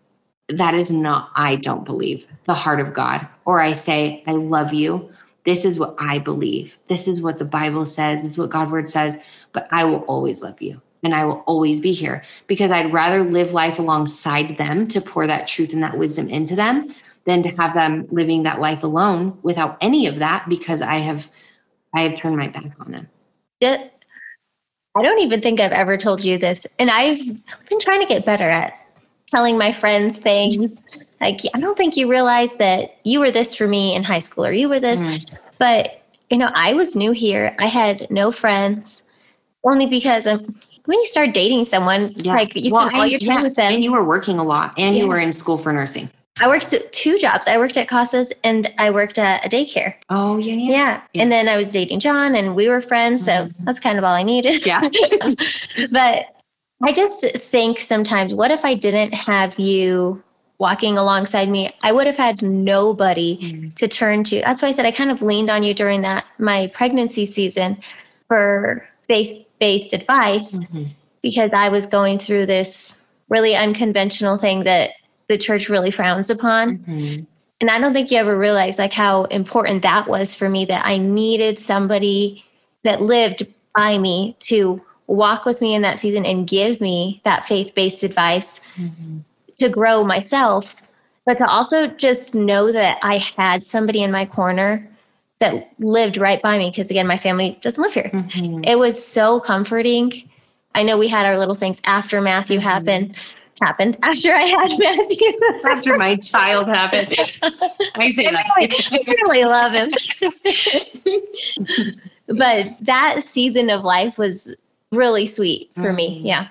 That 0.49 0.75
is 0.75 0.91
not, 0.91 1.31
I 1.35 1.57
don't 1.57 1.85
believe, 1.85 2.27
the 2.47 2.55
heart 2.55 2.81
of 2.81 2.95
God. 2.95 3.27
Or 3.45 3.61
I 3.61 3.75
say, 3.75 4.23
I 4.27 4.33
love 4.33 4.73
you. 4.73 5.13
This 5.45 5.65
is 5.65 5.79
what 5.79 5.95
I 5.99 6.19
believe. 6.19 6.79
This 6.89 7.07
is 7.07 7.21
what 7.21 7.39
the 7.39 7.45
Bible 7.45 7.85
says. 7.85 8.25
It's 8.25 8.39
what 8.39 8.51
God's 8.51 8.71
word 8.71 8.89
says. 8.89 9.17
But 9.53 9.69
I 9.73 9.85
will 9.85 10.01
always 10.01 10.43
love 10.43 10.61
you 10.63 10.81
and 11.03 11.15
I 11.15 11.25
will 11.25 11.43
always 11.47 11.81
be 11.81 11.93
here 11.93 12.23
because 12.47 12.71
I'd 12.71 12.93
rather 12.93 13.23
live 13.23 13.53
life 13.53 13.79
alongside 13.79 14.57
them 14.57 14.89
to 14.89 15.01
pour 15.01 15.27
that 15.27 15.47
truth 15.47 15.73
and 15.73 15.83
that 15.83 15.97
wisdom 15.97 16.29
into 16.29 16.57
them 16.57 16.95
than 17.25 17.43
to 17.43 17.51
have 17.51 17.75
them 17.75 18.07
living 18.11 18.43
that 18.45 18.61
life 18.61 18.83
alone 18.83 19.39
without 19.43 19.77
any 19.81 20.07
of 20.07 20.19
that 20.19 20.49
because 20.49 20.83
I 20.83 20.97
have 20.97 21.31
I 21.95 22.03
have 22.03 22.19
turned 22.19 22.37
my 22.37 22.49
back 22.49 22.73
on 22.81 22.93
them. 22.93 23.09
Yeah. 23.61 23.89
I 24.97 25.03
don't 25.03 25.21
even 25.21 25.41
think 25.41 25.61
I've 25.61 25.73
ever 25.73 25.97
told 25.97 26.25
you 26.25 26.39
this. 26.39 26.67
And 26.79 26.91
I've 26.91 27.25
been 27.25 27.81
trying 27.81 28.01
to 28.01 28.07
get 28.07 28.27
better 28.27 28.49
at 28.49 28.75
telling 29.31 29.57
my 29.57 29.73
friends 29.73 30.19
things. 30.19 30.83
Like, 31.21 31.41
I 31.55 31.61
don't 31.61 31.77
think 31.77 31.97
you 31.97 32.11
realize 32.11 32.57
that 32.57 32.97
you 33.05 33.21
were 33.21 33.31
this 33.31 33.55
for 33.55 33.67
me 33.67 33.95
in 33.95 34.05
high 34.05 34.19
school 34.19 34.45
or 34.45 34.53
you 34.53 34.69
were 34.69 34.81
this. 34.81 35.01
Mm. 35.01 35.35
But, 35.59 36.03
you 36.31 36.39
know, 36.39 36.51
I 36.55 36.75
was 36.75 36.97
new 36.97 37.13
here. 37.13 37.55
I 37.59 37.67
had 37.67 38.11
no 38.11 38.31
friends 38.33 39.03
only 39.65 39.87
because 39.87 40.27
um, 40.27 40.59
when 40.89 40.99
you 40.99 41.05
start 41.05 41.35
dating 41.35 41.67
someone, 41.67 42.15
Yeah. 42.17 42.33
like 42.33 42.57
you 42.57 42.73
Well, 42.73 42.87
spend 42.89 42.99
all 42.99 43.07
your 43.07 43.19
time 43.19 43.39
yeah, 43.39 43.43
with 43.43 43.57
them. 43.57 43.75
And 43.75 43.85
you 43.85 43.93
were 43.93 44.03
working 44.05 44.39
a 44.39 44.43
lot 44.43 44.73
and 44.79 44.97
you 44.97 45.07
were 45.07 45.19
in 45.19 45.35
school 45.35 45.59
for 45.59 45.71
nursing. 45.71 46.09
I 46.41 46.49
worked 46.49 46.73
two 46.93 47.19
jobs. 47.19 47.47
I 47.47 47.59
worked 47.59 47.77
at 47.77 47.89
Casas 47.89 48.33
and 48.43 48.73
I 48.79 48.89
worked 48.91 49.19
at 49.19 49.45
a 49.45 49.51
daycare. 49.51 49.93
Oh, 50.09 50.39
yeah, 50.39 50.55
yeah. 50.55 51.01
Yeah. 51.13 51.23
And 51.23 51.31
then 51.31 51.47
I 51.47 51.59
was 51.59 51.73
dating 51.73 52.01
John 52.01 52.35
and 52.35 52.57
we 52.57 52.69
were 52.71 52.81
friends. 52.81 53.23
So 53.27 53.33
Mhm. 53.33 53.53
that's 53.65 53.79
kind 53.79 53.99
of 53.99 54.05
all 54.05 54.15
I 54.15 54.23
needed. 54.23 54.65
Yeah. 54.65 54.81
but 55.91 56.25
I 56.83 56.93
just 56.93 57.21
think 57.37 57.79
sometimes, 57.79 58.33
what 58.33 58.51
if 58.51 58.65
I 58.65 58.73
didn't 58.75 59.13
have 59.13 59.59
you 59.59 60.23
walking 60.59 60.97
alongside 60.97 61.51
me? 61.51 61.71
I 61.83 61.93
would 61.93 62.07
have 62.07 62.17
had 62.17 62.41
nobody 62.41 63.37
Mm-hmm. 63.43 63.69
to 63.75 63.89
turn 63.89 64.25
to. 64.25 64.41
That's 64.41 64.63
why 64.63 64.69
I 64.69 64.73
said 64.73 64.87
I 64.87 64.91
kind 64.93 65.11
of 65.11 65.21
leaned 65.21 65.51
on 65.51 65.63
you 65.65 65.75
during 65.75 66.01
that 66.01 66.25
my 66.39 66.69
pregnancy 66.73 67.27
season 67.27 67.77
for 68.27 68.87
faith 69.07 69.45
based 69.59 69.93
advice 69.93 70.57
Mhm. 70.57 70.89
because 71.23 71.51
I 71.53 71.69
was 71.69 71.87
going 71.87 72.19
through 72.19 72.47
this 72.47 72.97
really 73.29 73.55
unconventional 73.55 74.39
thing 74.39 74.65
that 74.65 74.91
the 75.29 75.39
church 75.39 75.69
really 75.69 75.91
frowns 75.91 76.31
upon. 76.31 76.79
Mhm. 76.79 77.27
And 77.61 77.71
I 77.71 77.79
don't 77.81 77.93
think 77.93 78.11
you 78.11 78.19
ever 78.19 78.39
realized 78.39 78.79
like 78.79 78.93
how 78.93 79.25
important 79.25 79.83
that 79.83 80.09
was 80.09 80.35
for 80.35 80.49
me 80.49 80.65
that 80.67 80.87
I 80.87 80.97
needed 80.97 81.59
somebody 81.59 82.45
that 82.85 83.03
lived 83.03 83.47
by 83.77 83.99
me 83.99 84.37
to 84.41 84.81
walk 85.09 85.45
with 85.45 85.61
me 85.61 85.75
in 85.75 85.83
that 85.83 85.99
season 85.99 86.25
and 86.25 86.47
give 86.47 86.81
me 86.81 87.21
that 87.25 87.45
faith-based 87.47 88.03
advice 88.05 88.61
Mhm. 88.77 89.23
to 89.59 89.69
grow 89.69 90.05
myself, 90.05 90.77
but 91.27 91.37
to 91.39 91.47
also 91.47 91.89
just 91.89 92.35
know 92.35 92.71
that 92.73 92.99
I 93.03 93.19
had 93.37 93.65
somebody 93.65 94.03
in 94.03 94.13
my 94.13 94.25
corner 94.25 94.87
that 95.41 95.71
lived 95.79 96.17
right 96.17 96.43
by 96.43 96.59
me 96.59 96.71
because 96.71 96.91
again 96.91 97.07
my 97.07 97.17
family 97.17 97.59
doesn't 97.63 97.83
live 97.83 97.95
here. 97.95 98.11
Mhm. 98.13 98.67
It 98.67 98.77
was 98.79 99.03
so 99.03 99.41
comforting. 99.41 100.29
I 100.75 100.83
know 100.83 100.99
we 100.99 101.09
had 101.09 101.27
our 101.27 101.39
little 101.39 101.55
things 101.55 101.81
after 101.85 102.21
Matthew 102.21 102.59
Mhm. 102.59 102.63
happened 102.63 103.17
happened 103.61 103.97
after 104.03 104.33
I 104.33 104.43
had 104.43 104.79
Matthew. 104.79 105.33
After 105.65 105.97
my 105.97 106.17
child 106.17 106.69
happened, 106.69 107.15
I 107.97 108.11
say 108.11 108.27
I 108.27 108.33
that. 108.33 108.45
really, 108.57 108.73
I 108.93 109.05
really 109.23 109.45
love 109.45 109.73
him. 109.73 109.91
but 112.39 112.67
that 112.83 113.23
season 113.25 113.71
of 113.71 113.83
life 113.85 114.17
was 114.19 114.55
really 114.93 115.27
sweet 115.27 115.71
for 115.75 115.93
me. 115.93 116.21
Mhm. 116.21 116.27
Yeah. 116.27 116.49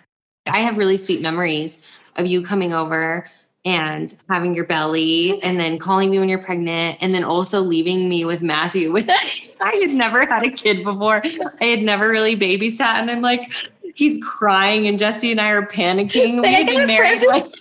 I 0.47 0.59
have 0.59 0.77
really 0.77 0.97
sweet 0.97 1.21
memories 1.21 1.81
of 2.15 2.25
you 2.25 2.43
coming 2.43 2.73
over 2.73 3.27
and 3.68 4.15
having 4.30 4.55
your 4.55 4.65
belly 4.65 5.41
and 5.43 5.59
then 5.59 5.78
calling 5.78 6.09
me 6.09 6.20
when 6.20 6.30
you're 6.30 6.41
pregnant 6.41 6.97
and 7.01 7.13
then 7.13 7.24
also 7.26 7.59
leaving 7.61 8.07
me 8.07 8.24
with 8.24 8.41
Matthew. 8.41 8.95
I 9.61 9.76
had 9.82 9.89
never 9.89 10.26
had 10.26 10.45
a 10.45 10.49
kid 10.51 10.86
before. 10.86 11.22
I 11.59 11.65
had 11.65 11.80
never 11.82 12.07
really 12.09 12.38
babysat 12.38 12.82
and 13.01 13.11
I'm 13.11 13.22
like, 13.22 13.51
he's 13.93 14.24
crying 14.24 14.88
and 14.88 14.97
Jesse 14.97 15.32
and 15.32 15.41
I 15.41 15.49
are 15.49 15.68
panicking. 15.68 16.41
We 16.41 16.53
had 16.53 16.68
been 16.68 16.88
married 16.88 17.22
like 17.28 17.51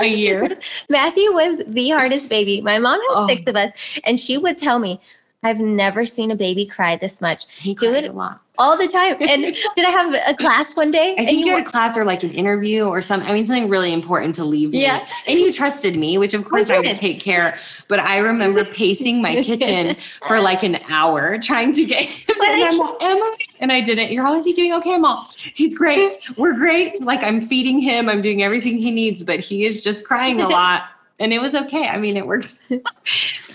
a 0.00 0.06
year. 0.06 0.54
Matthew 0.90 1.32
was 1.32 1.62
the 1.66 1.88
hardest 1.90 2.28
baby. 2.28 2.60
My 2.60 2.78
mom 2.78 3.00
had 3.00 3.08
Oh. 3.10 3.26
six 3.26 3.42
of 3.46 3.56
us, 3.56 3.70
and 4.04 4.20
she 4.20 4.36
would 4.36 4.58
tell 4.58 4.78
me, 4.78 5.00
I've 5.44 5.60
never 5.60 6.06
seen 6.06 6.30
a 6.30 6.36
baby 6.36 6.66
cry 6.66 6.96
this 6.96 7.20
much 7.20 7.44
He 7.58 7.70
would- 7.70 7.78
cried 7.78 8.04
a 8.06 8.12
lot. 8.12 8.40
all 8.58 8.78
the 8.78 8.88
time. 8.88 9.16
And 9.20 9.42
did 9.76 9.84
I 9.86 9.90
have 9.90 10.14
a 10.26 10.34
class 10.34 10.74
one 10.74 10.90
day? 10.90 11.10
I 11.10 11.14
and 11.18 11.26
think 11.26 11.44
you 11.44 11.52
were- 11.52 11.58
had 11.58 11.66
a 11.68 11.70
class 11.70 11.96
or 11.98 12.04
like 12.04 12.22
an 12.22 12.30
interview 12.32 12.84
or 12.84 13.02
something. 13.02 13.28
I 13.28 13.34
mean, 13.34 13.44
something 13.44 13.68
really 13.68 13.92
important 13.92 14.34
to 14.36 14.44
leave 14.44 14.70
me. 14.70 14.80
Yeah. 14.82 15.06
And 15.28 15.38
you 15.38 15.52
trusted 15.52 15.96
me, 15.96 16.16
which 16.18 16.32
of 16.34 16.44
course 16.46 16.70
I 16.70 16.78
would 16.78 16.84
did. 16.84 16.96
take 16.96 17.20
care. 17.20 17.58
But 17.88 18.00
I 18.00 18.18
remember 18.18 18.64
pacing 18.74 19.20
my 19.20 19.42
kitchen 19.42 19.96
for 20.26 20.40
like 20.40 20.62
an 20.62 20.76
hour 20.88 21.38
trying 21.38 21.72
to 21.74 21.84
get 21.84 22.04
him. 22.04 22.34
And 22.40 22.64
I'm 22.64 22.96
Emma, 23.00 23.36
and 23.60 23.70
I 23.72 23.80
didn't. 23.82 24.12
You're 24.12 24.26
always 24.26 24.44
he 24.46 24.52
doing 24.54 24.72
okay, 24.74 24.96
mom? 24.98 25.26
He's 25.54 25.74
great. 25.74 26.16
We're 26.38 26.54
great. 26.54 27.00
Like 27.02 27.20
I'm 27.22 27.40
feeding 27.42 27.80
him. 27.80 28.08
I'm 28.08 28.20
doing 28.22 28.42
everything 28.42 28.78
he 28.78 28.90
needs, 28.90 29.22
but 29.22 29.40
he 29.40 29.66
is 29.66 29.82
just 29.84 30.04
crying 30.06 30.40
a 30.40 30.48
lot. 30.58 30.84
And 31.18 31.32
it 31.32 31.38
was 31.40 31.54
okay. 31.54 31.86
I 31.86 31.96
mean, 31.98 32.16
it 32.16 32.26
worked. 32.26 32.54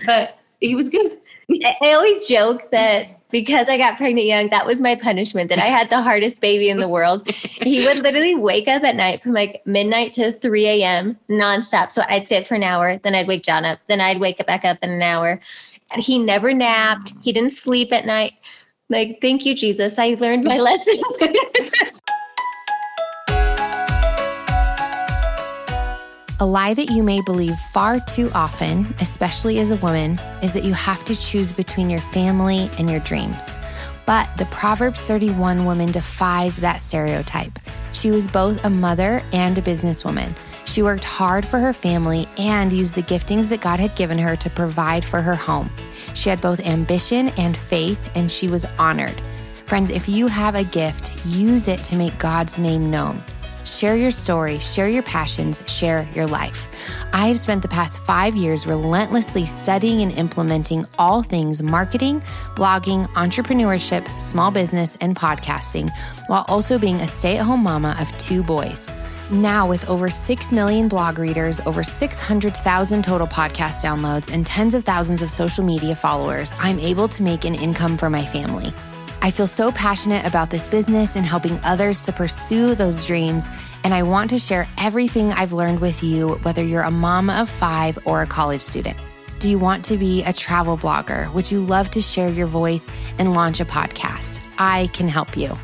but 0.05 0.37
he 0.59 0.75
was 0.75 0.89
good. 0.89 1.17
I 1.81 1.93
always 1.93 2.27
joke 2.27 2.69
that 2.71 3.07
because 3.31 3.69
I 3.69 3.77
got 3.77 3.97
pregnant 3.97 4.25
young, 4.25 4.49
that 4.49 4.65
was 4.65 4.81
my 4.81 4.95
punishment, 4.95 5.49
that 5.49 5.59
I 5.59 5.65
had 5.65 5.89
the 5.89 6.01
hardest 6.01 6.41
baby 6.41 6.69
in 6.69 6.79
the 6.79 6.89
world. 6.89 7.27
he 7.29 7.85
would 7.85 7.97
literally 7.97 8.35
wake 8.35 8.67
up 8.67 8.83
at 8.83 8.95
night 8.95 9.21
from 9.21 9.33
like 9.33 9.61
midnight 9.65 10.13
to 10.13 10.31
3 10.31 10.65
a.m. 10.65 11.17
nonstop. 11.29 11.91
So 11.91 12.03
I'd 12.07 12.27
sit 12.27 12.47
for 12.47 12.55
an 12.55 12.63
hour, 12.63 12.97
then 12.97 13.15
I'd 13.15 13.27
wake 13.27 13.43
John 13.43 13.65
up, 13.65 13.79
then 13.87 14.01
I'd 14.01 14.19
wake 14.19 14.39
up 14.39 14.47
back 14.47 14.65
up 14.65 14.79
in 14.81 14.89
an 14.89 15.01
hour. 15.01 15.39
And 15.91 16.03
he 16.03 16.19
never 16.19 16.53
napped. 16.53 17.13
He 17.21 17.33
didn't 17.33 17.51
sleep 17.51 17.91
at 17.91 18.05
night. 18.05 18.33
Like, 18.89 19.19
thank 19.21 19.45
you, 19.45 19.55
Jesus. 19.55 19.97
I 19.97 20.15
learned 20.19 20.43
my 20.43 20.57
lesson. 20.59 20.95
A 26.41 26.45
lie 26.45 26.73
that 26.73 26.89
you 26.89 27.03
may 27.03 27.19
believe 27.19 27.59
far 27.73 27.99
too 27.99 28.31
often, 28.33 28.85
especially 29.01 29.59
as 29.59 29.71
a 29.71 29.75
woman, 29.75 30.17
is 30.41 30.53
that 30.53 30.63
you 30.63 30.71
have 30.73 31.03
to 31.03 31.13
choose 31.13 31.51
between 31.51 31.89
your 31.89 31.99
family 31.99 32.71
and 32.77 32.89
your 32.89 33.01
dreams. 33.01 33.57
But 34.05 34.29
the 34.37 34.45
Proverbs 34.45 35.01
31 35.01 35.65
woman 35.65 35.91
defies 35.91 36.55
that 36.55 36.79
stereotype. 36.79 37.59
She 37.91 38.09
was 38.09 38.25
both 38.25 38.63
a 38.63 38.69
mother 38.69 39.21
and 39.33 39.57
a 39.57 39.61
businesswoman. 39.61 40.33
She 40.63 40.81
worked 40.81 41.03
hard 41.03 41.45
for 41.45 41.59
her 41.59 41.73
family 41.73 42.25
and 42.37 42.71
used 42.71 42.95
the 42.95 43.03
giftings 43.03 43.49
that 43.49 43.59
God 43.59 43.81
had 43.81 43.97
given 43.97 44.17
her 44.17 44.37
to 44.37 44.49
provide 44.49 45.03
for 45.03 45.21
her 45.21 45.35
home. 45.35 45.69
She 46.13 46.29
had 46.29 46.39
both 46.39 46.65
ambition 46.65 47.29
and 47.37 47.57
faith, 47.57 48.09
and 48.15 48.31
she 48.31 48.47
was 48.47 48.63
honored. 48.77 49.21
Friends, 49.65 49.89
if 49.89 50.07
you 50.07 50.27
have 50.27 50.55
a 50.55 50.63
gift, 50.63 51.11
use 51.25 51.67
it 51.67 51.83
to 51.83 51.97
make 51.97 52.17
God's 52.17 52.57
name 52.57 52.89
known. 52.89 53.21
Share 53.69 53.95
your 53.95 54.11
story, 54.11 54.57
share 54.57 54.89
your 54.89 55.03
passions, 55.03 55.61
share 55.67 56.07
your 56.15 56.25
life. 56.25 56.67
I 57.13 57.27
have 57.27 57.39
spent 57.39 57.61
the 57.61 57.67
past 57.67 57.99
five 57.99 58.35
years 58.35 58.65
relentlessly 58.65 59.45
studying 59.45 60.01
and 60.01 60.11
implementing 60.11 60.85
all 60.97 61.21
things 61.21 61.61
marketing, 61.61 62.21
blogging, 62.55 63.05
entrepreneurship, 63.09 64.07
small 64.19 64.49
business, 64.49 64.97
and 65.01 65.15
podcasting, 65.15 65.91
while 66.27 66.45
also 66.47 66.79
being 66.79 66.95
a 66.95 67.07
stay 67.07 67.37
at 67.37 67.45
home 67.45 67.63
mama 67.63 67.95
of 67.99 68.11
two 68.17 68.41
boys. 68.41 68.89
Now, 69.31 69.67
with 69.69 69.87
over 69.87 70.09
6 70.09 70.51
million 70.51 70.87
blog 70.87 71.19
readers, 71.19 71.59
over 71.67 71.83
600,000 71.83 73.03
total 73.03 73.27
podcast 73.27 73.83
downloads, 73.83 74.33
and 74.33 74.47
tens 74.47 74.73
of 74.73 74.83
thousands 74.83 75.21
of 75.21 75.29
social 75.29 75.63
media 75.63 75.95
followers, 75.95 76.51
I'm 76.57 76.79
able 76.79 77.07
to 77.09 77.21
make 77.21 77.45
an 77.45 77.53
income 77.53 77.97
for 77.97 78.09
my 78.09 78.25
family. 78.25 78.73
I 79.21 79.31
feel 79.31 79.47
so 79.47 79.71
passionate 79.71 80.25
about 80.25 80.49
this 80.49 80.69
business 80.69 81.17
and 81.17 81.25
helping 81.25 81.59
others 81.63 82.05
to 82.05 82.13
pursue 82.13 82.73
those 82.73 83.05
dreams, 83.05 83.47
and 83.83 83.93
I 83.93 84.01
want 84.03 84.29
to 84.29 84.39
share 84.39 84.65
everything 84.77 85.33
I've 85.33 85.51
learned 85.51 85.81
with 85.81 86.01
you, 86.01 86.35
whether 86.43 86.63
you're 86.63 86.83
a 86.83 86.91
mom 86.91 87.29
of 87.29 87.49
five 87.49 87.99
or 88.05 88.21
a 88.21 88.27
college 88.27 88.61
student. 88.61 88.97
Do 89.39 89.49
you 89.49 89.59
want 89.59 89.83
to 89.85 89.97
be 89.97 90.23
a 90.23 90.31
travel 90.31 90.77
blogger? 90.77 91.31
Would 91.33 91.51
you 91.51 91.59
love 91.59 91.91
to 91.91 92.01
share 92.01 92.29
your 92.29 92.47
voice 92.47 92.87
and 93.17 93.33
launch 93.33 93.59
a 93.59 93.65
podcast? 93.65 94.39
I 94.57 94.87
can 94.93 95.09
help 95.09 95.35
you. 95.35 95.55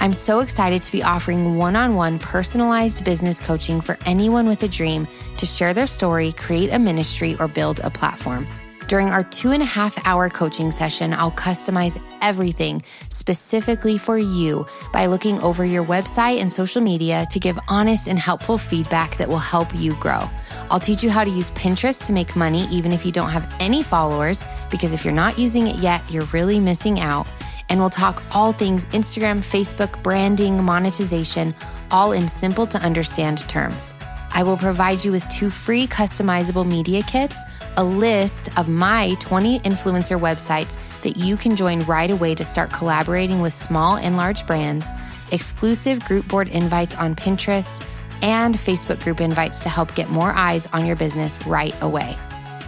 I'm 0.00 0.14
so 0.14 0.40
excited 0.40 0.82
to 0.82 0.92
be 0.92 1.02
offering 1.02 1.56
one 1.56 1.76
on 1.76 1.94
one 1.94 2.18
personalized 2.18 3.04
business 3.04 3.40
coaching 3.40 3.80
for 3.80 3.98
anyone 4.06 4.48
with 4.48 4.62
a 4.62 4.68
dream 4.68 5.06
to 5.36 5.46
share 5.46 5.74
their 5.74 5.86
story, 5.86 6.32
create 6.32 6.72
a 6.72 6.78
ministry, 6.78 7.36
or 7.38 7.46
build 7.46 7.78
a 7.80 7.90
platform. 7.90 8.46
During 8.88 9.08
our 9.08 9.24
two 9.24 9.52
and 9.52 9.62
a 9.62 9.66
half 9.66 10.06
hour 10.06 10.28
coaching 10.28 10.70
session, 10.70 11.14
I'll 11.14 11.32
customize 11.32 12.00
everything 12.20 12.82
specifically 13.10 13.96
for 13.96 14.18
you 14.18 14.66
by 14.92 15.06
looking 15.06 15.40
over 15.40 15.64
your 15.64 15.84
website 15.84 16.40
and 16.40 16.52
social 16.52 16.82
media 16.82 17.26
to 17.30 17.40
give 17.40 17.58
honest 17.68 18.06
and 18.06 18.18
helpful 18.18 18.58
feedback 18.58 19.16
that 19.16 19.28
will 19.28 19.38
help 19.38 19.74
you 19.74 19.94
grow. 19.94 20.28
I'll 20.70 20.80
teach 20.80 21.02
you 21.02 21.10
how 21.10 21.24
to 21.24 21.30
use 21.30 21.50
Pinterest 21.52 22.06
to 22.06 22.12
make 22.12 22.36
money 22.36 22.66
even 22.70 22.92
if 22.92 23.06
you 23.06 23.12
don't 23.12 23.30
have 23.30 23.54
any 23.60 23.82
followers, 23.82 24.44
because 24.70 24.92
if 24.92 25.04
you're 25.04 25.14
not 25.14 25.38
using 25.38 25.66
it 25.66 25.76
yet, 25.76 26.02
you're 26.10 26.26
really 26.26 26.58
missing 26.60 27.00
out 27.00 27.26
and 27.68 27.80
we'll 27.80 27.90
talk 27.90 28.22
all 28.32 28.52
things 28.52 28.84
Instagram, 28.86 29.38
Facebook, 29.38 30.02
branding, 30.02 30.62
monetization, 30.62 31.54
all 31.90 32.12
in 32.12 32.28
simple 32.28 32.66
to 32.66 32.78
understand 32.78 33.38
terms. 33.48 33.94
I 34.34 34.42
will 34.42 34.56
provide 34.56 35.04
you 35.04 35.12
with 35.12 35.28
two 35.28 35.50
free 35.50 35.86
customizable 35.86 36.66
media 36.66 37.02
kits, 37.02 37.38
a 37.76 37.84
list 37.84 38.48
of 38.58 38.68
my 38.68 39.14
20 39.20 39.60
influencer 39.60 40.18
websites 40.18 40.76
that 41.02 41.16
you 41.16 41.36
can 41.36 41.54
join 41.54 41.80
right 41.82 42.10
away 42.10 42.34
to 42.34 42.44
start 42.44 42.70
collaborating 42.70 43.40
with 43.40 43.52
small 43.52 43.96
and 43.96 44.16
large 44.16 44.46
brands, 44.46 44.88
exclusive 45.32 46.00
group 46.04 46.26
board 46.28 46.48
invites 46.48 46.94
on 46.94 47.14
Pinterest, 47.14 47.86
and 48.22 48.54
Facebook 48.54 49.02
group 49.02 49.20
invites 49.20 49.62
to 49.64 49.68
help 49.68 49.94
get 49.94 50.08
more 50.08 50.30
eyes 50.30 50.66
on 50.72 50.86
your 50.86 50.96
business 50.96 51.44
right 51.46 51.74
away. 51.82 52.16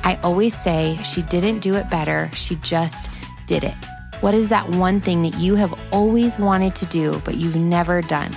I 0.03 0.19
always 0.23 0.55
say 0.55 0.99
she 1.03 1.23
didn't 1.23 1.61
do 1.61 1.77
it 1.77 1.89
better, 1.89 2.31
she 2.35 2.57
just 2.57 3.11
did 3.47 3.65
it. 3.65 3.75
What 4.21 4.35
is 4.35 4.49
that 4.51 4.69
one 4.69 5.01
thing 5.01 5.23
that 5.23 5.39
you 5.39 5.55
have 5.55 5.79
always 5.93 6.39
wanted 6.39 6.75
to 6.77 6.87
do, 6.87 7.23
but 7.25 7.37
you've 7.37 7.57
never 7.57 8.03
done? 8.03 8.37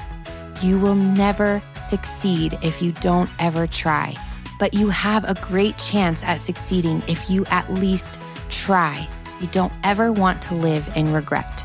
You 0.62 0.80
will 0.80 0.96
never 0.96 1.62
succeed 1.76 2.58
if 2.64 2.82
you 2.82 2.92
don't 2.94 3.30
ever 3.40 3.68
try, 3.68 4.16
but 4.60 4.74
you 4.74 4.90
have 4.90 5.24
a 5.24 5.36
great 5.36 5.78
chance 5.78 6.24
at 6.24 6.40
succeeding 6.40 7.04
if 7.08 7.30
you 7.30 7.46
at 7.46 7.72
least 7.74 8.20
try. 8.50 9.08
You 9.40 9.48
don't 9.48 9.74
ever 9.84 10.12
want 10.12 10.42
to 10.44 10.56
live 10.56 10.90
in 10.96 11.14
regret. 11.14 11.64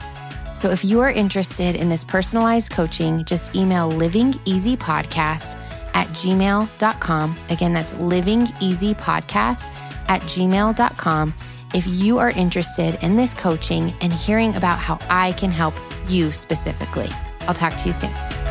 So 0.55 0.71
if 0.71 0.85
you 0.85 1.01
are 1.01 1.11
interested 1.11 1.75
in 1.75 1.89
this 1.89 2.05
personalized 2.05 2.71
coaching, 2.71 3.25
just 3.25 3.57
email 3.57 3.91
livingeasypodcast 3.91 5.57
at 5.95 6.07
gmail.com. 6.09 7.37
Again, 7.49 7.73
that's 7.73 7.93
livingeasypodcast 7.95 9.71
at 10.09 10.21
gmail.com 10.23 11.35
if 11.75 11.87
you 11.87 12.19
are 12.19 12.31
interested 12.31 12.99
in 13.03 13.17
this 13.17 13.33
coaching 13.35 13.93
and 14.03 14.13
hearing 14.13 14.55
about 14.55 14.79
how 14.79 14.99
I 15.09 15.33
can 15.33 15.51
help 15.51 15.75
you 16.09 16.31
specifically. 16.31 17.09
I'll 17.49 17.55
talk 17.55 17.75
to 17.77 17.87
you 17.87 17.93
soon. 17.93 18.42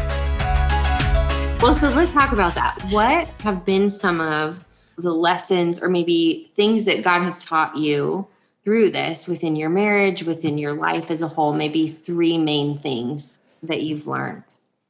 Well, 1.62 1.76
so 1.76 1.89
let's 1.89 2.12
talk 2.12 2.32
about 2.32 2.55
that. 2.55 2.82
What 2.89 3.28
have 3.41 3.64
been 3.66 3.88
some 3.89 4.20
of 4.20 4.66
the 4.97 5.14
lessons 5.14 5.80
or 5.80 5.89
maybe 5.89 6.49
things 6.55 6.86
that 6.86 7.03
God 7.03 7.22
has 7.22 7.43
taught 7.43 7.78
you 7.78 8.26
through 8.64 8.89
this 8.89 9.28
within 9.28 9.55
your 9.55 9.70
marriage, 9.70 10.24
within 10.24 10.57
your 10.57 10.74
life 10.74 11.12
as 11.12 11.22
a 11.22 11.28
whole? 11.28 11.53
Maybe 11.53 11.88
three 11.88 12.39
main 12.39 12.80
things 12.80 13.43
that 13.62 13.84
you've 13.84 14.07
learned. 14.07 14.43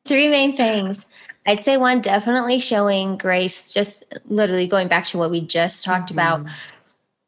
Three 0.06 0.30
main 0.30 0.56
things. 0.56 1.08
I'd 1.46 1.62
say 1.62 1.76
one 1.76 2.00
definitely 2.00 2.60
showing 2.60 3.18
grace, 3.18 3.74
just 3.74 4.06
literally 4.30 4.66
going 4.66 4.88
back 4.88 5.06
to 5.08 5.18
what 5.18 5.30
we 5.30 5.42
just 5.42 5.84
talked 5.84 6.14
mm-hmm. 6.14 6.20
about 6.20 6.52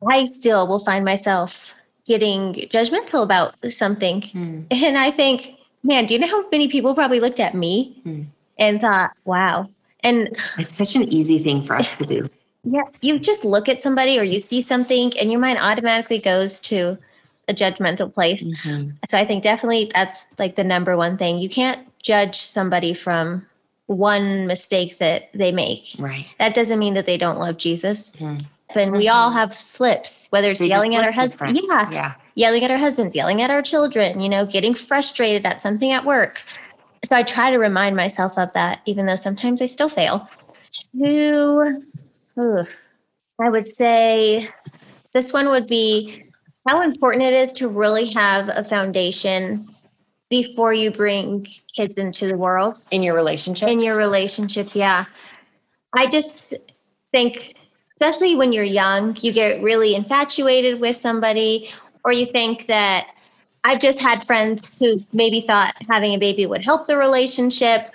I 0.10 0.26
still 0.26 0.68
will 0.68 0.80
find 0.80 1.06
myself 1.06 1.76
getting 2.06 2.54
judgmental 2.72 3.24
about 3.24 3.56
something. 3.70 4.22
Mm. 4.22 4.66
And 4.72 4.98
I 4.98 5.12
think, 5.12 5.56
man, 5.84 6.06
do 6.06 6.14
you 6.14 6.20
know 6.20 6.28
how 6.28 6.48
many 6.50 6.68
people 6.68 6.96
probably 6.96 7.20
looked 7.20 7.40
at 7.40 7.56
me 7.56 8.02
mm. 8.06 8.26
And 8.58 8.82
thought, 8.82 9.12
wow. 9.26 9.70
And 10.02 10.36
it's 10.58 10.78
such 10.78 10.96
an 10.96 11.04
easy 11.04 11.40
thing 11.40 11.64
for 11.64 11.76
us 11.76 11.96
to 11.96 12.06
do. 12.06 12.30
Yeah. 12.66 12.84
You 13.02 13.20
just 13.20 13.44
look 13.44 13.68
at 13.68 13.84
somebody 13.84 14.18
or 14.18 14.24
you 14.24 14.40
see 14.40 14.62
something 14.62 15.12
and 15.18 15.30
your 15.30 15.42
mind 15.42 15.60
automatically 15.60 16.18
goes 16.18 16.62
to 16.62 16.98
a 17.50 17.54
judgmental 17.54 18.14
place. 18.14 18.42
Mm-hmm. 18.42 18.92
So 19.10 19.18
I 19.18 19.28
think 19.28 19.44
definitely 19.44 19.92
that's 19.94 20.26
like 20.40 20.56
the 20.56 20.64
number 20.64 20.96
one 20.96 21.18
thing. 21.18 21.40
You 21.40 21.50
can't 21.50 21.86
judge 22.02 22.40
somebody 22.40 22.94
from 22.94 23.46
one 23.88 24.48
mistake 24.48 24.98
that 25.00 25.30
they 25.34 25.52
make. 25.52 25.94
Right. 26.00 26.26
That 26.40 26.54
doesn't 26.54 26.80
mean 26.80 26.94
that 26.94 27.06
they 27.06 27.18
don't 27.18 27.38
love 27.38 27.58
Jesus. 27.58 28.14
Mm 28.14 28.46
and 28.76 28.92
we 28.92 29.08
all 29.08 29.30
mm-hmm. 29.30 29.38
have 29.38 29.56
slips, 29.56 30.28
whether 30.30 30.52
it's 30.52 30.60
they 30.60 30.68
yelling 30.68 30.96
at 30.96 31.04
our 31.04 31.12
husband, 31.12 31.60
yeah, 31.68 31.90
yeah, 31.92 32.14
yelling 32.36 32.64
at 32.64 32.72
our 32.72 32.78
husbands, 32.78 33.16
yelling 33.16 33.42
at 33.42 33.50
our 33.50 33.62
children, 33.62 34.20
you 34.20 34.30
know, 34.30 34.46
getting 34.46 34.74
frustrated 34.74 35.46
at 35.46 35.62
something 35.62 35.92
at 35.92 36.06
work. 36.06 36.42
So 37.06 37.18
I 37.18 37.24
try 37.24 37.52
to 37.52 37.58
remind 37.58 37.96
myself 37.96 38.38
of 38.38 38.54
that, 38.54 38.80
even 38.86 39.06
though 39.06 39.16
sometimes 39.16 39.62
I 39.62 39.66
still 39.66 39.90
fail. 39.90 40.30
Two, 40.96 41.84
oof, 42.40 42.78
I 43.42 43.50
would 43.50 43.68
say 43.68 44.48
this 45.14 45.34
one 45.34 45.50
would 45.50 45.68
be 45.68 46.24
how 46.68 46.82
important 46.82 47.24
it 47.24 47.34
is 47.34 47.52
to 47.54 47.68
really 47.68 48.06
have 48.14 48.50
a 48.50 48.64
foundation 48.64 49.68
before 50.30 50.74
you 50.74 50.92
bring 50.92 51.46
kids 51.76 51.94
into 51.98 52.28
the 52.28 52.38
world 52.38 52.84
in 52.92 53.04
your 53.04 53.14
relationship. 53.14 53.68
In 53.68 53.80
your 53.80 53.96
relationship, 53.96 54.74
yeah. 54.74 55.06
I 55.96 56.08
just 56.08 56.56
think 57.12 57.56
especially 58.04 58.36
when 58.36 58.52
you're 58.52 58.64
young, 58.64 59.16
you 59.22 59.32
get 59.32 59.62
really 59.62 59.94
infatuated 59.96 60.80
with 60.80 60.98
somebody, 60.98 61.70
or 62.04 62.12
you 62.12 62.26
think 62.32 62.68
that 62.68 63.08
I've 63.64 63.80
just 63.80 64.00
had 64.00 64.24
friends 64.24 64.62
who 64.80 65.04
maybe 65.14 65.42
thought 65.42 65.74
having 65.90 66.14
a 66.14 66.18
baby 66.18 66.46
would 66.46 66.64
help 66.64 66.88
the 66.88 66.98
relationship. 66.98 67.94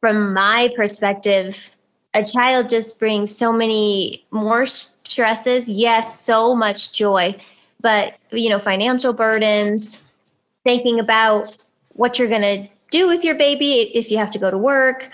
From 0.00 0.32
my 0.32 0.70
perspective, 0.76 1.70
a 2.14 2.24
child 2.24 2.68
just 2.68 2.98
brings 2.98 3.34
so 3.34 3.52
many 3.52 4.26
more 4.30 4.66
stresses. 4.66 5.68
Yes, 5.68 6.20
so 6.20 6.54
much 6.54 6.92
joy, 6.92 7.36
but 7.80 8.14
you 8.30 8.48
know, 8.48 8.58
financial 8.58 9.12
burdens, 9.12 10.02
thinking 10.64 11.00
about 11.00 11.56
what 11.94 12.18
you're 12.18 12.28
going 12.28 12.42
to 12.42 12.68
do 12.90 13.06
with 13.06 13.24
your 13.24 13.36
baby 13.36 13.96
if 13.96 14.10
you 14.10 14.18
have 14.18 14.30
to 14.30 14.38
go 14.38 14.50
to 14.50 14.58
work. 14.58 15.10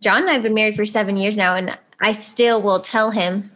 John 0.00 0.22
and 0.22 0.30
I 0.30 0.34
have 0.34 0.42
been 0.42 0.54
married 0.54 0.76
for 0.76 0.84
seven 0.84 1.16
years 1.16 1.36
now, 1.36 1.54
and 1.54 1.76
I 2.00 2.12
still 2.12 2.60
will 2.62 2.80
tell 2.80 3.10
him 3.10 3.50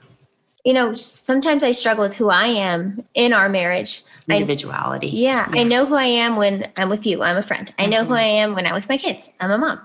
you 0.65 0.73
know, 0.73 0.93
sometimes 0.95 1.65
I 1.65 1.73
struggle 1.73 2.05
with 2.05 2.15
who 2.15 2.29
I 2.29 2.47
am 2.47 3.03
in 3.15 3.33
our 3.33 3.49
marriage. 3.49 4.03
Individuality. 4.37 5.09
I, 5.09 5.11
yeah, 5.11 5.51
yeah, 5.53 5.61
I 5.61 5.65
know 5.65 5.87
who 5.87 5.95
I 5.95 6.05
am 6.05 6.37
when 6.37 6.71
I'm 6.77 6.89
with 6.89 7.07
you. 7.07 7.23
I'm 7.23 7.37
a 7.37 7.43
friend. 7.43 7.73
I 7.79 7.87
know 7.87 8.01
mm-hmm. 8.01 8.09
who 8.09 8.15
I 8.15 8.23
am 8.23 8.55
when 8.55 8.67
I'm 8.67 8.75
with 8.75 8.89
my 8.89 8.99
kids. 8.99 9.31
I'm 9.41 9.51
a 9.51 9.59
mom. 9.59 9.81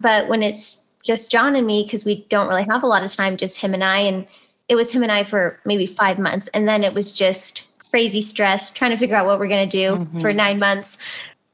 But 0.00 0.28
when 0.28 0.42
it's 0.42 0.88
just 1.04 1.30
John 1.30 1.56
and 1.56 1.66
me, 1.66 1.84
because 1.84 2.04
we 2.04 2.26
don't 2.30 2.48
really 2.48 2.64
have 2.64 2.82
a 2.82 2.86
lot 2.86 3.04
of 3.04 3.12
time, 3.12 3.36
just 3.36 3.58
him 3.58 3.74
and 3.74 3.84
I, 3.84 3.98
and 3.98 4.26
it 4.68 4.74
was 4.74 4.92
him 4.92 5.02
and 5.02 5.12
I 5.12 5.24
for 5.24 5.60
maybe 5.64 5.86
five 5.86 6.18
months. 6.18 6.48
And 6.48 6.66
then 6.66 6.82
it 6.84 6.94
was 6.94 7.12
just 7.12 7.64
crazy 7.90 8.22
stress, 8.22 8.70
trying 8.70 8.90
to 8.90 8.96
figure 8.96 9.16
out 9.16 9.26
what 9.26 9.38
we're 9.38 9.48
going 9.48 9.68
to 9.68 9.76
do 9.76 10.04
mm-hmm. 10.04 10.20
for 10.20 10.32
nine 10.32 10.58
months. 10.58 10.98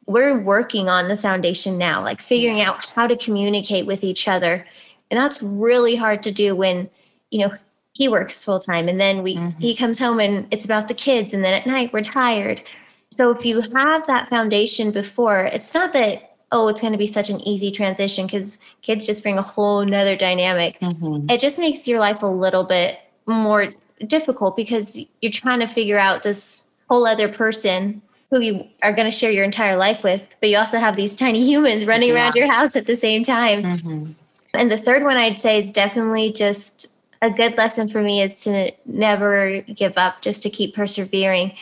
We're 0.07 0.41
working 0.41 0.89
on 0.89 1.09
the 1.09 1.17
foundation 1.17 1.77
now, 1.77 2.03
like 2.03 2.23
figuring 2.23 2.61
out 2.61 2.91
how 2.93 3.07
to 3.07 3.17
communicate 3.17 3.87
with 3.87 4.05
each 4.05 4.29
other. 4.29 4.67
And 5.11 5.19
that's 5.19 5.43
really 5.43 5.97
hard 5.97 6.23
to 6.23 6.33
do 6.33 6.55
when, 6.55 6.89
you 7.31 7.41
know, 7.41 7.53
he 7.99 8.07
works 8.09 8.45
full 8.45 8.61
time 8.61 8.89
and 8.89 9.01
then 9.01 9.25
we 9.25 9.35
mm-hmm. 9.35 9.59
he 9.61 9.75
comes 9.75 9.99
home 9.99 10.21
and 10.21 10.47
it's 10.53 10.65
about 10.65 10.87
the 10.87 10.95
kids 10.95 11.35
and 11.35 11.43
then 11.43 11.53
at 11.53 11.67
night 11.67 11.93
we're 11.93 12.01
tired 12.01 12.63
so 13.11 13.31
if 13.31 13.45
you 13.45 13.61
have 13.61 14.07
that 14.07 14.29
foundation 14.29 14.93
before 14.93 15.45
it's 15.47 15.75
not 15.75 15.93
that 15.93 16.37
oh 16.53 16.69
it's 16.69 16.81
going 16.81 16.93
to 16.93 16.99
be 16.99 17.09
such 17.09 17.29
an 17.29 17.41
easy 17.41 17.73
transition 17.73 18.25
because 18.25 18.61
kids 18.83 19.05
just 19.05 19.23
bring 19.23 19.37
a 19.37 19.43
whole 19.43 19.85
nother 19.85 20.17
dynamic 20.17 20.79
mm-hmm. 20.79 21.29
it 21.29 21.41
just 21.41 21.59
makes 21.59 21.89
your 21.89 21.99
life 21.99 22.23
a 22.23 22.27
little 22.27 22.63
bit 22.63 23.01
more 23.27 23.75
difficult 24.07 24.57
because 24.57 24.97
you're 25.21 25.33
trying 25.33 25.59
to 25.59 25.67
figure 25.67 25.99
out 25.99 26.23
this 26.23 26.71
whole 26.89 27.05
other 27.05 27.29
person 27.29 28.01
who 28.31 28.41
you 28.41 28.65
are 28.83 28.93
going 28.93 29.11
to 29.11 29.17
share 29.17 29.33
your 29.33 29.45
entire 29.45 29.77
life 29.77 30.05
with 30.05 30.37
but 30.39 30.49
you 30.49 30.57
also 30.57 30.79
have 30.79 30.95
these 30.95 31.17
tiny 31.25 31.45
humans 31.45 31.85
running 31.85 32.11
yeah. 32.11 32.15
around 32.15 32.37
your 32.37 32.51
house 32.51 32.77
at 32.77 32.87
the 32.87 32.95
same 32.95 33.25
time 33.25 33.65
mm-hmm. 33.65 34.13
and 34.55 34.71
the 34.71 34.79
third 34.79 35.03
one 35.03 35.17
i'd 35.17 35.41
say 35.41 35.59
is 35.59 35.73
definitely 35.73 36.33
just 36.33 36.95
a 37.23 37.31
good 37.31 37.57
lesson 37.57 37.89
for 37.89 38.03
me 38.03 38.23
is 38.23 38.43
to 38.45 38.71
never 38.87 39.63
give 39.63 39.99
up, 39.99 40.23
just 40.23 40.43
to 40.45 40.51
keep 40.51 40.75
persevering. 40.75 41.57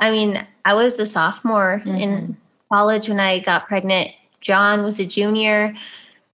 I 0.00 0.10
mean, 0.10 0.46
I 0.64 0.74
was 0.74 0.98
a 0.98 1.06
sophomore 1.06 1.82
mm-hmm. 1.84 1.96
in 1.96 2.36
college 2.72 3.08
when 3.08 3.20
I 3.20 3.40
got 3.40 3.68
pregnant. 3.68 4.10
John 4.40 4.82
was 4.82 4.98
a 5.00 5.06
junior. 5.06 5.74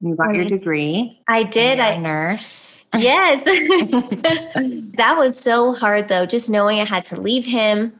You 0.00 0.14
got 0.14 0.34
your 0.34 0.44
degree. 0.46 1.20
I 1.28 1.42
did. 1.44 1.78
I 1.78 1.90
a 1.90 2.00
nurse. 2.00 2.70
Yes. 2.96 3.44
that 4.96 5.14
was 5.16 5.38
so 5.38 5.72
hard 5.72 6.08
though, 6.08 6.26
just 6.26 6.50
knowing 6.50 6.80
I 6.80 6.84
had 6.84 7.04
to 7.06 7.20
leave 7.20 7.46
him. 7.46 7.92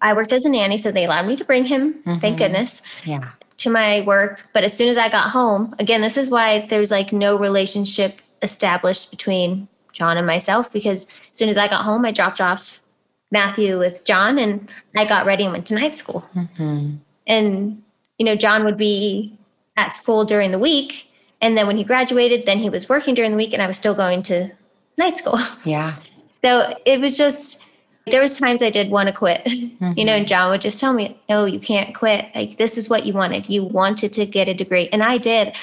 I 0.00 0.12
worked 0.12 0.32
as 0.32 0.44
a 0.44 0.48
nanny, 0.48 0.76
so 0.76 0.90
they 0.90 1.04
allowed 1.04 1.26
me 1.26 1.36
to 1.36 1.44
bring 1.44 1.64
him, 1.64 1.94
thank 2.04 2.22
Mhm. 2.22 2.38
goodness, 2.38 2.82
Yeah. 3.04 3.30
to 3.58 3.70
my 3.70 4.02
work. 4.02 4.46
But 4.52 4.64
as 4.64 4.76
soon 4.76 4.88
as 4.88 4.98
I 4.98 5.08
got 5.08 5.30
home, 5.30 5.74
again, 5.78 6.00
this 6.00 6.16
is 6.16 6.30
why 6.30 6.66
there's 6.68 6.90
like 6.90 7.12
no 7.12 7.36
relationship 7.36 8.20
established 8.42 9.10
between 9.10 9.68
John 9.94 10.18
and 10.18 10.26
myself 10.26 10.70
because 10.72 11.06
as 11.06 11.38
soon 11.38 11.48
as 11.48 11.56
I 11.56 11.68
got 11.68 11.84
home, 11.84 12.04
I 12.04 12.12
dropped 12.12 12.40
off 12.40 12.82
Matthew 13.30 13.78
with 13.78 14.04
John 14.04 14.38
and 14.38 14.70
I 14.94 15.06
got 15.06 15.24
ready 15.24 15.44
and 15.44 15.52
went 15.52 15.66
to 15.68 15.74
night 15.74 15.94
school. 15.94 16.24
Mhm. 16.34 16.98
And, 17.26 17.82
you 18.18 18.26
know, 18.26 18.36
John 18.36 18.64
would 18.64 18.76
be 18.76 19.36
at 19.76 19.96
school 19.96 20.24
during 20.24 20.50
the 20.50 20.58
week. 20.58 21.10
And 21.40 21.56
then 21.56 21.66
when 21.66 21.76
he 21.76 21.84
graduated, 21.84 22.46
then 22.46 22.58
he 22.58 22.68
was 22.70 22.88
working 22.88 23.14
during 23.14 23.30
the 23.30 23.36
week 23.36 23.52
and 23.52 23.62
I 23.62 23.66
was 23.66 23.76
still 23.76 23.94
going 23.94 24.22
to 24.24 24.50
night 24.98 25.16
school. 25.18 25.38
Yeah. 25.64 25.96
So 26.44 26.76
it 26.84 27.00
was 27.00 27.16
just 27.16 27.62
there 28.06 28.20
was 28.20 28.38
times 28.38 28.62
I 28.62 28.68
did 28.68 28.90
want 28.90 29.06
to 29.06 29.14
quit. 29.14 29.40
You 29.96 30.04
know, 30.04 30.12
and 30.12 30.26
John 30.26 30.50
would 30.50 30.60
just 30.60 30.80
tell 30.80 30.92
me, 30.92 31.18
"No, 31.28 31.44
you 31.44 31.60
can't 31.60 31.94
quit. 31.94 32.26
Like 32.34 32.56
this 32.56 32.76
is 32.76 32.88
what 32.88 33.06
you 33.06 33.12
wanted. 33.12 33.48
You 33.48 33.64
wanted 33.64 34.12
to 34.14 34.26
get 34.26 34.48
a 34.48 34.54
degree." 34.54 34.88
And 34.92 35.02
I 35.02 35.18
did. 35.18 35.54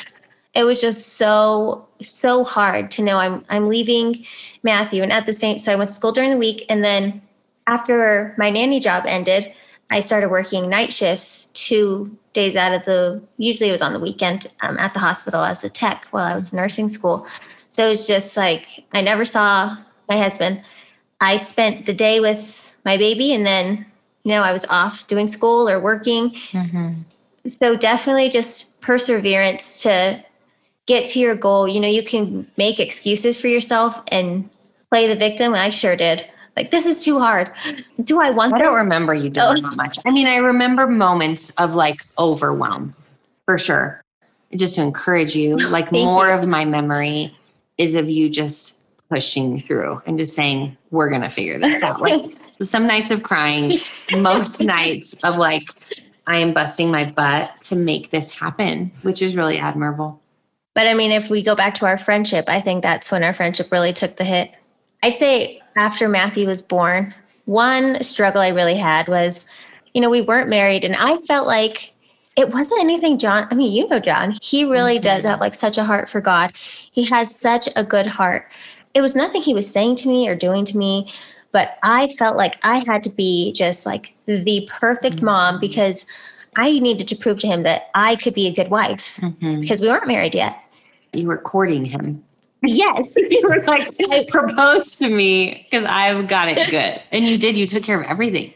It 0.53 0.63
was 0.63 0.79
just 0.81 1.13
so 1.17 1.87
so 2.09 2.43
hard 2.43 2.91
to 2.91 3.01
know 3.01 3.17
I'm 3.17 3.45
I'm 3.49 3.67
leaving 3.67 4.25
Matthew 4.63 5.03
and 5.03 5.11
at 5.11 5.25
the 5.25 5.33
same 5.33 5.57
so 5.57 5.71
I 5.71 5.75
went 5.75 5.89
to 5.89 5.95
school 5.95 6.11
during 6.11 6.31
the 6.31 6.37
week 6.37 6.65
and 6.69 6.83
then 6.83 7.21
after 7.67 8.33
my 8.37 8.49
nanny 8.49 8.79
job 8.79 9.05
ended, 9.07 9.53
I 9.91 9.99
started 9.99 10.29
working 10.29 10.69
night 10.69 10.91
shifts 10.91 11.45
2 11.53 12.09
days 12.33 12.55
out 12.55 12.73
of 12.73 12.85
the 12.85 13.21
usually 13.37 13.69
it 13.69 13.73
was 13.73 13.81
on 13.81 13.93
the 13.93 13.99
weekend 13.99 14.47
um, 14.61 14.77
at 14.79 14.93
the 14.93 14.99
hospital 14.99 15.43
as 15.43 15.63
a 15.63 15.69
tech 15.69 16.05
while 16.11 16.25
I 16.25 16.35
was 16.35 16.51
in 16.51 16.57
nursing 16.57 16.89
school. 16.89 17.27
So 17.69 17.89
it's 17.89 18.07
just 18.07 18.35
like 18.37 18.85
I 18.93 19.01
never 19.01 19.25
saw 19.25 19.77
my 20.09 20.17
husband. 20.17 20.63
I 21.19 21.37
spent 21.37 21.85
the 21.85 21.93
day 21.93 22.19
with 22.19 22.75
my 22.85 22.97
baby 22.97 23.33
and 23.33 23.45
then, 23.45 23.85
you 24.23 24.31
know, 24.31 24.41
I 24.41 24.51
was 24.51 24.65
off 24.65 25.07
doing 25.07 25.27
school 25.27 25.69
or 25.69 25.79
working. 25.79 26.31
Mhm. 26.51 27.03
So 27.47 27.75
definitely 27.75 28.29
just 28.29 28.79
perseverance 28.81 29.81
to 29.83 30.23
get 30.91 31.07
to 31.07 31.19
your 31.19 31.35
goal. 31.35 31.67
You 31.67 31.79
know, 31.79 31.87
you 31.87 32.03
can 32.03 32.45
make 32.57 32.79
excuses 32.79 33.39
for 33.39 33.47
yourself 33.47 34.01
and 34.09 34.49
play 34.89 35.07
the 35.07 35.15
victim. 35.15 35.53
I 35.53 35.69
sure 35.69 35.95
did. 35.95 36.25
Like, 36.57 36.69
this 36.71 36.85
is 36.85 37.03
too 37.03 37.17
hard. 37.17 37.49
Do 38.03 38.19
I 38.19 38.29
want 38.29 38.53
I 38.53 38.57
don't 38.57 38.73
this? 38.73 38.79
remember 38.79 39.13
you 39.13 39.29
doing 39.29 39.47
Oh. 39.57 39.61
that 39.61 39.75
much. 39.77 39.97
I 40.05 40.11
mean, 40.11 40.27
I 40.27 40.35
remember 40.35 40.85
moments 40.87 41.49
of 41.51 41.75
like 41.75 42.01
overwhelm 42.19 42.93
for 43.45 43.57
sure. 43.57 44.01
Just 44.57 44.75
to 44.75 44.81
encourage 44.81 45.33
you, 45.35 45.55
like 45.77 45.91
more 45.93 46.27
you. 46.27 46.33
of 46.33 46.45
my 46.47 46.65
memory 46.65 47.33
is 47.77 47.95
of 47.95 48.09
you 48.09 48.29
just 48.29 48.77
pushing 49.09 49.61
through 49.61 50.01
and 50.05 50.19
just 50.19 50.35
saying, 50.35 50.75
we're 50.91 51.09
going 51.09 51.21
to 51.21 51.29
figure 51.29 51.57
this 51.57 51.81
out. 51.83 52.01
Like, 52.01 52.21
so 52.51 52.65
some 52.65 52.85
nights 52.85 53.11
of 53.11 53.23
crying, 53.23 53.79
most 54.17 54.59
nights 54.77 55.13
of 55.23 55.37
like, 55.37 55.63
I 56.27 56.37
am 56.37 56.53
busting 56.53 56.91
my 56.91 57.05
butt 57.05 57.59
to 57.61 57.75
make 57.77 58.11
this 58.11 58.29
happen, 58.29 58.91
which 59.03 59.21
is 59.21 59.35
really 59.37 59.57
admirable. 59.57 60.19
But 60.73 60.87
I 60.87 60.93
mean, 60.93 61.11
if 61.11 61.29
we 61.29 61.43
go 61.43 61.55
back 61.55 61.73
to 61.75 61.85
our 61.85 61.97
friendship, 61.97 62.45
I 62.47 62.61
think 62.61 62.81
that's 62.81 63.11
when 63.11 63.23
our 63.23 63.33
friendship 63.33 63.71
really 63.71 63.93
took 63.93 64.15
the 64.15 64.23
hit. 64.23 64.51
I'd 65.03 65.17
say 65.17 65.61
after 65.75 66.07
Matthew 66.07 66.47
was 66.47 66.61
born, 66.61 67.13
one 67.45 68.01
struggle 68.03 68.41
I 68.41 68.49
really 68.49 68.77
had 68.77 69.07
was, 69.07 69.45
you 69.93 70.01
know, 70.01 70.09
we 70.09 70.21
weren't 70.21 70.49
married, 70.49 70.85
and 70.85 70.95
I 70.95 71.17
felt 71.17 71.47
like 71.47 71.93
it 72.37 72.49
wasn't 72.49 72.81
anything 72.81 73.17
John. 73.17 73.47
I 73.51 73.55
mean, 73.55 73.73
you 73.73 73.87
know, 73.87 73.99
John, 73.99 74.37
he 74.41 74.63
really 74.63 74.95
mm-hmm. 74.95 75.03
does 75.03 75.23
have 75.25 75.39
like 75.39 75.53
such 75.53 75.77
a 75.77 75.83
heart 75.83 76.09
for 76.09 76.21
God. 76.21 76.53
He 76.91 77.03
has 77.05 77.35
such 77.35 77.67
a 77.75 77.83
good 77.83 78.07
heart. 78.07 78.47
It 78.93 79.01
was 79.01 79.15
nothing 79.15 79.41
he 79.41 79.53
was 79.53 79.69
saying 79.69 79.95
to 79.97 80.07
me 80.07 80.27
or 80.27 80.35
doing 80.35 80.63
to 80.65 80.77
me, 80.77 81.11
but 81.51 81.77
I 81.83 82.07
felt 82.17 82.37
like 82.37 82.57
I 82.63 82.83
had 82.85 83.03
to 83.03 83.09
be 83.09 83.51
just 83.53 83.85
like 83.85 84.13
the 84.25 84.69
perfect 84.71 85.17
mm-hmm. 85.17 85.25
mom 85.25 85.59
because 85.59 86.05
I 86.57 86.79
needed 86.79 87.07
to 87.09 87.15
prove 87.15 87.39
to 87.39 87.47
him 87.47 87.63
that 87.63 87.89
I 87.95 88.15
could 88.17 88.33
be 88.33 88.47
a 88.47 88.53
good 88.53 88.69
wife 88.69 89.17
Mhm. 89.21 89.61
because 89.61 89.79
we 89.81 89.87
weren't 89.87 90.07
married 90.07 90.35
yet. 90.35 90.57
You 91.13 91.27
were 91.27 91.37
courting 91.37 91.85
him. 91.85 92.23
Yes. 92.63 93.07
you 93.15 93.41
were 93.43 93.61
like, 93.63 93.97
propose 94.27 94.91
to 94.97 95.09
me 95.09 95.65
because 95.69 95.85
I've 95.85 96.27
got 96.27 96.49
it 96.49 96.69
good. 96.69 97.01
And 97.11 97.25
you 97.25 97.37
did. 97.37 97.55
You 97.55 97.65
took 97.67 97.83
care 97.83 97.99
of 98.01 98.07
everything. 98.07 98.53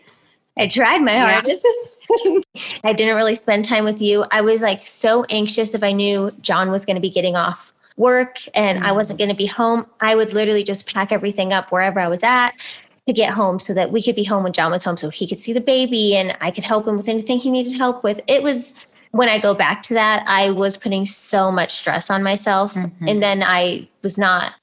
I 0.57 0.67
tried 0.67 0.99
my 0.99 1.13
Yeah. 1.13 1.31
hardest. 1.33 1.67
I 2.83 2.93
didn't 2.93 3.15
really 3.15 3.35
spend 3.35 3.65
time 3.65 3.83
with 3.83 4.01
you. 4.01 4.25
I 4.31 4.41
was 4.41 4.61
like 4.61 4.81
so 4.81 5.23
anxious 5.29 5.73
if 5.73 5.83
I 5.83 5.91
knew 5.91 6.31
John 6.41 6.69
was 6.71 6.85
going 6.85 6.95
to 6.95 7.01
be 7.01 7.09
getting 7.09 7.35
off 7.35 7.73
work 7.97 8.39
and 8.53 8.83
I 8.83 8.91
wasn't 8.91 9.17
going 9.19 9.29
to 9.29 9.35
be 9.35 9.45
home. 9.47 9.85
I 10.01 10.15
would 10.15 10.33
literally 10.33 10.63
just 10.63 10.85
pack 10.93 11.11
everything 11.11 11.51
up 11.53 11.71
wherever 11.71 11.99
I 11.99 12.07
was 12.07 12.21
at 12.23 12.51
to 13.07 13.13
get 13.13 13.33
home 13.33 13.59
so 13.59 13.73
that 13.73 13.91
we 13.91 14.01
could 14.01 14.15
be 14.15 14.23
home 14.23 14.43
when 14.43 14.53
John 14.53 14.71
was 14.71 14.83
home 14.83 14.97
so 14.97 15.09
he 15.09 15.27
could 15.27 15.39
see 15.39 15.53
the 15.53 15.61
baby 15.61 16.15
and 16.15 16.35
I 16.41 16.51
could 16.51 16.63
help 16.63 16.87
him 16.87 16.97
with 16.97 17.07
anything 17.07 17.39
he 17.39 17.51
needed 17.51 17.77
help 17.77 18.03
with. 18.03 18.19
It 18.27 18.41
was 18.41 18.73
when 19.11 19.29
I 19.29 19.39
go 19.39 19.53
back 19.53 19.81
to 19.83 19.93
that, 19.93 20.23
I 20.27 20.49
was 20.49 20.75
putting 20.75 21.05
so 21.05 21.51
much 21.51 21.71
stress 21.73 22.09
on 22.09 22.23
myself 22.23 22.73
Mhm. 22.73 22.91
and 23.07 23.23
then 23.23 23.43
I 23.43 23.87
was 24.01 24.17
not 24.17 24.53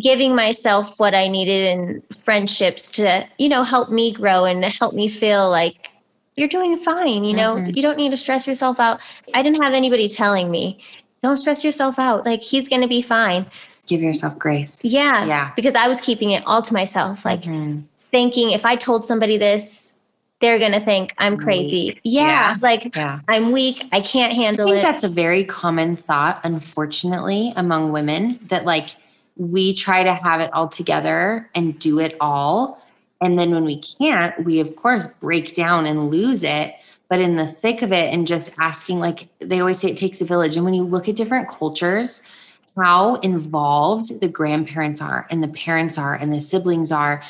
giving 0.00 0.34
myself 0.34 0.98
what 0.98 1.14
I 1.14 1.28
needed 1.28 1.68
in 1.68 2.02
friendships 2.24 2.90
to, 2.92 3.26
you 3.38 3.48
know, 3.48 3.62
help 3.62 3.90
me 3.90 4.12
grow 4.12 4.44
and 4.44 4.64
help 4.64 4.92
me 4.92 5.08
feel 5.08 5.48
like 5.48 5.90
you're 6.34 6.48
doing 6.48 6.76
fine. 6.76 7.22
You 7.22 7.34
know, 7.34 7.54
Mhm. 7.54 7.76
you 7.76 7.80
don't 7.80 7.96
need 7.96 8.10
to 8.10 8.16
stress 8.16 8.46
yourself 8.48 8.80
out. 8.80 8.98
I 9.34 9.42
didn't 9.42 9.62
have 9.62 9.72
anybody 9.72 10.08
telling 10.08 10.50
me, 10.50 10.80
don't 11.22 11.36
stress 11.36 11.64
yourself 11.64 11.96
out. 11.98 12.26
Like 12.26 12.42
he's 12.42 12.66
going 12.66 12.82
to 12.82 12.88
be 12.88 13.02
fine. 13.02 13.46
Give 13.86 14.00
yourself 14.02 14.38
grace. 14.38 14.78
Yeah. 14.82 15.24
Yeah. 15.26 15.50
Because 15.56 15.74
I 15.74 15.88
was 15.88 16.00
keeping 16.00 16.30
it 16.30 16.42
all 16.46 16.62
to 16.62 16.72
myself, 16.72 17.24
like 17.24 17.42
Mhm. 17.42 17.82
thinking 18.00 18.50
if 18.50 18.64
I 18.64 18.76
told 18.76 19.04
somebody 19.04 19.36
this, 19.36 19.94
they're 20.40 20.58
going 20.58 20.72
to 20.72 20.80
think 20.84 21.12
I'm 21.18 21.36
crazy. 21.36 21.98
Yeah, 22.02 22.26
Yeah. 22.50 22.56
Like 22.60 22.94
yeah. 22.96 23.20
I'm 23.28 23.52
weak. 23.52 23.86
I 23.92 24.00
can't 24.00 24.32
I 24.32 24.36
handle 24.36 24.66
think 24.66 24.78
it. 24.78 24.82
that's 24.82 25.04
a 25.04 25.08
very 25.08 25.44
common 25.44 25.96
thought, 25.96 26.40
unfortunately, 26.44 27.52
among 27.56 27.92
women 27.92 28.40
that 28.50 28.64
like 28.64 28.96
we 29.36 29.74
try 29.74 30.02
to 30.02 30.14
have 30.14 30.40
it 30.40 30.52
all 30.52 30.68
together 30.68 31.48
and 31.54 31.78
do 31.78 31.98
it 31.98 32.16
all. 32.20 32.80
And 33.20 33.38
then 33.38 33.52
when 33.52 33.64
we 33.64 33.82
can't, 33.98 34.44
we 34.44 34.60
of 34.60 34.76
course 34.76 35.06
break 35.20 35.54
down 35.54 35.86
and 35.86 36.10
lose 36.10 36.42
it. 36.42 36.74
But 37.08 37.20
in 37.20 37.36
the 37.36 37.46
thick 37.46 37.82
of 37.82 37.92
it, 37.92 38.12
and 38.12 38.26
just 38.26 38.50
asking, 38.58 38.98
like 38.98 39.28
they 39.38 39.60
always 39.60 39.78
say, 39.78 39.88
it 39.90 39.96
takes 39.96 40.20
a 40.20 40.24
village. 40.24 40.56
And 40.56 40.64
when 40.64 40.74
you 40.74 40.82
look 40.82 41.08
at 41.08 41.16
different 41.16 41.48
cultures, 41.50 42.22
how 42.76 43.16
involved 43.16 44.20
the 44.20 44.28
grandparents 44.28 45.00
are, 45.00 45.26
and 45.30 45.42
the 45.42 45.48
parents 45.48 45.98
are, 45.98 46.14
and 46.14 46.32
the 46.32 46.40
siblings 46.40 46.90
are, 46.90 47.22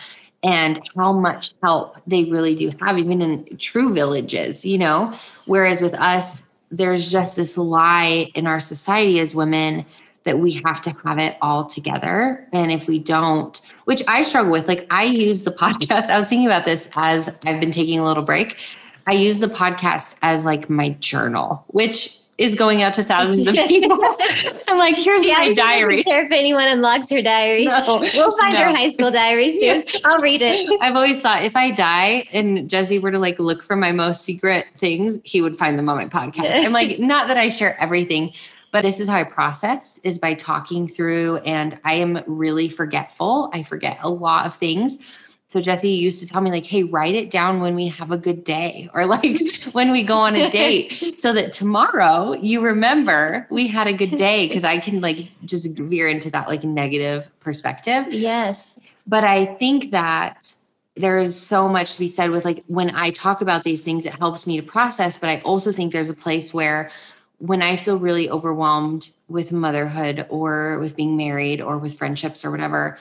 and 0.42 0.80
how 0.96 1.12
much 1.12 1.52
help 1.62 1.96
they 2.06 2.24
really 2.24 2.54
do 2.54 2.70
have, 2.80 2.98
even 2.98 3.22
in 3.22 3.56
true 3.58 3.94
villages, 3.94 4.64
you 4.64 4.78
know? 4.78 5.12
Whereas 5.46 5.80
with 5.80 5.94
us, 5.94 6.50
there's 6.70 7.10
just 7.10 7.36
this 7.36 7.56
lie 7.56 8.30
in 8.34 8.46
our 8.46 8.60
society 8.60 9.20
as 9.20 9.34
women 9.34 9.86
that 10.24 10.38
we 10.38 10.62
have 10.64 10.80
to 10.82 10.90
have 11.04 11.18
it 11.18 11.36
all 11.42 11.64
together. 11.66 12.46
And 12.52 12.72
if 12.72 12.88
we 12.88 12.98
don't, 12.98 13.60
which 13.84 14.02
I 14.08 14.22
struggle 14.22 14.52
with, 14.52 14.66
like 14.66 14.86
I 14.90 15.04
use 15.04 15.42
the 15.42 15.50
podcast. 15.52 16.08
I 16.08 16.18
was 16.18 16.28
thinking 16.28 16.46
about 16.46 16.64
this 16.64 16.90
as 16.96 17.28
I've 17.44 17.60
been 17.60 17.70
taking 17.70 17.98
a 17.98 18.04
little 18.04 18.22
break. 18.22 18.56
I 19.06 19.12
use 19.12 19.40
the 19.40 19.48
podcast 19.48 20.16
as 20.22 20.44
like 20.44 20.70
my 20.70 20.90
journal, 21.00 21.64
which 21.68 22.18
is 22.38 22.56
going 22.56 22.82
out 22.82 22.92
to 22.94 23.04
thousands 23.04 23.46
of 23.46 23.54
people. 23.54 23.96
I'm 24.68 24.76
like, 24.78 24.96
here's 24.96 25.24
Yeah, 25.24 25.38
my 25.38 25.52
diary. 25.52 26.02
care 26.02 26.24
if 26.26 26.32
anyone 26.32 26.66
unlocks 26.66 27.10
her 27.12 27.22
diary. 27.22 27.66
No, 27.66 28.00
We'll 28.14 28.36
find 28.38 28.56
her 28.56 28.70
high 28.70 28.90
school 28.90 29.10
diary 29.12 29.56
soon. 29.58 29.84
I'll 30.04 30.18
read 30.20 30.42
it. 30.42 30.68
I've 30.82 30.96
always 30.96 31.20
thought 31.20 31.44
if 31.44 31.54
I 31.54 31.70
die 31.70 32.26
and 32.32 32.68
Jesse 32.68 32.98
were 32.98 33.12
to 33.12 33.18
like 33.20 33.38
look 33.38 33.62
for 33.62 33.76
my 33.76 33.92
most 33.92 34.22
secret 34.22 34.66
things, 34.76 35.20
he 35.24 35.42
would 35.42 35.56
find 35.56 35.78
them 35.78 35.88
on 35.88 35.96
my 35.96 36.06
podcast. 36.06 36.64
I'm 36.64 36.72
like, 36.72 36.98
not 36.98 37.28
that 37.28 37.36
I 37.36 37.50
share 37.50 37.80
everything, 37.80 38.32
but 38.72 38.82
this 38.82 38.98
is 38.98 39.08
how 39.08 39.14
I 39.18 39.22
process 39.24 39.98
is 40.02 40.18
by 40.18 40.34
talking 40.34 40.88
through 40.88 41.36
and 41.38 41.78
I 41.84 41.94
am 41.94 42.18
really 42.26 42.68
forgetful. 42.68 43.48
I 43.52 43.62
forget 43.62 43.98
a 44.02 44.10
lot 44.10 44.46
of 44.46 44.56
things. 44.56 44.98
So 45.54 45.60
Jesse 45.60 45.88
used 45.88 46.18
to 46.18 46.26
tell 46.26 46.40
me 46.40 46.50
like, 46.50 46.66
hey, 46.66 46.82
write 46.82 47.14
it 47.14 47.30
down 47.30 47.60
when 47.60 47.76
we 47.76 47.86
have 47.86 48.10
a 48.10 48.18
good 48.18 48.42
day 48.42 48.90
or 48.92 49.06
like 49.06 49.40
when 49.72 49.92
we 49.92 50.02
go 50.02 50.16
on 50.16 50.34
a 50.34 50.50
date 50.60 51.16
so 51.16 51.32
that 51.32 51.52
tomorrow 51.52 52.32
you 52.32 52.60
remember 52.60 53.46
we 53.50 53.68
had 53.68 53.86
a 53.86 53.92
good 53.92 54.16
day 54.16 54.48
because 54.48 54.64
I 54.64 54.80
can 54.80 55.00
like 55.00 55.28
just 55.44 55.78
veer 55.78 56.08
into 56.08 56.28
that 56.30 56.48
like 56.48 56.64
negative 56.64 57.30
perspective 57.38 58.12
Yes. 58.12 58.80
but 59.06 59.22
i 59.22 59.46
think 59.46 59.92
that 59.92 60.52
there 60.96 61.20
is 61.20 61.40
so 61.40 61.68
much 61.68 61.92
to 61.92 62.00
be 62.00 62.08
said 62.08 62.32
with 62.32 62.44
like 62.44 62.64
when 62.66 62.90
i 62.96 63.10
talk 63.12 63.40
about 63.40 63.62
these 63.62 63.84
things 63.84 64.06
it 64.06 64.18
helps 64.18 64.48
me 64.48 64.60
to 64.60 64.66
process 64.66 65.16
but 65.16 65.30
i 65.30 65.40
also 65.42 65.70
think 65.70 65.92
there's 65.92 66.10
a 66.10 66.14
place 66.14 66.52
where 66.52 66.90
when 67.38 67.62
i 67.62 67.76
feel 67.76 67.96
really 67.96 68.28
overwhelmed 68.28 69.10
with 69.28 69.52
motherhood 69.52 70.26
or 70.30 70.80
with 70.80 70.96
being 70.96 71.16
married 71.16 71.60
or 71.60 71.78
with 71.78 71.96
friendships 71.96 72.44
or 72.44 72.50
whatever 72.50 72.98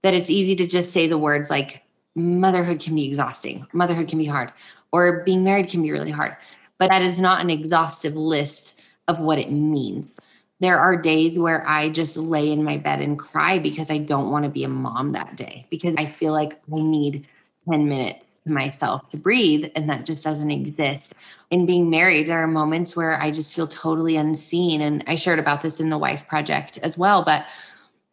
that 0.00 0.14
it's 0.14 0.30
easy 0.30 0.56
to 0.56 0.66
just 0.66 0.92
say 0.92 1.06
the 1.06 1.18
words 1.18 1.50
like 1.50 1.82
motherhood 2.14 2.80
can 2.80 2.94
be 2.94 3.06
exhausting 3.06 3.66
motherhood 3.72 4.08
can 4.08 4.18
be 4.18 4.26
hard 4.26 4.52
or 4.92 5.22
being 5.24 5.44
married 5.44 5.68
can 5.68 5.82
be 5.82 5.92
really 5.92 6.10
hard 6.10 6.36
but 6.78 6.90
that 6.90 7.02
is 7.02 7.18
not 7.18 7.40
an 7.40 7.50
exhaustive 7.50 8.16
list 8.16 8.80
of 9.08 9.18
what 9.20 9.38
it 9.38 9.50
means 9.50 10.12
there 10.60 10.78
are 10.78 10.94
days 10.94 11.38
where 11.38 11.66
I 11.66 11.88
just 11.88 12.18
lay 12.18 12.52
in 12.52 12.62
my 12.62 12.76
bed 12.76 13.00
and 13.00 13.18
cry 13.18 13.58
because 13.58 13.90
I 13.90 13.98
don't 13.98 14.30
want 14.30 14.44
to 14.44 14.50
be 14.50 14.64
a 14.64 14.68
mom 14.68 15.12
that 15.12 15.34
day 15.34 15.66
because 15.70 15.94
I 15.96 16.04
feel 16.04 16.32
like 16.32 16.60
I 16.72 16.80
need 16.80 17.26
10 17.70 17.88
minutes 17.88 18.24
to 18.44 18.52
myself 18.52 19.08
to 19.10 19.16
breathe 19.16 19.70
and 19.74 19.88
that 19.88 20.04
just 20.04 20.22
doesn't 20.22 20.50
exist. 20.50 21.14
In 21.50 21.64
being 21.64 21.88
married, 21.88 22.28
there 22.28 22.42
are 22.42 22.46
moments 22.46 22.94
where 22.94 23.20
I 23.20 23.30
just 23.30 23.56
feel 23.56 23.66
totally 23.66 24.16
unseen. 24.16 24.82
And 24.82 25.02
I 25.06 25.14
shared 25.14 25.38
about 25.38 25.62
this 25.62 25.80
in 25.80 25.88
the 25.88 25.98
Wife 25.98 26.28
Project 26.28 26.78
as 26.78 26.96
well. 26.96 27.24
But 27.24 27.46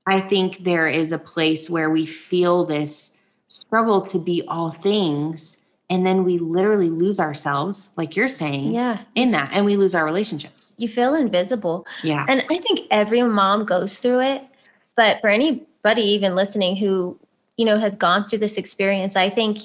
I 0.08 0.22
think 0.22 0.60
there 0.60 0.88
is 0.88 1.12
a 1.12 1.20
place 1.20 1.70
where 1.70 1.89
we 1.89 2.06
feel 2.06 2.66
this 2.66 3.16
struggle 3.48 4.06
to 4.08 4.20
be 4.20 4.43
all 4.48 4.72
things. 4.84 5.64
And 5.89 6.06
then 6.06 6.26
we 6.26 6.38
literally 6.38 6.89
lose 6.89 7.20
ourselves, 7.20 7.93
like 7.95 8.16
you're 8.16 8.28
saying, 8.28 8.74
Yeah. 8.74 9.00
in 9.16 9.32
that, 9.32 9.50
and 9.54 9.66
we 9.66 9.78
lose 9.78 9.95
our 9.95 10.04
relationships. 10.04 10.74
You 10.78 10.89
feel 10.89 11.16
invisible. 11.16 11.86
Yeah. 12.04 12.26
And 12.28 12.43
I 12.50 12.58
think 12.58 12.82
every 12.91 13.24
mom 13.24 13.66
goes 13.66 14.00
through 14.00 14.20
it. 14.22 14.43
But 14.98 15.22
for 15.22 15.30
anybody 15.30 16.02
even 16.02 16.36
listening 16.36 16.76
who, 16.76 17.18
you 17.56 17.66
know, 17.66 17.78
has 17.78 17.95
gone 17.95 18.28
through 18.28 18.39
this 18.39 18.58
experience, 18.58 19.16
I 19.16 19.30
think 19.30 19.60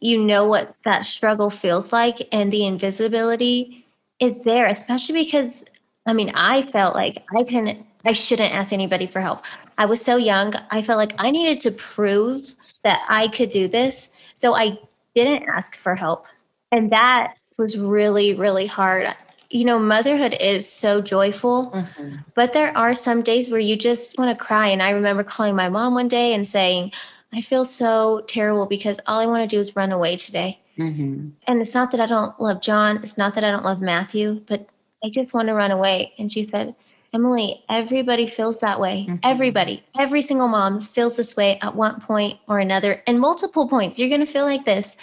you 0.00 0.22
know 0.22 0.46
what 0.46 0.74
that 0.84 1.04
struggle 1.04 1.48
feels 1.48 1.92
like 1.92 2.18
and 2.32 2.52
the 2.52 2.66
invisibility 2.66 3.86
is 4.20 4.42
there, 4.44 4.66
especially 4.66 5.24
because 5.24 5.64
I 6.04 6.12
mean, 6.12 6.32
I 6.34 6.62
felt 6.66 6.94
like 6.96 7.22
I 7.34 7.44
can 7.44 7.86
I 8.04 8.12
shouldn't 8.12 8.52
ask 8.52 8.72
anybody 8.72 9.06
for 9.06 9.20
help. 9.20 9.44
I 9.78 9.86
was 9.86 10.00
so 10.00 10.16
young. 10.16 10.52
I 10.70 10.82
felt 10.82 10.98
like 10.98 11.14
I 11.18 11.30
needed 11.30 11.60
to 11.60 11.70
prove 11.70 12.54
that 12.84 13.02
I 13.08 13.28
could 13.28 13.50
do 13.50 13.68
this. 13.68 14.10
So 14.34 14.54
I 14.54 14.78
didn't 15.14 15.48
ask 15.48 15.76
for 15.76 15.94
help. 15.94 16.26
And 16.70 16.90
that 16.90 17.38
was 17.58 17.76
really, 17.76 18.34
really 18.34 18.66
hard. 18.66 19.14
You 19.50 19.64
know, 19.64 19.78
motherhood 19.78 20.34
is 20.40 20.70
so 20.70 21.02
joyful, 21.02 21.70
Mhm. 21.72 22.24
but 22.34 22.52
there 22.52 22.76
are 22.76 22.94
some 22.94 23.20
days 23.22 23.50
where 23.50 23.60
you 23.60 23.76
just 23.76 24.18
want 24.18 24.30
to 24.36 24.44
cry. 24.44 24.68
And 24.68 24.82
I 24.82 24.90
remember 24.90 25.22
calling 25.22 25.54
my 25.54 25.68
mom 25.68 25.94
one 25.94 26.08
day 26.08 26.32
and 26.32 26.46
saying, 26.46 26.92
I 27.34 27.40
feel 27.42 27.64
so 27.64 28.22
terrible 28.28 28.66
because 28.66 28.98
all 29.06 29.20
I 29.20 29.26
want 29.26 29.42
to 29.42 29.54
do 29.56 29.60
is 29.60 29.76
run 29.76 29.92
away 29.92 30.16
today. 30.16 30.58
Mhm. 30.78 31.32
And 31.46 31.60
it's 31.60 31.74
not 31.74 31.90
that 31.90 32.00
I 32.00 32.06
don't 32.06 32.38
love 32.40 32.62
John, 32.62 32.98
it's 33.02 33.18
not 33.18 33.34
that 33.34 33.44
I 33.44 33.50
don't 33.50 33.64
love 33.64 33.82
Matthew, 33.82 34.40
but 34.46 34.66
I 35.04 35.10
just 35.10 35.34
want 35.34 35.48
to 35.48 35.54
run 35.54 35.70
away. 35.70 36.12
And 36.18 36.32
she 36.32 36.44
said, 36.44 36.74
Emily, 37.14 37.62
everybody 37.68 38.26
feels 38.26 38.58
that 38.60 38.80
way. 38.80 39.06
Mhm. 39.08 39.18
Everybody, 39.22 39.82
every 39.98 40.22
single 40.22 40.48
mom 40.48 40.80
feels 40.80 41.16
this 41.16 41.36
way 41.36 41.58
at 41.60 41.74
one 41.74 42.00
point 42.00 42.38
or 42.48 42.58
another, 42.58 43.02
and 43.06 43.20
multiple 43.20 43.68
points. 43.68 43.98
You're 43.98 44.08
going 44.08 44.24
to 44.24 44.32
feel 44.32 44.44
like 44.44 44.64
this. 44.64 44.96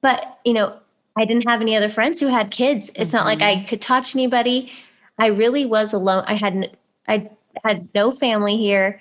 But, 0.00 0.38
you 0.44 0.54
know, 0.54 0.74
I 1.16 1.24
didn't 1.24 1.48
have 1.48 1.60
any 1.60 1.76
other 1.76 1.88
friends 1.90 2.18
who 2.18 2.26
had 2.28 2.50
kids. 2.50 2.90
It's 2.96 3.12
not 3.12 3.26
like 3.26 3.42
I 3.42 3.62
could 3.64 3.80
talk 3.80 4.04
to 4.06 4.18
anybody. 4.18 4.72
I 5.18 5.26
really 5.28 5.64
was 5.66 5.92
alone. 5.92 6.24
I 6.26 6.34
hadn't. 6.34 6.74
I 7.06 7.30
had 7.64 7.88
no 7.94 8.10
family 8.10 8.56
here. 8.56 9.00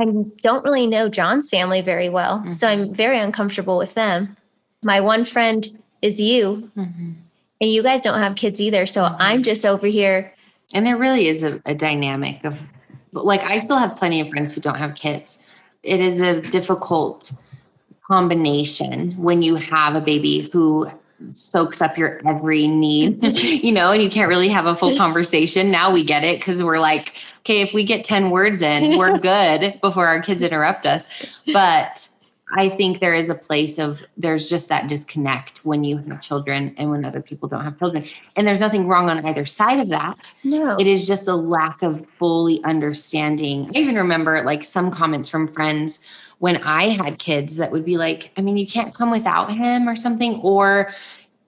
I 0.00 0.04
don't 0.42 0.64
really 0.64 0.86
know 0.86 1.08
John's 1.08 1.48
family 1.50 1.80
very 1.80 2.08
well, 2.08 2.44
so 2.52 2.68
I'm 2.68 2.94
very 2.94 3.18
uncomfortable 3.18 3.76
with 3.78 3.94
them. 3.94 4.36
My 4.84 5.00
one 5.00 5.24
friend 5.24 5.66
is 6.02 6.20
you, 6.20 6.70
Mhm. 6.76 7.14
and 7.60 7.70
you 7.70 7.82
guys 7.82 8.02
don't 8.02 8.20
have 8.22 8.36
kids 8.36 8.60
either. 8.60 8.86
So 8.86 9.02
I'm 9.18 9.42
just 9.42 9.66
over 9.66 9.88
here. 9.88 10.32
And 10.74 10.84
there 10.84 10.96
really 10.96 11.28
is 11.28 11.42
a, 11.42 11.60
a 11.66 11.74
dynamic 11.74 12.44
of, 12.44 12.56
like, 13.12 13.40
I 13.40 13.58
still 13.58 13.78
have 13.78 13.96
plenty 13.96 14.20
of 14.20 14.28
friends 14.28 14.54
who 14.54 14.60
don't 14.60 14.76
have 14.76 14.94
kids. 14.94 15.44
It 15.82 16.00
is 16.00 16.20
a 16.20 16.42
difficult 16.50 17.32
combination 18.06 19.12
when 19.12 19.42
you 19.42 19.54
have 19.56 19.94
a 19.94 20.00
baby 20.00 20.48
who 20.52 20.90
soaks 21.32 21.82
up 21.82 21.98
your 21.98 22.20
every 22.26 22.66
need, 22.66 23.22
you 23.38 23.72
know, 23.72 23.92
and 23.92 24.02
you 24.02 24.10
can't 24.10 24.28
really 24.28 24.48
have 24.48 24.66
a 24.66 24.76
full 24.76 24.96
conversation. 24.98 25.70
Now 25.70 25.92
we 25.92 26.04
get 26.04 26.24
it 26.24 26.38
because 26.38 26.62
we're 26.62 26.78
like, 26.78 27.14
okay, 27.40 27.60
if 27.60 27.72
we 27.72 27.84
get 27.84 28.04
10 28.04 28.30
words 28.30 28.62
in, 28.62 28.98
we're 28.98 29.18
good 29.20 29.78
before 29.80 30.06
our 30.06 30.22
kids 30.22 30.42
interrupt 30.42 30.86
us. 30.86 31.08
But 31.52 32.08
I 32.56 32.70
think 32.70 33.00
there 33.00 33.14
is 33.14 33.28
a 33.28 33.34
place 33.34 33.78
of 33.78 34.02
there's 34.16 34.48
just 34.48 34.68
that 34.68 34.88
disconnect 34.88 35.60
when 35.64 35.84
you 35.84 35.98
have 35.98 36.20
children 36.20 36.74
and 36.78 36.90
when 36.90 37.04
other 37.04 37.20
people 37.20 37.48
don't 37.48 37.64
have 37.64 37.78
children. 37.78 38.06
And 38.36 38.46
there's 38.46 38.60
nothing 38.60 38.88
wrong 38.88 39.10
on 39.10 39.24
either 39.24 39.44
side 39.44 39.80
of 39.80 39.88
that. 39.90 40.32
No, 40.44 40.76
It 40.78 40.86
is 40.86 41.06
just 41.06 41.28
a 41.28 41.34
lack 41.34 41.82
of 41.82 42.06
fully 42.18 42.62
understanding. 42.64 43.70
I 43.74 43.78
even 43.78 43.96
remember 43.96 44.42
like 44.42 44.64
some 44.64 44.90
comments 44.90 45.28
from 45.28 45.46
friends 45.46 46.00
when 46.38 46.56
I 46.58 46.88
had 46.88 47.18
kids 47.18 47.56
that 47.56 47.70
would 47.72 47.84
be 47.84 47.96
like, 47.96 48.30
I 48.36 48.42
mean, 48.42 48.56
you 48.56 48.66
can't 48.66 48.94
come 48.94 49.10
without 49.10 49.52
him 49.52 49.88
or 49.88 49.96
something. 49.96 50.40
Or, 50.42 50.90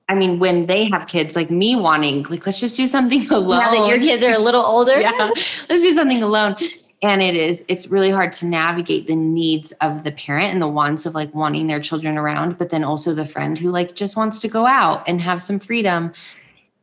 I 0.09 0.15
mean, 0.15 0.41
when 0.41 0.67
they 0.67 0.89
have 0.91 1.07
kids, 1.07 1.37
like 1.37 1.51
me 1.51 1.77
wanting, 1.77 2.25
like, 2.25 2.45
let's 2.45 2.61
just 2.61 2.77
do 2.77 2.89
something 2.89 3.31
alone. 3.31 3.61
now 3.61 3.71
that 3.71 3.89
your 3.89 3.99
kids 3.99 4.23
are 4.23 4.33
a 4.33 4.39
little 4.39 4.65
older. 4.65 5.01
yeah, 5.01 5.11
let's 5.69 5.83
do 5.83 5.95
something 5.95 6.23
alone. 6.23 6.57
And 7.03 7.23
it 7.23 7.35
is, 7.35 7.65
it's 7.69 7.89
really 7.89 8.11
hard 8.11 8.31
to 8.33 8.47
navigate 8.47 9.07
the 9.07 9.17
needs 9.17 9.73
of 9.81 10.05
the 10.05 10.13
parent 10.13 10.53
and 10.53 10.61
the 10.61 10.69
wants 10.69 11.07
of 11.07 11.15
like 11.15 11.35
wanting 11.35 11.67
their 11.67 11.81
children 11.81 12.19
around, 12.19 12.59
but 12.59 12.69
then 12.69 12.85
also 12.85 13.15
the 13.15 13.25
friend 13.25 13.57
who 13.57 13.71
like 13.71 13.95
just 13.95 14.17
wants 14.17 14.39
to 14.41 14.49
go 14.49 14.67
out 14.67 15.09
and 15.09 15.21
have 15.21 15.41
some 15.41 15.59
freedom. 15.59 16.13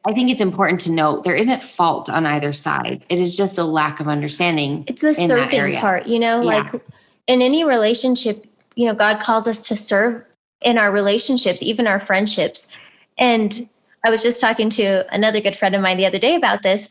I 0.06 0.14
think 0.14 0.32
it's 0.32 0.42
important 0.42 0.82
to 0.82 0.92
note 0.92 1.24
there 1.24 1.36
isn't 1.36 1.62
fault 1.62 2.10
on 2.10 2.26
either 2.26 2.52
side. 2.52 3.04
It 3.10 3.20
is 3.20 3.38
just 3.38 3.60
a 3.60 3.64
lack 3.64 4.00
of 4.00 4.08
understanding. 4.08 4.86
It's 4.88 5.02
the 5.02 5.22
in 5.22 5.30
that 5.30 5.36
serving 5.36 5.60
area. 5.60 5.80
part, 5.80 6.08
you 6.08 6.18
know, 6.18 6.42
Yeah. 6.42 6.62
like 6.62 6.82
in 7.28 7.42
any 7.42 7.64
relationship, 7.64 8.44
you 8.76 8.88
know, 8.88 8.96
God 8.96 9.20
calls 9.20 9.48
us 9.48 9.68
to 9.68 9.76
serve 9.76 10.24
in 10.62 10.80
our 10.80 10.92
relationships, 10.92 11.62
even 11.62 11.86
our 11.86 12.00
friendships. 12.00 12.72
And 13.20 13.70
I 14.04 14.10
was 14.10 14.24
just 14.24 14.42
talking 14.42 14.70
to 14.72 15.06
another 15.14 15.42
good 15.42 15.56
friend 15.56 15.76
of 15.76 15.82
mine 15.82 15.98
the 15.98 16.06
other 16.06 16.20
day 16.20 16.36
about 16.36 16.64
this. 16.64 16.90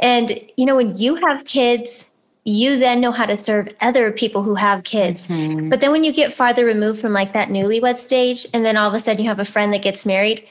And, 0.00 0.40
you 0.56 0.64
know, 0.64 0.76
when 0.76 0.96
you 0.96 1.14
have 1.16 1.44
kids, 1.44 2.10
you 2.46 2.78
then 2.78 3.00
know 3.00 3.10
how 3.10 3.26
to 3.26 3.36
serve 3.36 3.68
other 3.80 4.12
people 4.12 4.42
who 4.44 4.54
have 4.54 4.84
kids. 4.84 5.26
Mhm. 5.26 5.68
But 5.68 5.80
then 5.80 5.90
when 5.90 6.04
you 6.04 6.12
get 6.12 6.32
farther 6.32 6.64
removed 6.64 7.00
from 7.00 7.12
like 7.12 7.32
that 7.32 7.48
newlywed 7.48 7.96
stage, 7.96 8.46
and 8.54 8.64
then 8.64 8.76
all 8.76 8.88
of 8.88 8.94
a 8.94 9.00
sudden 9.00 9.20
you 9.22 9.28
have 9.28 9.40
a 9.40 9.44
friend 9.44 9.74
that 9.74 9.82
gets 9.82 10.06
married, 10.06 10.44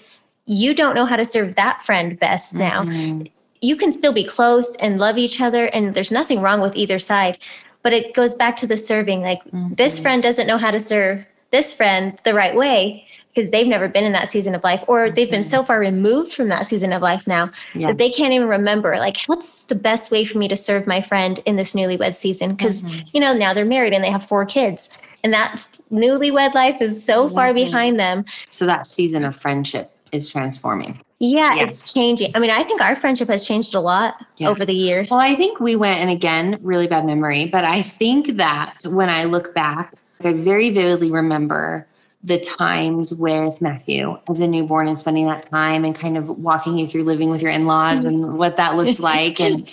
you 0.46 0.74
don't 0.76 0.93
know 0.93 1.06
how 1.06 1.16
to 1.16 1.24
serve 1.26 1.56
that 1.56 1.82
friend 1.84 2.20
best 2.20 2.54
now 2.54 2.84
Mhm. 2.84 3.32
you 3.62 3.76
can 3.76 3.91
still 3.91 4.12
be 4.14 4.24
close 4.26 4.76
and 4.76 5.00
love 5.00 5.18
each 5.18 5.41
other 5.41 5.66
and 5.68 5.93
there's 5.96 6.12
nothing 6.12 6.39
wrong 6.41 6.62
with 6.62 6.76
either 6.76 7.00
side 7.00 7.39
but 7.82 7.93
it 7.93 8.14
goes 8.14 8.36
back 8.36 8.56
to 8.58 8.68
the 8.68 8.78
serving 8.78 9.22
like 9.24 9.39
this 9.72 9.98
Mhm. 9.98 10.02
friend 10.04 10.22
doesn't 10.22 10.46
know 10.46 10.58
how 10.60 10.70
to 10.70 10.80
serve 10.80 11.26
this 11.50 11.74
friend 11.74 12.20
the 12.26 12.34
right 12.36 12.56
way 12.56 13.05
because 13.36 13.52
they've 13.52 13.68
never 13.68 13.88
been 13.88 14.06
in 14.06 14.14
that 14.14 14.30
season 14.30 14.56
of 14.56 14.64
life 14.64 14.84
or 14.88 15.12
they've 15.12 15.30
been 15.30 15.44
so 15.44 15.62
far 15.64 15.80
removed 15.80 16.34
from 16.34 16.48
that 16.50 16.70
season 16.70 16.94
of 16.94 17.02
life 17.02 17.28
now 17.28 17.52
Yeah. 17.74 17.88
that 17.88 17.98
they 17.98 18.10
can't 18.10 18.34
even 18.34 18.48
remember 18.48 18.96
like 18.98 19.18
what's 19.28 19.64
the 19.66 19.76
best 19.76 20.12
way 20.12 20.26
for 20.26 20.38
me 20.38 20.48
to 20.48 20.56
serve 20.58 20.88
my 20.88 21.02
friend 21.02 21.40
in 21.46 21.56
this 21.58 21.74
newlywed 21.74 22.16
season 22.16 22.56
because 22.56 22.84
Mhm. 22.84 23.06
you 23.14 23.20
know 23.20 23.34
now 23.34 23.54
they're 23.54 23.66
married 23.66 23.94
and 23.94 24.04
they 24.04 24.10
have 24.10 24.26
four 24.26 24.46
kids 24.46 24.90
and 25.24 25.34
that 25.34 25.68
newlywed 25.92 26.54
life 26.54 26.78
is 26.82 27.04
so 27.04 27.30
far 27.30 27.50
Mhm. 27.52 27.56
behind 27.56 28.00
them 28.00 28.26
So 28.48 28.66
that 28.66 28.88
season 28.88 29.24
of 29.26 29.36
friendship 29.36 29.92
is 30.12 30.30
transforming. 30.30 31.00
yeah, 31.20 31.56
Yeah. 31.56 31.64
it's 31.64 31.92
changing 31.94 32.32
i 32.36 32.40
mean 32.40 32.50
i 32.52 32.64
think 32.64 32.80
our 32.82 32.96
friendship 32.96 33.28
has 33.28 33.46
changed 33.46 33.76
a 33.76 33.80
lot 33.82 34.16
Yeah. 34.38 34.50
over 34.50 34.66
the 34.66 34.74
years 34.74 35.12
Well, 35.12 35.20
I 35.20 35.36
think 35.36 35.60
we 35.60 35.76
went, 35.76 36.00
and 36.00 36.10
again, 36.10 36.58
really 36.62 36.88
bad 36.88 37.06
memory, 37.06 37.48
but 37.52 37.64
I 37.66 37.82
think 37.82 38.38
that 38.38 38.74
when 38.86 39.10
I 39.10 39.24
look 39.26 39.54
back, 39.54 39.94
I 40.24 40.34
very 40.34 40.70
vividly 40.70 41.12
remember 41.12 41.86
the 42.26 42.40
times 42.40 43.14
with 43.14 43.62
Matthew 43.62 44.18
as 44.30 44.40
a 44.40 44.48
newborn 44.48 44.88
and 44.88 44.98
spending 44.98 45.28
that 45.28 45.48
time 45.50 45.86
and 45.86 45.96
kind 45.96 46.18
of 46.18 46.28
walking 46.30 46.76
you 46.76 46.88
through 46.88 47.04
living 47.04 47.30
with 47.30 47.42
your 47.42 47.52
in-laws 47.52 48.04
and 48.04 48.24
mm-hmm. 48.24 48.36
what 48.36 48.58
that 48.58 48.76
looked 48.76 49.00
like. 49.14 49.40
And 49.40 49.72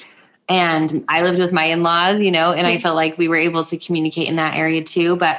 and 0.48 1.04
I 1.08 1.22
lived 1.22 1.38
with 1.38 1.52
my 1.52 1.64
in-laws, 1.64 2.20
you 2.20 2.30
know, 2.30 2.52
and 2.52 2.66
I 2.66 2.76
felt 2.76 2.94
like 2.94 3.16
we 3.16 3.26
were 3.26 3.36
able 3.36 3.64
to 3.64 3.78
communicate 3.78 4.28
in 4.28 4.36
that 4.36 4.54
area 4.54 4.84
too. 4.84 5.16
But 5.16 5.38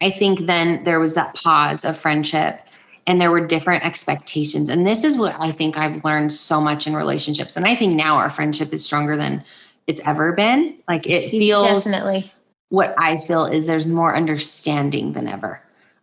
I 0.00 0.10
think 0.10 0.40
then 0.40 0.84
there 0.84 1.00
was 1.00 1.14
that 1.14 1.34
pause 1.34 1.84
of 1.84 1.98
friendship 1.98 2.60
and 3.08 3.20
there 3.20 3.30
were 3.30 3.44
different 3.44 3.84
expectations. 3.84 4.68
And 4.68 4.86
this 4.86 5.02
is 5.02 5.16
what 5.16 5.34
I 5.40 5.50
think 5.50 5.76
I've 5.76 6.04
learned 6.04 6.32
so 6.32 6.60
much 6.60 6.86
in 6.86 6.94
relationships. 6.94 7.56
And 7.56 7.66
I 7.66 7.74
think 7.74 7.94
now 7.94 8.16
our 8.16 8.30
friendship 8.30 8.72
is 8.72 8.84
stronger 8.84 9.16
than 9.16 9.42
it's 9.88 10.00
ever 10.04 10.32
been. 10.32 10.78
Like 10.86 11.06
it 11.08 11.30
feels 11.30 11.84
definitely 11.84 12.30
what 12.68 12.94
I 12.98 13.16
feel 13.16 13.46
is 13.46 13.66
there's 13.66 13.86
more 13.86 14.14
understanding 14.14 15.12
than 15.12 15.28
ever 15.28 15.60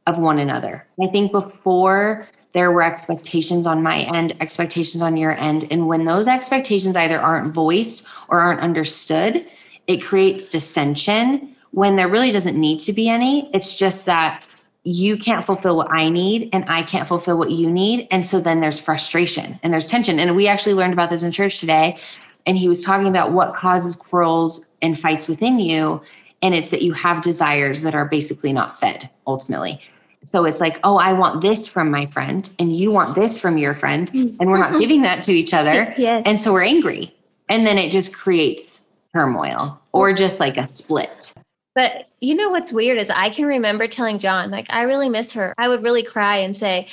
of 0.08 0.18
one 0.18 0.40
another. 0.40 0.86
I 1.02 1.08
think 1.08 1.32
before 1.32 2.26
there 2.54 2.72
were 2.72 2.84
expectations 2.84 3.66
on 3.66 3.82
my 3.82 4.02
end, 4.16 4.36
expectations 4.40 5.02
on 5.02 5.18
your 5.18 5.32
end. 5.38 5.66
And 5.72 5.88
when 5.88 6.06
those 6.06 6.28
expectations 6.28 6.96
either 6.96 7.20
aren't 7.20 7.54
voiced 7.54 8.06
or 8.28 8.40
aren't 8.40 8.62
understood, 8.62 9.46
it 9.88 10.04
creates 10.04 10.48
dissension 10.48 11.56
when 11.72 11.96
there 11.96 12.08
really 12.08 12.32
doesn't 12.32 12.60
need 12.60 12.80
to 12.82 12.94
be 12.94 13.10
any. 13.10 13.50
It's 13.54 13.76
just 13.76 14.06
that 14.06 14.44
you 14.84 15.18
can't 15.18 15.46
fulfill 15.46 15.78
what 15.78 15.90
I 15.92 16.10
need 16.10 16.50
and 16.54 16.66
I 16.68 16.84
can't 16.84 17.08
fulfill 17.08 17.38
what 17.38 17.52
you 17.52 17.72
need. 17.72 18.08
And 18.12 18.26
so 18.26 18.40
then 18.40 18.60
there's 18.60 18.80
frustration 18.80 19.60
and 19.64 19.74
there's 19.74 19.88
tension. 19.88 20.20
And 20.20 20.36
we 20.36 20.48
actually 20.48 20.74
learned 20.74 20.94
about 20.94 21.10
this 21.10 21.24
in 21.24 21.32
church 21.32 21.60
today. 21.60 21.98
And 22.46 22.58
he 22.58 22.68
was 22.68 22.84
talking 22.84 23.08
about 23.08 23.32
what 23.32 23.56
causes 23.56 23.96
quarrels 23.96 24.66
and 24.82 25.00
fights 25.00 25.28
within 25.28 25.60
you. 25.60 26.02
And 26.42 26.54
it's 26.54 26.70
that 26.70 26.82
you 26.82 26.92
have 26.94 27.24
desires 27.24 27.82
that 27.84 27.96
are 27.96 28.06
basically 28.06 28.52
not 28.52 28.78
fed 28.78 29.10
ultimately. 29.26 29.80
So 30.26 30.46
it's 30.46 30.60
like, 30.60 30.80
oh, 30.84 30.98
I 30.98 31.14
want 31.14 31.42
this 31.42 31.68
from 31.68 31.92
my 31.92 32.06
friend, 32.06 32.50
and 32.60 32.76
you 32.76 32.92
want 32.92 33.16
this 33.16 33.38
from 33.38 33.58
your 33.58 33.74
friend, 33.74 34.12
mm. 34.12 34.36
and 34.40 34.50
we're 34.50 34.58
not 34.58 34.70
mm-hmm. 34.70 34.80
giving 34.80 35.02
that 35.04 35.24
to 35.24 35.32
each 35.32 35.54
other. 35.54 35.94
Yes. 36.04 36.24
And 36.26 36.40
so 36.40 36.52
we're 36.52 36.64
angry. 36.64 37.16
And 37.50 37.66
then 37.66 37.78
it 37.78 37.92
just 37.92 38.14
creates 38.14 38.86
turmoil 39.14 39.80
or 39.92 40.12
mm. 40.12 40.18
just 40.18 40.40
like 40.40 40.58
a 40.58 40.68
split. 40.68 41.34
But 41.76 42.10
you 42.20 42.36
know 42.36 42.50
what's 42.50 42.74
weird 42.74 42.98
is 42.98 43.10
I 43.10 43.30
can 43.30 43.46
remember 43.46 43.88
telling 43.88 44.18
John, 44.18 44.52
like, 44.52 44.68
I 44.70 44.84
really 44.84 45.08
miss 45.08 45.32
her. 45.34 45.54
I 45.58 45.68
would 45.70 45.84
really 45.84 46.04
cry 46.04 46.38
and 46.38 46.56
say, 46.58 46.88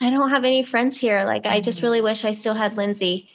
I 0.00 0.10
don't 0.10 0.30
have 0.30 0.44
any 0.44 0.62
friends 0.62 0.96
here. 0.96 1.24
Like, 1.24 1.44
I 1.44 1.60
just 1.60 1.80
Mhm. 1.80 1.82
really 1.84 2.00
wish 2.00 2.24
I 2.24 2.32
still 2.32 2.54
had 2.54 2.76
Lindsey. 2.76 3.28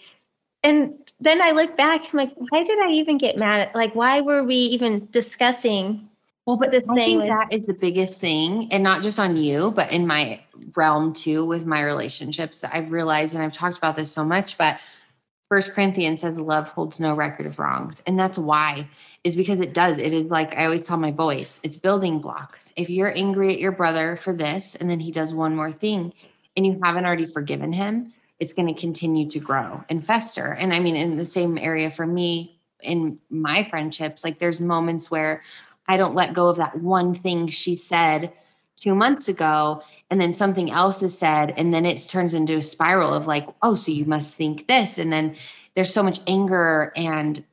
And 0.64 0.94
then 1.20 1.42
I 1.42 1.52
look 1.52 1.78
back, 1.78 2.02
I'm 2.02 2.18
like, 2.18 2.34
why 2.36 2.64
did 2.64 2.80
I 2.80 2.90
even 2.92 3.18
get 3.18 3.38
mad 3.38 3.62
at 3.62 3.76
like 3.76 3.94
why 3.96 4.22
were 4.22 4.44
we 4.44 4.56
even 4.56 5.08
discussing 5.12 6.08
Well, 6.46 6.58
but 6.58 6.72
this 6.72 6.84
I 6.90 6.96
thing 6.96 7.20
that 7.20 7.54
is 7.54 7.68
the 7.68 7.74
biggest 7.74 8.20
thing, 8.20 8.68
and 8.72 8.84
not 8.84 9.04
just 9.04 9.20
on 9.20 9.38
you, 9.38 9.72
but 9.76 9.92
in 9.92 10.08
my 10.08 10.42
realm 10.76 11.14
too, 11.14 11.46
with 11.46 11.66
my 11.66 11.82
relationships. 11.84 12.64
I've 12.64 12.92
realized, 12.92 13.36
and 13.36 13.44
I've 13.44 13.54
talked 13.54 13.78
about 13.78 13.96
this 13.96 14.12
so 14.12 14.26
much, 14.26 14.58
but 14.58 14.80
First 15.50 15.74
Corinthians 15.74 16.22
says 16.22 16.38
love 16.38 16.68
holds 16.68 17.00
no 17.00 17.14
record 17.14 17.46
of 17.46 17.60
wrongs, 17.60 18.02
and 18.08 18.18
that's 18.18 18.38
why 18.38 18.88
is 19.24 19.36
because 19.36 19.60
it 19.60 19.74
does. 19.74 19.98
It 20.00 20.14
is 20.14 20.32
like 20.32 20.56
I 20.56 20.66
always 20.66 20.82
tell 20.82 20.98
my 20.98 21.12
boys, 21.12 21.60
it's 21.62 21.78
building 21.78 22.20
blocks. 22.20 22.66
If 22.76 22.90
you're 22.90 23.16
angry 23.16 23.54
at 23.54 23.60
your 23.60 23.72
brother 23.72 24.18
for 24.18 24.34
this, 24.34 24.76
and 24.76 24.90
then 24.90 25.00
he 25.00 25.12
does 25.12 25.34
one 25.34 25.56
more 25.56 25.72
thing, 25.72 26.12
and 26.58 26.66
you 26.66 26.80
haven't 26.84 27.06
already 27.06 27.28
forgiven 27.28 27.72
him, 27.72 28.14
it's 28.40 28.54
going 28.54 28.68
to 28.68 28.80
continue 28.80 29.30
to 29.30 29.40
grow 29.40 29.84
and 29.90 30.04
fester. 30.04 30.54
And 30.54 30.74
I 30.74 30.80
mean, 30.80 30.96
in 30.96 31.18
the 31.18 31.26
same 31.26 31.60
area 31.60 31.92
for 31.92 32.08
me 32.08 32.60
in 32.82 33.20
my 33.30 33.68
friendships, 33.70 34.24
like 34.24 34.40
there's 34.40 34.60
moments 34.60 35.12
where 35.12 35.44
I 35.92 35.98
don't 35.98 36.16
let 36.16 36.34
go 36.34 36.48
of 36.48 36.56
that 36.56 36.80
one 36.80 37.14
thing 37.14 37.48
she 37.48 37.76
said 37.76 38.32
two 38.78 38.96
months 38.96 39.28
ago, 39.28 39.84
and 40.10 40.22
then 40.22 40.34
something 40.34 40.72
else 40.72 41.04
is 41.04 41.18
said, 41.18 41.54
and 41.58 41.74
then 41.74 41.86
it 41.86 41.98
turns 42.08 42.34
into 42.34 42.56
a 42.56 42.62
spiral 42.62 43.14
of 43.14 43.28
like, 43.28 43.46
oh, 43.62 43.76
so 43.76 43.92
you 43.92 44.06
must 44.06 44.34
think 44.34 44.68
this, 44.68 44.98
and 44.98 45.12
then 45.12 45.36
there's 45.76 45.94
so 45.94 46.02
much 46.02 46.22
anger 46.28 46.94
and 46.96 47.44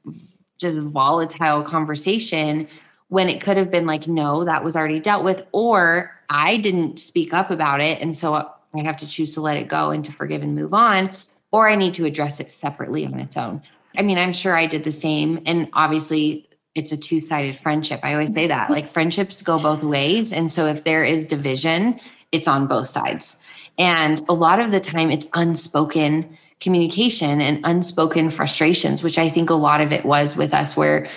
just 0.59 0.79
volatile 0.79 1.65
conversation 1.65 2.69
when 3.09 3.29
it 3.29 3.43
could 3.43 3.57
have 3.57 3.73
been 3.73 3.87
like, 3.87 4.07
no, 4.07 4.45
that 4.45 4.63
was 4.63 4.77
already 4.77 5.01
dealt 5.01 5.25
with, 5.25 5.45
or 5.51 6.13
I 6.31 6.59
didn't 6.59 7.01
speak 7.01 7.35
up 7.35 7.51
about 7.51 7.81
it, 7.81 8.01
and 8.01 8.15
so 8.15 8.35
I 8.35 8.83
have 8.85 8.99
to 8.99 9.09
choose 9.09 9.35
to 9.35 9.41
let 9.41 9.57
it 9.57 9.67
go 9.67 9.91
and 9.91 10.05
to 10.05 10.13
forgive 10.13 10.43
and 10.43 10.55
move 10.55 10.75
on, 10.75 11.11
or 11.51 11.69
I 11.69 11.75
need 11.75 11.95
to 11.95 12.05
address 12.05 12.39
it 12.39 12.55
separately 12.61 13.05
on 13.05 13.19
its 13.19 13.37
own. 13.37 13.63
I 13.97 14.03
mean, 14.03 14.17
I'm 14.17 14.33
sure 14.33 14.55
I 14.55 14.67
did 14.67 14.85
the 14.85 14.93
same, 14.93 15.43
and 15.45 15.69
obviously 15.73 16.48
it's 16.79 16.93
a 16.93 16.97
two-sided 16.97 17.59
friendship. 17.61 18.01
I 18.03 18.15
always 18.15 18.33
say 18.33 18.47
that. 18.47 18.65
Mm-hmm. 18.65 18.73
Like 18.73 18.89
friendships 18.89 19.43
go 19.43 19.59
both 19.59 19.83
ways. 19.83 20.33
And 20.33 20.51
so 20.51 20.67
if 20.67 20.85
there 20.85 21.05
is 21.05 21.27
division, 21.27 22.01
it's 22.33 22.49
on 22.49 22.67
both 22.67 22.89
sides. 22.89 23.41
And 23.79 24.23
a 24.29 24.35
lot 24.35 24.61
of 24.61 24.71
the 24.71 24.81
time 24.81 25.11
it's 25.11 25.27
unspoken 25.35 26.39
communication 26.61 27.41
and 27.41 27.61
unspoken 27.65 28.31
frustrations, 28.31 29.03
which 29.03 29.19
I 29.19 29.29
think 29.29 29.51
a 29.51 29.55
lot 29.55 29.81
of 29.81 29.93
it 29.93 30.05
was 30.05 30.37
with 30.37 30.53
us 30.53 30.77
where 30.77 31.09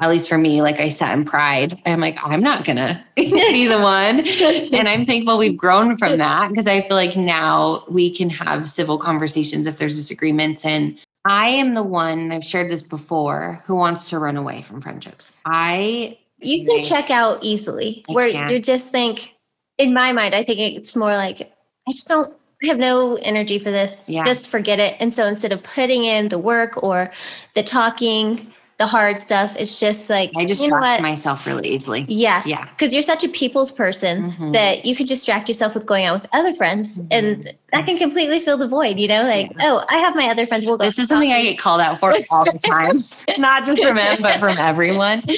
at 0.00 0.08
least 0.08 0.28
for 0.28 0.38
me, 0.38 0.62
like 0.62 0.80
I 0.80 0.88
sat 0.88 1.16
in 1.16 1.26
pride. 1.26 1.80
I'm 1.84 2.00
like, 2.00 2.18
I'm 2.24 2.42
not 2.42 2.64
gonna 2.64 3.04
be 3.16 3.66
the 3.66 3.80
one. 3.80 4.26
And 4.74 4.88
I'm 4.88 5.04
thankful 5.04 5.36
we've 5.36 5.56
grown 5.56 5.96
from 5.96 6.16
that 6.18 6.48
because 6.48 6.66
I 6.66 6.80
feel 6.80 6.96
like 6.96 7.16
now 7.16 7.84
we 7.88 8.10
can 8.12 8.30
have 8.30 8.68
civil 8.68 8.98
conversations 8.98 9.66
if 9.66 9.76
there's 9.76 9.96
disagreements. 9.96 10.64
And 10.64 10.98
I 11.24 11.50
am 11.50 11.74
the 11.74 11.82
one, 11.82 12.32
I've 12.32 12.44
shared 12.44 12.70
this 12.70 12.82
before, 12.82 13.62
who 13.66 13.74
wants 13.76 14.08
to 14.10 14.18
run 14.18 14.36
away 14.36 14.62
from 14.62 14.80
friendships. 14.80 15.32
I 15.44 16.18
you 16.42 16.64
can 16.66 16.76
Right. 16.76 16.84
check 16.88 17.10
out 17.10 17.38
easily 17.42 18.02
I 18.08 18.12
where 18.14 18.30
can. 18.30 18.50
you 18.50 18.60
just 18.60 18.90
think 18.90 19.34
in 19.76 19.92
my 19.92 20.10
mind 20.12 20.34
i 20.34 20.42
think 20.42 20.58
it's 20.58 20.96
more 20.96 21.12
like 21.12 21.42
i 21.86 21.92
just 21.92 22.08
don't 22.08 22.32
I 22.64 22.68
have 22.68 22.78
no 22.78 23.16
energy 23.16 23.58
for 23.58 23.70
this 23.70 24.08
Yeah. 24.08 24.24
just 24.24 24.48
forget 24.48 24.78
it 24.80 24.96
and 25.00 25.12
so 25.12 25.26
instead 25.26 25.52
of 25.52 25.62
putting 25.62 26.04
in 26.04 26.28
the 26.30 26.38
work 26.38 26.82
or 26.82 27.10
the 27.54 27.62
talking 27.62 28.50
the 28.80 28.86
hard 28.86 29.18
stuff 29.18 29.54
it's 29.58 29.78
just 29.78 30.08
like 30.08 30.30
I 30.36 30.40
you 30.40 30.46
know 30.46 30.48
distract 30.54 31.02
myself 31.02 31.46
really 31.46 31.68
easily. 31.68 32.00
yeah 32.08 32.42
Yeah. 32.46 32.64
because 32.70 32.92
you're 32.94 33.02
such 33.12 33.22
a 33.24 33.28
people's 33.28 33.70
person 33.70 34.32
Mhm. 34.32 34.52
that 34.54 34.86
you 34.86 34.96
could 34.96 35.06
distract 35.06 35.48
yourself 35.48 35.74
with 35.74 35.84
going 35.86 36.06
out 36.06 36.14
with 36.22 36.26
other 36.32 36.52
friends 36.54 36.98
and 37.10 37.28
that 37.72 37.84
can 37.86 37.98
completely 37.98 38.40
fill 38.40 38.56
the 38.56 38.66
void 38.66 38.98
you 38.98 39.06
know 39.06 39.22
like 39.34 39.48
Mm-hmm. 39.50 39.60
Yeah. 39.60 39.72
oh 39.72 39.84
i 39.94 39.98
have 39.98 40.14
my 40.16 40.26
other 40.32 40.46
friends 40.46 40.64
we'll 40.66 40.78
go 40.78 40.86
This 40.86 40.98
is 40.98 41.08
something 41.08 41.30
I 41.30 41.42
get 41.42 41.58
called 41.58 41.82
out 41.82 41.98
for 42.00 42.10
all 42.32 42.44
the 42.50 42.58
time, 42.58 42.96
not 43.38 43.64
just 43.66 43.82
from 43.82 43.96
him, 43.98 44.16
but 44.22 44.40
from 44.40 44.56
everyone. 44.58 45.22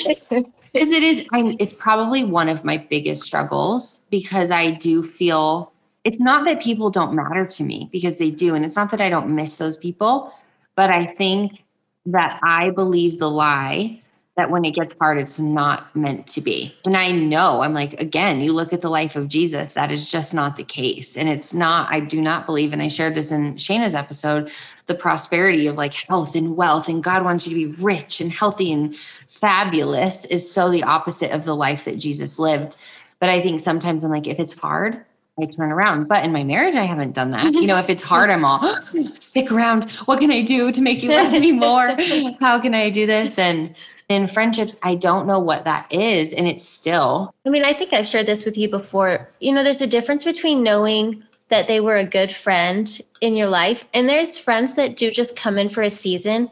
Because 0.75 0.91
it 0.91 1.03
is, 1.03 1.27
I'm, 1.35 1.49
it's 1.61 1.75
probably 1.75 2.25
one 2.25 2.49
of 2.49 2.65
my 2.65 2.79
biggest 2.79 3.21
struggles 3.25 4.07
because 4.11 4.51
I 4.51 4.71
do 4.71 5.03
feel 5.03 5.71
it's 6.05 6.19
not 6.19 6.47
that 6.47 6.63
people 6.63 6.89
don't 6.89 7.13
matter 7.15 7.45
to 7.57 7.63
me 7.63 7.91
because 7.93 8.17
they 8.17 8.31
do. 8.31 8.55
And 8.55 8.65
it's 8.65 8.75
not 8.75 8.91
that 8.93 9.01
I 9.07 9.11
don't 9.11 9.29
miss 9.35 9.59
those 9.59 9.77
people, 9.77 10.33
but 10.75 10.89
I 10.89 11.05
think 11.05 11.63
that 12.07 12.41
I 12.43 12.71
believe 12.71 13.19
the 13.19 13.31
lie 13.31 14.03
that 14.37 14.51
when 14.51 14.65
it 14.65 14.75
gets 14.75 14.95
hard, 14.99 15.19
it's 15.19 15.39
not 15.39 15.95
meant 15.95 16.27
to 16.27 16.41
be. 16.41 16.75
And 16.87 16.97
I 16.97 17.13
know, 17.13 17.61
I'm 17.61 17.75
like, 17.75 17.93
again, 18.01 18.41
you 18.41 18.53
look 18.53 18.73
at 18.73 18.81
the 18.81 18.89
life 18.89 19.15
of 19.15 19.29
Jesus, 19.29 19.75
that 19.75 19.93
is 19.93 20.11
just 20.11 20.33
not 20.33 20.57
the 20.57 20.65
case. 20.65 21.19
And 21.19 21.29
it's 21.29 21.53
not, 21.53 21.93
I 21.93 22.01
do 22.01 22.19
not 22.21 22.47
believe, 22.47 22.73
and 22.73 22.81
I 22.81 22.89
shared 22.89 23.15
this 23.15 23.31
in 23.31 23.57
Shayna's 23.57 23.95
episode, 23.95 24.51
the 24.87 24.95
prosperity 24.95 25.67
of 25.67 25.77
like 25.77 25.93
health 25.93 26.35
and 26.35 26.57
wealth, 26.57 26.89
and 26.89 27.05
God 27.05 27.25
wants 27.25 27.47
you 27.47 27.51
to 27.51 27.75
be 27.75 27.83
rich 27.83 28.23
and 28.23 28.33
healthy 28.33 28.73
and 28.73 28.97
fabulous 29.29 30.25
is 30.25 30.51
so 30.51 30.71
the 30.71 30.83
opposite 30.83 31.33
of 31.33 31.45
the 31.45 31.55
life 31.55 31.85
that 31.85 31.99
Jesus 31.99 32.39
lived. 32.39 32.75
But 33.19 33.29
I 33.29 33.43
think 33.43 33.61
sometimes 33.61 34.03
I'm 34.03 34.11
like, 34.11 34.27
if 34.27 34.41
it's 34.41 34.55
hard, 34.55 35.05
I 35.41 35.47
turn 35.47 35.73
around. 35.73 36.09
But 36.09 36.25
in 36.25 36.33
my 36.33 36.45
marriage, 36.45 36.75
I 36.75 36.85
haven't 36.85 37.13
done 37.13 37.31
that. 37.31 37.53
You 37.53 37.67
know, 37.67 37.79
if 37.79 37.89
it's 37.89 38.03
hard, 38.03 38.31
I'm 38.31 38.45
all 38.45 38.79
stick 39.15 39.51
around. 39.51 39.91
What 40.05 40.21
can 40.21 40.31
I 40.31 40.43
do 40.43 40.73
to 40.73 40.81
make 40.81 41.03
you 41.03 41.11
love 41.11 41.33
me 41.33 41.53
more? 41.53 41.97
How 42.41 42.61
can 42.61 42.75
I 42.75 42.91
do 42.91 43.07
this? 43.07 43.39
And 43.39 43.75
in 44.09 44.27
friendships, 44.27 44.77
I 44.83 44.95
don't 44.95 45.27
know 45.27 45.39
what 45.39 45.65
that 45.65 45.91
is. 45.93 46.33
And 46.33 46.47
it's 46.47 46.65
still, 46.65 47.35
I 47.47 47.51
mean, 47.51 47.65
I 47.65 47.73
think 47.73 47.93
I've 47.93 48.07
shared 48.07 48.27
this 48.27 48.45
with 48.45 48.59
you 48.59 48.69
before. 48.69 49.29
You 49.41 49.53
know, 49.53 49.65
there's 49.65 49.81
a 49.81 49.87
difference 49.87 50.25
between 50.25 50.63
knowing 50.63 51.23
that 51.49 51.67
they 51.67 51.81
were 51.81 51.97
a 51.97 52.05
good 52.05 52.33
friend 52.33 53.01
in 53.21 53.35
your 53.35 53.49
life, 53.49 53.85
and 53.93 54.09
there's 54.09 54.39
friends 54.39 54.73
that 54.75 54.97
do 54.97 55.11
just 55.11 55.37
come 55.37 55.59
in 55.59 55.69
for 55.69 55.83
a 55.83 55.91
season. 55.91 56.49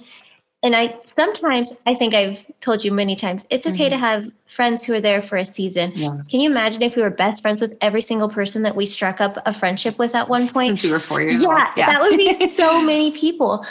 And 0.63 0.77
I 0.77 0.95
sometimes, 1.05 1.73
I 1.87 1.95
think 1.95 2.13
I've 2.13 2.45
told 2.61 2.85
you 2.85 2.93
many 2.93 3.17
times, 3.17 3.47
it's 3.49 3.67
okay 3.67 3.89
to 3.89 3.97
have 3.97 4.31
friends 4.47 4.85
who 4.85 4.93
are 4.93 5.01
there 5.01 5.23
for 5.23 5.39
a 5.39 5.45
season. 5.45 5.91
yeah, 5.95 6.19
Can 6.29 6.41
you 6.41 6.51
imagine 6.51 6.83
if 6.83 6.97
we 6.97 7.03
were 7.03 7.09
best 7.09 7.41
friends 7.41 7.63
with 7.63 7.79
every 7.81 8.03
single 8.03 8.29
person 8.29 8.63
that 8.65 8.77
we 8.77 8.85
struck 8.85 9.23
up 9.23 9.39
a 9.47 9.55
friendship 9.55 9.99
with 9.99 10.15
at 10.15 10.29
one 10.29 10.49
point? 10.49 10.79
since 10.79 10.83
we 10.83 10.91
were 10.93 11.01
four 11.01 11.23
years 11.23 11.41
yeah, 11.43 11.49
old. 11.49 11.77
that 11.77 12.01
would 12.03 12.17
be 12.19 12.35
so 12.49 12.83
many 12.83 13.11
people. 13.11 13.65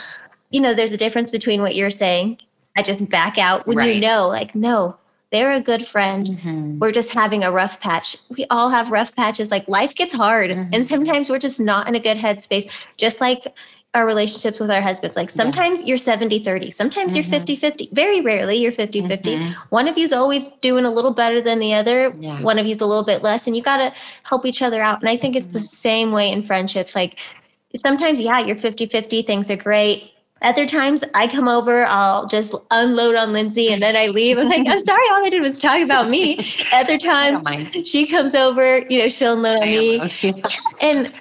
You 0.49 0.61
know, 0.61 0.73
there's 0.73 0.91
a 0.91 0.97
difference 0.97 1.29
between 1.29 1.61
what 1.61 1.75
you're 1.75 1.91
saying. 1.91 2.39
I 2.75 2.81
just 2.81 3.07
back 3.07 3.37
out 3.37 3.67
when 3.67 3.77
Right. 3.77 3.93
you 3.95 4.01
know, 4.01 4.27
like, 4.27 4.55
no, 4.55 4.95
they're 5.31 5.51
a 5.53 5.61
good 5.61 5.85
friend 5.85 6.25
Mhm. 6.43 6.79
we're 6.79 6.91
just 6.91 7.13
having 7.13 7.43
a 7.43 7.51
rough 7.51 7.79
patch. 7.79 8.15
We 8.35 8.47
all 8.49 8.69
have 8.69 8.89
rough 8.89 9.15
patches. 9.15 9.51
Like 9.51 9.67
life 9.69 9.93
gets 9.93 10.15
hard, 10.15 10.49
Mhm. 10.49 10.69
and 10.73 10.83
sometimes 10.87 11.29
we're 11.29 11.37
just 11.37 11.59
not 11.59 11.87
in 11.87 11.93
a 11.93 11.99
good 11.99 12.17
headspace. 12.17 12.67
Just 12.97 13.21
like 13.21 13.45
our 13.95 14.05
relationships 14.05 14.59
with 14.59 14.69
our 14.69 14.81
husbands. 14.81 15.17
Like 15.17 15.31
sometimes 15.31 15.83
you're 15.83 15.97
70 15.97 16.39
30, 16.43 16.69
sometimes 16.69 17.15
you're 17.15 17.23
Mhm. 17.25 17.29
50 17.29 17.55
50. 17.55 17.89
Very 17.91 18.21
rarely 18.21 18.57
you're 18.57 18.71
50 18.71 19.07
50. 19.07 19.37
Mhm. 19.37 19.53
One 19.69 19.87
of 19.87 19.97
you's 19.97 20.13
always 20.13 20.49
doing 20.61 20.85
a 20.85 20.91
little 20.91 21.11
better 21.11 21.41
than 21.41 21.57
the 21.57 21.73
other, 21.73 22.13
Yeah. 22.19 22.39
one 22.41 22.59
of 22.59 22.67
you's 22.67 22.81
a 22.81 22.85
little 22.85 23.03
bit 23.03 23.23
less, 23.23 23.47
and 23.47 23.55
you 23.55 23.63
got 23.63 23.77
to 23.77 23.91
help 24.23 24.45
each 24.45 24.61
other 24.61 24.83
out. 24.83 25.01
And 25.01 25.09
I 25.09 25.17
think 25.17 25.35
it's 25.35 25.47
the 25.47 25.59
Mm-hmm. 25.59 25.65
same 25.65 26.11
way 26.11 26.31
in 26.31 26.43
friendships. 26.43 26.95
Like 26.95 27.15
sometimes, 27.75 28.21
yeah, 28.21 28.39
you're 28.39 28.57
50 28.57 28.85
50, 28.85 29.23
things 29.23 29.49
are 29.49 29.55
great. 29.55 30.11
Other 30.43 30.65
times 30.67 31.03
I 31.15 31.27
come 31.27 31.47
over, 31.49 31.83
I'll 31.85 32.27
just 32.27 32.53
unload 32.71 33.15
on 33.15 33.33
Lindsey 33.33 33.73
and 33.73 33.81
then 33.83 33.95
I 33.97 34.07
leave. 34.07 34.37
I'm 34.37 34.47
like, 34.49 34.65
I'm 34.67 34.85
sorry, 34.85 35.01
all 35.11 35.25
I 35.25 35.29
did 35.29 35.41
was 35.41 35.57
talk 35.59 35.81
about 35.81 36.09
me. 36.09 36.47
Other 36.71 36.97
times 36.97 37.45
she 37.87 38.05
comes 38.05 38.35
over, 38.35 38.85
you 38.87 38.99
know, 38.99 39.09
she'll 39.09 39.33
unload 39.33 39.57
on 39.57 39.63
I 39.63 39.65
me. 39.65 39.99
am. 39.99 40.09
And 40.79 41.11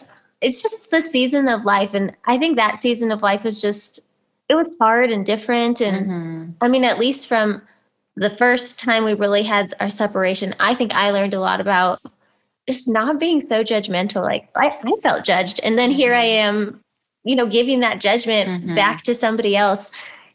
it's 0.40 0.62
just 0.62 0.90
the 0.90 1.02
season 1.02 1.48
of 1.48 1.64
life. 1.64 1.94
And 1.94 2.14
I 2.26 2.38
think 2.38 2.56
that 2.56 2.78
season 2.78 3.10
of 3.10 3.22
life 3.22 3.44
was 3.44 3.60
just, 3.60 4.00
it 4.48 4.54
was 4.54 4.68
hard 4.80 5.10
and 5.10 5.26
different. 5.26 5.80
And 5.80 6.06
Mhm. 6.06 6.54
I 6.60 6.68
mean, 6.68 6.84
at 6.84 6.98
least 6.98 7.28
from 7.28 7.60
the 8.16 8.30
first 8.30 8.78
time 8.78 9.04
we 9.04 9.14
really 9.14 9.42
had 9.42 9.74
our 9.80 9.90
separation, 9.90 10.54
I 10.60 10.74
think 10.74 10.94
I 10.94 11.10
learned 11.10 11.34
a 11.34 11.40
lot 11.40 11.60
about 11.60 12.00
just 12.68 12.88
not 12.88 13.18
being 13.18 13.40
so 13.40 13.62
judgmental. 13.64 14.22
Like 14.22 14.48
I, 14.54 14.68
I 14.82 14.92
felt 15.02 15.24
judged. 15.24 15.60
And 15.64 15.78
then 15.78 15.90
here 15.90 16.14
I 16.14 16.24
am, 16.24 16.80
you 17.24 17.34
know, 17.34 17.46
giving 17.46 17.80
that 17.80 18.00
judgment 18.00 18.64
Mhm. 18.64 18.74
back 18.74 19.02
to 19.04 19.14
somebody 19.14 19.56
else. 19.56 19.90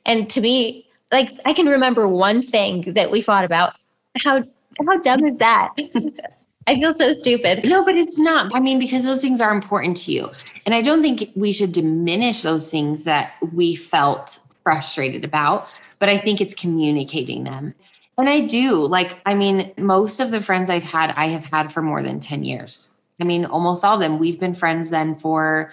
And 0.05 0.29
to 0.31 0.41
me, 0.41 0.85
like 1.11 1.31
I 1.45 1.53
can 1.53 1.67
remember 1.67 2.07
one 2.07 2.41
thing 2.41 2.93
that 2.93 3.11
we 3.11 3.21
fought 3.21 3.45
about. 3.45 3.75
How 4.23 4.43
how 4.85 4.97
dumb 4.99 5.23
is 5.25 5.37
that? 5.37 5.69
I 6.67 6.75
feel 6.75 6.93
so 6.93 7.13
stupid. 7.13 7.65
No, 7.65 7.83
but 7.83 7.95
it's 7.95 8.17
not. 8.17 8.53
I 8.55 8.59
mean, 8.59 8.79
because 8.79 9.03
those 9.03 9.21
things 9.21 9.41
are 9.41 9.51
important 9.51 9.97
to 9.97 10.11
you. 10.11 10.29
And 10.65 10.73
I 10.73 10.81
don't 10.81 11.01
think 11.01 11.29
we 11.35 11.51
should 11.51 11.71
diminish 11.73 12.41
those 12.41 12.71
things 12.71 13.03
that 13.03 13.33
we 13.53 13.75
felt 13.75 14.39
frustrated 14.63 15.25
about, 15.25 15.67
but 15.99 16.07
I 16.07 16.17
think 16.17 16.39
it's 16.39 16.53
communicating 16.53 17.43
them. 17.43 17.73
And 18.17 18.29
I 18.29 18.47
do. 18.47 18.73
Like, 18.75 19.17
I 19.25 19.33
mean, 19.33 19.73
most 19.77 20.19
of 20.19 20.31
the 20.31 20.39
friends 20.39 20.69
I've 20.69 20.83
had, 20.83 21.11
I 21.17 21.27
have 21.27 21.45
had 21.45 21.71
for 21.71 21.81
more 21.81 22.01
than 22.01 22.19
10 22.19 22.43
years. 22.43 22.89
I 23.19 23.25
mean, 23.25 23.45
almost 23.45 23.83
all 23.83 23.95
of 23.95 23.99
them. 23.99 24.19
We've 24.19 24.39
been 24.39 24.53
friends 24.53 24.89
then 24.89 25.15
for 25.15 25.71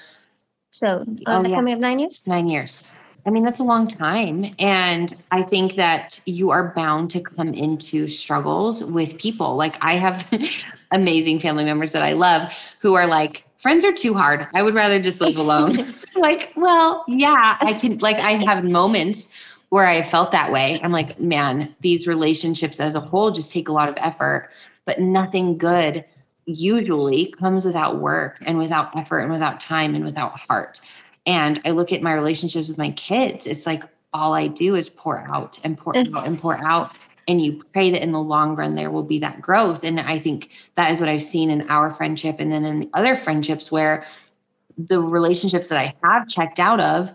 So 0.72 1.05
Oh, 1.26 1.43
yeah. 1.45 1.55
coming 1.55 1.74
up 1.74 1.78
nine 1.80 1.99
years. 1.99 2.26
nine 2.26 2.49
years. 2.49 2.82
I 3.27 3.31
mean, 3.31 3.45
that's 3.45 3.61
a 3.61 3.64
long 3.64 3.87
time. 3.87 4.55
And 4.59 5.14
I 5.31 5.43
think 5.43 5.75
that 5.77 6.21
you 6.27 6.51
are 6.51 6.73
bound 6.75 7.11
to 7.11 7.21
come 7.21 7.55
into 7.55 8.09
struggles 8.09 8.83
with 8.83 9.18
people. 9.18 9.57
Like, 9.57 9.77
I 9.81 9.95
have 9.97 10.29
amazing 10.91 11.41
family 11.41 11.64
members 11.64 11.93
that 11.93 12.03
I 12.03 12.12
love 12.12 12.53
who 12.81 12.95
are 12.95 13.07
like, 13.07 13.45
friends 13.59 13.85
are 13.85 13.93
too 13.93 14.14
hard. 14.14 14.49
I 14.55 14.62
would 14.62 14.75
rather 14.75 15.01
just 15.01 15.21
live 15.21 15.37
alone. 15.37 15.95
like, 16.16 16.53
well, 16.57 17.05
yeah, 17.09 17.59
I 17.61 17.75
can, 17.75 17.99
like, 17.99 18.16
I 18.16 18.33
have 18.45 18.64
moments 18.64 19.31
where 19.68 19.87
I 19.87 20.03
felt 20.03 20.33
that 20.33 20.51
way. 20.51 20.81
I'm 20.83 20.93
like, 20.93 21.21
man, 21.21 21.75
these 21.81 22.07
relationships 22.07 22.81
as 22.81 22.95
a 22.95 23.01
whole 23.01 23.31
just 23.31 23.53
take 23.53 23.68
a 23.68 23.73
lot 23.73 23.89
of 23.89 23.95
effort, 23.99 24.51
but 24.85 24.99
nothing 24.99 25.59
good 25.59 26.05
usually 26.47 27.33
comes 27.39 27.64
without 27.64 28.01
work 28.01 28.39
and 28.45 28.59
without 28.59 28.97
effort 28.97 29.21
and 29.21 29.31
without 29.31 29.61
time 29.61 29.95
and 29.95 30.05
without 30.05 30.39
heart. 30.39 30.81
And 31.31 31.61
I 31.64 31.70
look 31.70 31.93
at 31.93 32.03
my 32.03 32.12
relationships 32.12 32.68
with 32.68 32.76
my 32.76 32.91
kids, 32.91 33.47
it's 33.47 33.64
like 33.64 33.85
all 34.12 34.35
I 34.35 34.49
do 34.49 34.74
is 34.74 34.89
pour 34.89 35.20
out 35.33 35.61
and 35.62 35.78
pour 35.78 35.93
Mm-hmm. 35.93 36.16
out 36.16 36.26
and 36.26 36.41
pour 36.41 36.59
out. 36.59 36.91
And 37.28 37.41
you 37.41 37.62
pray 37.72 37.93
that 37.93 38.03
in 38.03 38.11
the 38.11 38.18
long 38.20 38.57
run, 38.57 38.74
there 38.74 38.91
will 38.91 39.05
be 39.05 39.20
that 39.20 39.41
growth. 39.41 39.85
And 39.85 40.01
I 40.01 40.18
think 40.18 40.51
that 40.74 40.91
is 40.91 40.99
what 40.99 41.09
I've 41.09 41.22
seen 41.22 41.49
in 41.49 41.70
our 41.70 41.95
friendship 41.95 42.41
and 42.41 42.51
then 42.51 42.64
in 42.64 42.81
the 42.81 42.91
other 42.95 43.14
friendships 43.14 43.70
where 43.70 44.05
the 44.76 45.01
relationships 45.01 45.68
that 45.68 45.78
I 45.78 45.95
have 46.03 46.26
checked 46.26 46.59
out 46.59 46.81
of, 46.81 47.12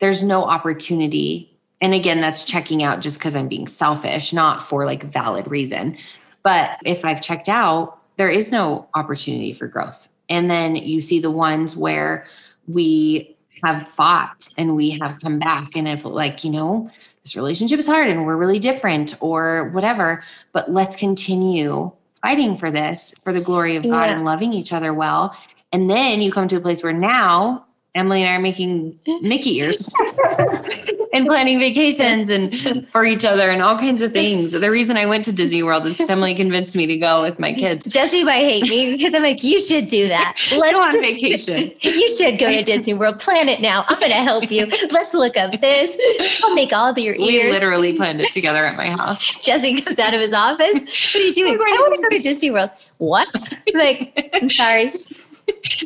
there's 0.00 0.24
no 0.24 0.42
opportunity. 0.42 1.56
And 1.80 1.94
again, 1.94 2.20
that's 2.20 2.42
checking 2.42 2.82
out 2.82 2.98
just 3.00 3.18
because 3.20 3.36
I'm 3.36 3.46
being 3.46 3.68
selfish, 3.68 4.32
not 4.32 4.60
for 4.60 4.84
like 4.86 5.04
valid 5.12 5.48
reason. 5.48 5.96
But 6.42 6.80
if 6.84 7.04
I've 7.04 7.20
checked 7.20 7.48
out, 7.48 8.00
there 8.16 8.30
is 8.30 8.50
no 8.50 8.88
opportunity 8.94 9.52
for 9.52 9.68
growth. 9.68 10.08
And 10.28 10.50
then 10.50 10.74
you 10.74 11.00
see 11.00 11.20
the 11.20 11.30
ones 11.30 11.76
where 11.76 12.26
we 12.66 13.31
have 13.64 13.88
fought 13.88 14.48
and 14.58 14.74
we 14.76 14.90
have 15.00 15.18
come 15.20 15.38
back 15.38 15.76
and 15.76 15.86
if 15.88 16.04
like, 16.04 16.44
you 16.44 16.50
know, 16.50 16.90
this 17.24 17.36
relationship 17.36 17.78
is 17.78 17.86
hard 17.86 18.08
and 18.08 18.26
we're 18.26 18.36
really 18.36 18.58
different 18.58 19.16
or 19.20 19.70
whatever, 19.70 20.22
but 20.52 20.70
let's 20.70 20.96
continue 20.96 21.90
fighting 22.20 22.56
for 22.56 22.70
this 22.70 23.14
for 23.24 23.32
the 23.32 23.40
glory 23.40 23.76
of 23.76 23.82
God 23.84 24.04
Yeah. 24.06 24.12
and 24.16 24.24
loving 24.24 24.52
each 24.52 24.72
other 24.72 24.92
well. 24.94 25.36
And 25.72 25.88
then 25.88 26.20
you 26.20 26.32
come 26.32 26.48
to 26.48 26.56
a 26.56 26.60
place 26.60 26.82
where 26.82 26.92
now 26.92 27.64
Emily 27.94 28.22
and 28.22 28.30
I 28.30 28.34
are 28.34 28.40
making 28.40 28.98
Mickey 29.22 29.58
ears 29.58 29.88
and 31.12 31.26
planning 31.26 31.58
vacations 31.58 32.30
and 32.30 32.88
for 32.90 33.04
each 33.04 33.24
other 33.24 33.50
and 33.50 33.62
all 33.62 33.78
kinds 33.78 34.00
of 34.00 34.12
things. 34.12 34.52
The 34.52 34.70
reason 34.70 34.96
I 34.96 35.06
went 35.06 35.24
to 35.26 35.32
Disney 35.32 35.62
World 35.62 35.86
is 35.86 36.00
Emily 36.00 36.34
convinced 36.34 36.74
me 36.74 36.86
to 36.86 36.96
go 36.96 37.22
with 37.22 37.38
my 37.38 37.52
kids. 37.52 37.86
Jesse 37.86 38.24
might 38.24 38.44
hate 38.44 38.68
me 38.68 38.92
because 38.96 39.14
I'm 39.14 39.22
like, 39.22 39.42
you 39.42 39.60
should 39.60 39.88
do 39.88 40.08
that. 40.08 40.36
Let's 40.52 40.72
go 40.72 40.82
on 40.82 40.92
vacation. 41.02 41.72
You 41.80 42.16
should 42.16 42.38
go 42.38 42.50
to 42.50 42.62
Disney 42.62 42.94
World. 42.94 43.18
Plan 43.18 43.48
it 43.48 43.60
now. 43.60 43.84
I'm 43.88 43.98
going 43.98 44.10
to 44.10 44.16
help 44.18 44.50
you. 44.50 44.66
Let's 44.90 45.14
look 45.14 45.36
up 45.36 45.60
this. 45.60 45.96
I'll 46.42 46.54
make 46.54 46.72
all 46.72 46.90
of 46.90 46.98
your 46.98 47.14
We 47.16 47.50
literally 47.50 47.94
planned 47.94 48.20
it 48.20 48.32
together 48.32 48.60
at 48.60 48.76
my 48.76 48.90
house. 48.90 49.32
Jesse 49.42 49.80
comes 49.80 49.98
out 49.98 50.14
of 50.14 50.20
his 50.20 50.32
office. 50.32 50.74
What 50.74 51.14
are 51.14 51.18
you 51.18 51.34
doing? 51.34 51.54
I 51.54 51.56
want 51.58 51.94
to 51.96 52.02
go 52.02 52.08
to 52.08 52.18
Disney 52.18 52.50
World. 52.50 52.70
What? 52.98 53.28
Like, 53.74 54.30
I'm 54.34 54.48
sorry. 54.48 54.90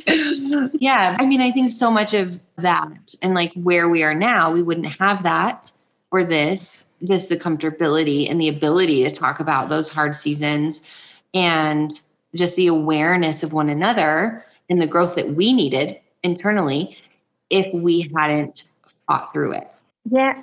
yeah. 0.79 1.17
I 1.19 1.27
mean, 1.27 1.41
I 1.41 1.51
think 1.51 1.71
so 1.71 1.91
much 1.91 2.14
of 2.14 2.41
that 2.57 3.14
and 3.23 3.35
like 3.35 3.53
where 3.55 3.89
we 3.89 4.03
are 4.03 4.14
now, 4.14 4.53
we 4.53 4.62
wouldn't 4.62 4.87
have 4.87 5.23
that 5.23 5.71
or 6.11 6.25
this, 6.25 6.89
just 7.05 7.29
the 7.29 7.37
comfortability 7.37 8.31
and 8.31 8.41
the 8.41 8.49
ability 8.49 9.03
to 9.05 9.11
talk 9.11 9.41
about 9.41 9.69
those 9.69 9.89
hard 9.89 10.17
seasons 10.17 10.89
and 11.35 12.01
just 12.35 12.57
the 12.57 12.67
awareness 12.67 13.43
of 13.43 13.53
one 13.53 13.69
another 13.69 14.45
and 14.71 14.81
the 14.81 14.87
growth 14.87 15.14
that 15.14 15.31
we 15.35 15.53
needed 15.53 15.99
internally 16.23 16.97
if 17.51 17.73
we 17.75 18.11
hadn't 18.17 18.64
fought 19.07 19.33
through 19.33 19.53
it. 19.53 19.71
Yeah. 20.11 20.43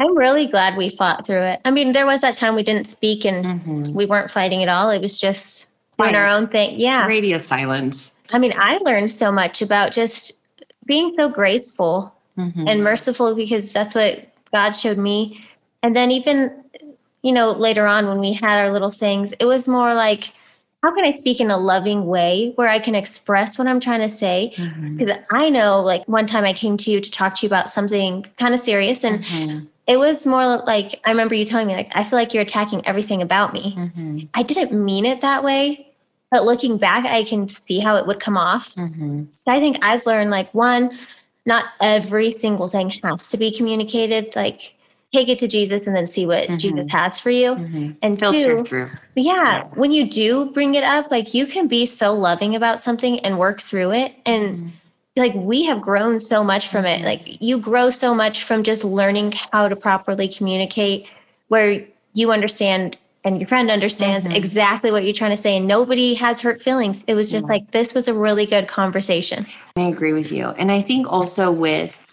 I'm 0.00 0.16
really 0.18 0.46
glad 0.46 0.76
we 0.76 0.90
fought 0.90 1.24
through 1.24 1.42
it. 1.42 1.60
I 1.64 1.70
mean, 1.70 1.92
there 1.92 2.06
was 2.06 2.20
that 2.22 2.34
time 2.34 2.56
we 2.56 2.64
didn't 2.64 2.86
speak 2.86 3.24
and 3.24 3.44
Mm-hmm. 3.44 3.92
we 3.94 4.06
weren't 4.06 4.30
fighting 4.30 4.62
at 4.62 4.68
all. 4.68 4.90
It 4.90 5.00
was 5.00 5.20
just 5.20 5.66
doing 5.98 6.14
our 6.14 6.28
own 6.28 6.48
thing. 6.48 6.78
Yeah. 6.78 7.06
Radio 7.06 7.38
silence. 7.38 8.20
I 8.32 8.38
mean, 8.38 8.52
I 8.56 8.78
learned 8.78 9.10
so 9.10 9.30
much 9.30 9.62
about 9.62 9.92
just 9.92 10.32
being 10.86 11.14
so 11.16 11.28
graceful 11.28 12.12
Mhm. 12.38 12.68
and 12.68 12.82
merciful 12.82 13.34
because 13.34 13.72
that's 13.72 13.94
what 13.94 14.24
God 14.52 14.72
showed 14.72 14.98
me. 14.98 15.40
And 15.82 15.94
then 15.94 16.10
even, 16.10 16.50
you 17.22 17.32
know, 17.32 17.50
later 17.52 17.86
on 17.86 18.06
when 18.08 18.18
we 18.18 18.32
had 18.32 18.58
our 18.58 18.70
little 18.70 18.90
things, 18.90 19.32
it 19.32 19.44
was 19.44 19.68
more 19.68 19.94
like, 19.94 20.32
how 20.82 20.92
can 20.94 21.04
I 21.06 21.12
speak 21.12 21.40
in 21.40 21.50
a 21.50 21.56
loving 21.56 22.06
way 22.06 22.52
where 22.56 22.68
I 22.68 22.78
can 22.78 22.94
express 22.94 23.58
what 23.58 23.66
I'm 23.68 23.80
trying 23.80 24.00
to 24.02 24.10
say? 24.10 24.52
Because 24.96 25.16
I 25.30 25.48
know, 25.48 25.80
like, 25.80 26.04
one 26.06 26.26
time 26.26 26.44
I 26.44 26.52
came 26.52 26.76
to 26.78 26.90
you 26.90 27.00
to 27.00 27.10
talk 27.10 27.36
to 27.36 27.42
you 27.42 27.48
about 27.48 27.70
something 27.70 28.26
kind 28.38 28.52
of 28.52 28.60
serious, 28.60 29.02
and 29.04 29.24
Mhm. 29.24 29.66
It 29.86 29.96
was 29.98 30.26
more 30.26 30.58
like, 30.58 31.00
I 31.04 31.10
remember 31.10 31.34
you 31.34 31.44
telling 31.44 31.66
me, 31.66 31.74
like, 31.74 31.90
I 31.94 32.04
feel 32.04 32.18
like 32.18 32.32
you're 32.32 32.42
attacking 32.42 32.86
everything 32.86 33.22
about 33.22 33.52
me. 33.52 33.74
Mhm. 33.76 34.28
I 34.34 34.42
didn't 34.42 34.72
mean 34.72 35.04
it 35.04 35.20
that 35.20 35.44
way, 35.44 35.86
but 36.30 36.44
looking 36.44 36.78
back, 36.78 37.04
I 37.04 37.24
can 37.24 37.48
see 37.48 37.78
how 37.80 37.96
it 37.96 38.06
would 38.06 38.18
come 38.20 38.36
off. 38.36 38.74
Mhm. 38.76 39.26
I 39.46 39.60
think 39.60 39.78
I've 39.82 40.06
learned 40.06 40.30
like 40.30 40.52
one, 40.54 40.90
not 41.44 41.64
every 41.82 42.30
single 42.30 42.68
thing 42.68 42.90
has 43.02 43.28
to 43.28 43.36
be 43.36 43.50
communicated. 43.50 44.34
Like 44.34 44.74
take 45.12 45.28
it 45.28 45.38
to 45.38 45.46
Jesus 45.46 45.86
and 45.86 45.94
then 45.94 46.06
see 46.06 46.26
what 46.26 46.48
Mhm. 46.48 46.58
Jesus 46.58 46.86
has 46.90 47.20
for 47.20 47.30
you. 47.30 47.54
Mhm. 47.54 47.96
And 48.02 48.18
Filter 48.18 48.58
two, 48.58 48.64
through. 48.64 48.90
yeah, 49.14 49.32
Yeah. 49.34 49.64
when 49.74 49.92
you 49.92 50.08
do 50.08 50.46
bring 50.46 50.74
it 50.74 50.82
up, 50.82 51.10
like 51.10 51.34
you 51.34 51.46
can 51.46 51.68
be 51.68 51.86
so 51.86 52.12
loving 52.14 52.56
about 52.56 52.80
something 52.80 53.20
and 53.20 53.38
work 53.38 53.60
through 53.60 53.92
it. 53.92 54.12
And 54.26 54.72
like 55.16 55.34
we 55.34 55.64
have 55.64 55.80
grown 55.80 56.18
so 56.18 56.42
much 56.42 56.68
from 56.68 56.84
it. 56.84 57.02
Mhm. 57.02 57.04
Like 57.04 57.42
you 57.42 57.58
grow 57.58 57.90
so 57.90 58.14
much 58.14 58.42
from 58.42 58.62
just 58.62 58.84
learning 58.84 59.34
how 59.52 59.68
to 59.68 59.76
properly 59.76 60.28
communicate 60.28 61.06
where 61.48 61.84
you 62.14 62.32
understand 62.32 62.96
and 63.24 63.40
your 63.40 63.48
friend 63.48 63.70
understands 63.70 64.26
Mhm. 64.26 64.34
exactly 64.34 64.90
what 64.90 65.04
you're 65.04 65.14
trying 65.14 65.30
to 65.30 65.36
say 65.36 65.56
and 65.56 65.66
nobody 65.66 66.14
has 66.14 66.40
hurt 66.40 66.60
feelings. 66.60 67.04
It 67.06 67.14
was 67.14 67.30
just 67.30 67.44
Yeah. 67.44 67.52
like 67.54 67.70
this 67.70 67.94
was 67.94 68.06
a 68.08 68.12
really 68.14 68.44
good 68.44 68.68
conversation. 68.68 69.46
I 69.76 69.82
agree 69.82 70.12
with 70.12 70.30
you. 70.30 70.48
And 70.58 70.70
I 70.70 70.80
think 70.80 71.10
also 71.10 71.50
with 71.50 72.04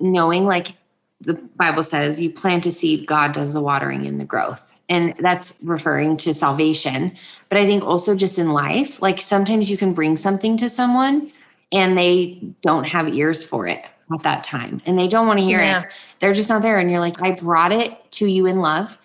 knowing, 0.00 0.44
like 0.44 0.74
the 1.22 1.34
Bible 1.56 1.82
says, 1.82 2.20
you 2.20 2.30
plant 2.30 2.66
a 2.66 2.70
seed, 2.70 3.06
God 3.06 3.32
does 3.32 3.52
the 3.54 3.60
watering 3.60 4.06
and 4.06 4.20
the 4.20 4.24
growth. 4.24 4.60
And 4.88 5.14
that's 5.20 5.58
referring 5.62 6.16
to 6.18 6.34
salvation. 6.34 7.12
But 7.48 7.58
I 7.58 7.64
think 7.66 7.84
also 7.84 8.14
just 8.14 8.38
in 8.38 8.52
life, 8.52 9.00
like 9.00 9.20
sometimes 9.20 9.70
you 9.70 9.76
can 9.76 9.92
bring 9.92 10.16
something 10.16 10.56
to 10.58 10.68
someone 10.68 11.30
and 11.72 11.96
they 11.98 12.40
don't 12.62 12.84
have 12.84 13.08
ears 13.08 13.44
for 13.44 13.66
it 13.66 13.84
at 14.12 14.22
that 14.24 14.42
time 14.42 14.82
and 14.86 14.98
they 14.98 15.06
don't 15.08 15.26
want 15.26 15.38
to 15.38 15.44
hear 15.44 15.60
Yeah. 15.60 15.82
it. 15.82 15.92
They're 16.20 16.32
just 16.32 16.48
not 16.48 16.62
there. 16.62 16.78
And 16.78 16.90
you're 16.90 17.00
like, 17.00 17.20
I 17.22 17.30
brought 17.32 17.72
it 17.72 18.10
to 18.12 18.26
you 18.26 18.46
in 18.46 18.58
love. 18.58 18.98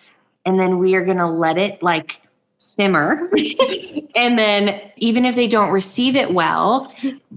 And 0.44 0.58
then 0.60 0.78
we 0.78 0.94
are 0.94 1.04
going 1.04 1.18
to 1.18 1.26
let 1.28 1.58
it 1.58 1.82
like 1.82 2.20
simmer. 2.58 3.30
and 4.16 4.38
then 4.38 4.80
even 4.96 5.24
if 5.24 5.34
they 5.36 5.46
don't 5.48 5.70
receive 5.70 6.16
it 6.16 6.34
well, 6.34 6.92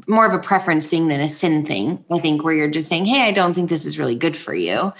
more 0.07 0.25
of 0.25 0.33
a 0.33 0.39
preference 0.39 0.89
thing 0.89 1.07
than 1.07 1.19
a 1.19 1.29
sin 1.31 1.65
thing, 1.65 2.03
I 2.11 2.19
think, 2.19 2.43
where 2.43 2.53
you're 2.53 2.69
just 2.71 2.87
saying, 2.89 3.05
Hey, 3.05 3.21
I 3.21 3.31
don't 3.31 3.53
think 3.53 3.69
this 3.69 3.85
is 3.85 3.99
really 3.99 4.15
good 4.15 4.35
for 4.35 4.55
you. 4.55 4.91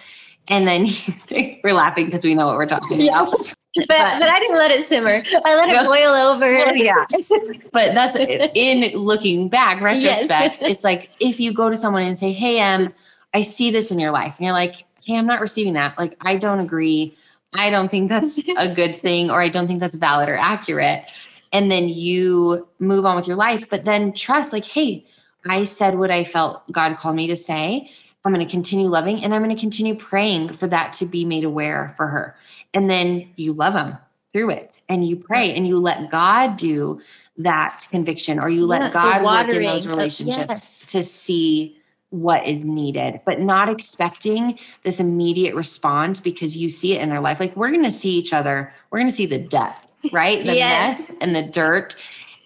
And 0.48 0.68
then 0.68 0.88
we're 1.64 1.74
laughing 1.74 2.06
because 2.06 2.24
we 2.24 2.36
know 2.36 2.48
what 2.48 2.56
we're 2.56 2.66
talking 2.68 3.02
Yeah. 3.02 3.22
about. 3.24 3.54
But, 3.76 3.88
but 3.88 4.24
I 4.30 4.40
didn't 4.40 4.58
let 4.58 4.72
it 4.72 4.88
simmer. 4.88 5.22
I 5.46 5.56
let 5.56 5.70
it 5.70 5.86
boil 5.86 6.14
over. 6.14 6.74
yeah. 6.76 7.06
But 7.72 7.94
that's 7.94 8.18
in 8.56 8.98
looking 8.98 9.48
back, 9.48 9.80
Yes. 9.80 10.30
retrospect, 10.30 10.64
it's 10.64 10.84
like 10.84 11.12
if 11.20 11.40
you 11.40 11.54
go 11.54 11.70
to 11.70 11.78
someone 11.78 12.04
and 12.04 12.18
say, 12.18 12.32
Hey, 12.32 12.60
Em, 12.60 12.94
I 13.34 13.44
see 13.44 13.70
this 13.72 13.92
in 13.92 14.00
your 14.00 14.12
life. 14.12 14.38
And 14.38 14.46
you're 14.46 14.54
like, 14.54 14.86
Hey, 15.06 15.18
I'm 15.18 15.28
not 15.28 15.40
receiving 15.42 15.74
that. 15.74 15.98
Like, 16.00 16.16
I 16.22 16.36
don't 16.36 16.60
agree. 16.60 17.16
I 17.54 17.70
don't 17.70 17.90
think 17.90 18.10
that's 18.10 18.40
a 18.58 18.74
good 18.76 18.96
thing, 18.96 19.30
or 19.32 19.42
I 19.42 19.50
don't 19.50 19.68
think 19.68 19.80
that's 19.80 19.96
valid 19.96 20.30
or 20.30 20.36
accurate. 20.36 21.04
And 21.52 21.72
then 21.72 21.90
you 21.90 22.68
move 22.80 23.06
on 23.06 23.16
with 23.16 23.28
your 23.28 23.38
life, 23.38 23.70
but 23.70 23.86
then 23.86 24.14
trust, 24.14 24.54
like, 24.54 24.66
hey, 24.66 25.06
I 25.48 25.64
said 25.64 25.98
what 25.98 26.12
I 26.12 26.24
felt 26.24 26.70
God 26.72 26.98
called 26.98 27.16
me 27.16 27.28
to 27.28 27.36
say. 27.36 27.90
I'm 28.26 28.34
going 28.34 28.46
to 28.46 28.52
continue 28.52 28.88
loving 28.88 29.24
and 29.24 29.34
I'm 29.34 29.42
going 29.42 29.56
to 29.56 29.60
continue 29.60 29.96
praying 29.96 30.50
for 30.50 30.68
that 30.68 30.92
to 30.94 31.06
be 31.06 31.24
made 31.24 31.46
aware 31.46 31.94
for 31.98 32.06
her. 32.08 32.36
And 32.74 32.90
then 32.90 33.30
you 33.36 33.54
love 33.54 33.74
them 33.74 33.98
through 34.34 34.52
it 34.52 34.80
and 34.90 35.08
you 35.08 35.16
pray 35.16 35.56
and 35.56 35.68
you 35.68 35.78
let 35.78 36.12
God 36.12 36.58
do 36.58 37.02
that 37.38 37.88
conviction 37.90 38.40
or 38.40 38.50
you 38.50 38.66
let 38.66 38.82
the 38.82 38.90
God 38.90 39.24
work 39.24 39.50
in 39.50 39.64
those 39.64 39.86
of- 39.86 39.92
relationships 39.92 40.48
yes. 40.50 40.86
to 40.88 41.04
see 41.04 41.76
what 42.12 42.46
is 42.46 42.64
needed, 42.64 43.22
but 43.26 43.40
not 43.40 43.70
expecting 43.70 44.58
this 44.84 45.00
immediate 45.00 45.54
response 45.56 46.20
because 46.20 46.58
you 46.58 46.68
see 46.70 46.96
it 46.96 47.02
in 47.02 47.10
their 47.10 47.20
life. 47.22 47.40
Like 47.40 47.56
we're 47.56 47.70
going 47.70 47.84
to 47.84 47.92
see 47.92 48.10
each 48.12 48.34
other, 48.34 48.74
we're 48.90 49.00
going 49.00 49.10
to 49.10 49.16
see 49.16 49.28
the 49.28 49.40
death, 49.40 49.92
right? 50.12 50.44
The 50.44 50.56
Yes. 50.56 51.10
mess 51.10 51.18
and 51.22 51.36
the 51.36 51.44
dirt. 51.44 51.96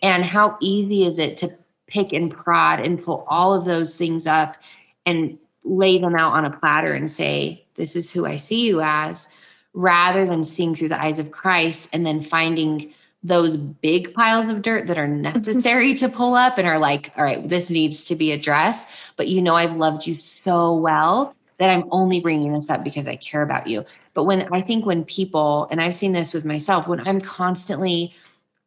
And 0.01 0.25
how 0.25 0.57
easy 0.59 1.05
is 1.05 1.17
it 1.17 1.37
to 1.37 1.57
pick 1.87 2.11
and 2.11 2.29
prod 2.29 2.81
and 2.81 3.01
pull 3.01 3.25
all 3.29 3.53
of 3.53 3.63
those 3.63 3.97
things 3.97 4.27
up 4.27 4.57
and 5.05 5.37
lay 5.63 5.97
them 5.97 6.15
out 6.15 6.33
on 6.33 6.43
a 6.43 6.51
platter 6.51 6.91
and 6.93 7.09
say, 7.09 7.65
This 7.75 7.95
is 7.95 8.11
who 8.11 8.25
I 8.25 8.35
see 8.35 8.65
you 8.65 8.81
as, 8.81 9.29
rather 9.73 10.25
than 10.25 10.43
seeing 10.43 10.75
through 10.75 10.89
the 10.89 11.01
eyes 11.01 11.19
of 11.19 11.31
Christ 11.31 11.89
and 11.93 12.05
then 12.05 12.21
finding 12.21 12.93
those 13.23 13.55
big 13.55 14.13
piles 14.13 14.49
of 14.49 14.61
dirt 14.61 14.87
that 14.87 14.97
are 14.97 15.07
necessary 15.07 15.95
to 15.95 16.09
pull 16.09 16.35
up 16.35 16.57
and 16.57 16.67
are 16.67 16.77
like, 16.77 17.11
all 17.15 17.23
right, 17.23 17.47
this 17.47 17.69
needs 17.69 18.03
to 18.05 18.15
be 18.15 18.31
addressed. 18.31 18.89
But 19.15 19.29
you 19.29 19.41
know, 19.41 19.55
I've 19.55 19.77
loved 19.77 20.05
you 20.05 20.15
so 20.15 20.75
well 20.75 21.33
that 21.57 21.69
I'm 21.69 21.85
only 21.91 22.19
bringing 22.19 22.51
this 22.51 22.69
up 22.69 22.83
because 22.83 23.07
I 23.07 23.15
care 23.15 23.41
about 23.41 23.67
you. 23.67 23.85
But 24.13 24.25
when 24.25 24.47
I 24.51 24.61
think 24.61 24.85
when 24.85 25.05
people, 25.05 25.67
and 25.71 25.79
I've 25.79 25.95
seen 25.95 26.11
this 26.11 26.33
with 26.33 26.43
myself, 26.43 26.87
when 26.87 27.07
I'm 27.07 27.21
constantly 27.21 28.13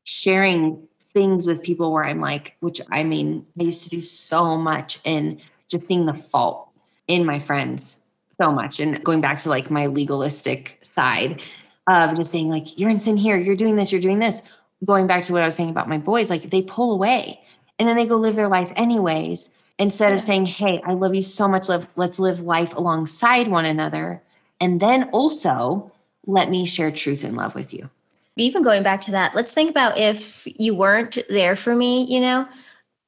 sharing 0.04 0.88
things 1.12 1.46
with 1.46 1.62
people 1.62 1.92
where 1.92 2.04
I'm 2.04 2.20
like, 2.20 2.56
which 2.60 2.80
I 2.90 3.02
mean, 3.02 3.46
I 3.60 3.64
used 3.64 3.84
to 3.84 3.90
do 3.90 4.00
so 4.00 4.56
much 4.56 5.00
in 5.04 5.40
just 5.68 5.86
seeing 5.86 6.06
the 6.06 6.14
fault 6.14 6.72
in 7.08 7.24
my 7.26 7.38
friends 7.38 8.05
so 8.40 8.50
much 8.50 8.80
and 8.80 9.02
going 9.04 9.20
back 9.20 9.38
to 9.38 9.48
like 9.48 9.70
my 9.70 9.86
legalistic 9.86 10.78
side 10.82 11.42
of 11.88 12.16
just 12.16 12.30
saying 12.30 12.48
like 12.48 12.78
you're 12.78 12.90
in 12.90 12.98
sin 12.98 13.16
here 13.16 13.36
you're 13.36 13.56
doing 13.56 13.76
this 13.76 13.92
you're 13.92 14.00
doing 14.00 14.18
this 14.18 14.42
going 14.84 15.06
back 15.06 15.22
to 15.22 15.32
what 15.32 15.42
i 15.42 15.46
was 15.46 15.54
saying 15.54 15.70
about 15.70 15.88
my 15.88 15.98
boys 15.98 16.30
like 16.30 16.50
they 16.50 16.62
pull 16.62 16.92
away 16.92 17.40
and 17.78 17.88
then 17.88 17.96
they 17.96 18.06
go 18.06 18.16
live 18.16 18.36
their 18.36 18.48
life 18.48 18.72
anyways 18.76 19.54
instead 19.78 20.12
of 20.12 20.20
saying 20.20 20.44
hey 20.44 20.80
i 20.86 20.92
love 20.92 21.14
you 21.14 21.22
so 21.22 21.48
much 21.48 21.68
let's 21.96 22.18
live 22.18 22.40
life 22.40 22.74
alongside 22.74 23.48
one 23.48 23.64
another 23.64 24.22
and 24.60 24.80
then 24.80 25.04
also 25.12 25.92
let 26.26 26.50
me 26.50 26.66
share 26.66 26.90
truth 26.90 27.24
and 27.24 27.36
love 27.36 27.54
with 27.54 27.72
you. 27.72 27.88
Even 28.36 28.62
going 28.62 28.82
back 28.82 29.00
to 29.02 29.10
that 29.12 29.34
let's 29.34 29.54
think 29.54 29.70
about 29.70 29.96
if 29.96 30.46
you 30.58 30.74
weren't 30.74 31.18
there 31.28 31.56
for 31.56 31.74
me 31.74 32.04
you 32.04 32.20
know? 32.20 32.46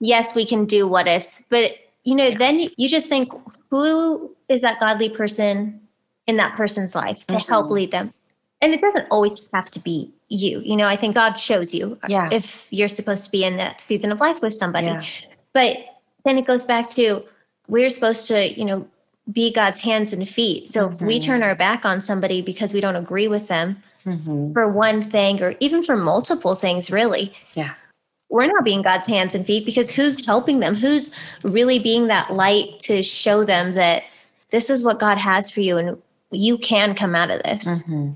Yes 0.00 0.34
we 0.34 0.46
can 0.46 0.64
do 0.64 0.88
what 0.88 1.08
ifs 1.08 1.42
but 1.50 1.72
you 2.04 2.14
know 2.14 2.28
yeah. 2.28 2.38
then 2.38 2.68
you 2.76 2.88
just 2.88 3.08
think 3.08 3.30
who 3.70 4.34
is 4.48 4.60
that 4.62 4.80
godly 4.80 5.08
person 5.08 5.80
in 6.26 6.36
that 6.36 6.56
person's 6.56 6.94
life 6.94 7.18
to 7.26 7.36
mm-hmm. 7.36 7.50
help 7.50 7.70
lead 7.70 7.90
them 7.90 8.12
and 8.60 8.72
it 8.72 8.80
doesn't 8.80 9.06
always 9.10 9.48
have 9.52 9.70
to 9.70 9.80
be 9.80 10.12
you 10.28 10.60
you 10.60 10.76
know 10.76 10.86
i 10.86 10.96
think 10.96 11.14
god 11.14 11.34
shows 11.34 11.74
you 11.74 11.98
yeah. 12.08 12.28
if 12.32 12.68
you're 12.70 12.88
supposed 12.88 13.24
to 13.24 13.30
be 13.30 13.44
in 13.44 13.56
that 13.56 13.80
season 13.80 14.12
of 14.12 14.20
life 14.20 14.40
with 14.42 14.54
somebody 14.54 14.86
yeah. 14.86 15.02
but 15.52 15.76
then 16.24 16.38
it 16.38 16.46
goes 16.46 16.64
back 16.64 16.88
to 16.88 17.24
we're 17.68 17.90
supposed 17.90 18.26
to 18.26 18.52
you 18.58 18.64
know 18.64 18.86
be 19.32 19.52
god's 19.52 19.78
hands 19.78 20.12
and 20.12 20.28
feet 20.28 20.68
so 20.68 20.86
mm-hmm. 20.86 20.94
if 20.94 21.00
we 21.00 21.18
mm-hmm. 21.18 21.26
turn 21.30 21.42
our 21.42 21.54
back 21.54 21.84
on 21.84 22.02
somebody 22.02 22.42
because 22.42 22.72
we 22.72 22.80
don't 22.80 22.96
agree 22.96 23.28
with 23.28 23.48
them 23.48 23.82
mm-hmm. 24.04 24.52
for 24.52 24.68
one 24.68 25.02
thing 25.02 25.42
or 25.42 25.54
even 25.60 25.82
for 25.82 25.96
multiple 25.96 26.54
things 26.54 26.90
really 26.90 27.32
yeah 27.54 27.74
we're 28.30 28.46
not 28.46 28.64
being 28.64 28.82
God's 28.82 29.06
hands 29.06 29.34
and 29.34 29.46
feet 29.46 29.64
because 29.64 29.90
who's 29.90 30.26
helping 30.26 30.60
them? 30.60 30.74
Who's 30.74 31.14
really 31.42 31.78
being 31.78 32.08
that 32.08 32.32
light 32.32 32.80
to 32.82 33.02
show 33.02 33.42
them 33.42 33.72
that 33.72 34.04
this 34.50 34.70
is 34.70 34.82
what 34.82 34.98
God 34.98 35.18
has 35.18 35.50
for 35.50 35.60
you 35.60 35.76
and 35.76 36.00
you 36.30 36.58
can 36.58 36.94
come 36.94 37.14
out 37.14 37.30
of 37.30 37.42
this. 37.42 37.64
Mm-hmm. 37.64 38.10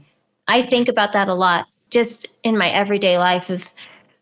I 0.49 0.67
think 0.67 0.89
about 0.89 1.13
that 1.13 1.29
a 1.29 1.35
lot 1.35 1.67
just 1.91 2.27
in 2.43 2.57
my 2.57 2.71
everyday 2.71 3.19
life 3.19 3.51
of 3.51 3.71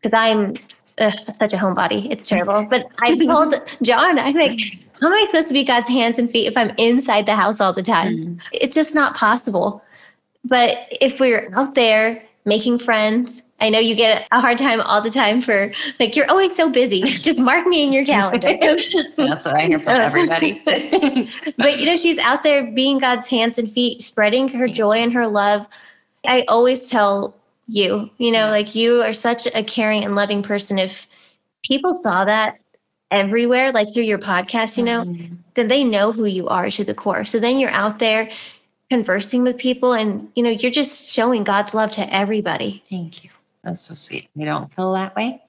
because 0.00 0.14
I'm 0.14 0.54
ugh, 0.98 1.14
such 1.38 1.52
a 1.52 1.56
homebody. 1.56 2.10
It's 2.10 2.28
terrible. 2.28 2.66
But 2.70 2.86
I've 3.00 3.20
told 3.24 3.54
John, 3.82 4.18
I'm 4.18 4.34
like, 4.34 4.60
how 5.00 5.06
am 5.06 5.12
I 5.12 5.24
supposed 5.26 5.48
to 5.48 5.54
be 5.54 5.64
God's 5.64 5.88
hands 5.88 6.18
and 6.18 6.30
feet 6.30 6.46
if 6.46 6.56
I'm 6.56 6.72
inside 6.76 7.26
the 7.26 7.34
house 7.34 7.60
all 7.60 7.72
the 7.72 7.82
time? 7.82 8.16
Mm-hmm. 8.16 8.38
It's 8.52 8.74
just 8.74 8.94
not 8.94 9.16
possible. 9.16 9.82
But 10.44 10.78
if 11.00 11.20
we're 11.20 11.50
out 11.54 11.74
there 11.74 12.22
making 12.44 12.78
friends, 12.78 13.42
I 13.60 13.68
know 13.68 13.78
you 13.78 13.94
get 13.94 14.26
a 14.32 14.40
hard 14.40 14.58
time 14.58 14.80
all 14.80 15.02
the 15.02 15.10
time 15.10 15.42
for 15.42 15.72
like 15.98 16.16
you're 16.16 16.28
always 16.30 16.54
so 16.54 16.70
busy. 16.70 17.02
Just 17.04 17.38
mark 17.38 17.66
me 17.66 17.84
in 17.84 17.92
your 17.92 18.04
calendar. 18.04 18.56
That's 19.16 19.44
what 19.44 19.54
I 19.54 19.66
hear 19.66 19.78
from 19.78 20.00
everybody. 20.00 20.62
but 20.64 21.78
you 21.78 21.86
know, 21.86 21.96
she's 21.96 22.18
out 22.18 22.42
there 22.42 22.70
being 22.72 22.98
God's 22.98 23.26
hands 23.26 23.58
and 23.58 23.70
feet, 23.70 24.02
spreading 24.02 24.48
her 24.48 24.66
joy 24.66 24.98
and 24.98 25.12
her 25.12 25.26
love. 25.26 25.68
I 26.26 26.44
always 26.48 26.88
tell 26.88 27.36
you, 27.68 28.10
you 28.18 28.30
know, 28.30 28.48
like 28.48 28.74
you 28.74 29.02
are 29.02 29.12
such 29.12 29.46
a 29.54 29.62
caring 29.62 30.04
and 30.04 30.14
loving 30.14 30.42
person. 30.42 30.78
If 30.78 31.06
people 31.62 31.94
saw 31.94 32.24
that 32.24 32.58
everywhere, 33.10 33.72
like 33.72 33.92
through 33.92 34.04
your 34.04 34.18
podcast, 34.18 34.78
you 34.78 34.84
know, 34.84 35.04
mm-hmm. 35.04 35.34
then 35.54 35.68
they 35.68 35.84
know 35.84 36.12
who 36.12 36.24
you 36.24 36.48
are 36.48 36.70
to 36.70 36.84
the 36.84 36.94
core. 36.94 37.24
So 37.24 37.38
then 37.38 37.58
you're 37.58 37.70
out 37.70 37.98
there 37.98 38.30
conversing 38.88 39.42
with 39.42 39.58
people 39.58 39.92
and 39.92 40.30
you 40.34 40.42
know, 40.42 40.50
you're 40.50 40.72
just 40.72 41.12
showing 41.12 41.44
God's 41.44 41.74
love 41.74 41.90
to 41.92 42.14
everybody. 42.14 42.82
Thank 42.88 43.24
you. 43.24 43.30
That's 43.62 43.84
so 43.84 43.94
sweet. 43.94 44.28
You 44.34 44.46
don't 44.46 44.72
feel 44.74 44.92
that 44.94 45.14
way? 45.14 45.42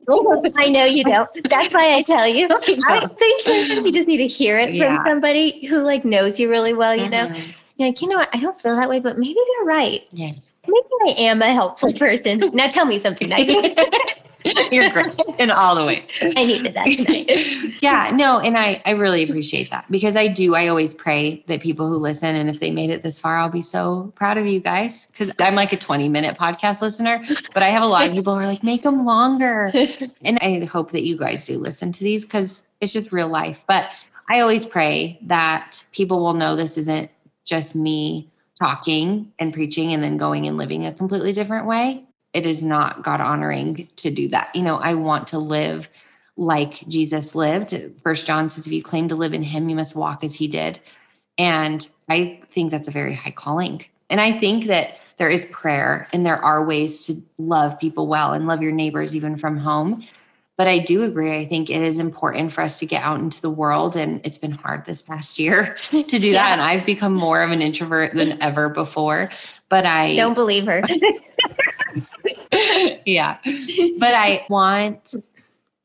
I 0.57 0.69
know 0.69 0.83
you 0.83 1.03
don't. 1.03 1.29
That's 1.49 1.73
why 1.73 1.93
I 1.95 2.01
tell 2.01 2.27
you. 2.27 2.47
I 2.51 3.07
think 3.07 3.41
sometimes 3.41 3.85
you 3.85 3.91
just 3.91 4.07
need 4.07 4.17
to 4.17 4.27
hear 4.27 4.59
it 4.59 4.73
yeah. 4.73 4.97
from 4.97 5.05
somebody 5.05 5.65
who 5.67 5.77
like 5.77 6.03
knows 6.03 6.39
you 6.39 6.49
really 6.49 6.73
well, 6.73 6.93
you 6.95 7.07
know? 7.07 7.27
Mm-hmm. 7.27 7.51
You're 7.77 7.89
like, 7.89 8.01
you 8.01 8.09
know 8.09 8.17
what? 8.17 8.29
I 8.33 8.39
don't 8.39 8.59
feel 8.59 8.75
that 8.75 8.89
way, 8.89 8.99
but 8.99 9.17
maybe 9.17 9.37
they're 9.57 9.65
right. 9.65 10.01
Yeah. 10.11 10.33
Maybe 10.67 10.87
I 11.07 11.21
am 11.21 11.41
a 11.41 11.53
helpful 11.53 11.93
person. 11.93 12.39
now 12.53 12.67
tell 12.67 12.85
me 12.85 12.99
something 12.99 13.29
nice. 13.29 13.47
You're 14.71 14.89
great 14.89 15.19
in 15.39 15.51
all 15.51 15.75
the 15.75 15.85
ways. 15.85 16.03
I 16.21 16.45
needed 16.45 16.73
that 16.73 16.85
tonight. 16.85 17.29
yeah, 17.81 18.11
no, 18.13 18.39
and 18.39 18.57
I 18.57 18.81
I 18.85 18.91
really 18.91 19.23
appreciate 19.23 19.69
that 19.69 19.85
because 19.91 20.15
I 20.15 20.27
do. 20.27 20.55
I 20.55 20.67
always 20.67 20.93
pray 20.93 21.43
that 21.47 21.61
people 21.61 21.87
who 21.87 21.95
listen 21.95 22.35
and 22.35 22.49
if 22.49 22.59
they 22.59 22.71
made 22.71 22.89
it 22.89 23.01
this 23.01 23.19
far, 23.19 23.37
I'll 23.37 23.49
be 23.49 23.61
so 23.61 24.11
proud 24.15 24.37
of 24.37 24.47
you 24.47 24.59
guys 24.59 25.07
because 25.07 25.31
I'm 25.39 25.55
like 25.55 25.73
a 25.73 25.77
20 25.77 26.09
minute 26.09 26.37
podcast 26.37 26.81
listener, 26.81 27.23
but 27.53 27.63
I 27.63 27.69
have 27.69 27.83
a 27.83 27.87
lot 27.87 28.07
of 28.07 28.13
people 28.13 28.33
who 28.33 28.41
are 28.41 28.47
like, 28.47 28.63
make 28.63 28.83
them 28.83 29.05
longer, 29.05 29.71
and 30.23 30.39
I 30.41 30.65
hope 30.65 30.91
that 30.91 31.03
you 31.03 31.17
guys 31.17 31.45
do 31.45 31.57
listen 31.57 31.91
to 31.91 32.03
these 32.03 32.25
because 32.25 32.67
it's 32.79 32.93
just 32.93 33.11
real 33.11 33.27
life. 33.27 33.63
But 33.67 33.89
I 34.29 34.39
always 34.39 34.65
pray 34.65 35.19
that 35.23 35.83
people 35.91 36.19
will 36.19 36.33
know 36.33 36.55
this 36.55 36.77
isn't 36.77 37.11
just 37.45 37.75
me 37.75 38.29
talking 38.57 39.31
and 39.39 39.53
preaching 39.53 39.91
and 39.91 40.03
then 40.03 40.17
going 40.17 40.47
and 40.47 40.57
living 40.57 40.85
a 40.85 40.93
completely 40.93 41.33
different 41.33 41.65
way 41.65 42.05
it 42.33 42.45
is 42.45 42.63
not 42.63 43.03
God 43.03 43.21
honoring 43.21 43.87
to 43.97 44.11
do 44.11 44.27
that. 44.29 44.55
You 44.55 44.63
know, 44.63 44.77
I 44.77 44.93
want 44.93 45.27
to 45.27 45.39
live 45.39 45.89
like 46.37 46.87
Jesus 46.87 47.35
lived. 47.35 47.75
First 48.03 48.25
John 48.25 48.49
says, 48.49 48.65
if 48.65 48.73
you 48.73 48.81
claim 48.81 49.09
to 49.09 49.15
live 49.15 49.33
in 49.33 49.43
him, 49.43 49.69
you 49.69 49.75
must 49.75 49.95
walk 49.95 50.23
as 50.23 50.33
he 50.33 50.47
did. 50.47 50.79
And 51.37 51.87
I 52.09 52.41
think 52.53 52.71
that's 52.71 52.87
a 52.87 52.91
very 52.91 53.13
high 53.13 53.31
calling. 53.31 53.83
And 54.09 54.19
I 54.19 54.37
think 54.37 54.65
that 54.65 54.97
there 55.17 55.29
is 55.29 55.45
prayer 55.45 56.07
and 56.13 56.25
there 56.25 56.43
are 56.43 56.65
ways 56.65 57.05
to 57.05 57.21
love 57.37 57.79
people 57.79 58.07
well 58.07 58.33
and 58.33 58.47
love 58.47 58.61
your 58.61 58.71
neighbors 58.71 59.15
even 59.15 59.37
from 59.37 59.57
home. 59.57 60.05
But 60.57 60.67
I 60.67 60.79
do 60.79 61.03
agree. 61.03 61.37
I 61.37 61.47
think 61.47 61.69
it 61.69 61.81
is 61.81 61.97
important 61.97 62.51
for 62.51 62.61
us 62.61 62.79
to 62.79 62.85
get 62.85 63.03
out 63.03 63.19
into 63.19 63.41
the 63.41 63.49
world. 63.49 63.95
And 63.95 64.21
it's 64.23 64.37
been 64.37 64.51
hard 64.51 64.85
this 64.85 65.01
past 65.01 65.39
year 65.39 65.77
to 65.91 66.03
do 66.03 66.29
yeah. 66.29 66.33
that. 66.33 66.51
And 66.53 66.61
I've 66.61 66.85
become 66.85 67.13
more 67.13 67.41
of 67.41 67.51
an 67.51 67.61
introvert 67.61 68.13
than 68.13 68.41
ever 68.41 68.69
before. 68.69 69.31
But 69.69 69.85
I 69.85 70.15
don't 70.15 70.33
believe 70.33 70.65
her. 70.65 70.81
yeah. 73.05 73.37
But 73.97 74.13
I 74.13 74.45
want, 74.49 75.15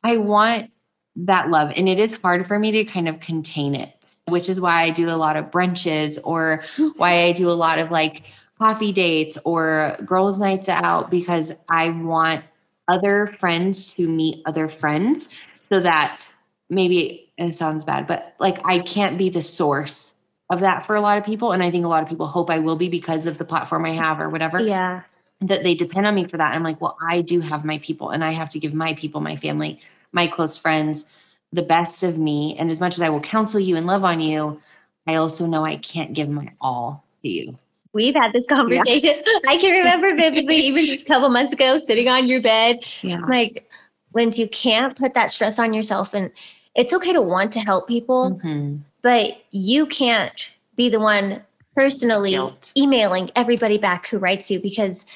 I 0.03 0.17
want 0.17 0.71
that 1.17 1.49
love. 1.51 1.73
And 1.77 1.89
it 1.89 1.99
is 1.99 2.15
hard 2.15 2.47
for 2.47 2.59
me 2.59 2.71
to 2.73 2.85
kind 2.85 3.09
of 3.09 3.21
contain 3.21 3.75
it, 3.75 3.93
which 4.29 4.49
is 4.49 4.61
why 4.61 4.83
I 4.83 4.91
do 4.91 5.09
a 5.09 5.17
lot 5.17 5.37
of 5.37 5.47
brunches 5.47 6.19
or 6.25 6.63
why 6.97 7.25
I 7.25 7.33
do 7.33 7.49
a 7.49 7.53
lot 7.53 7.79
of 7.79 7.91
like 7.91 8.25
coffee 8.59 8.93
dates 8.93 9.39
or 9.45 9.97
girls' 10.05 10.41
nights 10.41 10.69
out 10.69 11.11
because 11.11 11.53
I 11.69 11.91
want 11.91 12.45
other 12.89 13.27
friends 13.27 13.93
to 13.93 14.09
meet 14.09 14.43
other 14.47 14.69
friends 14.69 15.29
so 15.69 15.81
that 15.81 16.27
maybe 16.71 17.33
it 17.37 17.55
sounds 17.55 17.85
bad, 17.85 18.07
but 18.07 18.35
like 18.39 18.59
I 18.65 18.79
can't 18.79 19.19
be 19.19 19.29
the 19.29 19.43
source 19.43 20.15
of 20.49 20.61
that 20.61 20.87
for 20.87 20.95
a 20.95 21.01
lot 21.01 21.19
of 21.19 21.25
people. 21.25 21.53
And 21.53 21.63
I 21.63 21.71
think 21.71 21.85
a 21.85 21.89
lot 21.89 22.03
of 22.03 22.09
people 22.09 22.27
hope 22.27 22.49
I 22.49 22.61
will 22.61 22.77
be 22.77 22.89
because 22.89 23.27
of 23.27 23.37
the 23.37 23.45
platform 23.45 23.85
I 23.85 23.93
have 23.93 24.21
or 24.21 24.31
whatever. 24.31 24.61
Yeah 24.61 25.03
that 25.41 25.63
they 25.63 25.75
depend 25.75 26.07
on 26.07 26.15
me 26.15 26.27
for 26.27 26.37
that. 26.37 26.55
I'm 26.55 26.63
like, 26.63 26.81
well, 26.81 26.97
I 27.01 27.21
do 27.23 27.41
have 27.41 27.65
my 27.65 27.79
people 27.79 28.11
and 28.11 28.25
I 28.25 28.31
have 28.31 28.49
to 28.51 28.59
give 28.59 28.75
my 28.75 28.95
people, 28.95 29.21
my 29.21 29.37
family, 29.37 29.81
my 30.13 30.27
close 30.27 30.57
friends 30.57 31.11
the 31.53 31.63
best 31.63 32.03
of 32.03 32.19
me. 32.19 32.57
And 32.59 32.71
as 32.71 32.81
much 32.81 32.95
as 32.95 33.03
I 33.03 33.09
will 33.09 33.21
counsel 33.21 33.61
you 33.61 33.77
and 33.77 33.87
love 33.87 34.05
on 34.05 34.21
you, 34.21 34.61
I 35.07 35.17
also 35.17 35.47
know 35.47 35.65
I 35.65 35.77
can't 35.77 36.13
give 36.13 36.29
my 36.29 36.51
all 36.61 37.05
to 37.23 37.29
you. 37.29 37.57
We've 37.93 38.15
had 38.15 38.33
this 38.33 38.45
conversation. 38.47 39.15
Yeah. 39.25 39.39
I 39.49 39.57
can 39.57 39.73
remember 39.73 40.15
vividly, 40.15 40.57
even 40.57 40.85
just 40.85 41.03
a 41.03 41.07
couple 41.07 41.29
months 41.31 41.53
ago, 41.53 41.79
sitting 41.79 42.09
on 42.09 42.27
your 42.27 42.43
bed. 42.43 42.81
Yeah. 43.03 43.21
Like, 43.21 43.71
Lindsey, 44.13 44.43
you 44.43 44.49
can't 44.49 44.97
put 44.97 45.15
that 45.15 45.31
stress 45.31 45.59
on 45.59 45.73
yourself. 45.73 46.13
And 46.13 46.31
it's 46.75 46.93
okay 46.93 47.13
to 47.13 47.23
want 47.23 47.53
to 47.53 47.61
help 47.61 47.89
people, 47.89 48.33
mm-hmm. 48.33 48.77
but 49.03 49.39
you 49.51 49.87
can't 49.87 50.49
be 50.77 50.91
the 50.91 51.01
one 51.01 51.43
personally 51.75 52.33
Guilt. 52.33 52.73
emailing 52.77 53.31
everybody 53.35 53.79
back 53.79 54.07
who 54.09 54.19
writes 54.19 54.51
you 54.51 54.61
because 54.61 55.07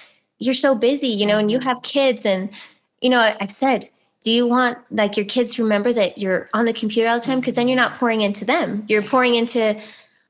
you're 0.41 0.55
so 0.55 0.75
busy, 0.75 1.09
you 1.09 1.27
know, 1.27 1.39
and 1.39 1.51
you 1.51 1.59
mm-hmm. 1.59 1.69
have 1.69 1.83
kids. 1.83 2.27
And, 2.27 2.51
you 3.01 3.11
know, 3.11 3.35
I've 3.41 3.53
said, 3.53 3.89
do 4.23 4.31
you 4.31 4.47
want 4.47 4.79
like 4.91 5.17
your 5.17 5.27
kids 5.27 5.55
to 5.55 5.63
remember 5.63 5.93
that 5.93 6.19
you're 6.19 6.51
on 6.53 6.65
the 6.65 6.73
computer 6.73 7.09
all 7.09 7.21
the 7.21 7.25
time? 7.25 7.41
Because 7.41 7.55
then 7.55 7.69
you're 7.69 7.77
not 7.77 7.99
pouring 7.99 8.23
into 8.23 8.45
them. 8.45 8.85
You're 8.89 9.03
pouring 9.03 9.35
into 9.35 9.81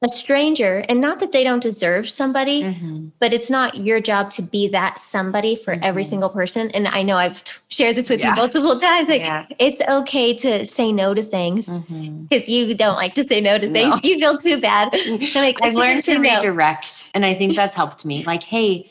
a 0.03 0.09
stranger. 0.09 0.85
And 0.89 1.01
not 1.01 1.21
that 1.21 1.33
they 1.33 1.45
don't 1.45 1.63
deserve 1.63 2.09
somebody, 2.09 2.63
mm-hmm. 2.63 3.09
but 3.19 3.35
it's 3.35 3.51
not 3.51 3.77
your 3.77 4.01
job 4.01 4.31
to 4.31 4.43
be 4.43 4.67
that 4.69 4.99
somebody 4.99 5.57
for 5.57 5.75
mm-hmm. 5.75 5.85
every 5.85 6.05
single 6.05 6.31
person. 6.31 6.71
And 6.71 6.89
I 6.89 7.03
know 7.03 7.17
I've 7.17 7.43
shared 7.69 7.97
this 7.97 8.09
with 8.09 8.21
yeah. 8.21 8.31
you 8.31 8.37
multiple 8.37 8.79
times. 8.81 9.09
Like 9.09 9.23
yeah. 9.23 9.47
it's 9.59 9.83
okay 9.89 10.35
to 10.35 10.65
say 10.67 10.93
no 10.93 11.13
to 11.13 11.23
things 11.23 11.67
because 11.67 11.89
mm-hmm. 11.91 12.51
you 12.51 12.75
don't 12.75 12.97
like 12.97 13.15
to 13.15 13.25
say 13.25 13.41
no 13.41 13.59
to 13.59 13.71
things. 13.71 14.03
No. 14.03 14.11
You 14.11 14.19
feel 14.19 14.39
too 14.39 14.61
bad. 14.61 14.93
like, 15.35 15.57
I've 15.61 15.75
learned 15.75 16.03
to 16.05 16.19
redirect. 16.19 17.11
And 17.13 17.27
I 17.27 17.35
think 17.35 17.55
that's 17.55 17.75
helped 17.75 18.05
me. 18.05 18.25
Like, 18.25 18.43
hey, 18.43 18.91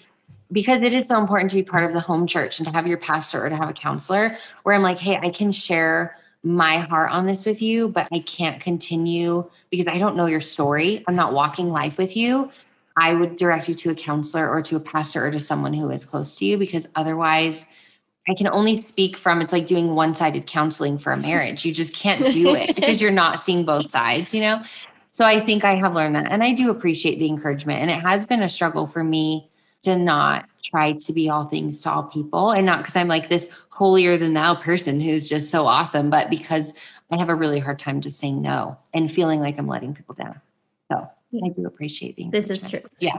because 0.52 0.82
it 0.82 0.94
is 0.94 1.08
so 1.08 1.20
important 1.20 1.50
to 1.52 1.56
be 1.56 1.64
part 1.64 1.84
of 1.84 1.94
the 1.94 2.00
home 2.00 2.26
church 2.26 2.60
and 2.60 2.68
to 2.68 2.74
have 2.74 2.88
your 2.88 2.98
pastor 2.98 3.46
or 3.46 3.50
to 3.50 3.56
have 3.56 3.70
a 3.70 3.74
counselor 3.74 4.36
where 4.64 4.76
I'm 4.76 4.82
like, 4.82 5.00
hey, 5.00 5.18
I 5.18 5.30
can 5.30 5.52
share 5.52 6.18
my 6.44 6.78
heart 6.78 7.12
on 7.12 7.26
this 7.26 7.46
with 7.46 7.62
you, 7.62 7.90
but 7.90 8.08
I 8.12 8.20
can't 8.20 8.62
continue 8.62 9.50
because 9.70 9.88
I 9.88 9.98
don't 9.98 10.16
know 10.16 10.26
your 10.26 10.42
story. 10.42 11.04
I'm 11.08 11.16
not 11.16 11.34
walking 11.34 11.70
life 11.70 11.98
with 11.98 12.16
you. 12.16 12.50
I 12.96 13.14
would 13.14 13.38
direct 13.38 13.68
you 13.68 13.76
to 13.76 13.92
a 13.92 13.96
counselor 13.96 14.50
or 14.50 14.62
to 14.64 14.76
a 14.76 14.80
pastor 14.80 15.26
or 15.26 15.32
to 15.32 15.40
someone 15.40 15.74
who 15.74 15.90
is 15.90 16.06
close 16.06 16.38
to 16.38 16.46
you 16.46 16.58
because 16.58 16.90
otherwise, 16.96 17.72
I 18.28 18.36
can 18.36 18.48
only 18.48 18.78
speak 18.78 19.18
from 19.18 19.42
it's 19.42 19.52
like 19.52 19.66
doing 19.66 19.96
one 19.96 20.16
sided 20.16 20.46
counseling 20.46 20.98
for 20.98 21.12
a 21.12 21.18
marriage. 21.18 21.66
You 21.66 21.74
just 21.74 21.96
can't 21.96 22.32
do 22.32 22.54
it 22.54 22.68
because 22.76 23.02
you're 23.02 23.12
not 23.12 23.42
seeing 23.42 23.66
both 23.66 23.90
sides, 23.90 24.34
you 24.34 24.42
know? 24.42 24.62
So 25.12 25.26
I 25.26 25.44
think 25.44 25.64
I 25.64 25.76
have 25.76 25.96
learned 25.96 26.16
that. 26.16 26.32
And 26.32 26.44
I 26.44 26.54
do 26.54 26.70
appreciate 26.70 27.18
the 27.18 27.28
encouragement. 27.28 27.82
And 27.82 27.90
it 27.90 28.00
has 28.02 28.26
been 28.26 28.44
a 28.44 28.50
struggle 28.50 28.86
for 28.86 29.04
me 29.04 29.49
to 29.82 29.96
not 29.96 30.46
try 30.64 30.94
to 30.94 31.14
be 31.14 31.30
all 31.30 31.46
things 31.46 31.82
to 31.84 31.92
all 31.92 32.04
people 32.04 32.52
and 32.52 32.66
not 32.66 32.80
because 32.80 32.96
I'm 32.96 33.08
like 33.08 33.30
this 33.30 33.50
holier 33.70 34.18
than 34.18 34.34
thou 34.34 34.56
person 34.56 35.00
who's 35.00 35.30
just 35.30 35.50
so 35.50 35.66
awesome, 35.66 36.10
but 36.10 36.30
because 36.30 36.74
I 37.12 37.18
have 37.18 37.30
a 37.30 37.36
really 37.36 37.60
hard 37.60 37.80
time 37.80 38.02
just 38.02 38.20
saying 38.20 38.42
no 38.42 38.78
and 38.94 39.12
feeling 39.12 39.40
like 39.40 39.58
I'm 39.58 39.68
letting 39.68 39.94
people 39.96 40.16
down. 40.16 40.40
So 40.92 41.10
I 41.44 41.50
do 41.50 41.66
appreciate 41.66 42.16
the 42.18 42.30
This 42.30 42.48
is 42.48 42.70
true. 42.70 42.82
Yeah. 43.00 43.16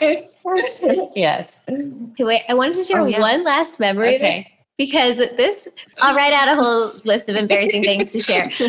yes. 1.14 1.64
Okay, 1.68 2.24
wait, 2.24 2.42
I 2.48 2.54
wanted 2.54 2.74
to 2.74 2.84
share 2.84 3.00
Oh, 3.00 3.06
yeah. 3.06 3.20
one 3.20 3.44
last 3.44 3.80
memory 3.80 4.16
Okay. 4.16 4.52
because 4.76 5.16
this, 5.16 5.68
I'll 6.00 6.14
write 6.14 6.32
out 6.32 6.48
a 6.48 6.54
whole 6.62 6.92
list 7.04 7.28
of 7.28 7.36
embarrassing 7.36 7.82
things 7.82 8.12
to 8.12 8.20
share. 8.20 8.50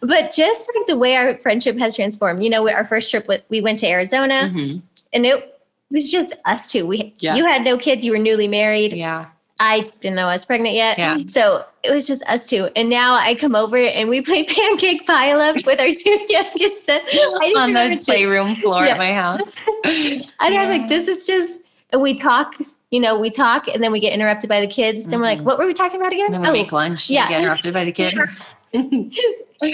But 0.00 0.34
just 0.34 0.70
like 0.76 0.86
the 0.86 0.98
way 0.98 1.16
our 1.16 1.38
friendship 1.38 1.78
has 1.78 1.96
transformed, 1.96 2.44
you 2.44 2.50
know, 2.50 2.68
our 2.70 2.84
first 2.84 3.10
trip, 3.10 3.26
we 3.48 3.62
went 3.62 3.78
to 3.78 3.88
Arizona 3.88 4.52
Mhm. 4.54 4.82
and 5.14 5.24
it 5.24 5.53
was 5.90 6.10
just 6.10 6.32
us 6.44 6.66
two. 6.66 6.86
We, 6.86 7.14
Yeah. 7.18 7.36
You 7.36 7.44
had 7.46 7.62
no 7.62 7.78
kids, 7.78 8.04
you 8.04 8.12
were 8.12 8.18
newly 8.18 8.48
married. 8.48 8.92
Yeah. 8.92 9.26
I 9.60 9.82
didn't 10.00 10.16
know 10.16 10.26
I 10.26 10.34
was 10.34 10.44
pregnant 10.44 10.74
yet. 10.74 10.98
Yeah. 10.98 11.18
So 11.28 11.64
it 11.84 11.92
was 11.92 12.08
just 12.08 12.24
us 12.26 12.48
two. 12.48 12.68
And 12.74 12.88
now 12.90 13.14
I 13.14 13.36
come 13.36 13.54
over 13.54 13.76
and 13.76 14.08
we 14.08 14.20
play 14.20 14.42
pancake 14.48 15.06
pile 15.06 15.40
up 15.40 15.54
with 15.64 15.78
our 15.78 15.86
two 15.94 16.26
youngest 16.28 16.84
sons. 16.84 17.08
On 17.56 17.72
the 17.72 18.02
playroom 18.04 18.56
floor 18.56 18.84
Yeah. 18.84 18.92
at 18.92 18.98
my 18.98 19.12
house. 19.12 19.56
And 19.84 20.26
I'm 20.40 20.68
like, 20.70 20.88
this 20.88 21.06
is 21.06 21.24
just, 21.26 21.62
and 21.92 22.02
we 22.02 22.18
talk, 22.18 22.56
you 22.90 22.98
know, 23.00 23.18
we 23.20 23.30
talk 23.30 23.68
and 23.68 23.82
then 23.82 23.92
we 23.92 24.00
get 24.00 24.12
interrupted 24.12 24.48
by 24.48 24.60
the 24.60 24.66
kids. 24.66 25.04
Then 25.06 25.20
we're 25.20 25.26
like, 25.26 25.38
mm-hmm. 25.38 25.46
what 25.46 25.58
were 25.58 25.66
we 25.66 25.74
talking 25.74 26.00
about 26.00 26.12
again? 26.12 26.26
And 26.26 26.34
then 26.34 26.42
we 26.42 26.48
Oh, 26.48 26.52
make 26.62 26.72
lunch. 26.72 27.08
yeah. 27.08 27.22
Yeah. 27.24 27.28
Get 27.28 27.40
interrupted 27.42 27.72
by 27.74 27.84
the 27.84 27.92
kid. 27.92 28.14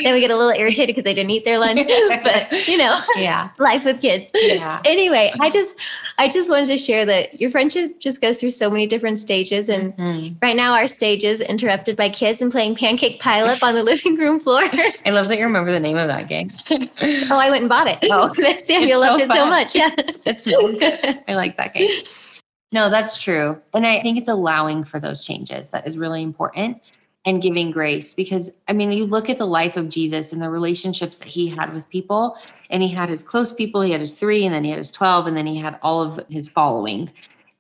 Then 0.03 0.13
we 0.13 0.21
get 0.21 0.31
a 0.31 0.37
little 0.37 0.53
irritated 0.59 0.89
because 0.95 1.05
they 1.05 1.15
didn't 1.15 1.31
eat 1.31 1.45
their 1.45 1.59
lunch. 1.59 1.81
but, 2.23 2.69
you 2.69 2.77
know, 2.77 3.01
yeah. 3.17 3.51
life 3.59 3.85
with 3.85 4.01
kids. 4.01 4.27
Yeah. 4.35 4.81
Anyway, 4.85 5.33
I 5.41 5.51
just, 5.51 5.77
I 6.19 6.29
just 6.29 6.51
wanted 6.51 6.67
to 6.67 6.79
share 6.79 7.05
that 7.07 7.41
your 7.41 7.51
friendship 7.51 7.99
just 8.01 8.21
goes 8.21 8.41
through 8.41 8.51
so 8.51 8.71
many 8.71 8.87
different 8.87 9.21
stages. 9.21 9.69
And 9.69 9.97
Mhm. 9.97 10.37
right 10.43 10.57
now 10.57 10.73
our 10.73 10.87
stage 10.87 11.25
is 11.25 11.41
interrupted 11.41 11.97
by 11.97 12.09
kids 12.09 12.43
and 12.43 12.51
playing 12.51 12.75
pancake 12.77 13.21
pile 13.21 13.47
up 13.47 13.63
on 13.63 13.75
the 13.75 13.83
living 13.83 14.17
room 14.17 14.39
floor. 14.41 14.63
I 15.07 15.11
love 15.11 15.29
that 15.29 15.39
you 15.39 15.45
remember 15.45 15.73
the 15.73 15.81
name 15.81 15.97
of 15.97 16.09
that 16.09 16.29
game. 16.29 16.51
oh, 16.71 17.39
I 17.39 17.51
went 17.51 17.63
and 17.63 17.69
bought 17.69 17.87
it. 17.89 17.99
Oh, 18.13 18.33
Samuel 18.35 18.53
it's 18.57 18.67
so 18.67 18.99
loved 19.01 19.23
it 19.23 19.29
so 19.29 19.47
much. 19.47 19.75
Yeah. 19.75 19.91
It's 20.27 20.45
so 20.45 20.73
good. 20.79 21.23
I 21.29 21.35
like 21.37 21.57
that 21.57 21.75
game. 21.75 21.89
No, 22.73 22.89
that's 22.91 23.21
true. 23.21 23.61
And 23.75 23.87
I 23.87 24.01
think 24.03 24.19
it's 24.19 24.29
allowing 24.29 24.85
for 24.85 25.01
those 25.01 25.25
changes 25.25 25.71
that 25.71 25.87
is 25.87 25.99
really 25.99 26.23
important 26.23 26.81
and 27.27 27.43
giving 27.43 27.71
grace 27.71 28.15
because 28.15 28.51
I 28.69 28.73
mean, 28.73 28.93
you 28.93 29.05
look 29.05 29.29
at 29.29 29.39
the 29.39 29.47
life 29.47 29.77
of 29.77 29.89
Jesus 29.89 30.33
and 30.33 30.41
the 30.41 30.51
relationships 30.51 31.19
that 31.19 31.29
he 31.29 31.49
had 31.49 31.75
with 31.75 31.89
people, 31.89 32.37
and 32.71 32.83
he 32.83 32.89
had 32.89 33.09
his 33.09 33.23
close 33.23 33.53
people, 33.53 33.83
he 33.83 33.93
had 33.93 34.01
his 34.01 34.15
three, 34.15 34.45
and 34.47 34.55
then 34.55 34.65
he 34.65 34.71
had 34.71 34.79
his 34.79 34.93
12, 34.93 35.27
and 35.27 35.37
then 35.37 35.47
he 35.47 35.59
had 35.59 35.79
all 35.83 36.03
of 36.03 36.25
his 36.31 36.49
following 36.49 37.11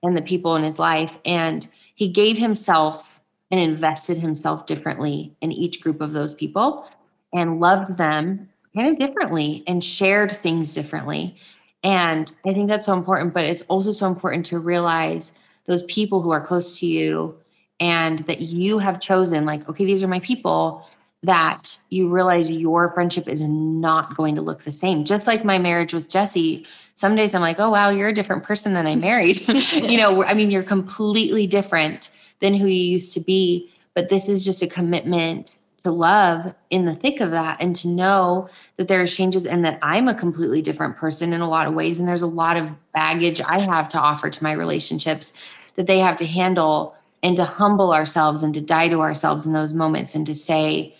and 0.02 0.16
the 0.16 0.22
people 0.22 0.56
in 0.56 0.62
his 0.62 0.78
life. 0.78 1.18
And 1.24 1.66
he 1.94 2.10
gave 2.10 2.38
himself 2.38 3.20
and 3.50 3.60
invested 3.60 4.16
himself 4.16 4.66
differently 4.66 5.34
in 5.40 5.52
each 5.52 5.80
group 5.80 6.00
of 6.00 6.12
those 6.12 6.32
people 6.32 6.88
and 7.32 7.60
loved 7.60 7.98
them 7.98 8.48
kind 8.74 8.88
of 8.88 8.98
differently 8.98 9.64
and 9.66 9.82
shared 9.82 10.32
things 10.32 10.72
differently. 10.74 11.36
And 11.82 12.30
I 12.46 12.52
think 12.52 12.68
that's 12.68 12.86
so 12.86 12.92
important, 12.92 13.34
but 13.34 13.44
it's 13.44 13.62
also 13.62 13.92
so 13.92 14.06
important 14.06 14.46
to 14.46 14.58
realize 14.58 15.32
those 15.66 15.82
people 15.84 16.22
who 16.22 16.30
are 16.30 16.44
close 16.44 16.78
to 16.78 16.86
you 16.86 17.36
and 17.80 18.20
that 18.20 18.40
you 18.40 18.78
have 18.78 19.00
chosen, 19.00 19.44
like, 19.44 19.68
okay, 19.68 19.84
these 19.84 20.02
are 20.02 20.08
my 20.08 20.20
people, 20.20 20.86
that 21.22 21.76
you 21.90 22.08
realize 22.08 22.48
your 22.48 22.92
friendship 22.92 23.28
is 23.28 23.42
not 23.42 24.16
going 24.16 24.34
to 24.34 24.42
look 24.42 24.64
the 24.64 24.72
same. 24.72 25.04
Just 25.04 25.26
like 25.26 25.44
my 25.44 25.58
marriage 25.58 25.92
with 25.92 26.08
Jesse, 26.08 26.66
some 26.94 27.16
days 27.16 27.34
I'm 27.34 27.42
like, 27.42 27.58
oh, 27.58 27.70
wow, 27.70 27.90
you're 27.90 28.08
a 28.08 28.14
different 28.14 28.44
person 28.44 28.74
than 28.74 28.86
I 28.86 28.96
married. 28.96 29.46
you 29.72 29.96
know, 29.96 30.24
I 30.24 30.34
mean, 30.34 30.50
you're 30.50 30.62
completely 30.62 31.46
different 31.46 32.10
than 32.40 32.54
who 32.54 32.66
you 32.66 32.92
used 32.92 33.12
to 33.14 33.20
be. 33.20 33.70
But 33.94 34.08
this 34.08 34.28
is 34.28 34.44
just 34.44 34.62
a 34.62 34.66
commitment 34.66 35.56
to 35.84 35.90
love 35.90 36.54
in 36.70 36.84
the 36.84 36.94
thick 36.94 37.20
of 37.20 37.30
that 37.30 37.56
and 37.60 37.74
to 37.76 37.88
know 37.88 38.48
that 38.76 38.88
there 38.88 39.02
are 39.02 39.06
changes 39.06 39.46
and 39.46 39.64
that 39.64 39.78
I'm 39.82 40.08
a 40.08 40.14
completely 40.14 40.62
different 40.62 40.96
person 40.96 41.32
in 41.32 41.40
a 41.40 41.48
lot 41.48 41.66
of 41.66 41.74
ways. 41.74 41.98
And 41.98 42.08
there's 42.08 42.22
a 42.22 42.26
lot 42.26 42.56
of 42.56 42.70
baggage 42.92 43.40
I 43.40 43.60
have 43.60 43.88
to 43.90 43.98
offer 43.98 44.30
to 44.30 44.42
my 44.42 44.52
relationships 44.52 45.32
that 45.76 45.86
they 45.86 45.98
have 45.98 46.16
to 46.16 46.26
handle 46.26 46.94
and 47.22 47.36
to 47.36 47.44
humble 47.44 47.92
ourselves 47.92 48.42
and 48.42 48.54
to 48.54 48.60
die 48.60 48.88
to 48.88 49.00
ourselves 49.00 49.46
in 49.46 49.52
those 49.52 49.74
moments 49.74 50.14
and 50.14 50.24
to 50.26 50.34
say, 50.34 50.96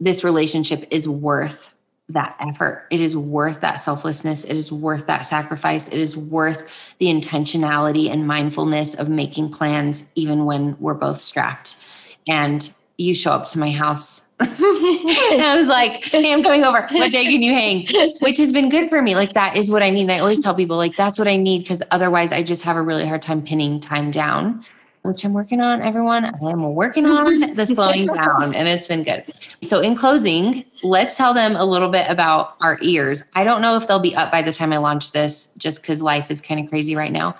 this 0.00 0.24
relationship 0.24 0.86
is 0.90 1.08
worth 1.08 1.72
that 2.10 2.36
effort. 2.38 2.86
It 2.90 3.00
is 3.00 3.16
worth 3.16 3.60
that 3.62 3.76
selflessness. 3.76 4.44
It 4.44 4.56
is 4.56 4.70
worth 4.70 5.06
that 5.06 5.22
sacrifice. 5.26 5.88
It 5.88 5.98
is 5.98 6.16
worth 6.16 6.66
the 6.98 7.06
intentionality 7.06 8.12
and 8.12 8.26
mindfulness 8.26 8.94
of 8.94 9.08
making 9.08 9.52
plans, 9.52 10.08
even 10.14 10.44
when 10.44 10.76
we're 10.78 10.94
both 10.94 11.18
strapped. 11.18 11.82
And 12.28 12.70
you 12.98 13.14
show 13.14 13.32
up 13.32 13.46
to 13.48 13.58
my 13.58 13.70
house. 13.70 14.26
and 14.40 14.50
I 14.50 15.56
was 15.58 15.68
like, 15.68 16.04
hey, 16.04 16.32
I'm 16.32 16.42
coming 16.42 16.64
over. 16.64 16.86
What 16.92 17.12
day 17.12 17.24
can 17.24 17.42
you 17.42 17.52
hang? 17.52 17.86
Which 18.20 18.36
has 18.36 18.52
been 18.52 18.68
good 18.68 18.88
for 18.90 19.00
me. 19.00 19.14
Like, 19.14 19.32
that 19.34 19.56
is 19.56 19.70
what 19.70 19.82
I 19.82 19.90
need. 19.90 20.02
And 20.02 20.12
I 20.12 20.18
always 20.18 20.42
tell 20.42 20.54
people, 20.54 20.76
like, 20.76 20.96
that's 20.96 21.18
what 21.18 21.28
I 21.28 21.36
need 21.36 21.60
because 21.60 21.82
otherwise 21.90 22.32
I 22.32 22.42
just 22.42 22.62
have 22.62 22.76
a 22.76 22.82
really 22.82 23.06
hard 23.06 23.22
time 23.22 23.42
pinning 23.42 23.80
time 23.80 24.10
down, 24.10 24.64
which 25.04 25.22
I'm 25.22 25.34
working 25.34 25.60
on, 25.60 25.82
everyone. 25.82 26.24
I 26.24 26.50
am 26.50 26.74
working 26.74 27.04
on 27.04 27.38
the 27.54 27.66
slowing 27.66 28.06
down, 28.06 28.54
and 28.54 28.66
it's 28.66 28.86
been 28.86 29.04
good. 29.04 29.22
So, 29.62 29.80
in 29.80 29.94
closing, 29.94 30.64
let's 30.82 31.16
tell 31.16 31.34
them 31.34 31.56
a 31.56 31.64
little 31.64 31.90
bit 31.90 32.10
about 32.10 32.56
our 32.60 32.78
ears. 32.80 33.22
I 33.34 33.44
don't 33.44 33.60
know 33.60 33.76
if 33.76 33.86
they'll 33.86 34.00
be 34.00 34.16
up 34.16 34.32
by 34.32 34.40
the 34.40 34.52
time 34.52 34.72
I 34.72 34.78
launch 34.78 35.12
this, 35.12 35.54
just 35.58 35.82
because 35.82 36.00
life 36.00 36.30
is 36.30 36.40
kind 36.40 36.58
of 36.58 36.70
crazy 36.70 36.96
right 36.96 37.12
now. 37.12 37.36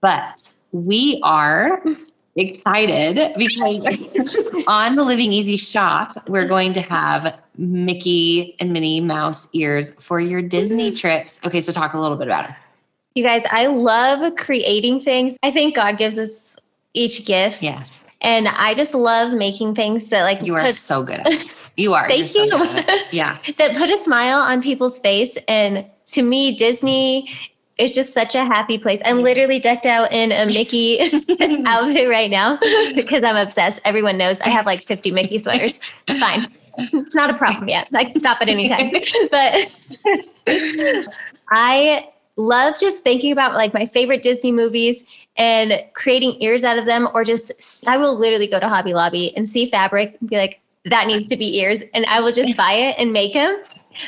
But 0.00 0.50
we 0.72 1.20
are 1.22 1.84
excited 2.36 3.34
because 3.36 3.84
on 4.66 4.96
the 4.96 5.04
Living 5.04 5.32
Easy 5.32 5.58
shop, 5.58 6.26
we're 6.30 6.48
going 6.48 6.72
to 6.72 6.80
have 6.80 7.38
Mickey 7.58 8.56
and 8.58 8.72
Minnie 8.72 9.02
Mouse 9.02 9.50
ears 9.52 9.94
for 10.02 10.18
your 10.18 10.40
Disney 10.40 10.88
mm-hmm. 10.88 10.96
trips. 10.96 11.40
Okay, 11.44 11.60
so 11.60 11.72
talk 11.72 11.92
a 11.92 12.00
little 12.00 12.16
bit 12.16 12.28
about 12.28 12.48
it. 12.48 12.56
You 13.14 13.22
guys, 13.22 13.42
I 13.50 13.66
love 13.66 14.36
creating 14.36 15.02
things. 15.02 15.36
I 15.42 15.50
think 15.50 15.76
God 15.76 15.98
gives 15.98 16.18
us 16.18 16.51
each 16.94 17.24
gift. 17.26 17.62
Yes, 17.62 18.00
And 18.20 18.48
I 18.48 18.74
just 18.74 18.94
love 18.94 19.32
making 19.32 19.74
things 19.74 20.08
that 20.10 20.22
like 20.22 20.44
you 20.44 20.54
are 20.54 20.62
put, 20.62 20.74
so 20.74 21.02
good 21.02 21.20
at 21.20 21.26
it. 21.26 21.58
You 21.78 21.94
are. 21.94 22.06
Thank 22.06 22.28
so 22.28 22.42
you. 22.44 22.50
good 22.50 22.68
at 22.68 22.88
it. 22.88 23.12
Yeah. 23.14 23.38
that 23.56 23.74
put 23.76 23.88
a 23.88 23.96
smile 23.96 24.38
on 24.38 24.60
people's 24.60 24.98
face. 24.98 25.38
And 25.48 25.86
to 26.08 26.22
me, 26.22 26.54
Disney 26.54 27.30
is 27.78 27.94
just 27.94 28.12
such 28.12 28.34
a 28.34 28.44
happy 28.44 28.76
place. 28.76 29.00
I'm 29.06 29.22
literally 29.22 29.58
decked 29.58 29.86
out 29.86 30.12
in 30.12 30.32
a 30.32 30.44
Mickey 30.44 31.00
outfit 31.64 32.10
right 32.10 32.30
now 32.30 32.58
because 32.94 33.24
I'm 33.24 33.36
obsessed. 33.36 33.80
Everyone 33.86 34.18
knows 34.18 34.38
I 34.42 34.50
have 34.50 34.66
like 34.66 34.82
50 34.82 35.12
Mickey 35.12 35.38
sweaters. 35.38 35.80
It's 36.08 36.18
fine. 36.18 36.52
It's 36.76 37.14
not 37.14 37.30
a 37.30 37.34
problem 37.34 37.68
yet. 37.68 37.88
I 37.94 38.04
can 38.04 38.20
stop 38.20 38.42
at 38.42 38.50
any 38.50 38.68
time. 38.68 38.92
But 39.30 39.80
I 41.50 42.08
love 42.36 42.78
just 42.78 43.02
thinking 43.02 43.32
about 43.32 43.54
like 43.54 43.72
my 43.72 43.86
favorite 43.86 44.22
Disney 44.22 44.52
movies 44.52 45.06
and 45.36 45.82
creating 45.94 46.36
ears 46.42 46.64
out 46.64 46.78
of 46.78 46.84
them, 46.84 47.08
or 47.14 47.24
just 47.24 47.52
I 47.86 47.96
will 47.96 48.16
literally 48.18 48.46
go 48.46 48.60
to 48.60 48.68
Hobby 48.68 48.92
Lobby 48.94 49.34
and 49.36 49.48
see 49.48 49.66
fabric 49.66 50.16
and 50.20 50.28
be 50.28 50.36
like, 50.36 50.60
that 50.84 51.06
needs 51.06 51.26
to 51.26 51.36
be 51.36 51.58
ears. 51.58 51.78
And 51.94 52.04
I 52.06 52.20
will 52.20 52.32
just 52.32 52.56
buy 52.56 52.72
it 52.72 52.96
and 52.98 53.12
make 53.12 53.32
them. 53.34 53.62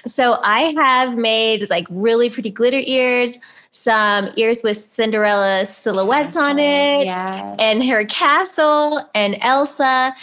So 0.06 0.38
I 0.42 0.74
have 0.82 1.16
made 1.16 1.70
like 1.70 1.86
really 1.90 2.28
pretty 2.30 2.50
glitter 2.50 2.80
ears, 2.84 3.38
some 3.70 4.30
ears 4.36 4.62
with 4.62 4.76
Cinderella 4.78 5.66
silhouettes 5.68 6.36
on 6.36 6.58
it, 6.58 7.04
Yes. 7.04 7.56
and 7.58 7.84
her 7.84 8.04
castle 8.06 9.08
and 9.14 9.36
Elsa. 9.40 10.14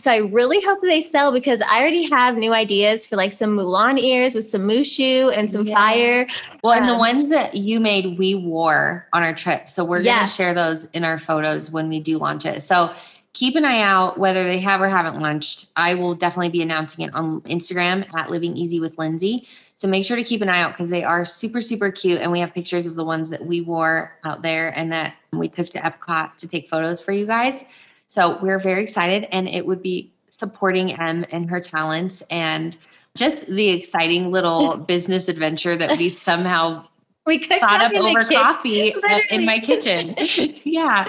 So 0.00 0.10
I 0.10 0.16
really 0.18 0.60
hope 0.62 0.80
they 0.80 1.02
sell 1.02 1.30
because 1.30 1.60
I 1.60 1.80
already 1.80 2.08
have 2.10 2.36
new 2.36 2.54
ideas 2.54 3.06
for 3.06 3.16
like 3.16 3.32
some 3.32 3.56
Mulan 3.56 4.00
ears 4.00 4.34
with 4.34 4.48
some 4.48 4.62
Mushu 4.62 5.36
and 5.36 5.52
some 5.52 5.66
Yeah. 5.66 5.74
fire. 5.74 6.26
Well, 6.62 6.72
and 6.72 6.88
the 6.88 6.94
Um, 6.94 6.98
ones 6.98 7.28
that 7.28 7.54
you 7.54 7.80
made, 7.80 8.18
we 8.18 8.34
wore 8.34 9.06
on 9.12 9.22
our 9.22 9.34
trip. 9.34 9.68
So 9.68 9.84
we're 9.84 10.00
Yeah. 10.00 10.16
going 10.16 10.26
to 10.26 10.32
share 10.32 10.54
those 10.54 10.86
in 10.92 11.04
our 11.04 11.18
photos 11.18 11.70
when 11.70 11.88
we 11.90 12.00
do 12.00 12.16
launch 12.16 12.46
it. 12.46 12.64
So 12.64 12.90
keep 13.34 13.56
an 13.56 13.64
eye 13.66 13.82
out 13.82 14.18
whether 14.18 14.44
they 14.44 14.58
have 14.58 14.80
or 14.80 14.88
haven't 14.88 15.20
launched. 15.20 15.66
I 15.76 15.94
will 15.94 16.14
definitely 16.14 16.48
be 16.48 16.62
announcing 16.62 17.04
it 17.04 17.14
on 17.14 17.42
Instagram 17.42 18.06
at 18.14 18.30
Living 18.30 18.56
Easy 18.56 18.80
with 18.80 18.98
Lindsey. 18.98 19.46
So 19.78 19.86
make 19.86 20.04
sure 20.04 20.16
to 20.16 20.24
keep 20.24 20.40
an 20.42 20.48
eye 20.48 20.62
out 20.62 20.72
because 20.72 20.90
they 20.90 21.04
are 21.04 21.24
super, 21.26 21.60
super 21.60 21.90
cute. 21.90 22.20
And 22.20 22.32
we 22.32 22.40
have 22.40 22.54
pictures 22.54 22.86
of 22.86 22.94
the 22.96 23.04
ones 23.04 23.28
that 23.30 23.44
we 23.44 23.60
wore 23.60 24.16
out 24.24 24.40
there 24.42 24.76
and 24.76 24.90
that 24.92 25.14
we 25.32 25.48
took 25.48 25.68
to 25.70 25.78
Epcot 25.78 26.36
to 26.38 26.48
take 26.48 26.68
photos 26.68 27.00
for 27.00 27.12
you 27.12 27.26
guys. 27.26 27.64
So 28.10 28.40
we're 28.42 28.58
very 28.58 28.82
excited 28.82 29.28
and 29.30 29.46
it 29.46 29.64
would 29.64 29.80
be 29.80 30.12
supporting 30.36 30.98
Em 30.98 31.24
and 31.30 31.48
her 31.48 31.60
talents 31.60 32.24
and 32.28 32.76
just 33.14 33.46
the 33.46 33.68
exciting 33.68 34.32
little 34.32 34.76
business 34.88 35.28
adventure 35.28 35.76
that 35.76 35.96
we 35.96 36.08
somehow 36.08 36.84
We 37.26 37.38
cooked 37.38 37.60
thought 37.60 37.80
up 37.80 37.92
over 37.94 38.24
coffee 38.24 38.92
Literally. 38.94 39.22
in 39.30 39.44
my 39.44 39.60
kitchen. 39.60 40.16
yeah. 40.64 41.06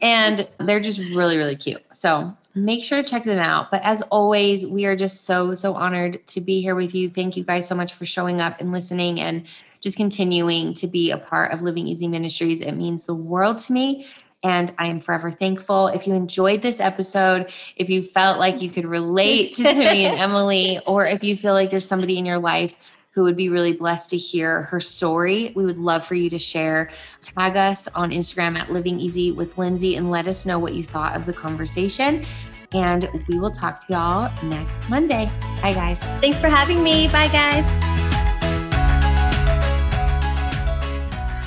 And 0.00 0.48
they're 0.58 0.80
just 0.80 0.98
really, 1.14 1.36
really 1.36 1.54
cute. 1.54 1.82
So 1.92 2.36
make 2.56 2.82
sure 2.82 3.00
to 3.00 3.08
check 3.08 3.22
them 3.22 3.38
out. 3.38 3.70
But 3.70 3.82
as 3.84 4.02
always, 4.10 4.66
we 4.66 4.84
are 4.84 4.96
just 4.96 5.24
so, 5.24 5.54
so 5.54 5.74
honored 5.74 6.26
to 6.26 6.40
be 6.40 6.60
here 6.60 6.74
with 6.74 6.92
you. 6.92 7.08
Thank 7.08 7.36
you 7.36 7.44
guys 7.44 7.68
so 7.68 7.76
much 7.76 7.94
for 7.94 8.04
showing 8.04 8.40
up 8.40 8.60
and 8.60 8.72
listening 8.72 9.20
and 9.20 9.46
just 9.80 9.96
continuing 9.96 10.74
to 10.74 10.88
be 10.88 11.12
a 11.12 11.18
part 11.18 11.52
of 11.52 11.62
Living 11.62 11.86
Easy 11.86 12.08
Ministries. 12.08 12.60
It 12.60 12.72
means 12.72 13.04
the 13.04 13.14
world 13.14 13.58
to 13.60 13.72
me. 13.72 14.06
And 14.44 14.74
I 14.78 14.88
am 14.88 15.00
forever 15.00 15.30
thankful. 15.30 15.86
If 15.88 16.06
you 16.06 16.14
enjoyed 16.14 16.62
this 16.62 16.80
episode, 16.80 17.52
if 17.76 17.88
you 17.88 18.02
felt 18.02 18.38
like 18.38 18.60
you 18.60 18.70
could 18.70 18.86
relate 18.86 19.54
to 19.56 19.72
me 19.72 20.06
and 20.06 20.18
Emily, 20.18 20.80
or 20.86 21.06
if 21.06 21.22
you 21.22 21.36
feel 21.36 21.52
like 21.52 21.70
there's 21.70 21.86
somebody 21.86 22.18
in 22.18 22.26
your 22.26 22.38
life 22.38 22.76
who 23.12 23.22
would 23.22 23.36
be 23.36 23.48
really 23.48 23.74
blessed 23.74 24.10
to 24.10 24.16
hear 24.16 24.62
her 24.62 24.80
story, 24.80 25.52
we 25.54 25.64
would 25.64 25.78
love 25.78 26.04
for 26.04 26.14
you 26.14 26.30
to 26.30 26.38
share. 26.38 26.90
Tag 27.22 27.56
us 27.56 27.86
on 27.88 28.10
Instagram 28.10 28.56
at 28.56 28.72
Living 28.72 28.98
Easy 28.98 29.32
with 29.32 29.56
Lindsey 29.58 29.96
and 29.96 30.10
let 30.10 30.26
us 30.26 30.46
know 30.46 30.58
what 30.58 30.74
you 30.74 30.82
thought 30.82 31.14
of 31.14 31.26
the 31.26 31.32
conversation. 31.32 32.24
And 32.72 33.08
we 33.28 33.38
will 33.38 33.50
talk 33.50 33.86
to 33.86 33.92
y'all 33.92 34.32
next 34.44 34.88
Monday. 34.88 35.30
Bye, 35.60 35.74
guys. 35.74 35.98
Thanks 36.20 36.38
for 36.38 36.48
having 36.48 36.82
me. 36.82 37.08
Bye, 37.08 37.28
guys. 37.28 38.11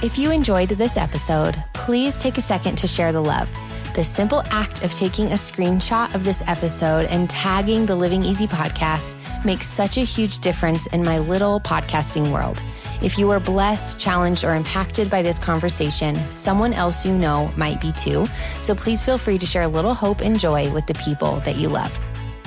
If 0.06 0.19
you 0.19 0.30
enjoyed 0.30 0.69
this 0.69 0.98
episode, 0.98 1.56
please 1.73 2.15
take 2.15 2.38
a 2.38 2.41
second 2.41 2.76
to 2.76 2.86
share 2.86 3.11
the 3.11 3.23
love. 3.23 3.49
The 3.95 4.03
simple 4.03 4.44
act 4.52 4.84
of 4.84 4.94
taking 4.94 5.32
a 5.32 5.36
screenshot 5.36 6.14
of 6.14 6.23
this 6.23 6.44
episode 6.45 7.07
and 7.07 7.27
tagging 7.27 7.88
the 7.88 7.95
Living 7.95 8.23
Easy 8.23 8.45
podcast 8.45 9.15
makes 9.44 9.65
such 9.65 9.98
a 9.98 10.02
huge 10.02 10.38
difference 10.40 10.86
in 10.86 11.03
my 11.03 11.18
little 11.18 11.60
podcasting 11.60 12.32
world. 12.32 12.61
If 13.02 13.18
you 13.18 13.32
are 13.32 13.40
blessed, 13.40 13.98
challenged, 13.98 14.44
or 14.44 14.53
impacted 14.53 15.10
by 15.10 15.23
this 15.23 15.40
conversation, 15.40 16.14
someone 16.32 16.73
else 16.73 17.03
you 17.03 17.18
know 17.18 17.52
might 17.57 17.82
be 17.82 17.91
too. 17.91 18.27
So 18.61 18.76
please 18.76 19.03
feel 19.03 19.18
free 19.18 19.40
to 19.40 19.45
share 19.48 19.64
a 19.64 19.68
little 19.68 19.95
hope 19.95 20.22
and 20.22 20.40
joy 20.40 20.72
with 20.72 20.86
the 20.86 20.94
people 20.94 21.38
that 21.38 21.56
you 21.56 21.68
love. 21.68 21.99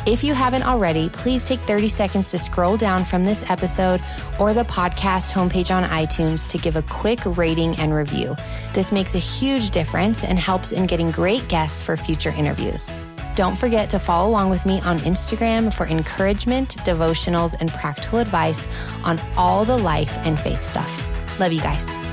If 0.09 0.25
you 0.25 0.33
haven't 0.33 0.63
already, 0.63 1.11
please 1.11 1.47
take 1.47 1.61
30 1.61 1.91
seconds 1.91 2.31
to 2.31 2.39
scroll 2.39 2.79
down 2.79 3.05
from 3.05 3.25
this 3.25 3.45
episode 3.51 4.01
or 4.41 4.55
the 4.55 4.65
podcast 4.65 5.33
homepage 5.33 5.71
on 5.71 5.85
iTunes 5.85 6.49
to 6.49 6.57
give 6.57 6.77
a 6.77 6.83
quick 6.83 7.21
rating 7.37 7.77
and 7.77 7.93
review. 7.93 8.35
This 8.73 8.91
makes 8.91 9.15
a 9.15 9.19
huge 9.19 9.69
difference 9.69 10.25
and 10.25 10.39
helps 10.39 10.73
in 10.73 10.87
getting 10.87 11.11
great 11.11 11.47
guests 11.49 11.83
for 11.83 11.95
future 11.95 12.31
interviews. 12.31 12.91
Don't 13.35 13.59
forget 13.59 13.91
to 13.91 13.99
follow 13.99 14.31
along 14.31 14.49
with 14.49 14.65
me 14.65 14.81
on 14.81 14.97
Instagram 15.01 15.71
for 15.71 15.85
encouragement, 15.87 16.79
devotionals, 16.87 17.55
and 17.61 17.71
practical 17.71 18.19
advice 18.19 18.67
on 19.05 19.21
all 19.37 19.67
the 19.67 19.77
life 19.77 20.17
and 20.25 20.41
faith 20.41 20.65
stuff. 20.65 21.39
Love 21.39 21.53
you 21.53 21.61
guys. 21.61 22.08